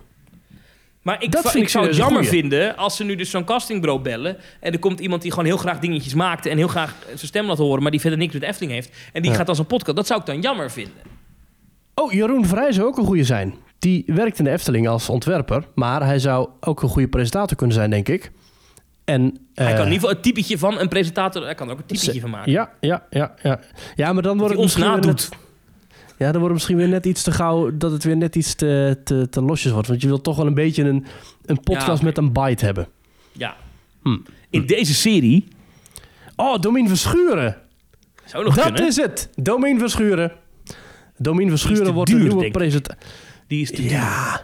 Maar 1.03 1.23
ik, 1.23 1.33
Dat 1.33 1.43
va- 1.43 1.49
vind 1.51 1.63
ik 1.63 1.69
ik 1.69 1.69
zou 1.69 1.85
het 1.85 1.93
een 1.95 2.01
jammer 2.01 2.25
goeie. 2.25 2.41
vinden 2.41 2.77
als 2.77 2.97
ze 2.97 3.05
nu 3.05 3.17
dus 3.17 3.31
zo'n 3.31 3.45
castingbureau 3.45 4.01
bellen. 4.03 4.37
En 4.61 4.73
er 4.73 4.79
komt 4.79 5.01
iemand 5.01 5.23
die 5.23 5.31
gewoon 5.31 5.47
heel 5.47 5.57
graag 5.57 5.79
dingetjes 5.79 6.15
maakt. 6.15 6.47
En 6.47 6.57
heel 6.57 6.69
graag 6.69 6.95
zijn 7.07 7.19
stem 7.19 7.47
laat 7.47 7.59
horen. 7.59 7.83
Maar 7.83 7.91
die 7.91 8.01
verder 8.01 8.19
niks 8.19 8.33
met 8.35 8.43
Efteling 8.43 8.73
heeft. 8.73 8.91
En 9.13 9.23
die 9.23 9.31
Ja. 9.31 9.37
gaat 9.37 9.47
dan 9.47 9.57
zo'n 9.57 9.67
podcast. 9.67 9.97
Dat 9.97 10.07
zou 10.07 10.21
ik 10.21 10.27
dan 10.27 10.41
jammer 10.41 10.71
vinden. 10.71 10.95
oh, 11.95 12.13
Jeroen 12.13 12.47
Vrij 12.47 12.73
zou 12.73 12.87
ook 12.87 12.99
een 12.99 13.05
goede 13.05 13.25
zijn. 13.25 13.55
Die 13.83 14.03
werkt 14.07 14.39
in 14.39 14.45
de 14.45 14.51
Efteling 14.51 14.89
als 14.89 15.09
ontwerper. 15.09 15.65
Maar 15.75 16.05
hij 16.05 16.19
zou 16.19 16.49
ook 16.61 16.83
een 16.83 16.89
goede 16.89 17.09
presentator 17.09 17.57
kunnen 17.57 17.77
zijn, 17.77 17.91
denk 17.91 18.09
ik. 18.09 18.33
En, 19.05 19.23
Hij 19.55 19.67
eh, 19.67 19.75
kan 19.75 19.87
in 19.87 19.93
ieder 19.93 19.93
geval 19.93 20.09
het 20.11 20.23
typetje 20.23 20.59
van 20.59 20.79
een 20.79 20.89
presentator. 20.89 21.43
Hij 21.45 21.55
kan 21.55 21.67
er 21.67 21.73
ook 21.73 21.79
een 21.79 21.87
typetje 21.87 22.21
van 22.21 22.31
maken. 22.31 22.53
Ja, 22.53 22.71
ja, 22.81 23.07
ja, 23.11 23.35
ja. 23.43 23.61
Ja, 23.95 24.13
maar 24.13 24.23
dan 24.23 24.39
wordt 24.39 24.53
het 24.53 24.63
ons 24.63 24.77
nadoet. 24.77 25.29
Ja, 26.19 26.33
dan 26.33 26.41
wordt 26.41 26.43
het 26.43 26.53
misschien 26.53 26.77
weer 26.77 26.89
net 26.89 27.07
iets 27.07 27.23
te 27.23 27.33
gauw... 27.33 27.77
dat 27.77 27.93
het 27.93 28.05
weer 28.05 28.17
net 28.17 28.37
iets 28.37 28.55
te, 28.55 29.01
te, 29.05 29.29
te 29.29 29.43
losjes 29.43 29.73
wordt. 29.73 29.89
Want 29.89 30.01
je 30.01 30.07
wilt 30.07 30.25
toch 30.25 30.37
wel 30.37 30.47
een 30.47 30.55
beetje 30.55 30.83
een, 30.83 31.07
een 31.45 31.61
podcast 31.61 31.99
Ja, 32.01 32.05
met 32.05 32.19
een 32.19 32.33
bite 32.33 32.65
hebben. 32.65 32.89
Ja. 33.33 33.57
Hm. 34.03 34.19
In 34.51 34.67
deze 34.67 34.95
serie 34.95 35.49
Oh, 36.37 36.61
Domien 36.61 36.89
Verschuren. 36.89 37.57
zou 38.25 38.45
nog 38.45 38.55
dat 38.55 38.65
kunnen. 38.65 38.87
is 38.87 38.97
het. 38.97 39.29
Domien 39.35 39.79
Verschuren. 39.79 40.33
Domien 41.17 41.49
Verschuren 41.49 41.93
wordt 41.93 42.11
de 42.11 42.17
duur, 42.17 42.25
nieuwe 42.27 42.41
denk 42.43 42.55
ik. 42.55 42.61
presentator. 42.61 43.03
Die 43.53 43.63
is 43.63 43.71
te 43.71 43.83
duur. 43.83 43.91
Ja, 43.91 44.41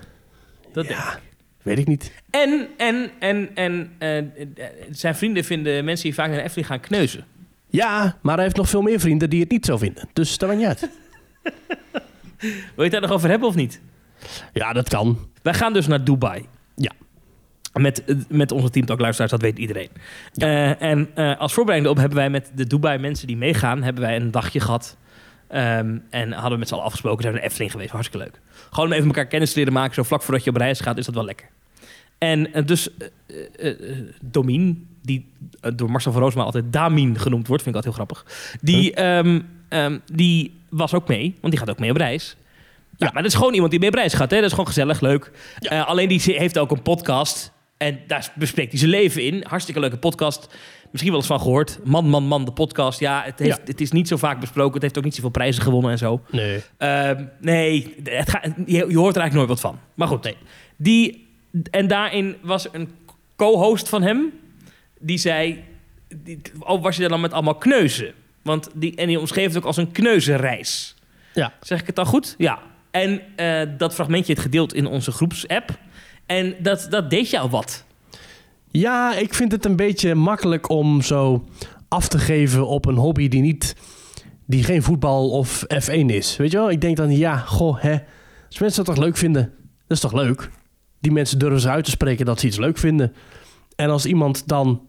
Dat 0.73 0.87
denk 0.87 0.99
ik. 0.99 1.05
ja. 1.05 1.19
Weet 1.63 1.79
ik 1.79 1.87
niet. 1.87 2.13
En, 2.31 2.69
en, 2.77 3.11
en, 3.19 3.51
en 3.55 3.91
eh, 3.99 4.25
zijn 4.91 5.15
vrienden 5.15 5.45
vinden 5.45 5.85
mensen 5.85 6.05
die 6.05 6.15
vaak 6.15 6.27
naar 6.27 6.37
de 6.37 6.43
Efteling 6.43 6.67
gaan 6.67 6.81
kneuzen. 6.81 7.25
Ja, 7.69 8.17
maar 8.23 8.35
hij 8.35 8.45
heeft 8.45 8.57
nog 8.57 8.69
veel 8.69 8.83
meer 8.83 9.01
vrienden 9.01 9.31
die 9.31 9.41
het 9.41 9.51
niet 9.51 9.67
zo 9.67 9.77
vinden. 9.77 10.09
Dus 10.13 10.39
dat 10.39 10.49
maakt 10.49 10.61
niet 10.61 10.69
uit. 10.69 10.81
Wil 12.41 12.51
je 12.77 12.83
het 12.83 12.91
daar 12.93 13.01
nog 13.01 13.11
over 13.11 13.29
hebben 13.29 13.49
of 13.49 13.55
niet? 13.55 13.81
Ja, 14.53 14.73
dat 14.73 14.89
kan. 14.89 15.29
Wij 15.43 15.55
gaan 15.55 15.73
dus 15.73 15.87
naar 15.87 16.05
Dubai. 16.05 16.47
Ja. 16.75 16.93
Met, 17.73 18.05
eh, 18.05 18.17
met 18.29 18.53
onze 18.53 18.71
teamtalk-luisteraars, 18.71 19.33
dat 19.33 19.43
weet 19.43 19.59
iedereen. 19.59 19.91
Eh, 20.35 20.83
en 20.83 21.15
als 21.39 21.53
voorbereiding 21.53 21.95
op 21.95 22.01
hebben 22.01 22.19
wij 22.19 22.31
met 22.31 22.51
de 22.55 22.67
Dubai-mensen 22.67 23.27
die 23.27 23.37
meegaan... 23.37 23.83
hebben 23.83 24.03
wij 24.03 24.17
een 24.17 24.31
dagje 24.31 24.61
gehad. 24.61 24.97
Ehm, 25.49 25.99
en 26.11 26.33
hadden 26.33 26.53
we 26.53 26.59
met 26.59 26.69
z'n 26.69 26.75
allen 26.75 26.87
afgesproken, 26.87 27.21
zijn 27.23 27.33
we 27.33 27.39
naar 27.39 27.49
Efteling 27.49 27.73
geweest. 27.73 27.91
Hartstikke 27.93 28.25
leuk. 28.27 28.41
Gewoon 28.71 28.87
om 28.89 28.93
even 28.93 29.07
elkaar 29.07 29.27
kennis 29.27 29.51
te 29.53 29.59
leren 29.59 29.73
maken. 29.73 29.95
Zo 29.95 30.03
vlak 30.03 30.23
voordat 30.23 30.45
je 30.45 30.51
op 30.51 30.57
reis 30.57 30.81
gaat, 30.81 30.99
is 30.99 31.05
dat 31.07 31.15
wel 31.15 31.25
lekker. 31.25 31.49
En 32.19 32.53
eh, 32.53 32.67
dus 32.67 32.89
eh, 32.97 33.71
eh, 33.71 33.97
Domien, 34.23 34.89
die 35.03 35.27
door 35.75 35.91
Marcel 35.91 36.13
van 36.13 36.23
Roosma 36.23 36.43
altijd 36.43 36.73
Damien 36.73 37.19
genoemd 37.19 37.47
wordt... 37.47 37.63
vind 37.63 37.77
ik 37.77 37.85
altijd 37.85 37.97
heel 37.97 38.05
grappig. 38.07 38.59
Die, 38.61 38.95
ehm, 38.95 39.41
ehm, 39.69 39.99
die 40.13 40.57
was 40.69 40.95
ook 40.95 41.09
mee, 41.09 41.35
want 41.41 41.53
die 41.53 41.59
gaat 41.63 41.71
ook 41.71 41.79
mee 41.79 41.91
op 41.91 41.97
reis. 41.97 42.37
Ja, 42.97 43.07
Ja. 43.07 43.13
maar 43.13 43.23
dat 43.23 43.33
is 43.33 43.39
gewoon 43.39 43.53
iemand 43.55 43.71
die 43.71 43.81
mee 43.81 43.89
op 43.89 43.95
reis 43.95 44.15
gaat. 44.15 44.31
Hè? 44.31 44.37
Dat 44.37 44.45
is 44.45 44.51
gewoon 44.51 44.67
gezellig, 44.67 45.01
leuk. 45.01 45.31
Alleen 45.69 46.09
die 46.09 46.21
heeft 46.25 46.59
ook 46.59 46.71
een 46.71 46.83
podcast. 46.83 47.53
En 47.79 48.01
daar 48.07 48.33
bespreekt 48.35 48.71
hij 48.71 48.79
zijn 48.79 48.91
leven 48.91 49.23
in. 49.23 49.45
Hartstikke 49.49 49.81
leuke 49.81 49.97
podcast. 49.97 50.55
Misschien 50.91 51.11
wel 51.13 51.21
eens 51.21 51.29
van 51.29 51.41
gehoord. 51.41 51.79
Man, 51.85 52.09
man, 52.09 52.25
man, 52.25 52.45
de 52.45 52.53
podcast. 52.53 53.01
Ja, 53.01 53.23
het, 53.25 53.39
heeft, 53.39 53.57
Ja. 53.57 53.63
het 53.65 53.81
is 53.81 53.91
niet 53.93 54.09
zo 54.09 54.17
vaak 54.17 54.41
besproken. 54.41 54.73
Het 54.73 54.83
heeft 54.83 54.99
ook 54.99 55.05
niet 55.05 55.15
zoveel 55.15 55.31
prijzen 55.31 55.63
gewonnen 55.63 55.91
en 55.91 55.99
zo. 55.99 56.21
Nee. 56.31 56.61
Ehm, 56.77 57.25
nee, 57.41 57.95
het 58.05 58.31
gaat, 58.31 58.45
je, 58.67 58.73
je 58.89 58.99
hoort 58.99 59.17
er 59.17 59.21
eigenlijk 59.21 59.33
nooit 59.35 59.49
wat 59.49 59.61
van. 59.61 59.79
Maar 59.95 60.09
goed, 60.09 60.23
nee. 60.25 60.37
Die, 60.77 61.29
en 61.71 61.87
daarin 61.87 62.37
was 62.43 62.69
een 62.73 62.91
co-host 63.37 63.89
van 63.89 64.03
hem. 64.03 64.33
Die 65.01 65.19
zei... 65.19 65.65
Die, 66.17 66.41
oh, 66.59 66.83
was 66.83 66.95
je 66.95 67.01
daar 67.01 67.11
dan 67.11 67.21
met 67.21 67.33
allemaal 67.33 67.55
kneuzen? 67.55 68.13
Want 68.43 68.69
die, 68.75 68.97
en 68.97 69.07
die 69.07 69.19
omschreef 69.21 69.47
het 69.47 69.57
ook 69.57 69.65
als 69.65 69.77
een 69.77 69.93
kneuzenreis. 69.93 70.95
Ja. 71.35 71.53
Zeg 71.61 71.81
ik 71.81 71.87
het 71.87 71.97
dan 71.97 72.07
goed? 72.07 72.35
Ja. 72.39 72.59
En 72.91 73.21
eh, 73.37 73.61
dat 73.79 73.95
fragmentje 73.95 74.27
heeft 74.33 74.45
gedeeld 74.45 74.75
in 74.75 74.87
onze 74.87 75.13
groepsapp. 75.13 75.79
En 76.29 76.55
dat, 76.59 76.87
dat 76.91 77.11
deed 77.11 77.31
jou 77.31 77.51
wat. 77.51 77.85
Ja, 78.71 79.15
ik 79.15 79.35
vind 79.35 79.53
het 79.53 79.65
een 79.65 79.77
beetje 79.77 80.15
makkelijk 80.15 80.69
om 80.69 81.03
zo 81.03 81.45
af 81.89 82.09
te 82.09 82.19
geven 82.19 82.67
op 82.67 82.87
een 82.87 82.97
hobby 82.97 83.29
die 83.29 83.41
niet, 83.41 83.77
die 84.47 84.65
geen 84.65 84.83
voetbal 84.83 85.31
of 85.31 85.65
F1 85.65 86.07
is. 86.07 86.37
Weet 86.37 86.51
je 86.51 86.57
wel? 86.57 86.71
Ik 86.71 86.81
denk 86.81 86.97
dan, 86.97 87.17
ja, 87.17 87.37
goh, 87.37 87.81
hè. 87.81 87.97
Als 88.47 88.59
mensen 88.59 88.85
dat 88.85 88.95
toch 88.95 89.05
leuk 89.05 89.17
vinden, 89.17 89.43
dat 89.87 89.97
is 89.97 90.01
toch 90.01 90.13
leuk? 90.13 90.51
Die 91.01 91.13
mensen 91.13 91.39
durven 91.39 91.61
ze 91.61 91.69
uit 91.69 91.85
te 91.85 91.91
spreken 91.91 92.27
dat 92.27 92.41
ze 92.41 92.47
iets 92.47 92.57
leuk 92.57 92.79
vinden. 92.79 93.13
En 93.77 93.91
als 93.91 94.07
iemand 94.07 94.49
dan 94.49 94.83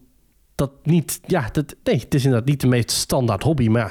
dat 0.56 0.72
niet, 0.84 1.20
ja, 1.26 1.50
dat, 1.52 1.76
nee, 1.84 2.00
het 2.00 2.14
is 2.14 2.24
inderdaad 2.24 2.48
niet 2.50 2.62
de 2.62 2.68
meest 2.68 2.92
standaard 2.92 3.44
hobby, 3.44 3.68
maar 3.68 3.90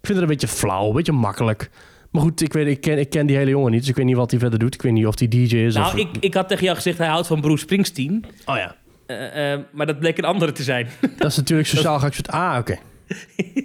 ik 0.00 0.06
vind 0.06 0.18
het 0.18 0.20
een 0.20 0.36
beetje 0.36 0.56
flauw, 0.56 0.88
een 0.88 0.94
beetje 0.94 1.12
makkelijk. 1.12 1.70
Maar 2.14 2.22
goed, 2.22 2.40
ik, 2.40 2.52
weet, 2.52 2.66
ik, 2.66 2.80
ken, 2.80 2.98
ik 2.98 3.10
ken 3.10 3.26
die 3.26 3.36
hele 3.36 3.50
jongen 3.50 3.70
niet, 3.70 3.80
dus 3.80 3.88
ik 3.88 3.96
weet 3.96 4.04
niet 4.04 4.16
wat 4.16 4.30
hij 4.30 4.40
verder 4.40 4.58
doet. 4.58 4.74
Ik 4.74 4.82
weet 4.82 4.92
niet 4.92 5.06
of 5.06 5.18
hij 5.18 5.28
DJ 5.28 5.56
is 5.56 5.76
of... 5.76 5.82
Nou, 5.82 5.98
ik, 5.98 6.08
ik 6.20 6.34
had 6.34 6.48
tegen 6.48 6.64
jou 6.64 6.76
gezegd, 6.76 6.98
hij 6.98 7.06
houdt 7.06 7.26
van 7.26 7.40
Bruce 7.40 7.62
Springsteen. 7.62 8.24
Oh 8.44 8.56
ja, 8.56 8.76
Eh, 9.06 9.52
eh, 9.52 9.60
maar 9.72 9.86
dat 9.86 9.98
bleek 9.98 10.18
een 10.18 10.24
andere 10.24 10.52
te 10.52 10.62
zijn. 10.62 10.88
dat 11.18 11.30
is 11.30 11.36
natuurlijk 11.36 11.68
sociaal 11.68 11.98
geaccepteerd. 11.98 12.36
Ah, 12.36 12.56
oké. 12.58 12.76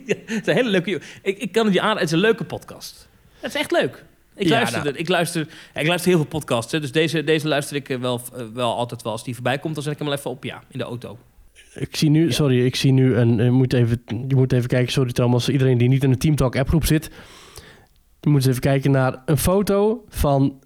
Ja, 0.05 0.15
het 0.25 0.41
is 0.41 0.47
een 0.47 0.53
hele 0.53 0.69
leuke... 0.69 1.01
Ik, 1.21 1.37
ik 1.37 1.51
kan 1.51 1.65
het 1.65 1.73
je 1.73 1.81
aan, 1.81 1.95
het 1.95 2.05
is 2.05 2.11
een 2.11 2.19
leuke 2.19 2.43
podcast. 2.43 3.09
Het 3.39 3.53
is 3.53 3.59
echt 3.59 3.71
leuk. 3.71 4.05
Ik 4.35 4.47
Ja, 4.47 4.51
luister, 4.51 4.83
nou. 4.83 4.95
ik 4.95 5.09
luister, 5.09 5.47
ik 5.73 5.87
luister 5.87 6.09
heel 6.09 6.19
veel 6.19 6.29
podcasts. 6.29 6.71
Hè, 6.71 6.79
dus 6.79 6.91
deze, 6.91 7.23
deze 7.23 7.47
luister 7.47 7.75
ik 7.75 7.89
eh, 7.89 7.97
wel, 7.97 8.21
wel 8.53 8.75
altijd 8.75 9.01
wel. 9.01 9.11
Als 9.11 9.23
die 9.23 9.33
voorbij 9.33 9.59
komt, 9.59 9.73
dan 9.73 9.83
zet 9.83 9.91
ik 9.93 9.99
hem 9.99 10.07
wel 10.07 10.17
even 10.17 10.31
op, 10.31 10.43
ja, 10.43 10.63
in 10.69 10.77
de 10.77 10.83
auto. 10.83 11.17
Ik 11.73 11.95
zie 11.95 12.09
nu, 12.09 12.31
sorry, 12.31 12.65
ik 12.65 12.75
zie 12.75 12.91
nu 12.91 13.15
een. 13.15 13.43
Je 13.43 13.51
moet 13.51 13.73
even, 13.73 14.01
je 14.27 14.35
moet 14.35 14.53
even 14.53 14.67
kijken, 14.67 14.91
sorry 14.91 15.11
Thomas, 15.11 15.49
iedereen 15.49 15.77
die 15.77 15.89
niet 15.89 16.03
in 16.03 16.09
de 16.09 16.17
Teamtalk 16.17 16.55
appgroep 16.57 16.85
zit. 16.85 17.09
Je 18.19 18.29
moet 18.29 18.37
eens 18.37 18.47
even 18.47 18.61
kijken 18.61 18.91
naar 18.91 19.21
een 19.25 19.37
foto 19.37 20.03
van 20.09 20.59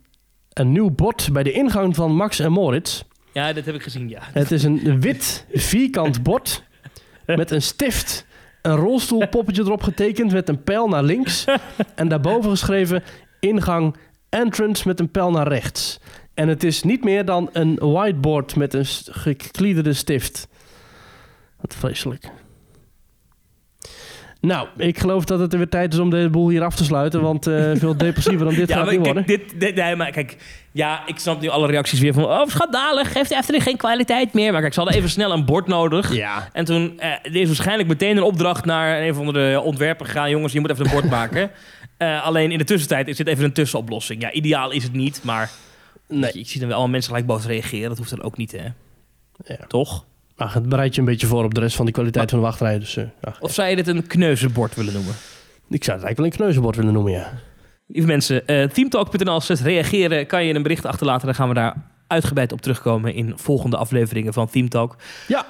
een 0.53 0.71
nieuw 0.71 0.89
bord 0.89 1.29
bij 1.31 1.43
de 1.43 1.51
ingang 1.51 1.95
van 1.95 2.15
Max 2.15 2.39
en 2.39 2.51
Moritz. 2.51 3.03
Ja, 3.33 3.53
dat 3.53 3.65
heb 3.65 3.75
ik 3.75 3.83
gezien, 3.83 4.09
ja. 4.09 4.21
Het 4.23 4.51
is 4.51 4.63
een 4.63 5.01
wit 5.01 5.45
vierkant 5.51 6.23
bord 6.23 6.63
met 7.25 7.51
een 7.51 7.61
stift. 7.61 8.25
Een 8.61 8.75
rolstoelpoppetje 8.75 9.63
erop 9.63 9.83
getekend 9.83 10.31
met 10.31 10.49
een 10.49 10.63
pijl 10.63 10.87
naar 10.87 11.03
links. 11.03 11.45
En 11.95 12.07
daarboven 12.07 12.49
geschreven 12.49 13.03
ingang 13.39 13.95
entrance 14.29 14.87
met 14.87 14.99
een 14.99 15.11
pijl 15.11 15.31
naar 15.31 15.47
rechts. 15.47 15.99
En 16.33 16.47
het 16.47 16.63
is 16.63 16.83
niet 16.83 17.03
meer 17.03 17.25
dan 17.25 17.49
een 17.51 17.75
whiteboard 17.75 18.55
met 18.55 18.73
een 18.73 18.85
gekliederde 19.11 19.93
stift. 19.93 20.47
Wat 21.61 21.75
vreselijk. 21.75 22.31
Nou, 24.47 24.67
ik 24.77 24.99
geloof 24.99 25.25
dat 25.25 25.39
het 25.39 25.51
er 25.51 25.57
weer 25.57 25.69
tijd 25.69 25.93
is 25.93 25.99
om 25.99 26.09
de 26.09 26.29
boel 26.29 26.49
hier 26.49 26.63
af 26.63 26.75
te 26.75 26.83
sluiten. 26.83 27.21
Want 27.21 27.47
eh, 27.47 27.71
veel 27.75 27.97
depressiever 27.97 28.45
dan 28.45 28.55
dit 28.55 28.69
Ja, 28.69 28.75
gaat 28.75 28.85
maar 28.85 28.93
niet 28.93 29.03
kijk, 29.03 29.15
worden. 29.15 29.37
dit, 29.37 29.59
dit, 29.59 29.75
nee, 29.75 29.95
maar 29.95 30.11
kijk, 30.11 30.37
ja, 30.71 31.07
ik 31.07 31.19
snap 31.19 31.41
nu 31.41 31.47
alle 31.47 31.67
reacties 31.67 31.99
weer 31.99 32.13
van... 32.13 32.25
Oh, 32.25 32.45
schandalig, 32.47 33.11
geeft 33.11 33.29
de 33.29 33.35
Efteling 33.35 33.63
geen 33.63 33.77
kwaliteit 33.77 34.33
meer. 34.33 34.51
Maar 34.51 34.61
kijk, 34.61 34.73
ze 34.73 34.79
hadden 34.79 34.97
even 34.97 35.09
snel 35.09 35.31
een 35.31 35.45
bord 35.45 35.67
nodig. 35.67 36.13
Ja, 36.13 36.49
En 36.53 36.65
toen 36.65 36.99
eh, 36.99 37.09
er 37.09 37.35
is 37.35 37.47
waarschijnlijk 37.47 37.87
meteen 37.89 38.17
een 38.17 38.23
opdracht 38.23 38.65
naar 38.65 39.01
een 39.01 39.13
van 39.13 39.33
de 39.33 39.61
ontwerper 39.63 40.05
gegaan. 40.05 40.29
Jongens, 40.29 40.53
je 40.53 40.59
moet 40.59 40.69
even 40.69 40.85
een 40.85 40.91
bord 40.91 41.09
maken. 41.09 41.51
Eh, 41.97 42.25
alleen 42.25 42.51
in 42.51 42.57
de 42.57 42.63
tussentijd 42.63 43.07
is 43.07 43.17
dit 43.17 43.27
even 43.27 43.43
een 43.43 43.53
tussenoplossing. 43.53 44.21
Ja, 44.21 44.31
ideaal 44.31 44.71
is 44.71 44.83
het 44.83 44.93
niet, 44.93 45.19
maar 45.23 45.49
nee. 46.07 46.31
ik 46.31 46.47
zie 46.47 46.59
dan 46.59 46.67
wel 46.67 46.77
allemaal 46.77 46.87
mensen 46.89 47.09
gelijk 47.11 47.27
boos 47.27 47.45
reageren. 47.45 47.89
Dat 47.89 47.97
hoeft 47.97 48.09
dan 48.09 48.21
ook 48.23 48.37
niet, 48.37 48.51
hè? 48.51 48.65
Ja. 49.45 49.65
Toch? 49.67 50.05
Maar 50.43 50.53
het 50.53 50.69
bereidt 50.69 50.95
je 50.95 51.01
een 51.01 51.07
beetje 51.07 51.27
voor 51.27 51.43
op 51.43 51.53
de 51.53 51.59
rest 51.59 51.75
van 51.75 51.85
die 51.85 51.93
kwaliteit 51.93 52.29
van 52.29 52.39
de 52.39 52.45
wachtrij. 52.45 52.79
Dus 52.79 52.97
eh. 52.97 53.05
Of 53.39 53.53
zou 53.53 53.69
je 53.69 53.75
dit 53.75 53.87
een 53.87 54.07
kneuzenbord 54.07 54.75
willen 54.75 54.93
noemen? 54.93 55.13
ik 55.69 55.83
zou 55.83 55.97
het 55.97 56.05
eigenlijk 56.05 56.17
wel 56.17 56.25
een 56.25 56.31
kneuzenbord 56.31 56.75
willen 56.75 56.93
noemen, 56.93 57.11
ja. 57.11 57.31
Lieve 57.87 58.07
mensen, 58.07 58.47
eh 58.47 58.69
teamtalk.nl 58.69 59.41
reageren 59.63 60.27
kan 60.27 60.45
je 60.45 60.53
een 60.53 60.63
bericht 60.63 60.85
achterlaten. 60.85 61.25
Dan 61.25 61.35
gaan 61.35 61.47
we 61.47 61.53
daar 61.53 61.75
uitgebreid 62.07 62.51
op 62.51 62.61
terugkomen 62.61 63.13
in 63.13 63.33
volgende 63.35 63.77
afleveringen 63.77 64.33
van 64.33 64.49
Teamtalk. 64.49 64.95
Ja, 65.27 65.45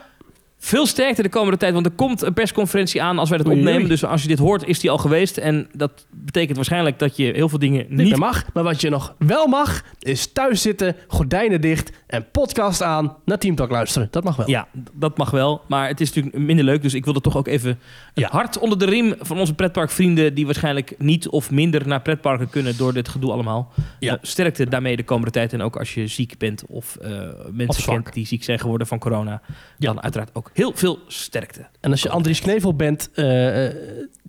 Veel 0.65 0.85
sterkte 0.85 1.21
de 1.21 1.29
komende 1.29 1.57
tijd, 1.57 1.73
want 1.73 1.85
er 1.85 1.91
komt 1.91 2.21
een 2.21 2.33
persconferentie 2.33 3.01
aan 3.01 3.19
als 3.19 3.29
wij 3.29 3.37
dat 3.37 3.47
oei. 3.47 3.57
opnemen. 3.57 3.89
Dus 3.89 4.05
als 4.05 4.21
je 4.21 4.27
dit 4.27 4.39
hoort, 4.39 4.67
is 4.67 4.79
die 4.79 4.89
al 4.89 4.97
geweest. 4.97 5.37
En 5.37 5.67
dat 5.73 6.05
betekent 6.11 6.55
waarschijnlijk 6.55 6.99
dat 6.99 7.17
je 7.17 7.31
heel 7.35 7.49
veel 7.49 7.59
dingen 7.59 7.85
niet 7.89 7.97
niet 7.97 8.09
meer 8.09 8.17
mag. 8.17 8.45
Maar 8.53 8.63
wat 8.63 8.81
je 8.81 8.89
nog 8.89 9.15
wel 9.17 9.47
mag, 9.47 9.83
is 9.99 10.27
thuis 10.33 10.61
zitten, 10.61 10.95
gordijnen 11.07 11.61
dicht 11.61 11.91
en 12.07 12.25
podcast 12.31 12.81
aan 12.81 13.15
naar 13.25 13.37
Teamtalk 13.37 13.71
luisteren. 13.71 14.07
Dat 14.11 14.23
mag 14.23 14.35
wel. 14.35 14.49
Ja, 14.49 14.67
dat 14.93 15.17
mag 15.17 15.31
wel. 15.31 15.61
Maar 15.67 15.87
het 15.87 16.01
is 16.01 16.13
natuurlijk 16.13 16.45
minder 16.45 16.65
leuk. 16.65 16.81
Dus 16.81 16.93
ik 16.93 17.03
wilde 17.05 17.21
toch 17.21 17.37
ook 17.37 17.47
even 17.47 17.79
Ja. 18.13 18.29
hart 18.31 18.57
onder 18.59 18.79
de 18.79 18.85
riem 18.85 19.15
van 19.19 19.39
onze 19.39 19.53
pretparkvrienden... 19.53 20.33
die 20.33 20.45
waarschijnlijk 20.45 20.93
niet 20.97 21.27
of 21.29 21.51
minder 21.51 21.87
naar 21.87 22.01
pretparken 22.01 22.49
kunnen 22.49 22.77
door 22.77 22.93
dit 22.93 23.09
gedoe 23.09 23.31
allemaal. 23.31 23.71
Ja. 23.99 24.13
Eh, 24.13 24.19
sterkte 24.21 24.69
daarmee 24.69 24.95
de 24.95 25.03
komende 25.03 25.31
tijd. 25.31 25.53
En 25.53 25.61
ook 25.61 25.75
als 25.75 25.93
je 25.93 26.07
ziek 26.07 26.37
bent 26.37 26.63
of 26.67 26.95
eh, 26.95 27.11
mensen 27.51 27.83
zwak. 27.83 28.03
kent 28.03 28.13
die 28.15 28.25
ziek 28.27 28.43
zijn 28.43 28.59
geworden 28.59 28.87
van 28.87 28.99
corona... 28.99 29.41
dan 29.77 30.01
uiteraard 30.03 30.29
ook 30.33 30.51
heel 30.53 30.71
veel 30.75 30.99
sterkte. 31.07 31.65
En 31.79 31.91
als 31.91 32.01
je 32.01 32.09
Andries 32.09 32.41
Knevel 32.41 32.75
bent, 32.75 33.09
eh, 33.13 33.65
eh, 33.65 33.73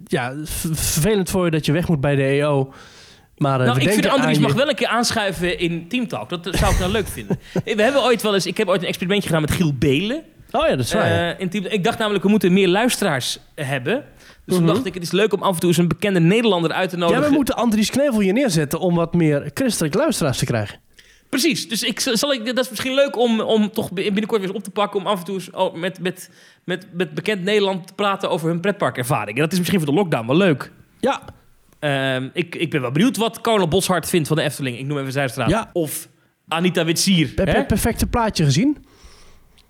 ja, 0.06 0.34
vervelend 0.44 1.30
voor 1.30 1.44
je 1.44 1.50
dat 1.50 1.66
je 1.66 1.72
weg 1.72 1.88
moet 1.88 2.00
bij 2.00 2.16
de 2.16 2.22
EO. 2.22 2.72
Maar 3.36 3.60
eh, 3.60 3.66
nou, 3.66 3.80
ik 3.80 3.90
vind 3.90 4.08
Andries 4.08 4.38
mag 4.38 4.52
wel 4.54 4.68
een 4.68 4.74
keer 4.74 4.86
aanschuiven 4.88 5.58
in 5.58 5.88
Teamtalk. 5.88 6.28
Dat 6.28 6.48
zou 6.50 6.72
ik 6.72 6.78
nou 6.78 6.92
leuk 6.92 7.06
vinden. 7.08 7.38
We 7.64 7.82
hebben 7.82 8.02
ooit 8.02 8.22
wel 8.22 8.34
eens... 8.34 8.46
Ik 8.46 8.56
heb 8.56 8.68
ooit 8.68 8.80
een 8.82 8.88
experimentje 8.88 9.26
gedaan 9.26 9.42
met 9.42 9.50
Giel 9.50 9.72
Belen. 9.78 10.22
Oh 10.50 10.68
ja, 10.68 10.76
dat 10.76 10.84
is 10.84 10.92
waar. 10.92 11.08
ja. 11.08 11.36
In 11.38 11.48
team, 11.48 11.64
ik 11.64 11.84
dacht 11.84 11.98
namelijk, 11.98 12.24
we 12.24 12.30
moeten 12.30 12.52
meer 12.52 12.68
luisteraars 12.68 13.38
hebben. 13.54 14.04
Dus 14.44 14.54
toen 14.54 14.64
Mhm. 14.64 14.74
dacht 14.74 14.86
ik, 14.86 14.94
het 14.94 15.02
is 15.02 15.10
leuk 15.12 15.32
om 15.32 15.42
af 15.42 15.54
en 15.54 15.60
toe 15.60 15.68
eens 15.68 15.78
een 15.78 15.88
bekende 15.88 16.20
Nederlander 16.20 16.72
uit 16.72 16.90
te 16.90 16.96
ja, 16.96 17.02
nodigen. 17.02 17.28
we 17.28 17.34
moeten 17.34 17.56
Andries 17.56 17.90
Knevel 17.90 18.20
hier 18.20 18.32
neerzetten 18.32 18.80
om 18.80 18.94
wat 18.94 19.14
meer 19.14 19.50
christelijke 19.54 19.98
luisteraars 19.98 20.38
te 20.38 20.44
krijgen. 20.44 20.78
Precies, 21.40 21.68
dus 21.68 21.82
ik, 21.82 22.00
zal 22.00 22.32
ik, 22.32 22.46
dat 22.46 22.64
is 22.64 22.70
misschien 22.70 22.94
leuk 22.94 23.18
om, 23.18 23.40
om 23.40 23.70
toch 23.70 23.92
binnenkort 23.92 24.40
weer 24.40 24.48
eens 24.48 24.58
op 24.58 24.64
te 24.64 24.70
pakken... 24.70 25.00
om 25.00 25.06
af 25.06 25.18
en 25.18 25.24
toe 25.24 25.34
eens 25.34 25.50
oh, 25.50 25.74
met, 25.74 26.00
met, 26.00 26.30
met, 26.64 26.86
met 26.92 27.14
bekend 27.14 27.42
Nederland 27.42 27.86
te 27.86 27.94
praten 27.94 28.30
over 28.30 28.48
hun 28.48 28.60
pretparkervaring. 28.60 29.36
En 29.36 29.42
dat 29.42 29.52
is 29.52 29.58
misschien 29.58 29.80
voor 29.80 29.88
de 29.88 29.94
lockdown 29.94 30.26
wel 30.26 30.36
leuk. 30.36 30.72
Ja, 31.00 31.22
Ehm, 31.84 32.28
ik, 32.32 32.54
ik 32.54 32.70
ben 32.70 32.80
wel 32.80 32.90
benieuwd 32.90 33.16
wat 33.16 33.40
Carlo 33.40 33.68
Boshart 33.68 34.08
vindt 34.08 34.28
van 34.28 34.36
de 34.36 34.42
Efteling. 34.42 34.78
Ik 34.78 34.86
noem 34.86 34.98
even 34.98 35.12
Zijstraat. 35.12 35.50
Ja. 35.50 35.70
Of 35.72 36.08
Anita 36.48 36.84
Witsier. 36.84 37.32
heb 37.34 37.48
je 37.48 37.54
het 37.54 37.66
perfecte 37.66 38.06
plaatje 38.06 38.44
gezien? 38.44 38.84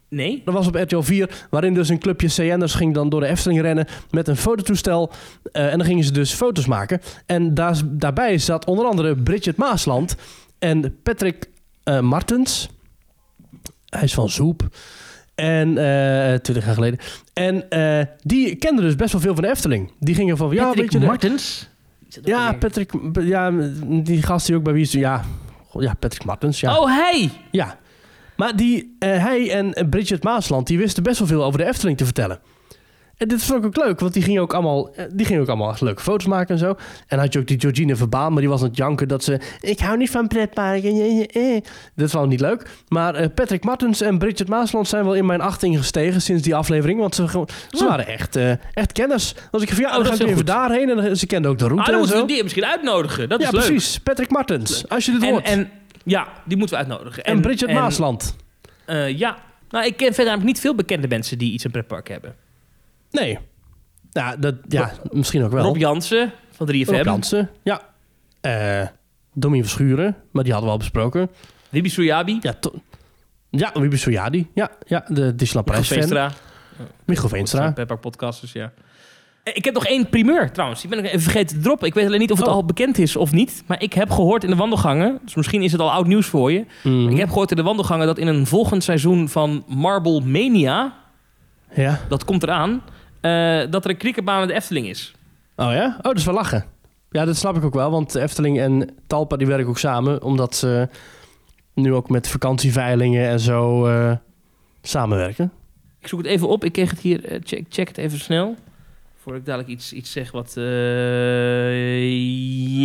Nee? 0.08 0.42
Dat 0.44 0.54
was 0.54 0.66
op 0.66 0.74
RTL 0.74 1.00
4, 1.00 1.46
waarin 1.50 1.74
dus 1.74 1.88
een 1.88 1.98
clubje 1.98 2.28
CN'ers 2.28 2.74
ging 2.74 2.94
dan 2.94 3.08
door 3.08 3.20
de 3.20 3.26
Efteling 3.26 3.60
rennen 3.60 3.86
met 4.10 4.28
een 4.28 4.36
fototoestel. 4.36 5.12
Eh, 5.52 5.72
en 5.72 5.78
dan 5.78 5.86
gingen 5.86 6.04
ze 6.04 6.12
dus 6.12 6.32
foto's 6.32 6.66
maken. 6.66 7.00
En 7.26 7.54
daar, 7.54 7.80
daarbij 7.84 8.38
zat 8.38 8.66
onder 8.66 8.86
andere 8.86 9.16
Bridget 9.16 9.56
Maasland 9.56 10.16
en 10.58 10.96
Patrick 11.02 11.48
Martens. 11.84 12.68
Hij 13.88 14.02
is 14.02 14.14
van 14.14 14.28
Zoep. 14.28 14.68
En 15.34 15.78
eh 15.78 16.38
20 16.38 16.64
jaar 16.64 16.74
geleden. 16.74 16.98
En 17.32 17.70
eh, 17.70 18.06
die 18.22 18.54
kenden 18.56 18.84
dus 18.84 18.96
best 18.96 19.12
wel 19.12 19.20
veel 19.20 19.34
van 19.34 19.42
de 19.42 19.48
Efteling. 19.48 19.92
Die 19.98 20.14
gingen 20.14 20.36
van, 20.36 20.50
ja, 20.50 20.72
weet 20.74 20.92
je... 20.92 21.00
Martens? 21.00 21.68
Ja, 22.22 22.52
Patrick, 22.52 22.92
ja, 23.20 23.50
die 23.86 24.22
gast 24.22 24.46
die 24.46 24.56
ook 24.56 24.62
bij 24.62 24.72
wie 24.72 24.82
is, 24.82 24.92
ja, 24.92 25.24
ja, 25.72 25.94
Patrick 25.94 26.24
Martens, 26.24 26.60
ja. 26.60 26.78
Oh, 26.78 26.86
hij! 26.86 27.30
Ja. 27.50 27.78
Maar 28.36 28.56
die, 28.56 28.96
eh, 28.98 29.22
hij 29.22 29.50
en 29.50 29.88
Bridget 29.90 30.22
Maasland, 30.22 30.66
die 30.66 30.78
wisten 30.78 31.02
best 31.02 31.18
wel 31.18 31.28
veel 31.28 31.44
over 31.44 31.58
de 31.58 31.66
Efteling 31.66 31.96
te 31.96 32.04
vertellen. 32.04 32.40
En 33.16 33.28
dit 33.28 33.42
vond 33.44 33.58
ik 33.58 33.66
ook 33.66 33.84
leuk, 33.86 34.00
want 34.00 34.12
die 34.12 34.22
gingen 34.22 34.42
ook 34.42 34.52
allemaal, 34.54 34.94
eh, 34.94 35.04
die 35.12 35.26
gingen 35.26 35.42
ook 35.42 35.48
allemaal 35.48 35.70
echt 35.70 35.80
leuke 35.80 36.02
foto's 36.02 36.26
maken 36.26 36.54
en 36.54 36.58
zo. 36.58 36.68
En 36.68 36.76
dan 37.08 37.18
had 37.18 37.32
je 37.32 37.38
ook 37.38 37.46
die 37.46 37.60
Georgine 37.60 37.96
Verbaan, 37.96 38.32
maar 38.32 38.40
die 38.40 38.50
was 38.50 38.60
aan 38.62 38.66
het 38.68 38.76
janken 38.76 39.08
dat 39.08 39.24
ze... 39.24 39.40
Ik 39.60 39.78
hou 39.78 39.96
niet 39.96 40.10
van 40.10 40.26
pretparken. 40.28 40.90
eh, 40.90 41.20
eh, 41.34 41.56
eh." 41.56 41.62
Dat 41.94 42.10
was 42.10 42.26
niet 42.26 42.40
leuk. 42.40 42.68
Maar 42.88 43.14
eh, 43.14 43.26
Patrick 43.34 43.64
Martens 43.64 44.00
en 44.00 44.18
Bridget 44.18 44.48
Maasland 44.48 44.88
zijn 44.88 45.04
wel 45.04 45.14
in 45.14 45.26
mijn 45.26 45.40
achting 45.40 45.76
gestegen 45.78 46.22
sinds 46.22 46.42
die 46.42 46.54
aflevering. 46.54 47.00
Want 47.00 47.14
ze, 47.14 47.22
Oh. 47.22 47.88
waren 47.88 48.06
echt, 48.06 48.36
eh, 48.36 48.50
echt 48.72 48.92
kenners. 48.92 49.34
Als 49.50 49.62
ik 49.62 49.68
van 49.68 49.78
ja, 49.82 49.92
dan 49.96 50.06
ga 50.06 50.14
ik 50.14 50.20
even 50.30 50.46
daarheen. 50.46 50.90
En 50.90 50.96
dan- 50.96 51.16
ze 51.16 51.26
kenden 51.26 51.50
ook 51.50 51.58
de 51.58 51.64
Ah, 51.64 51.70
route 51.70 51.90
dan 51.90 52.00
en 52.00 52.06
moeten 52.06 52.26
we 52.26 52.32
die 52.32 52.42
misschien 52.42 52.64
uitnodigen. 52.64 53.28
Dat 53.28 53.40
ja, 53.40 53.46
is 53.46 53.52
leuk. 53.52 53.64
precies. 53.64 54.00
Patrick 54.00 54.30
Martens, 54.30 54.88
als 54.88 55.04
je 55.06 55.12
dit 55.18 55.30
hoort. 55.30 55.44
En, 55.46 55.70
ja, 56.04 56.28
die 56.44 56.56
moeten 56.56 56.78
we 56.78 56.84
uitnodigen. 56.84 57.40
Bridget 57.40 57.68
en, 57.68 57.74
Maasland. 57.74 58.36
eh, 58.84 59.18
ja, 59.18 59.36
nou, 59.70 59.86
ik 59.86 59.96
ken 59.96 60.06
verder 60.06 60.24
namelijk 60.24 60.46
niet 60.46 60.60
veel 60.60 60.74
bekende 60.74 61.08
mensen 61.08 61.38
die 61.38 61.52
iets 61.52 61.64
in 61.64 61.70
pretpark 61.70 62.08
hebben. 62.08 62.34
Nee. 63.14 63.38
Ja, 64.10 64.36
dat, 64.36 64.54
ja 64.68 64.92
misschien 65.10 65.44
ook 65.44 65.50
wel. 65.50 65.64
Rob 65.64 65.76
Jansen 65.76 66.32
van 66.50 66.68
3FM. 66.72 66.84
Rob 66.84 67.04
Jansen. 67.04 67.50
Ja. 67.62 67.80
Eh 68.40 68.86
Domien 69.34 69.62
Verschuren, 69.62 70.16
maar 70.30 70.42
die 70.44 70.52
hadden 70.52 70.70
we 70.70 70.76
al 70.76 70.82
besproken. 70.82 71.30
Wibi 71.68 71.88
Soyabi. 71.88 72.38
Ja, 72.40 72.54
ja 73.50 73.72
Sojadi. 73.90 74.50
Ja, 74.54 74.70
ja, 74.86 75.04
de 75.08 75.34
Disneyland 75.34 75.66
Parijs 75.66 75.86
fan. 75.88 75.96
Veenstra. 75.96 76.30
Michiel 77.04 77.28
Veenstra. 77.28 77.72
Podcasters, 78.00 78.52
ja. 78.52 78.72
Eh, 79.42 79.56
Ik 79.56 79.64
heb 79.64 79.74
nog 79.74 79.86
één 79.86 80.08
primeur 80.08 80.52
trouwens. 80.52 80.80
Die 80.80 80.90
ben 80.90 80.98
ik 80.98 81.04
even 81.04 81.20
vergeten 81.20 81.56
te 81.56 81.62
droppen. 81.62 81.86
Ik 81.88 81.94
weet 81.94 82.06
alleen 82.06 82.18
niet 82.20 82.32
of 82.32 82.38
het 82.38 82.46
Oh. 82.48 82.54
al 82.54 82.64
bekend 82.64 82.98
is 82.98 83.16
of 83.16 83.32
niet. 83.32 83.62
Maar 83.66 83.82
ik 83.82 83.92
heb 83.92 84.10
gehoord 84.10 84.44
in 84.44 84.50
de 84.50 84.56
wandelgangen. 84.56 85.18
Dus 85.24 85.34
misschien 85.34 85.62
is 85.62 85.72
het 85.72 85.80
al 85.80 85.92
oud 85.92 86.06
nieuws 86.06 86.26
voor 86.26 86.52
je. 86.52 86.64
Mhm. 86.82 87.08
Ik 87.08 87.16
heb 87.16 87.28
gehoord 87.28 87.50
in 87.50 87.56
de 87.56 87.62
wandelgangen 87.62 88.06
dat 88.06 88.18
in 88.18 88.26
een 88.26 88.46
volgend 88.46 88.84
seizoen 88.84 89.28
van 89.28 89.64
Marble 89.68 90.20
Mania. 90.20 90.94
Ja. 91.74 92.00
Dat 92.08 92.24
komt 92.24 92.42
eraan. 92.42 92.82
Eh, 93.24 93.70
dat 93.70 93.84
er 93.84 93.90
een 93.90 93.96
crickerbaan 93.96 94.42
in 94.42 94.48
de 94.48 94.54
Efteling 94.54 94.86
is. 94.86 95.14
Oh 95.56 95.72
ja? 95.72 95.94
Oh, 95.96 96.02
dat 96.02 96.16
is 96.16 96.24
wel 96.24 96.34
lachen. 96.34 96.64
Ja, 97.10 97.24
dat 97.24 97.36
snap 97.36 97.56
ik 97.56 97.64
ook 97.64 97.74
wel, 97.74 97.90
want 97.90 98.12
de 98.12 98.20
Efteling 98.20 98.58
en 98.60 98.88
Talpa 99.06 99.36
die 99.36 99.46
werken 99.46 99.68
ook 99.68 99.78
samen, 99.78 100.22
omdat 100.22 100.56
ze 100.56 100.88
nu 101.74 101.94
ook 101.94 102.08
met 102.08 102.28
vakantieveilingen 102.28 103.28
en 103.28 103.40
zo 103.40 103.86
eh, 103.86 104.12
samenwerken. 104.82 105.52
Ik 106.00 106.08
zoek 106.08 106.18
het 106.18 106.28
even 106.28 106.48
op. 106.48 106.64
Ik 106.64 106.72
kreeg 106.72 106.90
het 106.90 107.00
hier. 107.00 107.24
eh, 107.24 107.40
check, 107.44 107.64
check 107.68 107.88
het 107.88 107.98
even 107.98 108.18
snel. 108.18 108.56
Voordat 109.22 109.40
ik 109.40 109.46
dadelijk 109.46 109.70
iets, 109.70 109.92
iets 109.92 110.12
zeg 110.12 110.30
wat. 110.30 110.52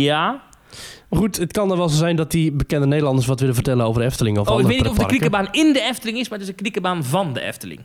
ja. 0.04 0.42
Goed, 1.10 1.36
het 1.36 1.52
kan 1.52 1.70
er 1.70 1.76
wel 1.76 1.88
zo 1.88 1.96
zijn 1.96 2.16
dat 2.16 2.30
die 2.30 2.52
bekende 2.52 2.86
Nederlanders 2.86 3.26
wat 3.26 3.40
willen 3.40 3.54
vertellen 3.54 3.86
over 3.86 4.00
de 4.00 4.06
Efteling 4.06 4.38
of 4.38 4.48
Oh, 4.48 4.60
ik 4.60 4.66
weet 4.66 4.76
niet 4.78 4.88
of 4.88 4.98
de 4.98 5.06
crickerbaan 5.06 5.48
in 5.50 5.72
de 5.72 5.80
Efteling 5.80 6.18
is, 6.18 6.28
maar 6.28 6.38
het 6.38 6.46
is 6.48 6.54
een 6.54 6.60
crickerbaan 6.60 7.04
van 7.04 7.32
de 7.32 7.40
Efteling. 7.40 7.80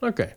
Oké. 0.00 0.34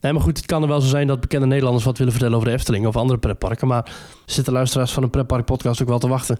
Nee, 0.00 0.12
maar 0.12 0.22
goed, 0.22 0.36
het 0.36 0.46
kan 0.46 0.62
er 0.62 0.68
wel 0.68 0.80
zo 0.80 0.88
zijn 0.88 1.06
dat 1.06 1.20
bekende 1.20 1.46
Nederlanders 1.46 1.84
wat 1.84 1.98
willen 1.98 2.12
vertellen 2.12 2.36
over 2.36 2.48
de 2.48 2.54
Efteling 2.54 2.86
of 2.86 2.96
andere 2.96 3.18
pretparken. 3.18 3.68
Maar 3.68 3.90
zitten 4.26 4.52
luisteraars 4.52 4.92
van 4.92 5.02
een 5.02 5.10
pretpark 5.10 5.44
podcast 5.44 5.82
ook 5.82 5.88
wel 5.88 5.98
te 5.98 6.08
wachten 6.08 6.38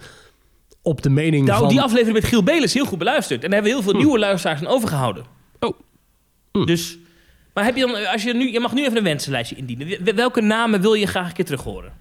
op 0.83 1.03
de 1.03 1.11
mening 1.11 1.47
Nou, 1.47 1.59
van... 1.61 1.69
die 1.69 1.81
aflevering 1.81 2.15
met 2.15 2.25
Giel 2.25 2.43
Belis 2.43 2.65
is 2.65 2.75
heel 2.75 2.87
goed 2.87 2.99
beluisterd. 2.99 3.45
En 3.45 3.51
daar 3.51 3.61
hebben 3.63 3.71
we 3.71 3.77
heel 3.77 3.91
veel 3.91 4.01
Hm. 4.01 4.05
nieuwe 4.07 4.19
luisteraars 4.19 4.61
aan 4.61 4.67
overgehouden. 4.67 5.25
Oh. 5.61 5.79
Hm. 6.53 6.65
Dus, 6.65 6.99
maar 7.55 7.65
heb 7.65 7.77
je 7.77 7.87
dan, 7.87 8.07
als 8.13 8.23
je 8.23 8.35
nu, 8.35 8.53
je 8.53 8.61
mag 8.61 8.73
nu 8.73 8.85
even 8.85 8.97
een 8.97 9.03
wensenlijstje 9.05 9.57
indienen. 9.57 10.05
Wel- 10.05 10.15
Welke 10.15 10.41
namen 10.41 10.81
wil 10.81 10.95
je 10.95 11.07
graag 11.07 11.29
een 11.29 11.35
keer 11.35 11.45
terug 11.45 11.63
horen? 11.63 11.93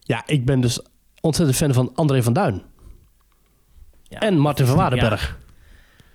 Ja, 0.00 0.22
ik 0.26 0.44
ben 0.44 0.60
dus 0.60 0.80
ontzettend 1.20 1.58
fan 1.58 1.72
van 1.72 1.92
André 1.94 2.22
van 2.22 2.32
Duin. 2.32 2.62
Ja. 4.02 4.18
En 4.18 4.38
Martin 4.38 4.66
van 4.66 4.76
Waardenberg. 4.76 5.38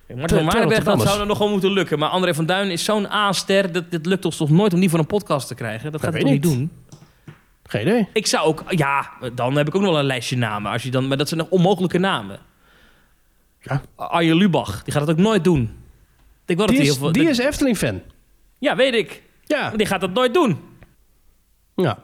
Martin 0.08 0.44
Waardenberg, 0.44 0.84
dat 0.84 1.02
zou 1.02 1.20
er 1.20 1.26
nog 1.26 1.38
wel 1.38 1.48
moeten 1.48 1.70
lukken. 1.72 1.98
Maar 1.98 2.08
André 2.08 2.34
van 2.34 2.46
Duin 2.46 2.70
is 2.70 2.84
zo'n 2.84 3.06
A-ster. 3.06 3.72
Dat, 3.72 3.90
dit 3.90 4.06
lukt 4.06 4.24
ons 4.24 4.36
toch 4.36 4.50
nooit 4.50 4.72
om 4.74 4.80
die 4.80 4.90
voor 4.90 4.98
een 4.98 5.06
podcast 5.06 5.48
te 5.48 5.54
krijgen? 5.54 5.92
Dat 5.92 6.00
gaat 6.02 6.12
hij 6.12 6.22
toch 6.22 6.30
niet 6.30 6.42
doen? 6.42 6.70
Geen 7.64 7.80
idee. 7.82 8.08
Ik 8.12 8.26
zou 8.26 8.46
ook, 8.46 8.62
ja, 8.68 9.10
dan 9.34 9.56
heb 9.56 9.68
ik 9.68 9.74
ook 9.74 9.82
nog 9.82 9.90
wel 9.90 10.00
een 10.00 10.06
lijstje 10.06 10.36
namen. 10.36 10.72
Als 10.72 10.82
je 10.82 10.90
dan, 10.90 11.08
maar 11.08 11.16
dat 11.16 11.28
zijn 11.28 11.40
nog 11.40 11.50
onmogelijke 11.50 11.98
namen. 11.98 12.38
Ja. 13.60 13.82
Arjen 13.96 14.36
Lubach, 14.36 14.82
die 14.82 14.92
gaat 14.92 15.02
het 15.06 15.10
ook 15.10 15.24
nooit 15.24 15.44
doen. 15.44 15.62
Ik 16.46 16.56
wel 16.56 16.66
dat 16.66 16.68
Die 16.68 16.76
hij 16.76 16.86
is, 16.86 16.92
heel 16.92 17.02
veel. 17.02 17.12
die 17.12 17.22
dat- 17.22 17.32
is 17.32 17.38
Efteling-fan. 17.38 18.00
Ja, 18.58 18.76
weet 18.76 18.94
ik. 18.94 19.22
Ja, 19.44 19.70
die 19.70 19.86
gaat 19.86 20.00
dat 20.00 20.12
nooit 20.12 20.34
doen. 20.34 20.58
ja. 21.76 21.98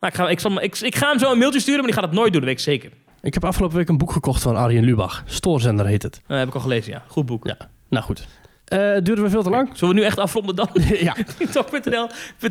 Nou, 0.00 0.12
ik, 0.12 0.14
ga, 0.14 0.28
ik, 0.28 0.40
zal, 0.40 0.62
ik, 0.62 0.78
ik 0.78 0.94
ga 0.96 1.08
hem 1.08 1.18
zo 1.18 1.32
een 1.32 1.38
mailtje 1.38 1.60
sturen, 1.60 1.80
maar 1.80 1.90
die 1.90 2.00
gaat 2.00 2.08
het 2.10 2.18
nooit 2.18 2.32
doen, 2.32 2.40
dat 2.40 2.50
weet 2.50 2.58
ik 2.58 2.64
zeker. 2.64 2.90
Ik 3.24 3.34
heb 3.34 3.44
afgelopen 3.44 3.76
week 3.76 3.88
een 3.88 3.98
boek 3.98 4.12
gekocht 4.12 4.42
van 4.42 4.56
Arjen 4.56 4.84
Lubach. 4.84 5.22
Stoorzender 5.26 5.86
heet 5.86 6.02
het. 6.02 6.20
Dat 6.26 6.38
heb 6.38 6.48
ik 6.48 6.54
al 6.54 6.60
gelezen, 6.60 6.92
ja. 6.92 7.02
Goed 7.06 7.26
boek. 7.26 7.46
Ja, 7.46 7.56
nou 7.88 8.04
goed. 8.04 8.26
Eh 8.64 8.78
duurde 8.78 9.22
we 9.22 9.30
veel 9.30 9.42
te 9.42 9.50
lang? 9.50 9.70
Zullen 9.74 9.94
we 9.94 10.00
nu 10.00 10.06
echt 10.06 10.18
afronden 10.18 10.56
dan? 10.56 10.68
ja. 11.00 11.16
Teamtalk.nl 11.38 12.08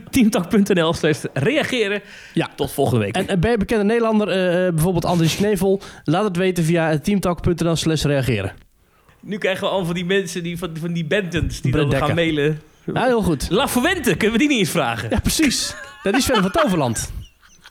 teamtalk.nl 0.10 0.94
slash 0.94 1.24
reageren. 1.34 2.02
Ja. 2.34 2.50
Tot 2.56 2.72
volgende 2.72 3.04
week. 3.04 3.16
En 3.16 3.28
eh, 3.28 3.38
ben 3.38 3.52
je 3.52 3.58
bekende 3.58 3.84
Nederlander, 3.84 4.28
eh, 4.28 4.68
eh, 4.68 4.74
bijvoorbeeld 4.74 5.06
Andries 5.06 5.36
Knevel? 5.36 5.82
Laat 6.04 6.24
het 6.24 6.38
weten 6.38 6.64
via 6.64 7.00
teamtalk.nl 7.00 7.76
slash 7.76 8.04
reageren. 8.04 8.52
nu 9.20 9.38
krijgen 9.38 9.64
we 9.64 9.70
al 9.70 9.86
van 9.86 9.94
die 9.94 10.06
mensen, 10.06 10.44
die, 10.44 10.58
van, 10.58 10.70
van 10.80 10.94
die 10.94 11.06
bentons, 11.06 11.62
die 11.62 11.72
dan 11.72 11.94
gaan 11.96 12.16
mailen. 12.16 12.62
Ja, 12.94 13.06
heel 13.06 13.22
goed. 13.22 13.48
La 13.50 13.68
Fuente, 13.68 14.16
kunnen 14.16 14.32
we 14.32 14.38
die 14.38 14.48
niet 14.48 14.60
eens 14.60 14.70
vragen? 14.70 15.10
Ja, 15.10 15.20
precies. 15.20 15.76
Die 16.04 16.12
is 16.12 16.26
fan 16.26 16.42
van 16.42 16.52
Toverland. 16.52 17.12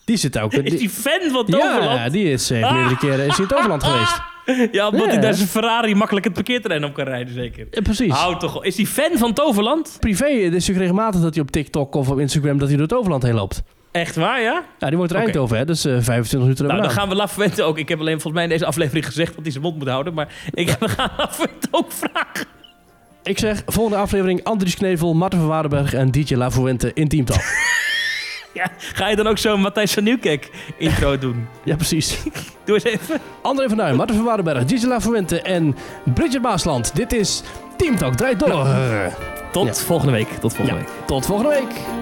Die 0.05 0.17
zit 0.17 0.39
ook... 0.39 0.53
Is 0.53 0.79
die 0.79 0.91
fan 0.91 1.21
van 1.31 1.47
Toverland? 1.47 1.99
Ja, 1.99 2.09
die 2.09 2.31
is 2.33 2.51
eh, 2.51 2.73
meerdere 2.73 2.97
keren 2.97 3.27
is 3.27 3.37
hij 3.37 3.45
in 3.45 3.47
Toverland 3.51 3.85
geweest. 3.85 4.21
Ja, 4.73 4.89
omdat 4.89 5.05
Ja. 5.07 5.13
hij 5.13 5.21
daar 5.21 5.35
zijn 5.35 5.49
Ferrari 5.49 5.95
makkelijk 5.95 6.25
het 6.25 6.35
parkeerterrein 6.35 6.85
op 6.85 6.95
kan 6.95 7.05
rijden, 7.05 7.35
zeker. 7.35 7.67
Ja, 7.71 7.81
precies. 7.81 8.13
Hou 8.13 8.39
toch. 8.39 8.65
Is 8.65 8.77
hij 8.77 8.87
fan 8.87 9.19
van 9.19 9.33
Toverland? 9.33 9.97
Privé, 10.01 10.25
het 10.25 10.35
is 10.35 10.51
natuurlijk 10.51 10.79
regelmatig 10.79 11.21
dat 11.21 11.35
hij 11.35 11.43
op 11.43 11.51
TikTok 11.51 11.95
of 11.95 12.09
op 12.09 12.19
Instagram 12.19 12.59
dat 12.59 12.69
hij 12.69 12.77
door 12.77 12.87
Toverland 12.87 13.23
heen 13.23 13.35
loopt. 13.35 13.63
Echt 13.93 14.17
waar, 14.17 14.41
ja? 14.41 14.63
Ja, 14.79 14.89
die 14.89 14.97
woont 14.99 15.11
er 15.11 15.17
Oké. 15.17 15.25
Eindhoven, 15.25 15.57
hè? 15.59 15.65
Dus 15.65 15.85
eh 15.85 15.93
25 15.93 16.41
minuten 16.41 16.67
Nou, 16.67 16.81
dan 16.81 16.91
gaan 16.91 17.09
we 17.09 17.15
La 17.15 17.29
Fuente 17.29 17.63
ook. 17.63 17.79
Ik 17.79 17.89
heb 17.89 17.99
alleen 17.99 18.13
volgens 18.13 18.33
mij 18.35 18.43
in 18.43 18.49
deze 18.49 18.67
aflevering 18.67 19.07
gezegd 19.07 19.35
dat 19.35 19.43
hij 19.43 19.51
zijn 19.53 19.65
mond 19.65 19.79
moet 19.79 19.89
houden. 19.89 20.15
Maar 20.15 20.29
ik, 20.55 20.77
we 20.81 20.89
gaan 20.89 21.11
La 21.19 21.29
Fuente 21.33 21.69
ook 21.71 21.93
vragen. 21.93 22.47
Ik 23.23 23.39
zeg, 23.39 23.63
volgende 23.67 23.99
aflevering 23.99 24.45
Andries 24.45 24.75
Knevel, 24.77 25.15
Marten 25.15 25.39
van 25.39 25.49
Waardenberg 25.49 25.95
en 25.95 26.11
DJ 26.11 26.35
La 26.35 26.51
Fuente 26.51 26.91
in 26.95 27.09
Teamtalk. 27.09 27.41
Ja, 28.61 28.71
ga 28.93 29.09
je 29.09 29.17
dan 29.17 29.27
ook 29.27 29.39
zo 29.39 29.57
Matthijs 29.57 29.93
van 29.93 30.05
Nieuwkerk 30.05 30.51
intro 30.79 31.19
doen? 31.19 31.47
ja, 31.65 31.77
precies. 31.77 32.19
Doe 32.65 32.75
eens 32.75 32.85
even. 32.85 33.21
André 33.43 33.69
van 33.69 33.77
Duin, 33.77 33.97
Marten 33.97 34.17
van 34.17 34.25
Waardenberg, 34.25 34.65
DJ 34.65 34.87
La 34.87 35.01
Fuente 35.01 35.43
en 35.43 35.77
Bridget 36.15 36.43
Maasland. 36.43 36.97
Dit 36.97 37.13
is 37.13 37.43
Teamtalk 37.77 38.15
Draait 38.15 38.39
Door. 38.39 38.67
Tot 39.53 39.67
Ja. 39.67 39.75
volgende 39.75 40.13
week. 40.13 40.29
Tot 40.29 40.55
volgende 40.55 40.81
Ja, 40.81 40.87
week. 40.87 41.07
tot 41.07 41.27
volgende 41.27 41.51
week. 41.55 42.02